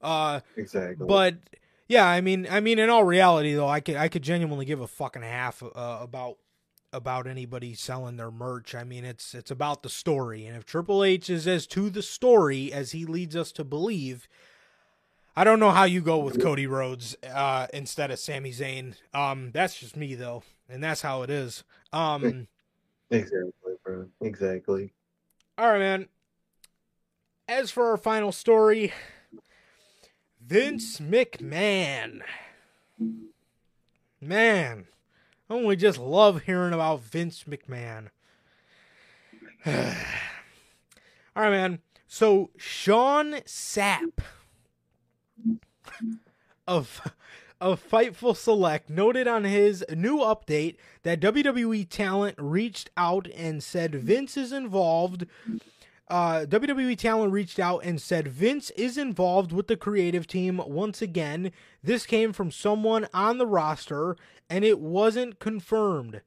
Uh, 0.00 0.40
Exactly. 0.56 1.06
but 1.06 1.36
yeah, 1.88 2.06
I 2.06 2.20
mean, 2.20 2.46
I 2.50 2.60
mean, 2.60 2.78
in 2.78 2.90
all 2.90 3.04
reality, 3.04 3.54
though, 3.54 3.68
I 3.68 3.80
could, 3.80 3.96
I 3.96 4.08
could 4.08 4.22
genuinely 4.22 4.64
give 4.64 4.80
a 4.80 4.86
fucking 4.86 5.22
half 5.22 5.62
uh, 5.62 5.98
about 6.00 6.36
about 6.92 7.26
anybody 7.26 7.74
selling 7.74 8.16
their 8.16 8.30
merch. 8.30 8.74
I 8.74 8.84
mean, 8.84 9.04
it's 9.04 9.34
it's 9.34 9.50
about 9.50 9.82
the 9.82 9.88
story, 9.88 10.46
and 10.46 10.56
if 10.56 10.64
Triple 10.64 11.04
H 11.04 11.28
is 11.28 11.46
as 11.46 11.66
to 11.68 11.90
the 11.90 12.02
story 12.02 12.72
as 12.72 12.92
he 12.92 13.04
leads 13.04 13.36
us 13.36 13.52
to 13.52 13.64
believe, 13.64 14.28
I 15.36 15.44
don't 15.44 15.60
know 15.60 15.70
how 15.70 15.84
you 15.84 16.00
go 16.00 16.18
with 16.18 16.40
Cody 16.42 16.66
Rhodes 16.66 17.16
uh, 17.30 17.66
instead 17.72 18.10
of 18.10 18.18
Sami 18.18 18.52
Zayn. 18.52 18.94
Um, 19.12 19.50
that's 19.52 19.78
just 19.78 19.96
me 19.96 20.14
though, 20.14 20.42
and 20.68 20.82
that's 20.82 21.02
how 21.02 21.22
it 21.22 21.30
is. 21.30 21.64
Um, 21.90 22.46
exactly, 23.10 23.72
bro. 23.82 24.08
Exactly. 24.20 24.92
all 25.56 25.70
right, 25.70 25.78
man. 25.78 26.08
As 27.48 27.70
for 27.70 27.86
our 27.88 27.96
final 27.96 28.30
story, 28.30 28.92
Vince 30.38 31.00
McMahon. 31.00 32.20
Man, 34.20 34.86
don't 35.48 35.64
we 35.64 35.76
just 35.76 35.98
love 35.98 36.42
hearing 36.42 36.74
about 36.74 37.00
Vince 37.00 37.44
McMahon? 37.44 38.08
All 39.66 41.42
right, 41.42 41.50
man. 41.50 41.78
So 42.06 42.50
Sean 42.56 43.32
Sapp 43.46 44.18
of 46.66 47.00
of 47.60 47.82
Fightful 47.82 48.36
Select 48.36 48.88
noted 48.88 49.26
on 49.26 49.44
his 49.44 49.84
new 49.94 50.18
update 50.18 50.76
that 51.02 51.20
WWE 51.20 51.88
talent 51.88 52.36
reached 52.38 52.90
out 52.96 53.28
and 53.34 53.62
said 53.62 53.94
Vince 53.94 54.36
is 54.36 54.52
involved. 54.52 55.26
Uh, 56.08 56.46
WWE 56.48 56.96
talent 56.96 57.32
reached 57.32 57.58
out 57.58 57.84
and 57.84 58.00
said 58.00 58.28
Vince 58.28 58.70
is 58.70 58.96
involved 58.96 59.52
with 59.52 59.66
the 59.66 59.76
creative 59.76 60.26
team 60.26 60.60
once 60.66 61.02
again. 61.02 61.52
This 61.82 62.06
came 62.06 62.32
from 62.32 62.50
someone 62.50 63.08
on 63.12 63.38
the 63.38 63.46
roster, 63.46 64.16
and 64.48 64.64
it 64.64 64.78
wasn't 64.78 65.38
confirmed. 65.38 66.22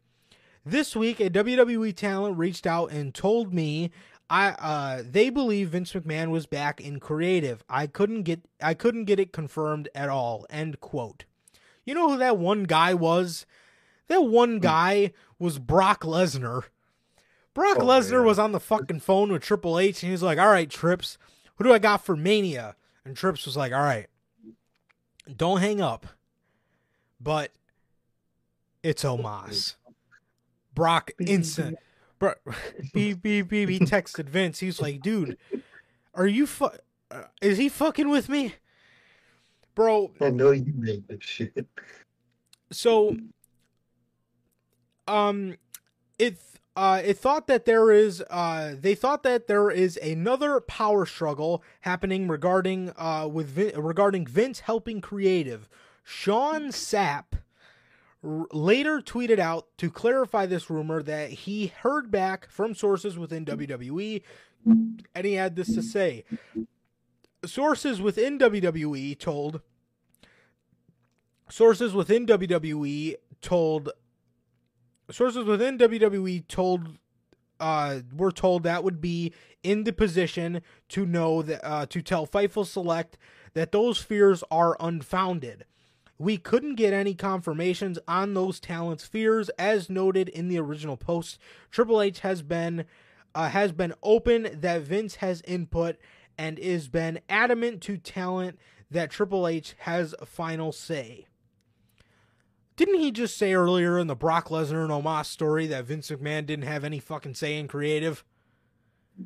This 0.64 0.96
week, 0.96 1.20
a 1.20 1.32
WWE 1.32 1.96
talent 1.96 2.38
reached 2.38 2.68
out 2.68 2.92
and 2.92 3.16
told 3.16 3.52
me 3.52 3.90
I 4.32 4.50
uh 4.52 5.04
they 5.06 5.30
believe 5.30 5.70
Vince 5.70 5.92
McMahon 5.92 6.30
was 6.30 6.46
back 6.46 6.80
in 6.80 7.00
creative. 7.02 7.64
I 7.70 7.86
couldn't 7.86 8.24
get 8.24 8.42
I 8.62 8.74
couldn't 8.74 9.06
get 9.06 9.20
it 9.20 9.34
confirmed 9.34 9.90
at 9.94 10.08
all. 10.10 10.46
End 10.50 10.80
quote. 10.80 11.26
You 11.86 11.94
know 11.94 12.10
who 12.10 12.18
that 12.18 12.38
one 12.38 12.64
guy 12.64 12.94
was? 12.94 13.46
That 14.08 14.24
one 14.24 14.60
guy 14.60 15.12
was 15.38 15.60
Brock 15.60 16.02
Lesnar. 16.04 16.64
Brock 17.54 17.78
Oh, 17.80 17.86
Lesnar 17.86 18.12
yeah. 18.12 18.20
was 18.22 18.40
on 18.40 18.54
the 18.54 18.60
fucking 18.62 19.02
phone 19.02 19.32
with 19.34 19.44
Triple 19.44 19.78
H 19.78 20.02
and 20.02 20.12
he's 20.12 20.24
like, 20.24 20.40
"All 20.40 20.48
right, 20.50 20.70
Trips, 20.70 21.18
who 21.56 21.66
do 21.66 21.74
I 21.74 21.80
got 21.80 22.06
for 22.06 22.16
Mania?" 22.16 22.78
And 23.04 23.18
Trips 23.18 23.46
was 23.46 23.58
like, 23.58 23.74
"All 23.74 23.82
right, 23.82 24.08
don't 25.36 25.60
hang 25.60 25.82
up, 25.82 26.08
but 27.20 27.52
it's 28.82 29.04
Omos." 29.04 29.76
Brock 30.74 31.12
instant. 31.20 31.78
Bro, 32.22 32.36
beep 32.94 33.24
beep 33.24 33.48
beep. 33.50 33.68
He 33.68 33.80
texted 33.80 34.26
Vince. 34.30 34.60
He's 34.60 34.80
like, 34.80 35.02
"Dude, 35.02 35.40
are 36.14 36.28
you 36.28 36.46
fu- 36.46 36.70
uh, 37.10 37.24
Is 37.42 37.58
he 37.58 37.68
fucking 37.68 38.10
with 38.10 38.30
me, 38.30 38.54
bro?" 39.74 40.12
I 40.22 40.30
know 40.30 40.52
you 40.52 40.72
made 40.76 41.08
this 41.08 41.24
shit. 41.24 41.68
So, 42.72 43.18
um, 45.08 45.56
it 46.20 46.38
uh 46.76 47.02
it 47.04 47.18
thought 47.18 47.48
that 47.48 47.66
there 47.66 47.92
is 47.92 48.24
uh 48.30 48.76
they 48.80 48.94
thought 48.94 49.24
that 49.24 49.48
there 49.48 49.72
is 49.72 49.98
another 49.98 50.62
power 50.62 51.08
struggle 51.08 51.64
happening 51.80 52.28
regarding 52.28 52.94
uh 52.98 53.28
with 53.28 53.48
Vin- 53.48 53.82
regarding 53.82 54.28
Vince 54.28 54.60
helping 54.60 55.02
creative. 55.02 55.68
Sean 56.04 56.68
Sapp 56.68 57.41
later 58.24 59.02
tweeted 59.02 59.40
out 59.40 59.68
to 59.78 59.90
clarify 59.90 60.46
this 60.46 60.70
rumor 60.70 61.02
that 61.02 61.32
he 61.32 61.68
heard 61.68 62.12
back 62.12 62.50
from 62.50 62.76
sources 62.76 63.18
within 63.18 63.46
WWE 63.46 64.22
and 64.66 65.26
he 65.26 65.34
had 65.34 65.56
this 65.56 65.74
to 65.74 65.82
say. 65.82 66.24
Sources 67.46 68.00
within 68.02 68.38
WWE 68.38 69.18
told 69.18 69.62
sources 71.50 71.94
within 71.94 72.28
WWE 72.28 73.16
told 73.42 73.90
sources 75.10 75.46
within 75.46 75.78
WWE 75.78 76.48
told 76.48 76.98
uh 77.60 78.00
were 78.16 78.32
told 78.32 78.64
that 78.64 78.84
would 78.84 79.02
be 79.02 79.34
in 79.64 79.84
the 79.84 79.92
position 79.92 80.62
to 80.90 81.06
know 81.06 81.42
that 81.42 81.66
uh 81.68 81.86
to 81.88 82.02
tell 82.02 82.28
Fightful 82.28 82.66
Select 82.66 83.18
that 83.54 83.72
those 83.72 83.98
fears 83.98 84.44
are 84.52 84.78
unfounded. 84.80 85.66
We 86.22 86.38
couldn't 86.38 86.76
get 86.76 86.94
any 86.94 87.16
confirmations 87.16 87.98
on 88.08 88.36
those 88.36 88.60
talents' 88.60 89.08
fears, 89.08 89.50
as 89.58 89.90
noted 89.90 90.30
in 90.30 90.50
the 90.50 90.60
original 90.60 90.96
post. 90.96 91.40
Triple 91.72 92.00
H 92.00 92.20
has 92.20 92.44
been 92.44 92.86
uh, 93.34 93.50
has 93.50 93.72
been 93.72 93.96
open 94.04 94.60
that 94.62 94.84
Vince 94.84 95.16
has 95.16 95.42
input 95.48 95.98
and 96.38 96.60
is 96.60 96.90
been 96.90 97.22
adamant 97.28 97.82
to 97.82 97.98
talent 97.98 98.60
that 98.92 99.10
Triple 99.10 99.48
H 99.48 99.74
has 99.80 100.14
final 100.24 100.72
say. 100.72 101.26
Didn't 102.76 103.00
he 103.00 103.12
just 103.12 103.36
say 103.36 103.54
earlier 103.54 103.98
in 103.98 104.06
the 104.06 104.16
Brock 104.16 104.50
Lesnar 104.50 104.84
and 104.84 104.92
Omos 104.92 105.26
story 105.26 105.66
that 105.68 105.86
Vince 105.86 106.12
McMahon 106.12 106.46
didn't 106.46 106.66
have 106.66 106.84
any 106.84 107.00
fucking 107.00 107.34
say 107.34 107.58
in 107.58 107.68
creative? 107.68 108.24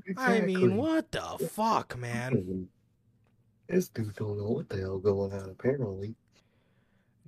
Exactly. 0.08 0.38
I 0.38 0.42
mean, 0.46 0.78
what 0.78 1.12
the 1.12 1.46
fuck, 1.52 1.98
man? 1.98 2.70
This 3.68 3.90
dude 3.90 4.16
don't 4.16 4.38
know 4.38 4.50
what 4.52 4.70
the 4.70 4.78
hell 4.78 4.98
going 4.98 5.34
on, 5.34 5.50
apparently. 5.50 6.16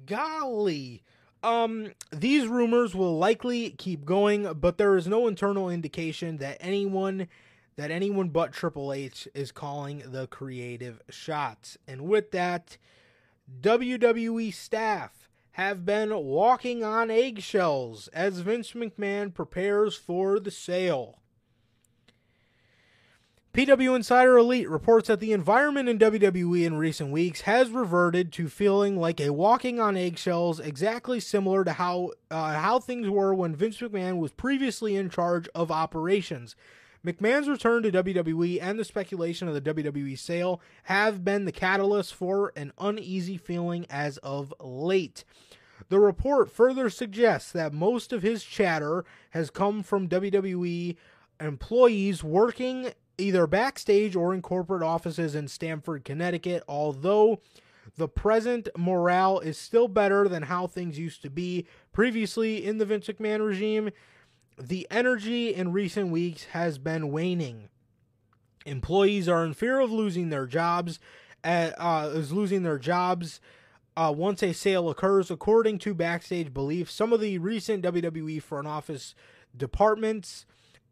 Golly. 0.08 1.04
Um, 1.44 1.92
these 2.12 2.48
rumors 2.48 2.96
will 2.96 3.18
likely 3.18 3.70
keep 3.70 4.06
going, 4.06 4.52
but 4.54 4.80
there 4.80 4.98
is 4.98 5.08
no 5.08 5.28
internal 5.28 5.70
indication 5.70 6.38
that 6.38 6.58
anyone 6.60 7.28
that 7.76 7.92
anyone 7.92 8.30
but 8.30 8.52
Triple 8.52 8.92
H 8.92 9.28
is 9.36 9.52
calling 9.52 10.02
the 10.08 10.26
creative 10.26 11.00
shots. 11.10 11.78
And 11.88 12.02
with 12.02 12.32
that, 12.32 12.78
WWE 13.62 14.52
staff 14.52 15.30
have 15.52 15.86
been 15.86 16.16
walking 16.26 16.84
on 16.84 17.12
eggshells 17.12 18.08
as 18.10 18.40
Vince 18.40 18.72
McMahon 18.72 19.32
prepares 19.34 19.96
for 19.96 20.40
the 20.40 20.52
sale. 20.52 21.20
PW 23.58 23.96
Insider 23.96 24.38
Elite 24.38 24.70
reports 24.70 25.08
that 25.08 25.20
the 25.20 25.34
environment 25.34 25.90
in 25.90 25.98
WWE 25.98 26.64
in 26.64 26.78
recent 26.78 27.10
weeks 27.10 27.42
has 27.42 27.72
reverted 27.72 28.32
to 28.34 28.50
feeling 28.50 28.98
like 28.98 29.20
a 29.20 29.34
walking 29.34 29.80
on 29.80 29.98
eggshells, 29.98 30.60
exactly 30.60 31.20
similar 31.20 31.64
to 31.64 31.74
how 31.74 32.12
uh, 32.30 32.54
how 32.60 32.78
things 32.78 33.10
were 33.10 33.34
when 33.34 33.56
Vince 33.56 33.80
McMahon 33.80 34.20
was 34.20 34.32
previously 34.32 34.96
in 34.96 35.10
charge 35.10 35.50
of 35.56 35.72
operations. 35.72 36.56
McMahon's 37.04 37.50
return 37.50 37.82
to 37.82 37.92
WWE 37.92 38.60
and 38.62 38.78
the 38.78 38.86
speculation 38.86 39.48
of 39.48 39.56
the 39.56 39.74
WWE 39.74 40.20
sale 40.20 40.62
have 40.84 41.26
been 41.26 41.46
the 41.46 41.52
catalyst 41.52 42.14
for 42.14 42.54
an 42.56 42.72
uneasy 42.78 43.38
feeling 43.38 43.88
as 43.90 44.18
of 44.18 44.54
late. 44.60 45.24
The 45.90 46.00
report 46.00 46.52
further 46.52 46.92
suggests 46.92 47.52
that 47.54 47.74
most 47.74 48.14
of 48.14 48.22
his 48.22 48.44
chatter 48.44 49.04
has 49.32 49.50
come 49.50 49.82
from 49.82 50.08
WWE 50.08 50.96
employees 51.40 52.24
working 52.24 52.92
either 53.18 53.48
backstage 53.48 54.16
or 54.16 54.34
in 54.34 54.42
corporate 54.42 54.84
offices 54.84 55.36
in 55.36 55.48
Stamford, 55.48 56.04
Connecticut, 56.04 56.64
although 56.68 57.40
the 57.96 58.08
present 58.08 58.70
morale 58.78 59.40
is 59.40 59.58
still 59.58 59.88
better 59.88 60.28
than 60.28 60.44
how 60.44 60.68
things 60.68 61.00
used 61.00 61.22
to 61.24 61.30
be 61.30 61.66
previously 61.92 62.66
in 62.66 62.78
the 62.78 62.86
Vince 62.86 63.08
McMahon 63.08 63.46
regime. 63.46 63.90
The 64.60 64.88
energy 64.92 65.54
in 65.54 65.72
recent 65.72 66.10
weeks 66.10 66.46
has 66.46 66.78
been 66.78 67.12
waning. 67.12 67.70
Employees 68.66 69.30
are 69.30 69.46
in 69.46 69.54
fear 69.54 69.80
of 69.80 69.92
losing 69.92 70.30
their 70.30 70.46
jobs, 70.46 71.00
uh, 71.44 71.72
uh, 71.78 72.12
is 72.14 72.32
losing 72.32 72.64
their 72.64 72.80
jobs 72.80 73.40
uh, 73.96 74.14
once 74.16 74.44
a 74.44 74.54
sale 74.54 74.90
occurs. 74.90 75.32
According 75.32 75.80
to 75.80 75.94
backstage 75.94 76.54
belief, 76.54 76.92
some 76.92 77.14
of 77.14 77.22
the 77.22 77.38
recent 77.38 77.84
WWE 77.84 78.42
front 78.42 78.68
office 78.68 79.16
departments 79.56 80.46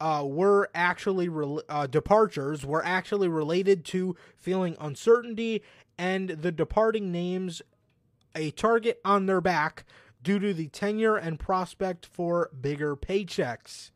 uh, 0.06 0.24
were 0.24 0.70
actually 0.76 1.28
re- 1.28 1.62
uh, 1.68 1.88
departures 1.88 2.64
were 2.64 2.86
actually 2.86 3.28
related 3.28 3.84
to 3.84 4.16
feeling 4.38 4.78
uncertainty 4.80 5.64
and 5.98 6.30
the 6.30 6.52
departing 6.52 7.12
names 7.12 7.64
a 8.36 8.52
target 8.52 9.02
on 9.04 9.26
their 9.26 9.42
back 9.42 9.84
due 10.22 10.38
to 10.38 10.54
the 10.54 10.68
tenure 10.68 11.16
and 11.16 11.40
prospect 11.40 12.06
for 12.06 12.52
bigger 12.62 12.96
paychecks. 12.96 13.90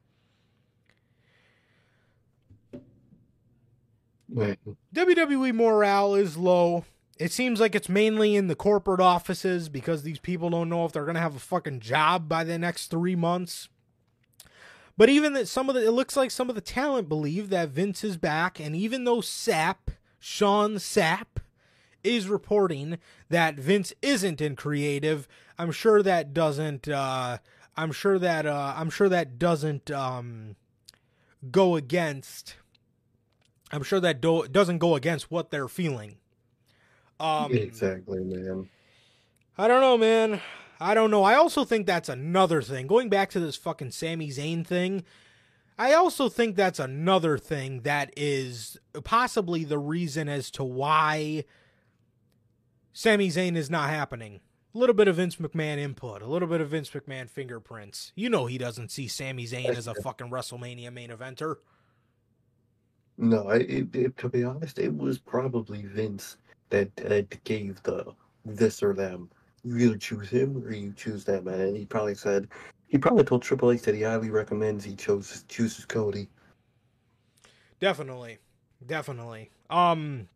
Right. 4.28 4.58
WWE 4.96 5.54
morale 5.54 6.16
is 6.16 6.38
low. 6.38 6.86
It 7.20 7.32
seems 7.32 7.60
like 7.60 7.76
it's 7.76 7.90
mainly 7.90 8.36
in 8.36 8.48
the 8.48 8.56
corporate 8.56 9.02
offices 9.02 9.70
because 9.70 10.02
these 10.02 10.20
people 10.20 10.50
don't 10.50 10.70
know 10.70 10.86
if 10.86 10.92
they're 10.92 11.06
going 11.06 11.14
to 11.14 11.22
have 11.22 11.36
a 11.36 11.40
fucking 11.40 11.82
job 11.82 12.28
by 12.28 12.44
the 12.44 12.58
next 12.58 12.88
three 12.88 13.16
months. 13.16 13.70
But 15.00 15.08
even 15.08 15.32
that 15.32 15.48
some 15.48 15.70
of 15.70 15.76
the, 15.76 15.88
it 15.88 15.92
looks 15.92 16.18
like 16.18 16.30
some 16.30 16.50
of 16.50 16.56
the 16.56 16.62
talent 16.62 17.08
believe 17.08 17.50
that 17.52 17.70
Vince 17.70 18.04
is 18.04 18.18
back. 18.18 18.60
And 18.60 18.76
even 18.76 19.06
though 19.06 19.22
Sapp, 19.22 19.94
Sean 20.20 20.76
Sapp, 20.76 21.38
is 22.04 22.28
reporting 22.28 22.98
that 23.30 23.56
Vince 23.56 23.94
isn't 24.02 24.42
in 24.42 24.58
creative, 24.58 25.26
I'm 25.58 25.72
sure 25.72 26.04
that 26.04 26.34
doesn't, 26.34 26.90
uh, 26.90 27.38
I'm 27.78 27.94
sure 27.94 28.20
that, 28.20 28.46
uh, 28.46 28.74
I'm 28.76 28.90
sure 28.90 29.08
that 29.08 29.40
doesn't, 29.40 29.90
um, 29.90 30.58
go 31.50 31.78
against, 31.78 32.58
I'm 33.72 33.84
sure 33.84 34.02
that 34.02 34.20
do- 34.20 34.50
doesn't 34.50 34.80
go 34.80 34.96
against 34.96 35.32
what 35.32 35.50
they're 35.50 35.70
feeling. 35.70 36.18
Um, 37.22 37.54
exactly, 37.54 38.20
man. 38.20 38.68
I 39.58 39.70
don't 39.70 39.80
know, 39.80 39.98
man. 39.98 40.42
I 40.80 40.94
don't 40.94 41.12
know. 41.12 41.24
I 41.24 41.36
also 41.36 41.66
think 41.66 41.86
that's 41.86 42.10
another 42.10 42.62
thing. 42.62 42.88
Going 42.88 43.10
back 43.10 43.30
to 43.32 43.40
this 43.40 43.56
fucking 43.56 43.92
Sami 43.92 44.30
Zayn 44.30 44.66
thing, 44.66 45.04
I 45.78 45.94
also 45.94 46.30
think 46.30 46.56
that's 46.56 46.80
another 46.80 47.38
thing 47.38 47.82
that 47.82 48.14
is 48.16 48.78
possibly 49.04 49.64
the 49.64 49.78
reason 49.78 50.30
as 50.30 50.52
to 50.52 50.64
why 50.64 51.46
Sami 52.94 53.30
Zayn 53.30 53.56
is 53.56 53.70
not 53.70 53.90
happening. 53.90 54.40
A 54.76 54.78
little 54.78 54.94
bit 54.94 55.08
of 55.08 55.16
Vince 55.16 55.38
McMahon 55.38 55.78
input, 55.78 56.22
a 56.22 56.28
little 56.28 56.48
bit 56.48 56.62
of 56.62 56.70
Vince 56.70 56.90
McMahon 56.92 57.30
fingerprints. 57.30 58.12
You 58.16 58.30
know 58.30 58.46
he 58.46 58.58
doesn't 58.58 58.92
see 58.92 59.08
Sami 59.08 59.46
Zayn 59.46 59.70
as 59.70 59.88
a 59.88 59.96
fucking 59.96 60.30
WrestleMania 60.30 60.94
main 60.94 61.10
eventer. 61.10 61.56
No, 63.18 63.50
it, 63.50 63.94
it, 63.94 64.18
to 64.18 64.30
be 64.30 64.44
honest, 64.44 64.80
it 64.80 64.96
was 64.96 65.18
probably 65.18 65.84
Vince 65.84 66.38
that, 66.70 66.96
that 66.98 67.44
gave 67.44 67.82
the 67.84 68.14
this 68.46 68.82
or 68.82 68.94
them. 68.94 69.30
You 69.64 69.98
choose 69.98 70.30
him 70.30 70.64
or 70.64 70.72
you 70.72 70.94
choose 70.94 71.26
them, 71.26 71.48
and 71.48 71.76
he 71.76 71.86
probably 71.86 72.16
said 72.16 72.48
he 72.88 72.98
probably 72.98 73.24
told 73.24 73.42
Triple 73.42 73.72
H 73.72 73.82
that 73.84 73.96
he 73.96 74.02
highly 74.02 74.30
recommends 74.30 74.84
he 74.84 74.96
chose 74.96 75.44
chooses 75.48 75.86
Cody. 75.86 76.28
Definitely, 77.80 78.40
definitely. 78.86 79.52
Um, 79.70 80.28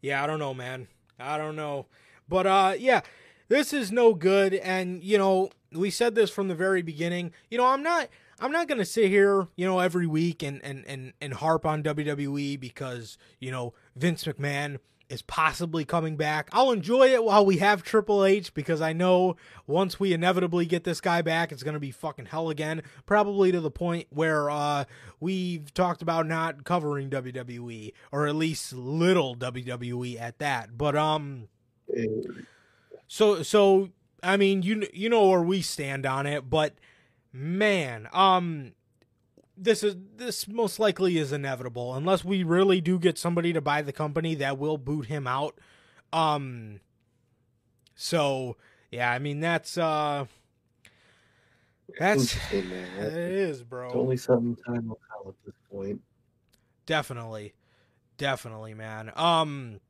yeah, 0.00 0.22
I 0.22 0.26
don't 0.26 0.38
know, 0.38 0.54
man. 0.54 0.88
I 1.18 1.38
don't 1.38 1.56
know, 1.56 1.86
but 2.28 2.46
uh, 2.46 2.74
yeah, 2.78 3.00
this 3.48 3.72
is 3.72 3.92
no 3.92 4.12
good. 4.12 4.54
And 4.54 5.02
you 5.02 5.18
know, 5.18 5.50
we 5.72 5.90
said 5.90 6.14
this 6.14 6.30
from 6.30 6.48
the 6.48 6.54
very 6.54 6.82
beginning. 6.82 7.32
You 7.50 7.58
know, 7.58 7.66
I'm 7.66 7.82
not. 7.82 8.08
I'm 8.38 8.52
not 8.52 8.68
gonna 8.68 8.84
sit 8.84 9.08
here, 9.08 9.46
you 9.56 9.64
know, 9.64 9.78
every 9.80 10.06
week 10.06 10.42
and 10.42 10.62
and 10.62 10.84
and 10.86 11.12
and 11.20 11.34
harp 11.34 11.64
on 11.64 11.82
WWE 11.82 12.60
because 12.60 13.16
you 13.40 13.50
know 13.50 13.72
Vince 13.94 14.24
McMahon 14.24 14.78
is 15.08 15.22
possibly 15.22 15.84
coming 15.84 16.16
back. 16.16 16.48
I'll 16.52 16.72
enjoy 16.72 17.12
it 17.12 17.24
while 17.24 17.44
we 17.44 17.58
have 17.58 17.82
Triple 17.82 18.24
H 18.24 18.52
because 18.54 18.80
I 18.80 18.92
know 18.92 19.36
once 19.66 20.00
we 20.00 20.12
inevitably 20.12 20.66
get 20.66 20.84
this 20.84 21.00
guy 21.00 21.22
back, 21.22 21.52
it's 21.52 21.62
going 21.62 21.74
to 21.74 21.80
be 21.80 21.90
fucking 21.90 22.26
hell 22.26 22.50
again. 22.50 22.82
Probably 23.06 23.52
to 23.52 23.60
the 23.60 23.70
point 23.70 24.08
where 24.10 24.50
uh, 24.50 24.84
we've 25.20 25.72
talked 25.74 26.02
about 26.02 26.26
not 26.26 26.64
covering 26.64 27.10
WWE 27.10 27.92
or 28.10 28.26
at 28.26 28.34
least 28.34 28.72
little 28.72 29.36
WWE 29.36 30.20
at 30.20 30.38
that. 30.38 30.76
But 30.76 30.96
um, 30.96 31.48
so 33.06 33.42
so 33.42 33.90
I 34.22 34.36
mean 34.36 34.62
you 34.62 34.86
you 34.92 35.08
know 35.08 35.28
where 35.28 35.42
we 35.42 35.62
stand 35.62 36.04
on 36.04 36.26
it, 36.26 36.50
but 36.50 36.74
man, 37.32 38.08
um, 38.12 38.72
this 39.56 39.82
is 39.82 39.96
this 40.16 40.46
most 40.46 40.78
likely 40.78 41.18
is 41.18 41.32
inevitable 41.32 41.94
unless 41.94 42.24
we 42.24 42.42
really 42.42 42.80
do 42.80 42.98
get 42.98 43.18
somebody 43.18 43.52
to 43.52 43.60
buy 43.60 43.82
the 43.82 43.92
company 43.92 44.34
that 44.36 44.58
will 44.58 44.78
boot 44.78 45.06
him 45.06 45.26
out. 45.26 45.58
Um 46.12 46.80
so 47.94 48.56
yeah, 48.90 49.10
I 49.10 49.18
mean 49.18 49.40
that's 49.40 49.78
uh 49.78 50.26
that's 51.98 52.36
it 52.52 52.64
is, 53.00 53.62
bro. 53.62 53.86
It's 53.86 53.96
only 53.96 54.16
something 54.16 54.56
time 54.64 54.88
will 54.88 55.00
tell 55.08 55.30
at 55.30 55.44
this 55.44 55.54
point. 55.70 56.00
Definitely. 56.84 57.54
Definitely, 58.18 58.74
man. 58.74 59.10
Um 59.16 59.80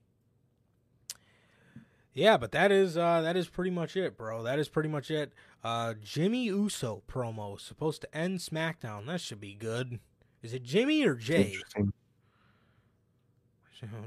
yeah, 2.12 2.36
but 2.36 2.52
that 2.52 2.70
is 2.70 2.96
uh 2.96 3.20
that 3.22 3.36
is 3.36 3.48
pretty 3.48 3.70
much 3.70 3.96
it, 3.96 4.16
bro. 4.16 4.44
That 4.44 4.58
is 4.58 4.68
pretty 4.68 4.88
much 4.88 5.10
it. 5.10 5.32
Uh 5.64 5.94
Jimmy 6.02 6.44
Uso 6.44 7.02
promo 7.08 7.60
supposed 7.60 8.02
to 8.02 8.16
end 8.16 8.38
SmackDown. 8.38 9.06
That 9.06 9.20
should 9.20 9.40
be 9.40 9.54
good. 9.54 10.00
Is 10.42 10.52
it 10.52 10.62
Jimmy 10.62 11.04
or 11.04 11.14
Jay? 11.14 11.56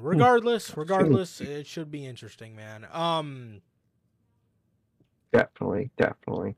Regardless, 0.01 0.75
regardless, 0.75 1.39
it 1.41 1.67
should 1.67 1.91
be 1.91 2.05
interesting, 2.05 2.55
man. 2.55 2.87
Um 2.91 3.61
Definitely, 5.31 5.91
definitely. 5.97 6.55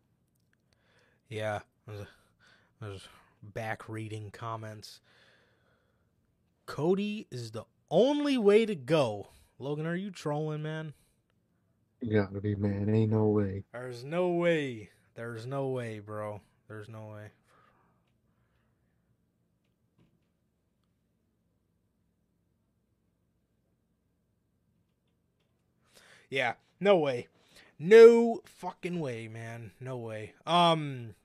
Yeah. 1.29 1.59
I 1.87 1.91
was, 1.91 2.07
I 2.81 2.87
was 2.87 3.07
back 3.43 3.89
reading 3.89 4.29
comments. 4.31 5.01
Cody 6.65 7.27
is 7.31 7.51
the 7.51 7.65
only 7.89 8.37
way 8.37 8.65
to 8.65 8.75
go. 8.75 9.27
Logan, 9.59 9.85
are 9.85 9.95
you 9.95 10.09
trolling, 10.09 10.63
man? 10.63 10.93
You 12.01 12.21
gotta 12.21 12.41
be, 12.41 12.55
man. 12.55 12.93
Ain't 12.93 13.11
no 13.11 13.25
way. 13.30 13.63
There's 13.71 14.03
no 14.03 14.30
way. 14.30 14.91
There's 15.15 15.45
no 15.45 15.69
way, 15.69 15.99
bro. 15.99 16.41
There's 16.67 16.89
no 16.89 17.07
way. 17.07 17.31
Yeah, 26.30 26.53
no 26.80 26.97
way. 26.97 27.27
No 27.77 28.41
fucking 28.45 28.99
way, 28.99 29.27
man. 29.27 29.71
No 29.80 29.97
way. 29.97 30.33
Um 30.45 31.15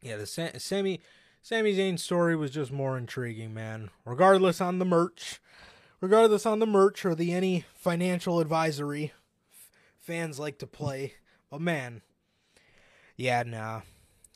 Yeah, 0.00 0.16
the 0.16 0.26
Sa- 0.26 0.58
Sammy 0.58 1.00
Sami 1.42 1.74
Zayn 1.74 1.98
story 1.98 2.36
was 2.36 2.50
just 2.50 2.70
more 2.70 2.96
intriguing, 2.96 3.52
man. 3.52 3.90
Regardless 4.04 4.60
on 4.60 4.78
the 4.78 4.84
merch, 4.84 5.40
regardless 6.00 6.46
on 6.46 6.60
the 6.60 6.66
merch 6.66 7.04
or 7.04 7.14
the 7.14 7.32
any 7.32 7.64
financial 7.74 8.40
advisory 8.40 9.12
fans 10.02 10.38
like 10.38 10.58
to 10.58 10.66
play. 10.66 11.14
But 11.50 11.60
man, 11.60 12.02
yeah, 13.16 13.42
nah, 13.44 13.80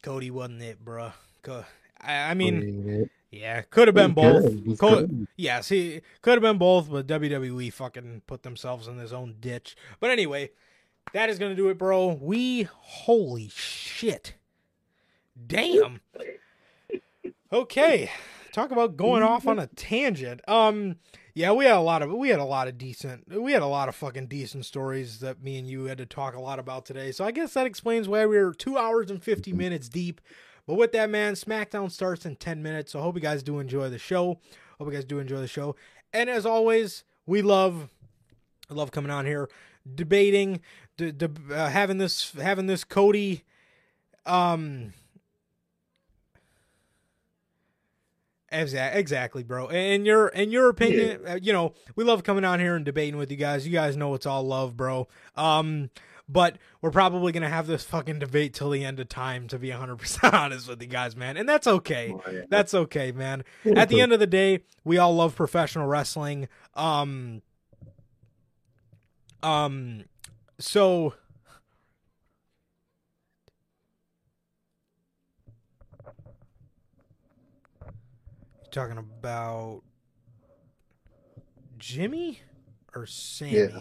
Cody 0.02 0.30
wasn't 0.30 0.62
it, 0.62 0.84
bruh. 0.84 1.12
Co- 1.42 1.64
I, 2.00 2.30
I 2.30 2.34
mean, 2.34 3.08
yeah, 3.30 3.62
could 3.62 3.88
have 3.88 3.94
been 3.94 4.12
both. 4.12 4.78
Co- 4.78 5.08
yes, 5.36 5.68
he 5.68 6.00
could 6.22 6.34
have 6.34 6.42
been 6.42 6.58
both, 6.58 6.90
but 6.90 7.06
WWE 7.06 7.72
fucking 7.72 8.22
put 8.26 8.42
themselves 8.42 8.88
in 8.88 8.98
his 8.98 9.12
own 9.12 9.36
ditch. 9.40 9.76
But 10.00 10.10
anyway, 10.10 10.50
that 11.12 11.30
is 11.30 11.38
gonna 11.38 11.54
do 11.54 11.68
it, 11.68 11.78
bro. 11.78 12.18
We 12.20 12.62
holy 12.70 13.48
shit, 13.54 14.34
damn. 15.46 16.00
Okay, 17.52 18.10
talk 18.52 18.70
about 18.70 18.96
going 18.96 19.22
off 19.22 19.46
on 19.46 19.58
a 19.58 19.68
tangent. 19.68 20.40
Um, 20.48 20.96
yeah, 21.36 21.52
we 21.52 21.66
had 21.66 21.76
a 21.76 21.80
lot 21.80 22.00
of 22.00 22.10
we 22.10 22.30
had 22.30 22.38
a 22.38 22.44
lot 22.44 22.66
of 22.66 22.78
decent 22.78 23.28
we 23.28 23.52
had 23.52 23.60
a 23.60 23.66
lot 23.66 23.90
of 23.90 23.94
fucking 23.94 24.26
decent 24.26 24.64
stories 24.64 25.20
that 25.20 25.42
me 25.42 25.58
and 25.58 25.68
you 25.68 25.84
had 25.84 25.98
to 25.98 26.06
talk 26.06 26.34
a 26.34 26.40
lot 26.40 26.58
about 26.58 26.86
today. 26.86 27.12
So 27.12 27.26
I 27.26 27.30
guess 27.30 27.52
that 27.52 27.66
explains 27.66 28.08
why 28.08 28.24
we 28.24 28.38
are 28.38 28.52
two 28.52 28.78
hours 28.78 29.10
and 29.10 29.22
fifty 29.22 29.52
minutes 29.52 29.90
deep. 29.90 30.22
But 30.66 30.76
with 30.76 30.92
that, 30.92 31.10
man, 31.10 31.34
SmackDown 31.34 31.92
starts 31.92 32.24
in 32.24 32.36
ten 32.36 32.62
minutes. 32.62 32.92
So 32.92 33.00
I 33.00 33.02
hope 33.02 33.16
you 33.16 33.20
guys 33.20 33.42
do 33.42 33.58
enjoy 33.58 33.90
the 33.90 33.98
show. 33.98 34.40
Hope 34.78 34.88
you 34.88 34.92
guys 34.92 35.04
do 35.04 35.18
enjoy 35.18 35.40
the 35.40 35.46
show. 35.46 35.76
And 36.10 36.30
as 36.30 36.46
always, 36.46 37.04
we 37.26 37.42
love 37.42 37.90
love 38.70 38.90
coming 38.90 39.10
on 39.10 39.26
here, 39.26 39.50
debating, 39.94 40.62
de- 40.96 41.12
de- 41.12 41.54
uh, 41.54 41.68
having 41.68 41.98
this 41.98 42.32
having 42.32 42.66
this 42.66 42.82
Cody 42.82 43.44
um 44.24 44.94
Exactly, 48.60 49.42
bro. 49.42 49.68
In 49.68 50.04
your 50.04 50.28
in 50.28 50.50
your 50.50 50.68
opinion, 50.68 51.20
yeah. 51.24 51.36
you 51.36 51.52
know, 51.52 51.74
we 51.94 52.04
love 52.04 52.24
coming 52.24 52.44
on 52.44 52.60
here 52.60 52.76
and 52.76 52.84
debating 52.84 53.16
with 53.16 53.30
you 53.30 53.36
guys. 53.36 53.66
You 53.66 53.72
guys 53.72 53.96
know 53.96 54.14
it's 54.14 54.26
all 54.26 54.42
love, 54.42 54.76
bro. 54.76 55.08
Um, 55.36 55.90
but 56.28 56.56
we're 56.80 56.90
probably 56.90 57.32
gonna 57.32 57.48
have 57.48 57.66
this 57.66 57.84
fucking 57.84 58.18
debate 58.18 58.54
till 58.54 58.70
the 58.70 58.84
end 58.84 58.98
of 58.98 59.08
time. 59.08 59.46
To 59.48 59.58
be 59.58 59.70
hundred 59.70 59.96
percent 59.96 60.34
honest 60.34 60.68
with 60.68 60.80
you 60.82 60.88
guys, 60.88 61.16
man, 61.16 61.36
and 61.36 61.48
that's 61.48 61.66
okay. 61.66 62.12
Oh, 62.14 62.30
yeah. 62.30 62.42
That's 62.48 62.74
okay, 62.74 63.12
man. 63.12 63.44
At 63.76 63.88
the 63.88 64.00
end 64.00 64.12
of 64.12 64.20
the 64.20 64.26
day, 64.26 64.60
we 64.84 64.98
all 64.98 65.14
love 65.14 65.36
professional 65.36 65.86
wrestling. 65.86 66.48
Um, 66.74 67.42
um, 69.42 70.04
so 70.58 71.14
talking 78.76 78.98
about 78.98 79.82
Jimmy 81.78 82.40
or 82.94 83.06
Sami? 83.06 83.52
Yeah. 83.52 83.78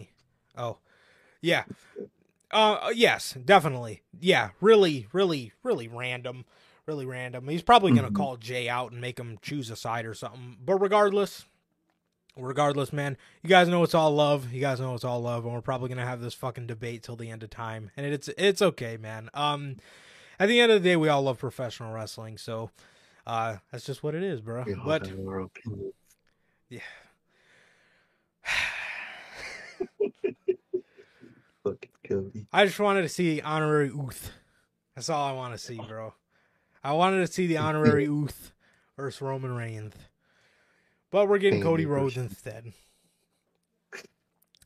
Oh, 0.58 0.78
yeah. 1.42 1.64
Uh, 2.52 2.92
yes, 2.94 3.34
definitely. 3.44 4.02
Yeah, 4.20 4.50
really, 4.62 5.08
really, 5.12 5.52
really 5.64 5.88
random. 5.88 6.46
Really 6.86 7.06
random. 7.06 7.48
He's 7.48 7.64
probably 7.64 7.92
gonna 7.94 8.10
Mhm. 8.12 8.16
call 8.16 8.38
Jay 8.38 8.70
out 8.70 8.92
and 8.92 9.02
make 9.02 9.20
him 9.20 9.38
choose 9.42 9.70
a 9.72 9.76
side 9.76 10.06
or 10.06 10.14
something. 10.14 10.58
But 10.64 10.76
regardless, 10.76 11.46
regardless, 12.38 12.94
man, 12.94 13.18
you 13.42 13.50
guys 13.50 13.68
know 13.68 13.82
it's 13.84 13.96
all 13.96 14.12
love. 14.12 14.54
You 14.54 14.62
guys 14.62 14.80
know 14.80 14.94
it's 14.94 15.04
all 15.04 15.20
love, 15.20 15.46
and 15.46 15.54
we're 15.54 15.62
probably 15.62 15.90
gonna 15.90 16.06
have 16.06 16.22
this 16.22 16.36
fucking 16.36 16.68
debate 16.68 17.02
till 17.02 17.16
the 17.16 17.32
end 17.32 17.42
of 17.44 17.50
time. 17.50 17.90
And 17.98 18.06
it's 18.06 18.28
it's 18.38 18.62
okay, 18.62 18.98
man. 18.98 19.30
Um, 19.34 19.78
at 20.40 20.48
the 20.48 20.60
end 20.60 20.72
of 20.72 20.84
the 20.84 20.90
day, 20.90 20.96
we 20.96 21.10
all 21.10 21.24
love 21.24 21.40
professional 21.40 21.92
wrestling, 21.92 22.38
so 22.38 22.70
uh, 23.26 23.58
that's 23.72 23.86
just 23.86 24.04
what 24.04 24.16
it 24.16 24.24
is, 24.24 24.42
bro. 24.42 24.64
We 24.66 24.76
But 24.76 25.08
have 25.08 25.20
our 25.28 25.40
opinions. 25.42 25.94
Look 31.64 31.84
at 31.84 32.10
Cody. 32.10 32.46
I 32.54 32.66
just 32.66 32.80
wanted 32.80 33.02
to 33.04 33.10
see 33.10 33.42
honorary 33.42 33.90
Uce. 33.90 34.30
That's 34.96 35.10
all 35.10 35.28
I 35.28 35.32
want 35.32 35.54
to 35.54 35.58
see, 35.58 35.78
bro. 35.78 36.14
I 36.84 36.94
wanted 36.94 37.26
to 37.26 37.32
see 37.32 37.48
the 37.48 37.58
honorary 37.58 38.04
Uce 38.06 38.52
versus 38.96 39.22
Roman 39.22 39.56
Reigns. 39.56 39.94
But 41.12 41.28
we're 41.28 41.40
getting 41.40 41.62
Cody 41.62 41.86
Rhodes 41.86 42.18
instead. 42.18 42.74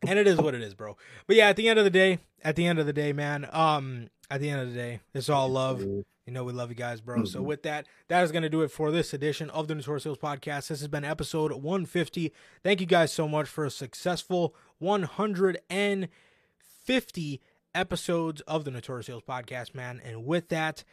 And 0.05 0.17
it 0.17 0.27
is 0.27 0.37
what 0.37 0.55
it 0.55 0.61
is, 0.61 0.73
bro. 0.73 0.97
But 1.27 1.35
yeah, 1.35 1.49
at 1.49 1.55
the 1.57 1.67
end 1.67 1.77
of 1.77 1.85
the 1.85 1.91
day, 1.91 2.19
at 2.43 2.55
the 2.55 2.65
end 2.65 2.79
of 2.79 2.85
the 2.85 2.93
day, 2.93 3.11
man, 3.13 3.47
um, 3.51 4.09
at 4.31 4.39
the 4.39 4.49
end 4.49 4.61
of 4.61 4.69
the 4.69 4.73
day, 4.75 5.01
it's 5.13 5.29
all 5.29 5.49
love. 5.49 5.83
You 6.29 6.33
know 6.35 6.43
we 6.43 6.53
love 6.53 6.69
you 6.69 6.75
guys, 6.75 7.01
bro. 7.01 7.25
So 7.25 7.41
Mhm. 7.41 7.45
with 7.45 7.63
that, 7.63 7.87
that 8.07 8.23
is 8.23 8.31
going 8.31 8.43
to 8.43 8.51
do 8.51 8.61
it 8.61 8.67
for 8.69 8.91
this 8.91 9.15
edition 9.15 9.49
of 9.49 9.67
the 9.67 9.73
Notorious 9.73 10.03
Heels 10.03 10.19
podcast. 10.19 10.67
This 10.67 10.79
has 10.79 10.87
been 10.87 11.03
episode 11.03 11.51
150. 11.53 12.31
Thank 12.61 12.81
you 12.81 12.85
guys 12.85 13.11
so 13.11 13.27
much 13.27 13.49
for 13.49 13.65
a 13.65 13.71
successful 13.71 14.53
150 14.77 17.41
episodes 17.73 18.41
of 18.41 18.63
the 18.63 18.69
Notorious 18.69 19.07
Heels 19.07 19.23
podcast, 19.27 19.73
man. 19.73 19.99
And 20.05 20.23
with 20.23 20.49
that, 20.49 20.83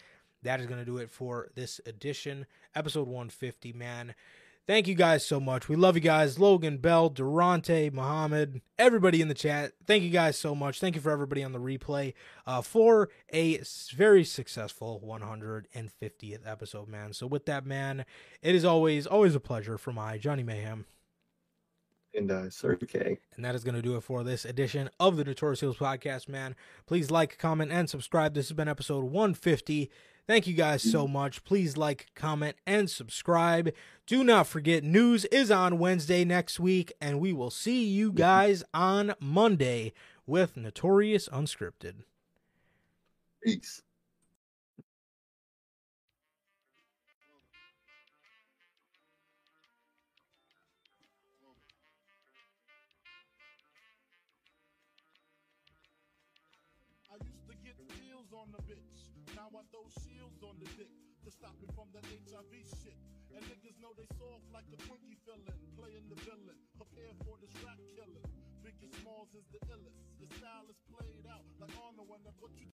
that 0.43 0.59
is 0.59 0.65
going 0.67 0.81
to 0.81 0.87
do 0.87 0.97
it 0.97 1.11
for 1.11 1.51
this 1.55 1.83
edition, 1.85 2.47
episode 2.75 3.07
150, 3.07 3.75
man. 3.75 4.15
Thank 4.67 4.89
you 4.89 4.97
guys 4.97 5.25
so 5.25 5.39
much. 5.39 5.69
We 5.69 5.77
love 5.77 5.95
you 5.95 6.01
guys. 6.01 6.41
Logan, 6.41 6.79
Bell, 6.79 7.09
Durante, 7.09 7.89
Muhammad, 7.89 8.63
everybody 8.77 9.23
in 9.23 9.29
the 9.29 9.35
chat. 9.35 9.75
Thank 9.87 10.03
you 10.03 10.11
guys 10.11 10.37
so 10.37 10.57
much. 10.57 10.81
Thank 10.81 10.97
you 10.97 11.01
for 11.01 11.13
everybody 11.13 11.45
on 11.45 11.53
the 11.53 11.61
replay 11.61 12.15
uh, 12.49 12.63
for 12.63 13.09
a 13.33 13.61
very 13.95 14.25
successful 14.25 15.01
150th 15.07 16.41
episode, 16.45 16.89
man. 16.89 17.13
So 17.13 17.29
with 17.29 17.47
that, 17.47 17.65
man, 17.65 18.05
it 18.43 18.57
is 18.57 18.65
always 18.65 19.07
always 19.07 19.37
a 19.37 19.41
pleasure 19.41 19.79
for 19.79 19.93
my 19.93 20.19
Johnny 20.19 20.43
Mayhem. 20.43 20.87
And 22.13 22.33
uh, 22.33 22.51
Sir 22.51 22.75
K. 22.75 23.19
And 23.37 23.45
that 23.45 23.55
is 23.55 23.63
going 23.63 23.77
to 23.77 23.83
do 23.83 23.95
it 23.95 24.03
for 24.03 24.25
this 24.25 24.45
edition 24.45 24.91
of 24.99 25.17
the 25.17 25.25
Notorious 25.25 25.61
Heels 25.61 25.77
podcast, 25.77 26.29
man. 26.29 26.57
Please 26.87 27.11
like, 27.11 27.39
comment, 27.39 27.71
and 27.71 27.89
subscribe. 27.89 28.35
This 28.35 28.49
has 28.49 28.57
been 28.57 28.69
episode 28.69 29.05
150. 29.05 29.93
Thank 30.27 30.49
you 30.49 30.55
guys 30.55 30.83
so 30.83 31.07
much. 31.07 31.45
Please 31.45 31.77
like, 31.77 32.09
comment, 32.17 32.57
and 32.67 32.91
subscribe. 32.91 33.73
Do 34.07 34.25
not 34.25 34.49
forget, 34.49 34.83
news 34.83 35.25
is 35.27 35.53
on 35.53 35.79
Wednesday 35.79 36.25
next 36.25 36.59
week, 36.59 36.93
and 37.01 37.21
we 37.21 37.33
will 37.33 37.51
see 37.51 37.85
you 37.85 38.11
guys 38.11 38.65
on 38.75 39.15
Monday 39.21 39.93
with 40.27 40.57
Notorious 40.57 41.29
Unscripted. 41.29 42.03
Peace. 43.43 43.83
Know 64.19 64.33
soft 64.33 64.49
like 64.53 64.65
a 64.73 64.79
Twinkie 64.89 65.19
fillin', 65.25 65.61
playing 65.77 66.09
the 66.09 66.17
villain, 66.25 66.57
prepare 66.77 67.13
for 67.25 67.37
this 67.41 67.53
rap 67.65 67.79
killing. 67.97 68.25
Biggie 68.65 68.93
Smalls 69.01 69.29
is 69.37 69.45
the 69.53 69.61
illest. 69.69 70.01
Your 70.19 70.31
style 70.39 70.67
is 70.69 70.81
played 70.89 71.27
out 71.29 71.45
like 71.61 71.73
Arnold 71.77 72.09
when 72.09 72.21
I 72.25 72.33
put 72.41 72.53
you. 72.57 72.73